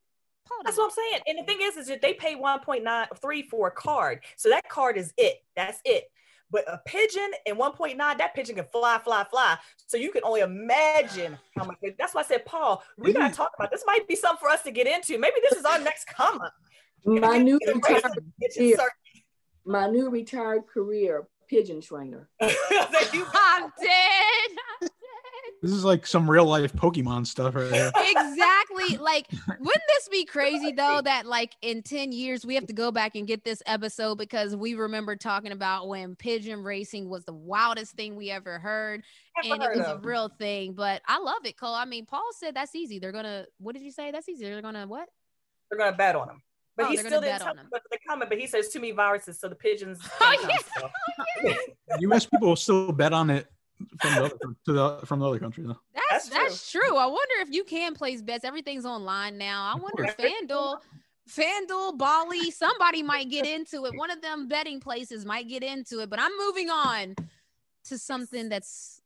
That's 0.65 0.77
what 0.77 0.85
I'm 0.85 0.91
saying. 0.91 1.23
And 1.27 1.39
the 1.39 1.43
thing 1.45 1.59
is, 1.63 1.77
is 1.77 1.89
that 1.89 2.03
they 2.03 2.15
pay 2.15 2.35
1.93 2.37 3.45
for 3.47 3.69
a 3.69 3.71
card. 3.71 4.21
So 4.37 4.49
that 4.51 4.69
card 4.69 4.97
is 4.97 5.13
it. 5.17 5.43
That's 5.57 5.81
it. 5.85 6.05
But 6.51 6.65
a 6.67 6.81
pigeon 6.85 7.31
and 7.47 7.57
1.9, 7.57 7.97
that 7.97 8.35
pigeon 8.35 8.57
can 8.57 8.67
fly, 8.73 8.99
fly, 8.99 9.25
fly. 9.25 9.57
So 9.87 9.97
you 9.97 10.11
can 10.11 10.23
only 10.25 10.41
imagine 10.41 11.39
how 11.57 11.65
much. 11.65 11.77
That's 11.99 12.15
why 12.15 12.23
I 12.23 12.25
said, 12.25 12.45
Paul, 12.45 12.83
we 12.99 13.13
gotta 13.13 13.35
talk 13.35 13.53
about 13.59 13.71
this. 13.71 13.85
Might 13.87 14.07
be 14.09 14.17
something 14.17 14.41
for 14.41 14.49
us 14.49 14.63
to 14.63 14.71
get 14.71 14.87
into. 14.87 15.19
Maybe 15.19 15.37
this 15.49 15.59
is 15.59 15.65
our 15.65 15.79
next 15.79 16.07
come 16.07 16.41
up. 16.41 16.55
My 17.05 17.39
new 17.39 17.59
retired 17.67 18.03
career, 18.57 18.77
my 19.65 19.89
new 19.89 20.11
retired 20.11 20.67
career, 20.67 21.27
pigeon 21.49 21.81
trainer. 21.81 22.29
I'm 22.41 23.73
dead. 23.81 24.91
This 25.63 25.73
is 25.73 25.85
like 25.85 26.07
some 26.07 26.31
real 26.31 26.47
life 26.47 26.73
Pokemon 26.73 27.27
stuff 27.27 27.55
right 27.55 27.71
here. 27.71 27.93
exactly. 28.01 28.97
Like, 28.97 29.27
wouldn't 29.47 29.85
this 29.89 30.09
be 30.09 30.25
crazy 30.25 30.73
though 30.73 31.01
that 31.05 31.27
like 31.27 31.55
in 31.61 31.83
10 31.83 32.13
years 32.13 32.47
we 32.47 32.55
have 32.55 32.67
to 32.67 32.73
go 32.73 32.91
back 32.91 33.15
and 33.15 33.27
get 33.27 33.45
this 33.45 33.63
episode 33.67 34.17
because 34.17 34.57
we 34.57 34.75
remember 34.75 35.17
talking 35.17 35.53
about 35.53 35.89
when 35.89 36.17
pigeon 36.17 36.63
racing 36.63 37.11
was 37.11 37.25
the 37.25 37.35
wildest 37.35 37.93
thing 37.93 38.17
we 38.17 38.31
ever 38.31 38.59
heard 38.59 39.03
ever 39.45 39.55
and 39.55 39.63
heard 39.63 39.77
it 39.77 39.79
was 39.79 39.87
of. 39.87 39.99
a 39.99 40.07
real 40.07 40.31
thing. 40.31 40.73
But 40.73 41.03
I 41.07 41.19
love 41.19 41.45
it, 41.45 41.59
Cole. 41.59 41.75
I 41.75 41.85
mean, 41.85 42.07
Paul 42.07 42.29
said 42.39 42.55
that's 42.55 42.75
easy. 42.75 42.99
They're 42.99 43.13
gonna 43.13 43.45
what 43.59 43.75
did 43.75 43.83
you 43.83 43.93
say? 43.93 44.11
That's 44.11 44.29
easy. 44.29 44.45
They're 44.45 44.63
gonna 44.63 44.87
what? 44.87 45.09
They're 45.71 45.79
gonna 45.79 45.97
bet 45.97 46.17
on 46.17 46.29
them. 46.29 46.43
But 46.77 46.87
oh, 46.87 46.91
he 46.91 46.97
still 46.97 47.21
didn't 47.21 47.41
tell 47.41 47.55
but 47.71 47.83
the 47.91 47.99
comment, 48.09 48.31
but 48.31 48.39
he 48.39 48.47
says 48.47 48.71
too 48.71 48.81
many 48.81 48.93
viruses, 48.93 49.39
so 49.39 49.49
the 49.49 49.55
pigeons. 49.55 50.01
Oh, 50.23 50.49
yeah. 50.49 50.83
oh, 50.83 50.89
yeah. 51.45 51.55
US 51.99 52.25
people 52.25 52.49
will 52.49 52.57
still 52.57 52.93
bet 52.93 53.13
on 53.13 53.29
it 53.29 53.47
from 54.01 54.15
the 54.15 54.25
other, 54.25 54.37
to 54.67 54.73
the 54.73 55.01
from 55.07 55.21
the 55.21 55.27
other 55.29 55.39
country 55.39 55.65
though. 55.65 55.79
That's 56.11 56.29
that's 56.29 56.71
true. 56.71 56.81
true. 56.83 56.97
I 56.97 57.07
wonder 57.07 57.35
if 57.41 57.53
you 57.53 57.65
can 57.65 57.95
place 57.95 58.23
bets. 58.23 58.45
Everything's 58.45 58.87
online 58.87 59.39
now. 59.39 59.73
I 59.75 59.79
wonder 59.79 60.05
if 60.05 60.17
FanDuel, 60.17 60.79
FanDuel, 61.29 61.99
Bally, 61.99 62.51
somebody 62.51 63.03
might 63.03 63.31
get 63.31 63.47
into 63.47 63.87
it. 63.87 63.97
One 63.97 64.11
of 64.11 64.21
them 64.23 64.49
betting 64.49 64.81
places 64.81 65.25
might 65.25 65.49
get 65.49 65.63
into 65.63 66.01
it. 66.01 66.11
But 66.11 66.21
I'm 66.21 66.33
moving 66.39 66.71
on 66.71 67.15
to 67.85 67.99
something 67.99 68.49
that's 68.49 69.01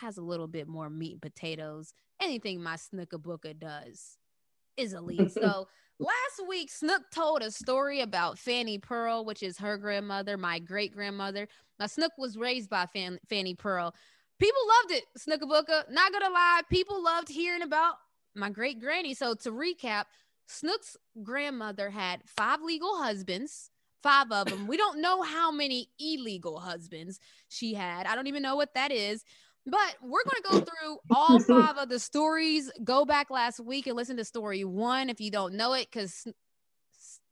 has 0.00 0.16
a 0.16 0.22
little 0.22 0.46
bit 0.46 0.68
more 0.68 0.88
meat 0.88 1.12
and 1.12 1.22
potatoes. 1.22 1.92
Anything 2.20 2.62
my 2.62 2.76
snooker 2.76 3.18
booker 3.18 3.52
does 3.52 4.18
is 4.76 4.92
elite. 4.92 5.32
So 5.40 5.68
last 6.00 6.48
week, 6.48 6.70
Snook 6.70 7.02
told 7.12 7.42
a 7.42 7.50
story 7.50 8.00
about 8.00 8.38
Fanny 8.38 8.78
Pearl, 8.78 9.24
which 9.24 9.42
is 9.42 9.58
her 9.58 9.76
grandmother, 9.76 10.36
my 10.36 10.58
great 10.58 10.92
grandmother. 10.92 11.46
Now, 11.78 11.86
Snook 11.86 12.12
was 12.18 12.36
raised 12.36 12.68
by 12.70 12.86
Fan- 12.86 13.20
Fanny 13.28 13.54
Pearl. 13.54 13.94
People 14.38 14.62
loved 14.80 14.92
it, 14.92 15.04
Snookabuka. 15.18 15.90
Not 15.90 16.12
gonna 16.12 16.30
lie, 16.30 16.62
people 16.70 17.02
loved 17.02 17.28
hearing 17.28 17.62
about 17.62 17.96
my 18.34 18.50
great 18.50 18.80
granny. 18.80 19.14
So 19.14 19.34
to 19.34 19.50
recap, 19.50 20.04
Snook's 20.46 20.96
grandmother 21.22 21.90
had 21.90 22.22
five 22.26 22.62
legal 22.62 22.96
husbands, 22.96 23.70
five 24.02 24.32
of 24.32 24.48
them. 24.48 24.66
we 24.66 24.76
don't 24.76 25.00
know 25.00 25.22
how 25.22 25.52
many 25.52 25.90
illegal 25.98 26.58
husbands 26.58 27.20
she 27.48 27.74
had. 27.74 28.06
I 28.06 28.14
don't 28.14 28.26
even 28.26 28.42
know 28.42 28.56
what 28.56 28.74
that 28.74 28.90
is. 28.90 29.24
But 29.66 29.96
we're 30.02 30.24
going 30.24 30.42
to 30.42 30.50
go 30.50 30.60
through 30.60 30.98
all 31.16 31.40
five 31.40 31.76
of 31.76 31.88
the 31.88 31.98
stories. 31.98 32.70
Go 32.82 33.04
back 33.04 33.30
last 33.30 33.60
week 33.60 33.86
and 33.86 33.96
listen 33.96 34.16
to 34.16 34.24
story 34.24 34.64
one 34.64 35.10
if 35.10 35.20
you 35.20 35.30
don't 35.30 35.54
know 35.54 35.74
it, 35.74 35.88
because 35.92 36.26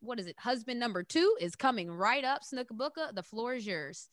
what 0.01 0.21
is 0.21 0.27
it? 0.27 0.37
Husband 0.39 0.79
number 0.79 1.03
two 1.03 1.37
is 1.41 1.57
coming 1.57 1.91
right 1.91 2.25
up. 2.25 2.43
Snookabuka, 2.43 3.15
the 3.15 3.23
floor 3.23 3.55
is 3.55 3.67
yours. 3.67 4.09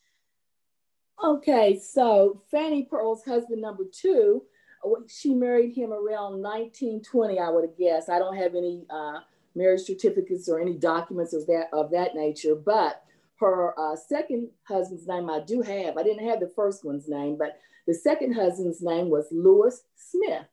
Okay, 1.24 1.80
so 1.80 2.42
Fanny 2.52 2.84
Pearl's 2.84 3.24
husband 3.24 3.62
number 3.62 3.84
two, 3.92 4.44
uh, 4.86 4.90
she 5.08 5.34
married 5.34 5.74
him 5.74 5.92
around 5.94 6.42
1920, 6.42 7.40
I 7.40 7.50
would 7.50 7.64
have 7.64 7.78
guessed. 7.78 8.10
I 8.10 8.20
don't 8.20 8.36
have 8.36 8.54
any 8.54 8.86
uh, 8.90 9.20
marriage 9.56 9.82
certificates 9.82 10.50
or 10.50 10.60
any 10.60 10.74
documents 10.74 11.34
of 11.34 11.48
that 11.48 11.68
of 11.72 11.92
that 11.92 12.16
nature, 12.16 12.56
but 12.56 13.04
her 13.40 13.78
uh, 13.80 13.96
second 13.96 14.50
husband's 14.64 15.08
name 15.08 15.30
I 15.30 15.40
do 15.40 15.62
have. 15.62 15.98
I 15.98 16.04
didn't 16.04 16.28
have 16.28 16.40
the 16.40 16.52
first 16.56 16.84
one's 16.84 17.08
name, 17.08 17.38
but 17.38 17.60
the 17.88 17.94
second 17.94 18.34
husband's 18.34 18.82
name 18.82 19.10
was 19.10 19.28
Lewis 19.32 19.82
Smith. 19.96 20.48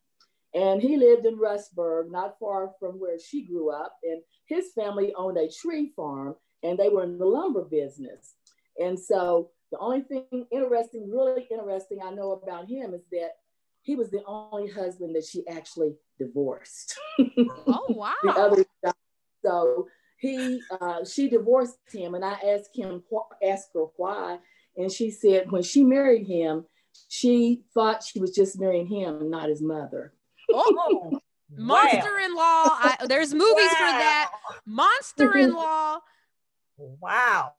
And 0.55 0.83
he 0.83 0.97
lived 0.99 1.25
in 1.25 1.39
Rustburg, 1.39 2.11
not 2.11 2.39
far 2.39 2.73
from 2.79 3.01
where 3.01 3.19
she 3.19 3.43
grew 3.43 3.71
up. 3.71 3.97
And 4.03 4.21
his 4.47 4.73
family 4.75 5.15
owned 5.15 5.39
a 5.39 5.49
tree 5.49 5.93
farm 5.97 6.37
and 6.63 6.79
they 6.79 6.91
were 6.91 7.05
in 7.05 7.19
the 7.19 7.25
lumber 7.25 7.65
business. 7.65 8.35
And 8.79 8.99
so 8.99 9.51
The 9.71 9.79
only 9.79 10.03
thing 10.03 10.47
interesting, 10.51 11.11
really 11.11 11.49
interesting, 11.51 11.99
I 12.05 12.11
know 12.11 12.33
about 12.33 12.69
him 12.69 12.93
is 12.93 13.01
that 13.11 13.31
he 13.81 13.97
was 13.97 14.11
the 14.11 14.23
only 14.27 14.71
husband 14.71 15.17
that 15.17 15.25
she 15.25 15.47
actually 15.49 15.95
divorced. 16.19 16.99
Oh 17.67 17.87
wow. 17.89 18.13
the 18.23 18.31
other 18.31 18.65
so 19.45 19.89
he 20.19 20.61
uh, 20.81 21.05
she 21.05 21.29
divorced 21.29 21.79
him 21.93 22.15
and 22.15 22.25
i 22.25 22.35
asked 22.55 22.77
him 22.77 23.03
asked 23.43 23.71
her 23.75 23.87
why 23.97 24.39
and 24.77 24.91
she 24.91 25.11
said 25.11 25.51
when 25.51 25.63
she 25.63 25.83
married 25.83 26.27
him 26.27 26.65
she 27.09 27.63
thought 27.75 28.03
she 28.03 28.21
was 28.21 28.31
just 28.33 28.59
marrying 28.59 28.87
him 28.87 29.31
not 29.31 29.49
his 29.49 29.63
mother 29.63 30.13
Oh, 30.55 31.21
Monster-in-law. 31.57 32.41
I, 32.41 32.97
there's 33.09 33.35
movies 33.35 33.71
for 33.73 33.85
that. 33.85 34.31
Monster-in-law. 34.65 35.99
Wow. 36.79 37.53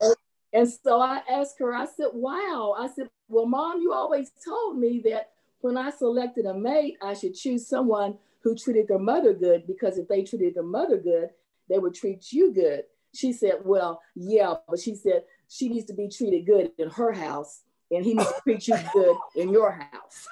and 0.52 0.68
so 0.68 1.00
i 1.00 1.20
asked 1.30 1.58
her 1.60 1.74
i 1.74 1.86
said 1.86 2.08
wow 2.12 2.74
i 2.78 2.88
said 2.88 3.08
well 3.28 3.46
mom 3.46 3.80
you 3.80 3.92
always 3.92 4.32
told 4.44 4.76
me 4.78 5.00
that 5.04 5.30
when 5.60 5.76
i 5.78 5.88
selected 5.90 6.44
a 6.44 6.52
mate 6.52 6.96
i 7.02 7.14
should 7.14 7.34
choose 7.34 7.66
someone 7.66 8.18
who 8.42 8.54
treated 8.54 8.86
their 8.88 8.98
mother 8.98 9.32
good 9.32 9.66
because 9.66 9.96
if 9.96 10.06
they 10.08 10.22
treated 10.22 10.54
their 10.54 10.62
mother 10.64 10.98
good 10.98 11.30
they 11.68 11.78
would 11.78 11.94
treat 11.94 12.32
you 12.32 12.52
good. 12.52 12.82
She 13.14 13.32
said, 13.32 13.60
Well, 13.64 14.00
yeah, 14.14 14.54
but 14.68 14.80
she 14.80 14.94
said 14.94 15.22
she 15.48 15.68
needs 15.68 15.86
to 15.86 15.94
be 15.94 16.08
treated 16.08 16.46
good 16.46 16.72
in 16.78 16.90
her 16.90 17.12
house 17.12 17.62
and 17.96 18.04
he 18.04 18.14
needs 18.14 18.28
to 18.28 18.40
treat 18.42 18.68
you 18.68 18.76
good 18.92 19.16
in 19.36 19.50
your 19.50 19.72
house. 19.72 20.26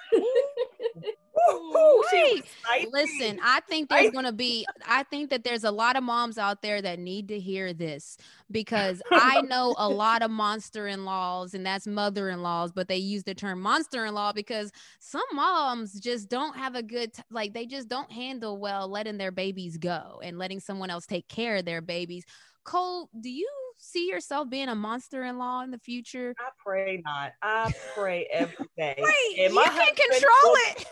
Woo-hoo, 1.34 2.04
she 2.10 2.22
was 2.34 2.42
Wait. 2.70 2.92
Listen, 2.92 3.40
I 3.42 3.60
think 3.68 3.88
there's 3.88 4.10
going 4.10 4.24
to 4.24 4.32
be, 4.32 4.66
I 4.86 5.02
think 5.04 5.30
that 5.30 5.44
there's 5.44 5.64
a 5.64 5.70
lot 5.70 5.96
of 5.96 6.02
moms 6.02 6.38
out 6.38 6.62
there 6.62 6.80
that 6.82 6.98
need 6.98 7.28
to 7.28 7.38
hear 7.38 7.72
this 7.72 8.16
because 8.50 9.02
I 9.10 9.40
know 9.42 9.74
a 9.78 9.88
lot 9.88 10.22
of 10.22 10.30
monster 10.30 10.86
in 10.86 11.04
laws 11.04 11.54
and 11.54 11.64
that's 11.64 11.86
mother 11.86 12.28
in 12.28 12.42
laws, 12.42 12.72
but 12.72 12.88
they 12.88 12.96
use 12.96 13.24
the 13.24 13.34
term 13.34 13.60
monster 13.60 14.04
in 14.04 14.14
law 14.14 14.32
because 14.32 14.70
some 14.98 15.22
moms 15.32 15.98
just 15.98 16.28
don't 16.28 16.56
have 16.56 16.74
a 16.74 16.82
good, 16.82 17.14
t- 17.14 17.22
like, 17.30 17.54
they 17.54 17.66
just 17.66 17.88
don't 17.88 18.10
handle 18.12 18.58
well 18.58 18.88
letting 18.88 19.18
their 19.18 19.32
babies 19.32 19.76
go 19.78 20.20
and 20.22 20.38
letting 20.38 20.60
someone 20.60 20.90
else 20.90 21.06
take 21.06 21.28
care 21.28 21.56
of 21.56 21.64
their 21.64 21.80
babies. 21.80 22.24
Cole, 22.64 23.08
do 23.20 23.30
you 23.30 23.48
see 23.82 24.08
yourself 24.08 24.48
being 24.48 24.68
a 24.68 24.74
monster 24.74 25.24
in 25.24 25.38
law 25.38 25.62
in 25.62 25.70
the 25.70 25.78
future? 25.78 26.34
I 26.38 26.50
pray 26.64 27.02
not. 27.04 27.32
I 27.42 27.74
pray 27.94 28.28
every 28.32 28.68
day. 28.76 28.94
Wait, 28.98 29.44
And 29.44 29.52
you 29.52 29.54
my 29.54 29.64
can 29.64 29.72
husband 29.72 29.96
control 29.96 30.54
it. 30.68 30.86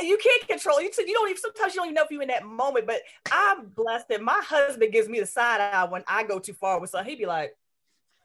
Uh, 0.00 0.04
you 0.04 0.18
can't 0.18 0.46
control 0.46 0.76
it. 0.78 0.96
You, 0.96 1.06
you 1.06 1.14
don't 1.14 1.28
even 1.28 1.40
sometimes 1.40 1.74
you 1.74 1.80
don't 1.80 1.86
even 1.86 1.94
know 1.94 2.04
if 2.04 2.10
you're 2.10 2.22
in 2.22 2.28
that 2.28 2.44
moment. 2.44 2.86
But 2.86 3.00
I'm 3.32 3.66
blessed 3.68 4.08
that 4.08 4.22
my 4.22 4.40
husband 4.44 4.92
gives 4.92 5.08
me 5.08 5.18
the 5.18 5.26
side 5.26 5.60
eye 5.60 5.84
when 5.84 6.04
I 6.06 6.22
go 6.22 6.38
too 6.38 6.52
far 6.52 6.78
with 6.80 6.90
something. 6.90 7.10
He'd 7.10 7.18
be 7.18 7.26
like, 7.26 7.56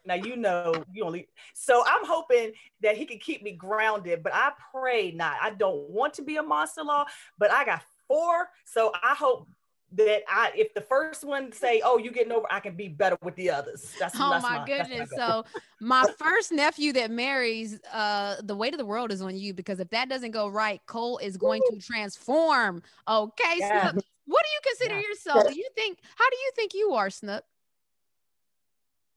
now 0.04 0.14
you 0.14 0.36
know 0.36 0.72
you 0.92 1.04
only 1.04 1.26
so 1.52 1.82
I'm 1.84 2.04
hoping 2.04 2.52
that 2.80 2.96
he 2.96 3.06
can 3.06 3.18
keep 3.18 3.42
me 3.42 3.52
grounded, 3.52 4.22
but 4.22 4.32
I 4.32 4.52
pray 4.72 5.10
not. 5.10 5.36
I 5.42 5.50
don't 5.50 5.90
want 5.90 6.14
to 6.14 6.22
be 6.22 6.36
a 6.36 6.42
monster 6.42 6.84
law, 6.84 7.06
but 7.38 7.50
I 7.50 7.64
got 7.64 7.82
four. 8.06 8.48
So 8.64 8.92
I 9.02 9.14
hope 9.14 9.48
that 9.92 10.22
I 10.28 10.52
if 10.56 10.74
the 10.74 10.80
first 10.80 11.24
one 11.24 11.52
say, 11.52 11.80
Oh, 11.84 11.98
you 11.98 12.10
getting 12.10 12.32
over, 12.32 12.46
I 12.50 12.60
can 12.60 12.74
be 12.74 12.88
better 12.88 13.16
with 13.22 13.36
the 13.36 13.50
others. 13.50 13.94
That's 13.98 14.18
Oh 14.18 14.30
that's 14.30 14.42
my 14.42 14.64
that's 14.66 14.88
goodness. 14.88 15.10
goal. 15.10 15.18
So 15.18 15.44
my 15.80 16.04
first 16.18 16.52
nephew 16.52 16.92
that 16.94 17.10
marries, 17.10 17.78
uh, 17.92 18.36
the 18.42 18.56
weight 18.56 18.74
of 18.74 18.78
the 18.78 18.86
world 18.86 19.12
is 19.12 19.22
on 19.22 19.36
you 19.36 19.54
because 19.54 19.78
if 19.80 19.88
that 19.90 20.08
doesn't 20.08 20.32
go 20.32 20.48
right, 20.48 20.80
Cole 20.86 21.18
is 21.18 21.36
going 21.36 21.62
to 21.70 21.78
transform. 21.78 22.82
Okay, 23.08 23.56
Yeah. 23.58 23.90
Snook. 23.90 24.04
What 24.26 24.44
do 24.44 24.48
you 24.50 24.60
consider 24.64 25.00
Yeah. 25.00 25.08
yourself? 25.08 25.48
Do 25.48 25.54
you 25.54 25.68
think 25.74 25.98
how 26.16 26.28
do 26.30 26.36
you 26.36 26.50
think 26.56 26.74
you 26.74 26.92
are, 26.94 27.10
Snook? 27.10 27.44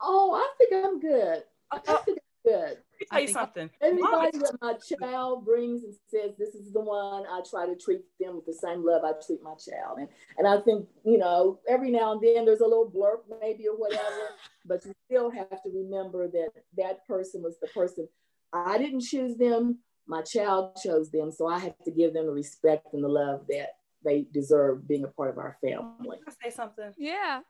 oh, 0.01 0.33
I 0.33 0.47
think 0.57 0.85
I'm 0.85 0.99
good. 0.99 1.43
I 1.71 1.77
Uh, 1.87 1.97
think 2.05 2.19
I'm 2.45 2.51
good. 2.51 2.77
Let 2.99 3.07
I 3.11 3.15
tell 3.15 3.21
you 3.21 3.33
something. 3.33 3.69
Everybody 3.81 4.37
that 4.39 4.57
my 4.61 4.73
child 4.73 5.45
brings 5.45 5.83
and 5.83 5.93
says 6.09 6.31
this 6.37 6.55
is 6.55 6.71
the 6.71 6.79
one, 6.79 7.25
I 7.25 7.41
try 7.49 7.65
to 7.65 7.75
treat 7.75 8.01
them 8.19 8.35
with 8.35 8.45
the 8.45 8.53
same 8.53 8.85
love 8.85 9.03
I 9.03 9.13
treat 9.25 9.41
my 9.41 9.53
child. 9.55 9.99
And 9.99 10.07
and 10.37 10.47
I 10.47 10.59
think, 10.61 10.87
you 11.05 11.17
know, 11.17 11.59
every 11.67 11.91
now 11.91 12.13
and 12.13 12.21
then 12.21 12.45
there's 12.45 12.61
a 12.61 12.67
little 12.67 12.89
blurb 12.89 13.19
maybe 13.41 13.67
or 13.67 13.77
whatever, 13.77 14.29
but 14.65 14.85
you 14.85 14.93
still 15.05 15.29
have 15.29 15.61
to 15.63 15.69
remember 15.73 16.27
that 16.27 16.51
that 16.77 17.07
person 17.07 17.41
was 17.41 17.57
the 17.59 17.67
person. 17.67 18.07
I 18.51 18.77
didn't 18.77 19.01
choose 19.01 19.37
them, 19.37 19.79
my 20.07 20.21
child 20.21 20.77
chose 20.83 21.11
them. 21.11 21.31
So 21.31 21.47
I 21.47 21.59
have 21.59 21.77
to 21.85 21.91
give 21.91 22.13
them 22.13 22.25
the 22.25 22.31
respect 22.31 22.93
and 22.93 23.03
the 23.03 23.07
love 23.07 23.45
that 23.49 23.75
they 24.03 24.25
deserve 24.33 24.87
being 24.87 25.03
a 25.03 25.07
part 25.07 25.29
of 25.29 25.37
our 25.37 25.57
family. 25.61 26.17
Can 26.17 26.33
I 26.43 26.49
say 26.49 26.55
something? 26.55 26.93
Yeah. 26.97 27.41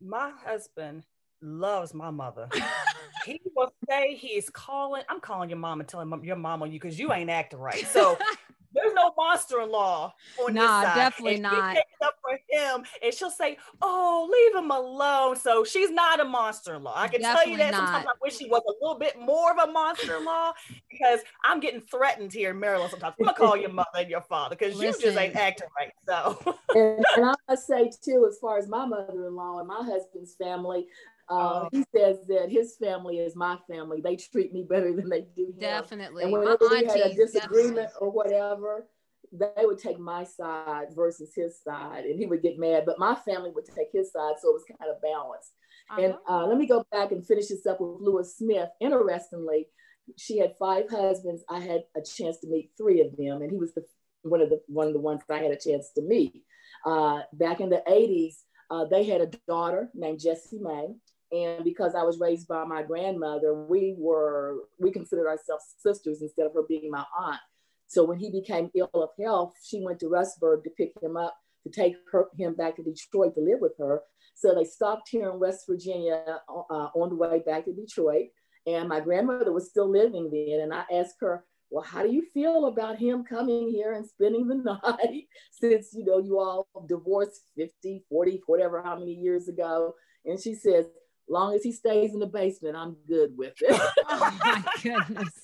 My 0.00 0.32
husband 0.44 1.04
loves 1.42 1.92
my 1.94 2.10
mother. 2.10 2.48
he 3.26 3.40
will 3.54 3.72
say 3.88 4.14
he 4.14 4.28
is 4.28 4.48
calling. 4.50 5.02
I'm 5.08 5.20
calling 5.20 5.50
your 5.50 5.58
mom 5.58 5.80
and 5.80 5.88
telling 5.88 6.24
your 6.24 6.36
mom 6.36 6.62
on 6.62 6.72
you 6.72 6.78
because 6.78 6.98
you 6.98 7.12
ain't 7.12 7.30
acting 7.30 7.58
right. 7.58 7.86
So 7.86 8.18
there's 8.74 8.94
no 8.94 9.12
monster-in-law 9.16 10.14
on 10.38 10.54
Nah, 10.54 10.60
this 10.62 10.70
side. 10.70 10.94
definitely 10.94 11.34
and 11.34 11.42
not. 11.42 11.70
She 11.70 11.76
takes 11.76 12.02
up 12.02 12.14
for 12.22 12.38
him, 12.48 12.84
and 13.02 13.14
she'll 13.14 13.30
say, 13.30 13.58
"Oh, 13.80 14.28
leave 14.32 14.62
him 14.62 14.70
alone." 14.70 15.36
So 15.36 15.64
she's 15.64 15.90
not 15.90 16.20
a 16.20 16.24
monster-in-law. 16.24 16.94
I 16.96 17.08
can 17.08 17.20
tell 17.20 17.46
you 17.46 17.56
Definitely 17.56 17.58
that. 17.58 17.74
Sometimes. 17.74 18.06
I 18.06 18.12
wish 18.22 18.38
she 18.38 18.48
was 18.48 18.62
a 18.66 18.84
little 18.84 18.98
bit 18.98 19.18
more 19.18 19.52
of 19.52 19.68
a 19.68 19.70
monster-in-law 19.70 20.52
because 20.90 21.20
I'm 21.44 21.60
getting 21.60 21.80
threatened 21.80 22.32
here 22.32 22.50
in 22.50 22.60
Maryland. 22.60 22.90
Sometimes 22.90 23.14
I'm 23.18 23.26
gonna 23.26 23.36
call 23.36 23.56
your 23.56 23.70
mother 23.72 23.88
and 23.98 24.10
your 24.10 24.22
father 24.22 24.56
because 24.56 24.80
you 24.80 24.92
just 24.98 25.18
ain't 25.18 25.36
acting 25.36 25.68
right. 25.78 25.92
So 26.08 26.56
and, 26.74 27.04
and 27.16 27.26
I 27.26 27.34
must 27.48 27.66
say 27.66 27.90
too, 28.02 28.26
as 28.28 28.38
far 28.38 28.58
as 28.58 28.68
my 28.68 28.84
mother-in-law 28.84 29.58
and 29.58 29.68
my 29.68 29.82
husband's 29.82 30.34
family, 30.34 30.86
uh, 31.32 31.68
he 31.72 31.84
says 31.96 32.18
that 32.28 32.50
his 32.50 32.76
family 32.76 33.18
is 33.18 33.34
my 33.34 33.56
family. 33.70 34.00
They 34.00 34.16
treat 34.16 34.52
me 34.52 34.64
better 34.68 34.92
than 34.94 35.08
they 35.08 35.22
do 35.36 35.46
him. 35.46 35.58
Definitely. 35.58 36.24
And 36.24 36.32
whenever 36.32 36.68
we 36.70 36.84
had 36.84 37.00
a 37.00 37.14
disagreement 37.14 37.76
definitely. 37.76 37.98
or 38.00 38.10
whatever, 38.10 38.86
they 39.32 39.64
would 39.64 39.78
take 39.78 39.98
my 39.98 40.24
side 40.24 40.88
versus 40.94 41.32
his 41.34 41.58
side, 41.62 42.04
and 42.04 42.18
he 42.18 42.26
would 42.26 42.42
get 42.42 42.58
mad. 42.58 42.84
But 42.84 42.98
my 42.98 43.14
family 43.14 43.50
would 43.54 43.64
take 43.64 43.88
his 43.92 44.12
side, 44.12 44.34
so 44.40 44.50
it 44.50 44.52
was 44.54 44.64
kind 44.78 44.90
of 44.90 45.00
balanced. 45.00 45.52
And 45.98 46.12
Uh-huh. 46.14 46.44
uh, 46.44 46.46
let 46.46 46.58
me 46.58 46.66
go 46.66 46.84
back 46.92 47.12
and 47.12 47.26
finish 47.26 47.48
this 47.48 47.66
up 47.66 47.80
with 47.80 48.00
Lewis 48.00 48.36
Smith. 48.36 48.68
Interestingly, 48.80 49.68
she 50.16 50.38
had 50.38 50.56
five 50.58 50.88
husbands. 50.90 51.44
I 51.48 51.60
had 51.60 51.84
a 51.96 52.02
chance 52.02 52.38
to 52.40 52.46
meet 52.48 52.72
three 52.76 53.00
of 53.00 53.16
them, 53.16 53.40
and 53.42 53.50
he 53.50 53.56
was 53.56 53.72
the 53.74 53.84
one 54.22 54.40
of 54.40 54.50
the 54.50 54.60
one 54.68 54.86
of 54.86 54.92
the 54.92 55.00
ones 55.00 55.22
I 55.28 55.38
had 55.38 55.50
a 55.50 55.56
chance 55.56 55.90
to 55.94 56.02
meet. 56.02 56.44
Uh, 56.84 57.22
back 57.32 57.60
in 57.60 57.70
the 57.70 57.82
80s, 57.88 58.44
uh, 58.70 58.84
they 58.84 59.04
had 59.04 59.20
a 59.20 59.30
daughter 59.48 59.90
named 59.94 60.20
Jessie 60.20 60.58
May. 60.58 60.94
And 61.32 61.64
because 61.64 61.94
I 61.94 62.02
was 62.02 62.20
raised 62.20 62.46
by 62.46 62.64
my 62.64 62.82
grandmother, 62.82 63.54
we 63.54 63.94
were 63.96 64.64
we 64.78 64.90
considered 64.90 65.28
ourselves 65.28 65.74
sisters 65.78 66.20
instead 66.20 66.46
of 66.46 66.52
her 66.54 66.62
being 66.68 66.90
my 66.90 67.04
aunt. 67.18 67.40
So 67.86 68.04
when 68.04 68.18
he 68.18 68.30
became 68.30 68.70
ill 68.74 68.90
of 68.94 69.10
health, 69.20 69.54
she 69.62 69.82
went 69.82 70.00
to 70.00 70.06
Rustburg 70.06 70.64
to 70.64 70.70
pick 70.76 70.92
him 71.02 71.16
up 71.16 71.36
to 71.64 71.70
take 71.70 71.94
her, 72.10 72.26
him 72.38 72.54
back 72.54 72.76
to 72.76 72.82
Detroit 72.82 73.34
to 73.34 73.40
live 73.40 73.60
with 73.60 73.72
her. 73.78 74.02
So 74.34 74.54
they 74.54 74.64
stopped 74.64 75.08
here 75.08 75.30
in 75.30 75.38
West 75.38 75.64
Virginia 75.68 76.40
uh, 76.48 76.88
on 76.94 77.10
the 77.10 77.16
way 77.16 77.42
back 77.44 77.64
to 77.66 77.72
Detroit. 77.72 78.28
And 78.66 78.88
my 78.88 79.00
grandmother 79.00 79.52
was 79.52 79.70
still 79.70 79.90
living 79.90 80.30
then. 80.30 80.60
And 80.60 80.72
I 80.72 80.84
asked 80.92 81.16
her, 81.20 81.44
well, 81.70 81.84
how 81.84 82.02
do 82.02 82.12
you 82.12 82.22
feel 82.34 82.66
about 82.66 82.98
him 82.98 83.24
coming 83.24 83.70
here 83.70 83.92
and 83.94 84.06
spending 84.06 84.46
the 84.46 84.54
night 84.82 85.24
since, 85.50 85.94
you 85.94 86.04
know, 86.04 86.18
you 86.18 86.38
all 86.38 86.66
divorced 86.88 87.42
50, 87.56 88.04
40, 88.08 88.42
whatever, 88.46 88.82
how 88.82 88.98
many 88.98 89.12
years 89.14 89.48
ago? 89.48 89.94
And 90.24 90.40
she 90.40 90.54
says, 90.54 90.86
long 91.28 91.54
as 91.54 91.62
he 91.62 91.72
stays 91.72 92.12
in 92.12 92.20
the 92.20 92.26
basement, 92.26 92.76
I'm 92.76 92.96
good 93.06 93.36
with 93.36 93.54
it. 93.60 93.80
oh 94.08 94.38
my 94.44 94.64
goodness. 94.82 95.40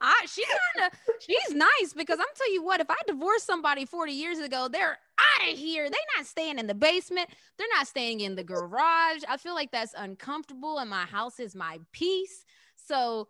I 0.00 0.26
she 0.26 0.44
kind 0.44 0.90
of 0.90 0.98
she's 1.20 1.54
nice 1.54 1.92
because 1.94 2.18
I'm 2.18 2.26
tell 2.34 2.52
you 2.52 2.62
what, 2.62 2.80
if 2.80 2.90
I 2.90 2.96
divorced 3.06 3.46
somebody 3.46 3.84
40 3.84 4.12
years 4.12 4.38
ago, 4.38 4.68
they're 4.70 4.98
out 5.18 5.52
of 5.52 5.58
here. 5.58 5.90
They're 5.90 6.00
not 6.16 6.26
staying 6.26 6.58
in 6.58 6.66
the 6.66 6.74
basement. 6.74 7.28
They're 7.56 7.66
not 7.76 7.86
staying 7.86 8.20
in 8.20 8.34
the 8.34 8.44
garage. 8.44 9.22
I 9.28 9.36
feel 9.36 9.54
like 9.54 9.70
that's 9.70 9.94
uncomfortable, 9.96 10.78
and 10.78 10.88
my 10.88 11.04
house 11.04 11.38
is 11.40 11.54
my 11.54 11.78
peace. 11.92 12.44
So 12.76 13.28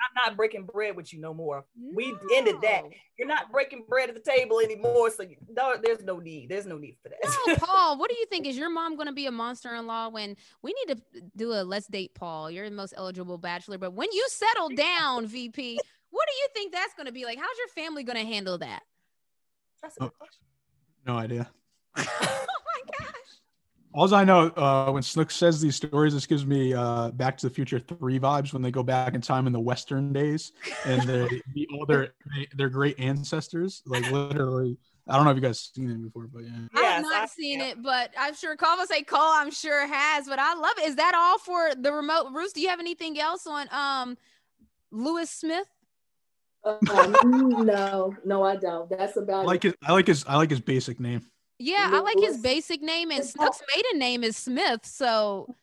I'm 0.00 0.28
not 0.30 0.36
breaking 0.36 0.66
bread 0.66 0.96
with 0.96 1.12
you 1.12 1.20
no 1.20 1.34
more. 1.34 1.64
We 1.94 2.14
ended 2.34 2.56
that. 2.62 2.82
You're 3.18 3.28
not 3.28 3.52
breaking 3.52 3.84
bread 3.88 4.08
at 4.08 4.14
the 4.14 4.20
table 4.20 4.60
anymore. 4.60 5.10
So 5.10 5.22
you, 5.22 5.36
no, 5.48 5.76
there's 5.82 6.02
no 6.02 6.18
need. 6.18 6.48
There's 6.48 6.66
no 6.66 6.78
need 6.78 6.96
for 7.02 7.10
that. 7.10 7.18
No, 7.46 7.56
Paul, 7.66 7.98
what 7.98 8.10
do 8.10 8.16
you 8.16 8.26
think? 8.26 8.46
Is 8.46 8.56
your 8.56 8.70
mom 8.70 8.96
going 8.96 9.08
to 9.08 9.12
be 9.12 9.26
a 9.26 9.30
monster 9.30 9.74
in 9.74 9.86
law 9.86 10.08
when 10.08 10.36
we 10.62 10.72
need 10.72 10.94
to 10.94 11.22
do 11.36 11.52
a 11.52 11.62
let's 11.62 11.86
date 11.86 12.14
Paul? 12.14 12.50
You're 12.50 12.68
the 12.68 12.76
most 12.76 12.94
eligible 12.96 13.38
bachelor, 13.38 13.78
but 13.78 13.92
when 13.92 14.08
you 14.12 14.26
settle 14.28 14.68
down, 14.76 15.26
VP, 15.26 15.78
what 16.10 16.26
do 16.26 16.34
you 16.34 16.48
think 16.54 16.72
that's 16.72 16.94
going 16.94 17.06
to 17.06 17.12
be 17.12 17.24
like? 17.24 17.38
How's 17.38 17.58
your 17.58 17.84
family 17.84 18.02
going 18.02 18.18
to 18.18 18.32
handle 18.32 18.58
that? 18.58 18.82
That's 19.82 19.96
a 19.96 20.00
good 20.00 20.18
question. 20.18 20.44
No 21.06 21.16
idea. 21.16 21.50
oh 21.96 22.02
my 22.06 22.80
gosh. 22.98 23.29
All 23.92 24.14
I 24.14 24.22
know, 24.22 24.48
uh, 24.50 24.90
when 24.92 25.02
Snook 25.02 25.32
says 25.32 25.60
these 25.60 25.74
stories, 25.74 26.14
this 26.14 26.24
gives 26.24 26.46
me 26.46 26.72
uh, 26.72 27.10
Back 27.10 27.36
to 27.38 27.48
the 27.48 27.54
Future 27.54 27.80
three 27.80 28.20
vibes 28.20 28.52
when 28.52 28.62
they 28.62 28.70
go 28.70 28.84
back 28.84 29.14
in 29.14 29.20
time 29.20 29.48
in 29.48 29.52
the 29.52 29.58
Western 29.60 30.12
days 30.12 30.52
and 30.84 31.02
they 31.02 31.28
meet 31.54 31.68
all 31.74 31.86
their 31.86 32.14
their 32.54 32.68
great 32.68 33.00
ancestors. 33.00 33.82
Like 33.86 34.08
literally, 34.12 34.78
I 35.08 35.16
don't 35.16 35.24
know 35.24 35.32
if 35.32 35.36
you 35.36 35.42
guys 35.42 35.72
seen 35.74 35.90
it 35.90 36.00
before, 36.02 36.28
but 36.32 36.44
yeah. 36.44 36.50
I 36.76 36.82
have 36.82 37.02
not 37.02 37.22
I- 37.22 37.26
seen 37.26 37.58
yeah. 37.58 37.70
it, 37.70 37.82
but 37.82 38.14
I'm 38.16 38.34
sure 38.34 38.54
Call 38.54 38.86
say 38.86 39.02
Cole, 39.02 39.20
I'm 39.20 39.50
sure 39.50 39.84
has, 39.88 40.26
but 40.28 40.38
I 40.38 40.54
love 40.54 40.74
it. 40.78 40.88
Is 40.88 40.96
that 40.96 41.14
all 41.16 41.38
for 41.38 41.74
the 41.74 41.92
remote 41.92 42.32
roost? 42.32 42.54
Do 42.54 42.60
you 42.60 42.68
have 42.68 42.80
anything 42.80 43.18
else 43.18 43.44
on 43.46 43.66
um 43.72 44.16
Lewis 44.92 45.30
Smith? 45.30 45.66
Uh, 46.62 46.76
no, 47.24 48.14
no, 48.24 48.44
I 48.44 48.54
don't. 48.54 48.88
That's 48.88 49.16
I 49.16 49.22
about 49.22 49.46
like 49.46 49.64
it. 49.64 49.68
his 49.68 49.74
I 49.82 49.92
like 49.92 50.06
his 50.06 50.24
I 50.28 50.36
like 50.36 50.50
his 50.50 50.60
basic 50.60 51.00
name. 51.00 51.26
Yeah, 51.62 51.90
I 51.92 52.00
like 52.00 52.18
his 52.18 52.38
basic 52.38 52.80
name 52.80 53.10
and 53.10 53.22
Snook's 53.22 53.60
maiden 53.76 53.98
name 53.98 54.24
is 54.24 54.36
Smith. 54.36 54.86
So 54.86 55.54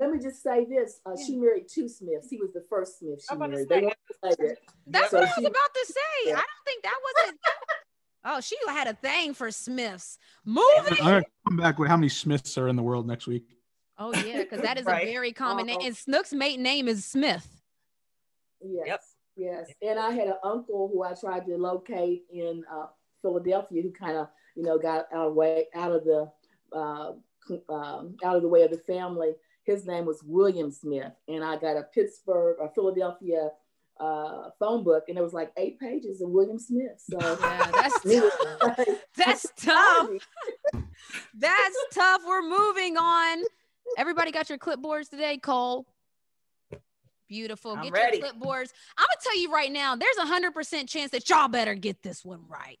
Let 0.00 0.10
me 0.10 0.18
just 0.18 0.42
say 0.42 0.64
this: 0.64 1.00
uh, 1.06 1.12
Yeah. 1.16 1.24
she 1.24 1.36
married 1.36 1.68
two 1.68 1.88
Smiths. 1.88 2.28
He 2.28 2.36
was 2.36 2.52
the 2.52 2.64
first 2.68 2.98
Smith 2.98 3.20
she 3.20 3.26
I'm 3.30 3.36
about 3.36 3.46
to 3.46 3.52
married. 3.52 3.68
say, 3.68 3.80
They 3.80 3.86
want 3.86 3.96
to 4.08 4.14
say 4.28 4.34
that. 4.48 4.56
that's 4.88 5.10
So 5.12 5.18
what 5.20 5.22
I 5.22 5.26
was 5.30 5.34
she- 5.38 5.44
about 5.44 5.74
to 5.74 5.86
say. 5.86 6.26
Yeah. 6.26 6.32
I 6.32 6.36
don't 6.38 6.64
think 6.66 6.82
that 6.82 6.98
wasn't 7.16 7.38
Oh, 8.26 8.40
she 8.40 8.56
had 8.66 8.88
a 8.88 8.94
thing 8.94 9.34
for 9.34 9.50
Smiths. 9.50 10.18
I'm 10.46 10.54
gonna 10.98 11.22
come 11.46 11.56
back 11.58 11.78
with 11.78 11.88
how 11.90 11.96
many 11.96 12.08
Smiths 12.08 12.58
are 12.58 12.68
in 12.68 12.74
the 12.76 12.82
world 12.82 13.06
next 13.06 13.26
week. 13.28 13.44
Oh 13.98 14.12
yeah, 14.14 14.38
because 14.38 14.62
that 14.62 14.78
is 14.78 14.84
Right. 14.86 15.06
a 15.06 15.12
very 15.12 15.30
common 15.32 15.66
name. 15.66 15.76
Uh-oh. 15.78 15.86
And 15.86 15.96
Snook's 15.96 16.32
maiden 16.32 16.64
name 16.64 16.88
is 16.88 17.04
Smith. 17.04 17.46
Yes. 18.60 18.84
Yep. 18.86 19.00
Yes. 19.36 19.70
And 19.82 19.98
I 19.98 20.10
had 20.10 20.26
an 20.28 20.38
uncle 20.42 20.88
who 20.92 21.04
I 21.04 21.12
tried 21.14 21.46
to 21.46 21.56
locate 21.56 22.24
in 22.32 22.64
uh, 22.72 22.86
Philadelphia 23.22 23.82
who 23.82 23.92
kind 23.92 24.16
of, 24.16 24.28
you 24.54 24.62
know, 24.62 24.78
got 24.78 25.06
out 25.12 25.28
of 25.28 25.34
way 25.34 25.66
out 25.74 25.92
of 25.92 26.04
the 26.04 26.30
uh, 26.72 27.12
um, 27.68 28.16
out 28.24 28.36
of 28.36 28.42
the 28.42 28.48
way 28.48 28.62
of 28.62 28.70
the 28.70 28.78
family. 28.78 29.34
His 29.64 29.86
name 29.86 30.04
was 30.04 30.22
William 30.22 30.70
Smith, 30.70 31.12
and 31.28 31.42
I 31.42 31.56
got 31.56 31.76
a 31.76 31.84
Pittsburgh, 31.94 32.56
or 32.60 32.70
Philadelphia 32.74 33.50
uh, 34.00 34.50
phone 34.58 34.84
book, 34.84 35.04
and 35.08 35.16
it 35.16 35.22
was 35.22 35.32
like 35.32 35.52
eight 35.56 35.78
pages 35.78 36.20
of 36.20 36.28
William 36.30 36.58
Smith. 36.58 37.00
So 37.08 37.18
Yeah, 37.40 37.70
that's 37.72 38.00
tough. 38.60 38.76
to 38.76 38.98
That's 39.16 39.52
tough. 39.56 40.08
That's 41.34 41.76
tough. 41.92 42.22
We're 42.26 42.42
moving 42.42 42.96
on. 42.96 43.44
Everybody 43.96 44.32
got 44.32 44.48
your 44.48 44.58
clipboards 44.58 45.08
today, 45.08 45.38
Cole. 45.38 45.86
Beautiful. 47.28 47.72
I'm 47.72 47.84
get 47.84 47.92
ready. 47.92 48.18
your 48.18 48.26
clipboards. 48.28 48.70
I'm 48.98 49.06
gonna 49.06 49.20
tell 49.22 49.38
you 49.38 49.52
right 49.52 49.72
now, 49.72 49.96
there's 49.96 50.16
a 50.18 50.26
hundred 50.26 50.52
percent 50.52 50.88
chance 50.88 51.10
that 51.12 51.28
y'all 51.28 51.48
better 51.48 51.74
get 51.74 52.02
this 52.02 52.24
one 52.24 52.42
right. 52.48 52.78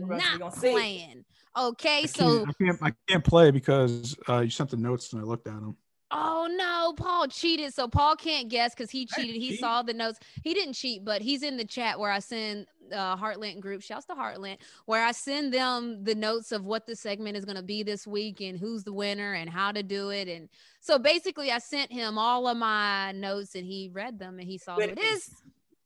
We're 0.00 0.18
gonna- 0.18 0.22
we 0.34 0.38
Not 0.38 0.54
playing. 0.56 1.24
Okay, 1.56 2.02
I 2.02 2.06
so 2.06 2.44
can't, 2.44 2.48
I 2.48 2.64
can't 2.64 2.82
I 2.82 2.92
can't 3.08 3.24
play 3.24 3.50
because 3.50 4.14
uh, 4.28 4.40
you 4.40 4.50
sent 4.50 4.70
the 4.70 4.76
notes 4.76 5.12
and 5.12 5.22
I 5.22 5.24
looked 5.24 5.46
at 5.46 5.54
them. 5.54 5.76
oh 6.10 6.46
no, 6.54 6.92
Paul 7.02 7.28
cheated. 7.28 7.72
So 7.72 7.88
Paul 7.88 8.14
can't 8.14 8.48
guess 8.48 8.74
because 8.74 8.90
he 8.90 9.06
cheated. 9.06 9.36
He 9.36 9.50
cheat? 9.50 9.60
saw 9.60 9.82
the 9.82 9.94
notes. 9.94 10.18
He 10.44 10.52
didn't 10.54 10.74
cheat, 10.74 11.04
but 11.04 11.22
he's 11.22 11.42
in 11.42 11.56
the 11.56 11.64
chat 11.64 11.98
where 11.98 12.10
I 12.10 12.18
send 12.18 12.66
uh 12.92 13.16
Heartland 13.16 13.60
group. 13.60 13.80
Shouts 13.82 14.04
to 14.06 14.12
Heartland, 14.14 14.58
where 14.84 15.02
I 15.04 15.12
send 15.12 15.52
them 15.52 16.04
the 16.04 16.14
notes 16.14 16.52
of 16.52 16.64
what 16.66 16.86
the 16.86 16.94
segment 16.94 17.36
is 17.38 17.44
gonna 17.46 17.62
be 17.62 17.82
this 17.82 18.06
week 18.06 18.40
and 18.42 18.58
who's 18.58 18.84
the 18.84 18.92
winner 18.92 19.32
and 19.32 19.48
how 19.48 19.72
to 19.72 19.82
do 19.82 20.10
it. 20.10 20.28
And 20.28 20.50
so 20.80 20.98
basically 20.98 21.50
I 21.50 21.58
sent 21.58 21.90
him 21.90 22.18
all 22.18 22.46
of 22.48 22.56
my 22.58 23.12
notes 23.12 23.54
and 23.54 23.64
he 23.66 23.90
read 23.92 24.18
them 24.18 24.38
and 24.38 24.46
he 24.46 24.58
saw 24.58 24.74
who 24.76 24.82
it 24.82 24.98
is. 24.98 25.30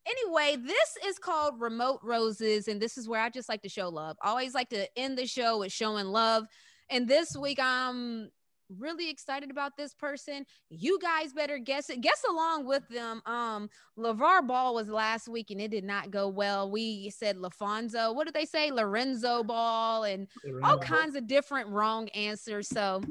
Anyway, 0.06 0.56
this 0.56 0.96
is 1.06 1.18
called 1.18 1.60
Remote 1.60 2.00
Roses, 2.02 2.68
and 2.68 2.80
this 2.80 2.96
is 2.96 3.08
where 3.08 3.20
I 3.20 3.28
just 3.28 3.48
like 3.48 3.62
to 3.62 3.68
show 3.68 3.88
love. 3.88 4.16
I 4.22 4.30
always 4.30 4.54
like 4.54 4.70
to 4.70 4.86
end 4.98 5.18
the 5.18 5.26
show 5.26 5.58
with 5.58 5.72
showing 5.72 6.06
love. 6.06 6.46
And 6.88 7.06
this 7.06 7.36
week, 7.36 7.58
I'm 7.60 8.30
really 8.78 9.10
excited 9.10 9.50
about 9.50 9.76
this 9.76 9.94
person. 9.94 10.46
You 10.70 10.98
guys 11.00 11.32
better 11.32 11.58
guess 11.58 11.90
it. 11.90 12.00
Guess 12.00 12.22
along 12.28 12.66
with 12.66 12.88
them. 12.88 13.20
Um, 13.26 13.68
LeVar 13.98 14.46
Ball 14.46 14.74
was 14.74 14.88
last 14.88 15.28
week, 15.28 15.50
and 15.50 15.60
it 15.60 15.70
did 15.70 15.84
not 15.84 16.10
go 16.10 16.28
well. 16.28 16.70
We 16.70 17.10
said 17.10 17.36
LaFonso. 17.36 18.14
What 18.14 18.24
did 18.24 18.34
they 18.34 18.46
say? 18.46 18.70
Lorenzo 18.70 19.42
Ball, 19.42 20.04
and 20.04 20.28
all 20.62 20.78
kinds 20.78 21.14
of 21.14 21.26
different 21.26 21.68
wrong 21.68 22.08
answers. 22.10 22.68
So 22.68 23.02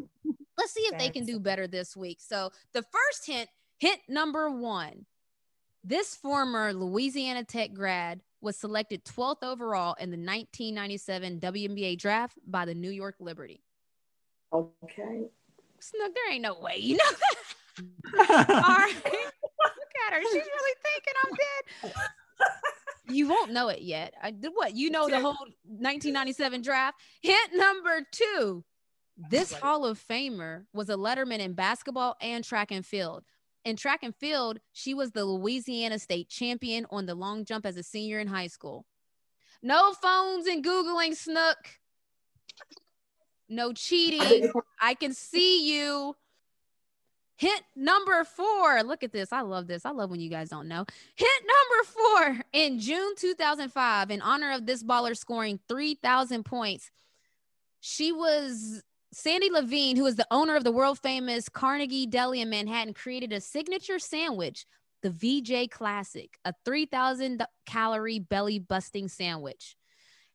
let's 0.58 0.74
see 0.74 0.82
if 0.82 0.98
they 0.98 1.10
can 1.10 1.26
do 1.26 1.40
better 1.40 1.68
this 1.68 1.96
week. 1.96 2.20
So 2.22 2.52
the 2.74 2.82
first 2.82 3.26
hint, 3.26 3.50
hint 3.80 4.00
number 4.08 4.50
one. 4.50 5.06
This 5.84 6.15
former 6.15 6.73
Louisiana 6.73 7.43
Tech 7.43 7.73
grad 7.73 8.21
was 8.41 8.57
selected 8.57 9.05
12th 9.05 9.43
overall 9.43 9.95
in 9.99 10.11
the 10.11 10.17
1997 10.17 11.39
WNBA 11.39 11.97
draft 11.97 12.38
by 12.45 12.65
the 12.65 12.75
New 12.75 12.89
York 12.89 13.15
Liberty. 13.19 13.61
Okay. 14.53 15.30
Snook, 15.80 16.13
there 16.13 16.32
ain't 16.32 16.41
no 16.41 16.59
way 16.59 16.77
you 16.77 16.97
know 16.97 17.09
that. 17.09 18.49
All 18.49 18.75
right. 18.75 18.95
Look 19.03 19.93
at 20.07 20.13
her. 20.13 20.21
She's 20.21 20.34
really 20.34 20.75
thinking 20.84 21.13
I'm 21.23 21.36
dead. 21.36 21.93
You 23.09 23.27
won't 23.27 23.51
know 23.51 23.69
it 23.69 23.82
yet. 23.82 24.13
I 24.21 24.32
did 24.32 24.51
what? 24.53 24.75
You 24.75 24.89
know 24.89 25.09
the 25.09 25.19
whole 25.19 25.47
1997 25.63 26.61
draft. 26.61 26.99
Hint 27.21 27.51
number 27.55 28.05
two. 28.11 28.63
This 29.30 29.51
Hall 29.51 29.86
of 29.86 30.01
Famer 30.09 30.65
was 30.73 30.89
a 30.89 30.95
letterman 30.95 31.39
in 31.39 31.53
basketball 31.53 32.15
and 32.21 32.43
track 32.43 32.71
and 32.71 32.86
field. 32.86 33.23
In 33.70 33.76
track 33.76 34.01
and 34.01 34.15
field, 34.15 34.59
she 34.74 34.95
was 34.95 35.11
the 35.11 35.24
Louisiana 35.24 35.99
State 35.99 36.28
champion 36.28 36.88
on 36.89 37.05
the 37.05 37.13
long 37.13 37.45
jump 37.45 37.67
as 37.67 37.78
a 37.78 37.84
senior 37.84 38.17
in 38.17 38.26
high 38.26 38.47
school. 38.47 38.84
No 39.61 39.93
phones 39.93 40.47
and 40.47 40.65
Googling 40.65 41.15
Snook. 41.15 41.57
No 43.47 43.72
cheating. 43.72 44.51
I 44.82 44.95
can 44.95 45.13
see 45.13 45.72
you. 45.72 46.15
Hint 47.36 47.61
number 47.76 48.24
four. 48.24 48.82
Look 48.82 49.03
at 49.03 49.11
this. 49.11 49.32
I 49.32 49.41
love 49.41 49.67
this. 49.67 49.86
I 49.86 49.91
love 49.91 50.09
when 50.09 50.20
you 50.20 50.32
guys 50.32 50.49
don't 50.49 50.67
know. 50.67 50.84
Hint 51.15 51.45
number 51.45 51.91
four. 51.91 52.45
In 52.53 52.80
June 52.80 53.13
2005, 53.17 54.09
in 54.09 54.24
honor 54.24 54.51
of 54.51 54.65
this 54.65 54.82
baller 54.82 55.15
scoring 55.15 55.59
3,000 55.70 56.43
points, 56.43 56.89
she 57.82 58.11
was 58.11 58.82
Sandy 59.12 59.49
Levine, 59.49 59.95
who 59.95 60.05
is 60.05 60.16
the 60.16 60.28
owner 60.30 60.55
of 60.55 60.64
the 60.64 60.72
world 60.72 60.99
famous 60.99 61.49
Carnegie 61.49 62.05
Deli 62.05 62.41
in 62.41 62.49
Manhattan, 62.49 62.93
created 62.93 63.34
a 63.34 63.41
signature 63.41 63.97
sandwich, 63.97 64.66
the 65.01 65.10
VJ 65.10 65.72
Classic, 65.72 66.38
a 66.45 66.53
3,000 66.64 67.43
calorie 67.66 68.20
belly 68.20 68.60
busting 68.60 69.07
sandwich. 69.07 69.76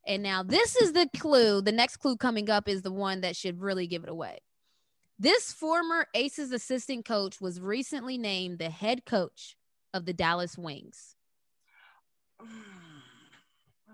And 0.06 0.22
now 0.22 0.42
this 0.42 0.74
is 0.76 0.92
the 0.92 1.08
clue. 1.16 1.62
The 1.62 1.72
next 1.72 1.98
clue 1.98 2.16
coming 2.16 2.50
up 2.50 2.68
is 2.68 2.82
the 2.82 2.92
one 2.92 3.20
that 3.20 3.36
should 3.36 3.60
really 3.60 3.86
give 3.86 4.02
it 4.02 4.10
away. 4.10 4.38
This 5.18 5.52
former 5.52 6.08
Aces 6.14 6.50
assistant 6.50 7.04
coach 7.04 7.40
was 7.40 7.60
recently 7.60 8.18
named 8.18 8.58
the 8.58 8.70
head 8.70 9.06
coach 9.06 9.56
of 9.94 10.04
the 10.04 10.12
Dallas 10.12 10.58
Wings. 10.58 11.14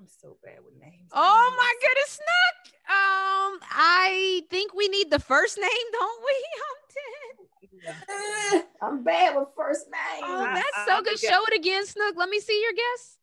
I'm 0.01 0.07
so 0.09 0.39
bad 0.43 0.57
with 0.65 0.75
names. 0.81 1.11
Oh 1.13 1.55
my 1.59 1.75
goodness, 1.83 2.11
Snook. 2.19 2.75
Um, 2.89 3.61
I 3.71 4.43
think 4.49 4.73
we 4.75 4.89
need 4.89 5.11
the 5.11 5.19
first 5.19 5.59
name, 5.59 5.69
don't 5.93 6.25
we? 6.25 6.35
I'm 6.67 8.55
dead. 8.55 8.65
I'm 8.83 9.05
bad 9.05 9.37
with 9.37 9.49
first 9.57 9.87
names. 9.91 10.25
Oh, 10.25 10.51
that's 10.55 10.85
so 10.87 11.03
good. 11.03 11.19
Show 11.19 11.43
it 11.49 11.55
again, 11.59 11.85
Snook. 11.87 12.17
Let 12.17 12.29
me 12.31 12.41
see 12.41 12.61
your 12.63 12.73
guess. 12.73 13.19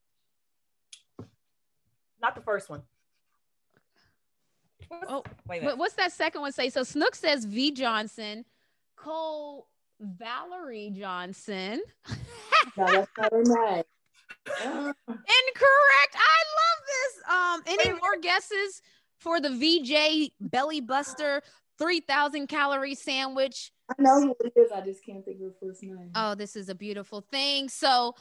Not 2.22 2.36
the 2.36 2.42
first 2.42 2.70
one. 2.70 2.84
What's- 4.88 5.06
Oh, 5.10 5.24
wait 5.48 5.58
a 5.58 5.62
minute. 5.62 5.78
what's 5.78 5.96
that 5.96 6.12
second 6.14 6.42
one 6.42 6.52
say? 6.52 6.70
So 6.70 6.84
Snook 6.84 7.16
says 7.16 7.44
V 7.46 7.72
Johnson, 7.72 8.46
Cole 8.96 9.68
Valerie 10.00 10.92
Johnson. 10.96 11.82
No, 12.76 12.86
that's 12.86 13.10
not 13.18 13.32
her 13.32 13.44
name. 13.44 13.84
Incorrect. 14.62 16.16
I 16.16 16.40
love 16.58 16.80
this. 16.88 17.14
Um, 17.30 17.62
any 17.68 17.92
more 18.00 18.18
guesses 18.22 18.82
for 19.18 19.40
the 19.40 19.50
VJ 19.50 20.32
Belly 20.40 20.82
Buster 20.82 21.42
3000 21.78 22.48
calorie 22.48 22.96
sandwich? 22.96 23.72
I 23.90 24.02
know 24.02 24.22
who 24.22 24.36
it 24.44 24.54
is. 24.56 24.72
I 24.72 24.82
just 24.82 25.06
can't 25.06 25.24
think 25.24 25.40
of 25.42 25.48
her 25.48 25.54
first 25.62 25.84
name. 25.84 26.12
Oh, 26.16 26.36
this 26.36 26.56
is 26.56 26.70
a 26.70 26.76
beautiful 26.76 27.22
thing. 27.22 27.70
So, 27.70 28.16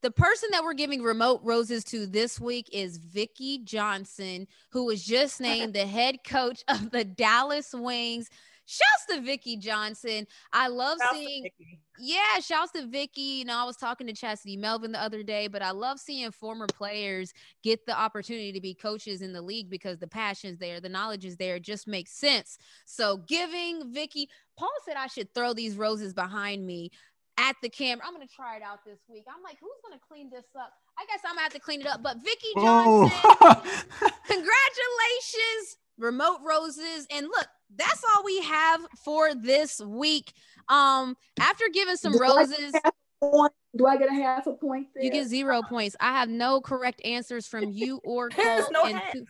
the 0.00 0.10
person 0.12 0.50
that 0.52 0.62
we're 0.62 0.74
giving 0.74 1.02
remote 1.02 1.40
roses 1.42 1.82
to 1.84 2.06
this 2.06 2.38
week 2.38 2.68
is 2.72 3.00
Vickie 3.00 3.64
Johnson, 3.64 4.46
who 4.70 4.84
was 4.84 5.04
just 5.04 5.40
named 5.40 5.74
the 5.74 5.86
head 5.86 6.18
coach 6.24 6.62
of 6.68 6.92
the 6.92 7.04
Dallas 7.04 7.74
Wings. 7.74 8.30
Shouts 8.70 9.06
to 9.08 9.20
Vickie 9.20 9.58
Johnson. 9.58 10.26
I 10.52 10.68
love 10.68 10.98
Shouts 11.00 11.16
seeing 11.16 11.44
Vickie. 11.44 11.78
yeah, 11.98 12.38
shouts 12.40 12.70
to 12.72 12.82
Vickie. 12.82 13.38
You 13.38 13.46
know, 13.46 13.56
I 13.56 13.64
was 13.64 13.78
talking 13.78 14.06
to 14.08 14.12
Chastity 14.12 14.58
Melvin 14.58 14.92
the 14.92 15.02
other 15.02 15.22
day, 15.22 15.48
but 15.48 15.62
I 15.62 15.70
love 15.70 15.98
seeing 15.98 16.30
former 16.30 16.66
players 16.66 17.32
get 17.64 17.86
the 17.86 17.98
opportunity 17.98 18.52
to 18.52 18.60
be 18.60 18.74
coaches 18.74 19.22
in 19.22 19.32
the 19.32 19.40
league 19.40 19.70
because 19.70 19.96
the 19.96 20.06
passion's 20.06 20.58
there, 20.58 20.82
the 20.82 20.88
knowledge 20.90 21.24
is 21.24 21.38
there. 21.38 21.56
It 21.56 21.62
just 21.62 21.88
makes 21.88 22.12
sense. 22.12 22.58
So 22.84 23.16
giving 23.16 23.90
Vickie, 23.94 24.26
Paul 24.58 24.68
said 24.84 24.96
I 24.98 25.06
should 25.06 25.32
throw 25.32 25.54
these 25.54 25.76
roses 25.76 26.12
behind 26.12 26.66
me 26.66 26.90
at 27.38 27.56
the 27.62 27.70
camera. 27.70 28.04
I'm 28.06 28.12
gonna 28.12 28.26
try 28.26 28.56
it 28.56 28.62
out 28.62 28.84
this 28.84 28.98
week. 29.08 29.24
I'm 29.34 29.42
like, 29.42 29.56
who's 29.60 29.80
gonna 29.82 30.00
clean 30.06 30.28
this 30.28 30.44
up? 30.60 30.74
I 30.98 31.06
guess 31.06 31.20
I'm 31.24 31.36
gonna 31.36 31.42
have 31.42 31.54
to 31.54 31.60
clean 31.60 31.80
it 31.80 31.86
up. 31.86 32.02
But 32.02 32.18
Vickie 32.18 32.52
oh. 32.56 33.08
Johnson, 33.08 33.18
Oh, 33.40 34.10
congratulations 34.26 35.78
remote 35.98 36.38
roses. 36.46 37.06
And 37.10 37.26
look 37.26 37.46
that's 37.76 38.02
all 38.14 38.24
we 38.24 38.40
have 38.42 38.80
for 39.04 39.34
this 39.34 39.80
week. 39.80 40.32
Um 40.68 41.16
after 41.40 41.64
giving 41.72 41.96
some 41.96 42.12
Do 42.12 42.18
roses 42.20 42.72
point? 43.20 43.52
Do 43.76 43.86
I 43.86 43.96
get 43.96 44.08
a 44.08 44.14
half 44.14 44.46
a 44.46 44.52
point 44.52 44.88
there? 44.94 45.04
you 45.04 45.10
get 45.10 45.26
zero 45.26 45.62
points. 45.62 45.96
I 46.00 46.12
have 46.12 46.28
no 46.28 46.60
correct 46.60 47.04
answers 47.04 47.46
from 47.46 47.70
you 47.70 48.00
or 48.04 48.30
There's 48.34 48.70
no 48.70 48.84
and 48.84 49.02
two- 49.12 49.26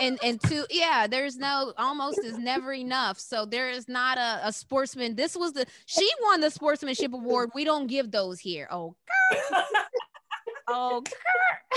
and 0.00 0.18
and 0.22 0.40
two 0.42 0.66
yeah 0.70 1.06
there's 1.06 1.36
no 1.38 1.72
almost 1.78 2.20
is 2.22 2.38
never 2.38 2.72
enough. 2.72 3.18
So 3.18 3.46
there 3.46 3.70
is 3.70 3.88
not 3.88 4.18
a, 4.18 4.48
a 4.48 4.52
sportsman. 4.52 5.16
This 5.16 5.36
was 5.36 5.52
the 5.54 5.66
she 5.86 6.08
won 6.22 6.40
the 6.40 6.50
sportsmanship 6.50 7.12
award. 7.12 7.50
We 7.54 7.64
don't 7.64 7.86
give 7.86 8.10
those 8.10 8.38
here. 8.38 8.68
Oh 8.70 8.94
oh 10.68 11.02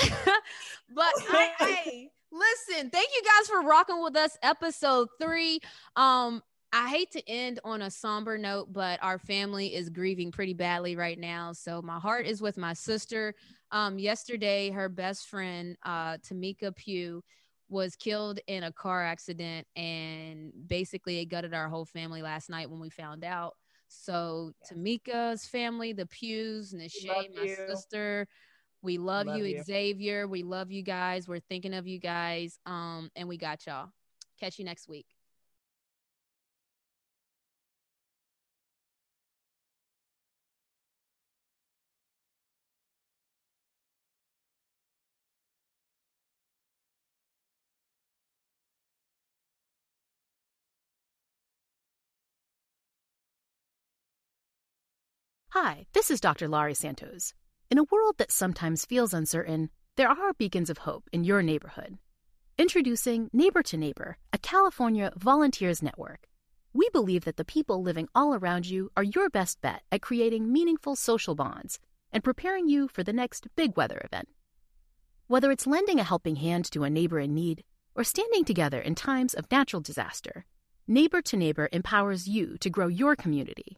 but 0.93 1.13
hey 1.67 2.11
listen 2.31 2.89
thank 2.89 3.10
you 3.15 3.22
guys 3.23 3.47
for 3.47 3.61
rocking 3.61 4.01
with 4.01 4.15
us 4.15 4.38
episode 4.43 5.07
three 5.19 5.60
um 5.95 6.41
I 6.72 6.88
hate 6.88 7.11
to 7.11 7.27
end 7.27 7.60
on 7.64 7.81
a 7.81 7.89
somber 7.89 8.38
note, 8.38 8.72
but 8.72 8.99
our 9.01 9.18
family 9.18 9.73
is 9.73 9.89
grieving 9.89 10.31
pretty 10.31 10.53
badly 10.53 10.95
right 10.95 11.18
now. 11.18 11.51
So 11.51 11.81
my 11.81 11.97
heart 11.97 12.27
is 12.27 12.41
with 12.41 12.57
my 12.57 12.73
sister. 12.73 13.34
Um, 13.72 13.97
yesterday, 13.97 14.69
her 14.69 14.88
best 14.88 15.27
friend, 15.27 15.76
uh, 15.84 16.18
Tamika 16.18 16.76
Pugh, 16.76 17.23
was 17.69 17.95
killed 17.95 18.39
in 18.47 18.64
a 18.64 18.72
car 18.72 19.03
accident, 19.03 19.65
and 19.76 20.51
basically 20.68 21.19
it 21.19 21.26
gutted 21.26 21.53
our 21.53 21.69
whole 21.69 21.85
family 21.85 22.22
last 22.22 22.49
night 22.49 22.69
when 22.69 22.80
we 22.80 22.89
found 22.89 23.23
out. 23.23 23.56
So 23.88 24.51
Tamika's 24.72 25.45
family, 25.45 25.93
the 25.93 26.06
Pughs, 26.06 26.73
Nishay, 26.73 27.35
my 27.35 27.47
sister, 27.47 28.27
we 28.81 28.97
love, 28.97 29.27
love 29.27 29.38
you, 29.38 29.45
you, 29.45 29.64
Xavier. 29.64 30.27
We 30.27 30.43
love 30.43 30.72
you 30.72 30.84
guys. 30.84 31.27
We're 31.27 31.39
thinking 31.39 31.73
of 31.73 31.88
you 31.88 31.99
guys. 31.99 32.57
Um, 32.65 33.10
and 33.15 33.27
we 33.27 33.38
got 33.38 33.65
y'all. 33.65 33.89
Catch 34.39 34.60
you 34.60 34.65
next 34.65 34.88
week. 34.88 35.07
Hi, 55.53 55.88
this 55.93 56.11
is 56.11 56.22
Dr. 56.22 56.47
Laurie 56.47 56.76
Santos. 56.76 57.34
In 57.71 57.77
a 57.77 57.83
world 57.83 58.15
that 58.17 58.31
sometimes 58.31 58.83
feels 58.83 59.13
uncertain, 59.13 59.69
there 59.95 60.09
are 60.09 60.33
beacons 60.33 60.71
of 60.71 60.79
hope 60.79 61.07
in 61.13 61.23
your 61.23 61.43
neighborhood. 61.43 61.99
Introducing 62.57 63.29
Neighbor 63.31 63.61
to 63.61 63.77
Neighbor, 63.77 64.17
a 64.33 64.39
California 64.39 65.11
volunteers 65.15 65.83
network. 65.83 66.27
We 66.73 66.89
believe 66.91 67.25
that 67.25 67.37
the 67.37 67.45
people 67.45 67.83
living 67.83 68.09
all 68.15 68.33
around 68.33 68.65
you 68.65 68.89
are 68.97 69.03
your 69.03 69.29
best 69.29 69.61
bet 69.61 69.83
at 69.91 70.01
creating 70.01 70.51
meaningful 70.51 70.95
social 70.95 71.35
bonds 71.35 71.79
and 72.11 72.23
preparing 72.23 72.67
you 72.67 72.87
for 72.87 73.03
the 73.03 73.13
next 73.13 73.45
big 73.55 73.77
weather 73.77 74.01
event. 74.03 74.29
Whether 75.27 75.51
it's 75.51 75.67
lending 75.67 75.99
a 75.99 76.03
helping 76.03 76.37
hand 76.37 76.65
to 76.71 76.83
a 76.83 76.89
neighbor 76.89 77.19
in 77.19 77.35
need 77.35 77.63
or 77.93 78.03
standing 78.03 78.45
together 78.45 78.79
in 78.79 78.95
times 78.95 79.35
of 79.35 79.51
natural 79.51 79.83
disaster, 79.83 80.43
Neighbor 80.87 81.21
to 81.21 81.37
Neighbor 81.37 81.69
empowers 81.71 82.27
you 82.27 82.57
to 82.61 82.69
grow 82.71 82.87
your 82.87 83.15
community 83.15 83.77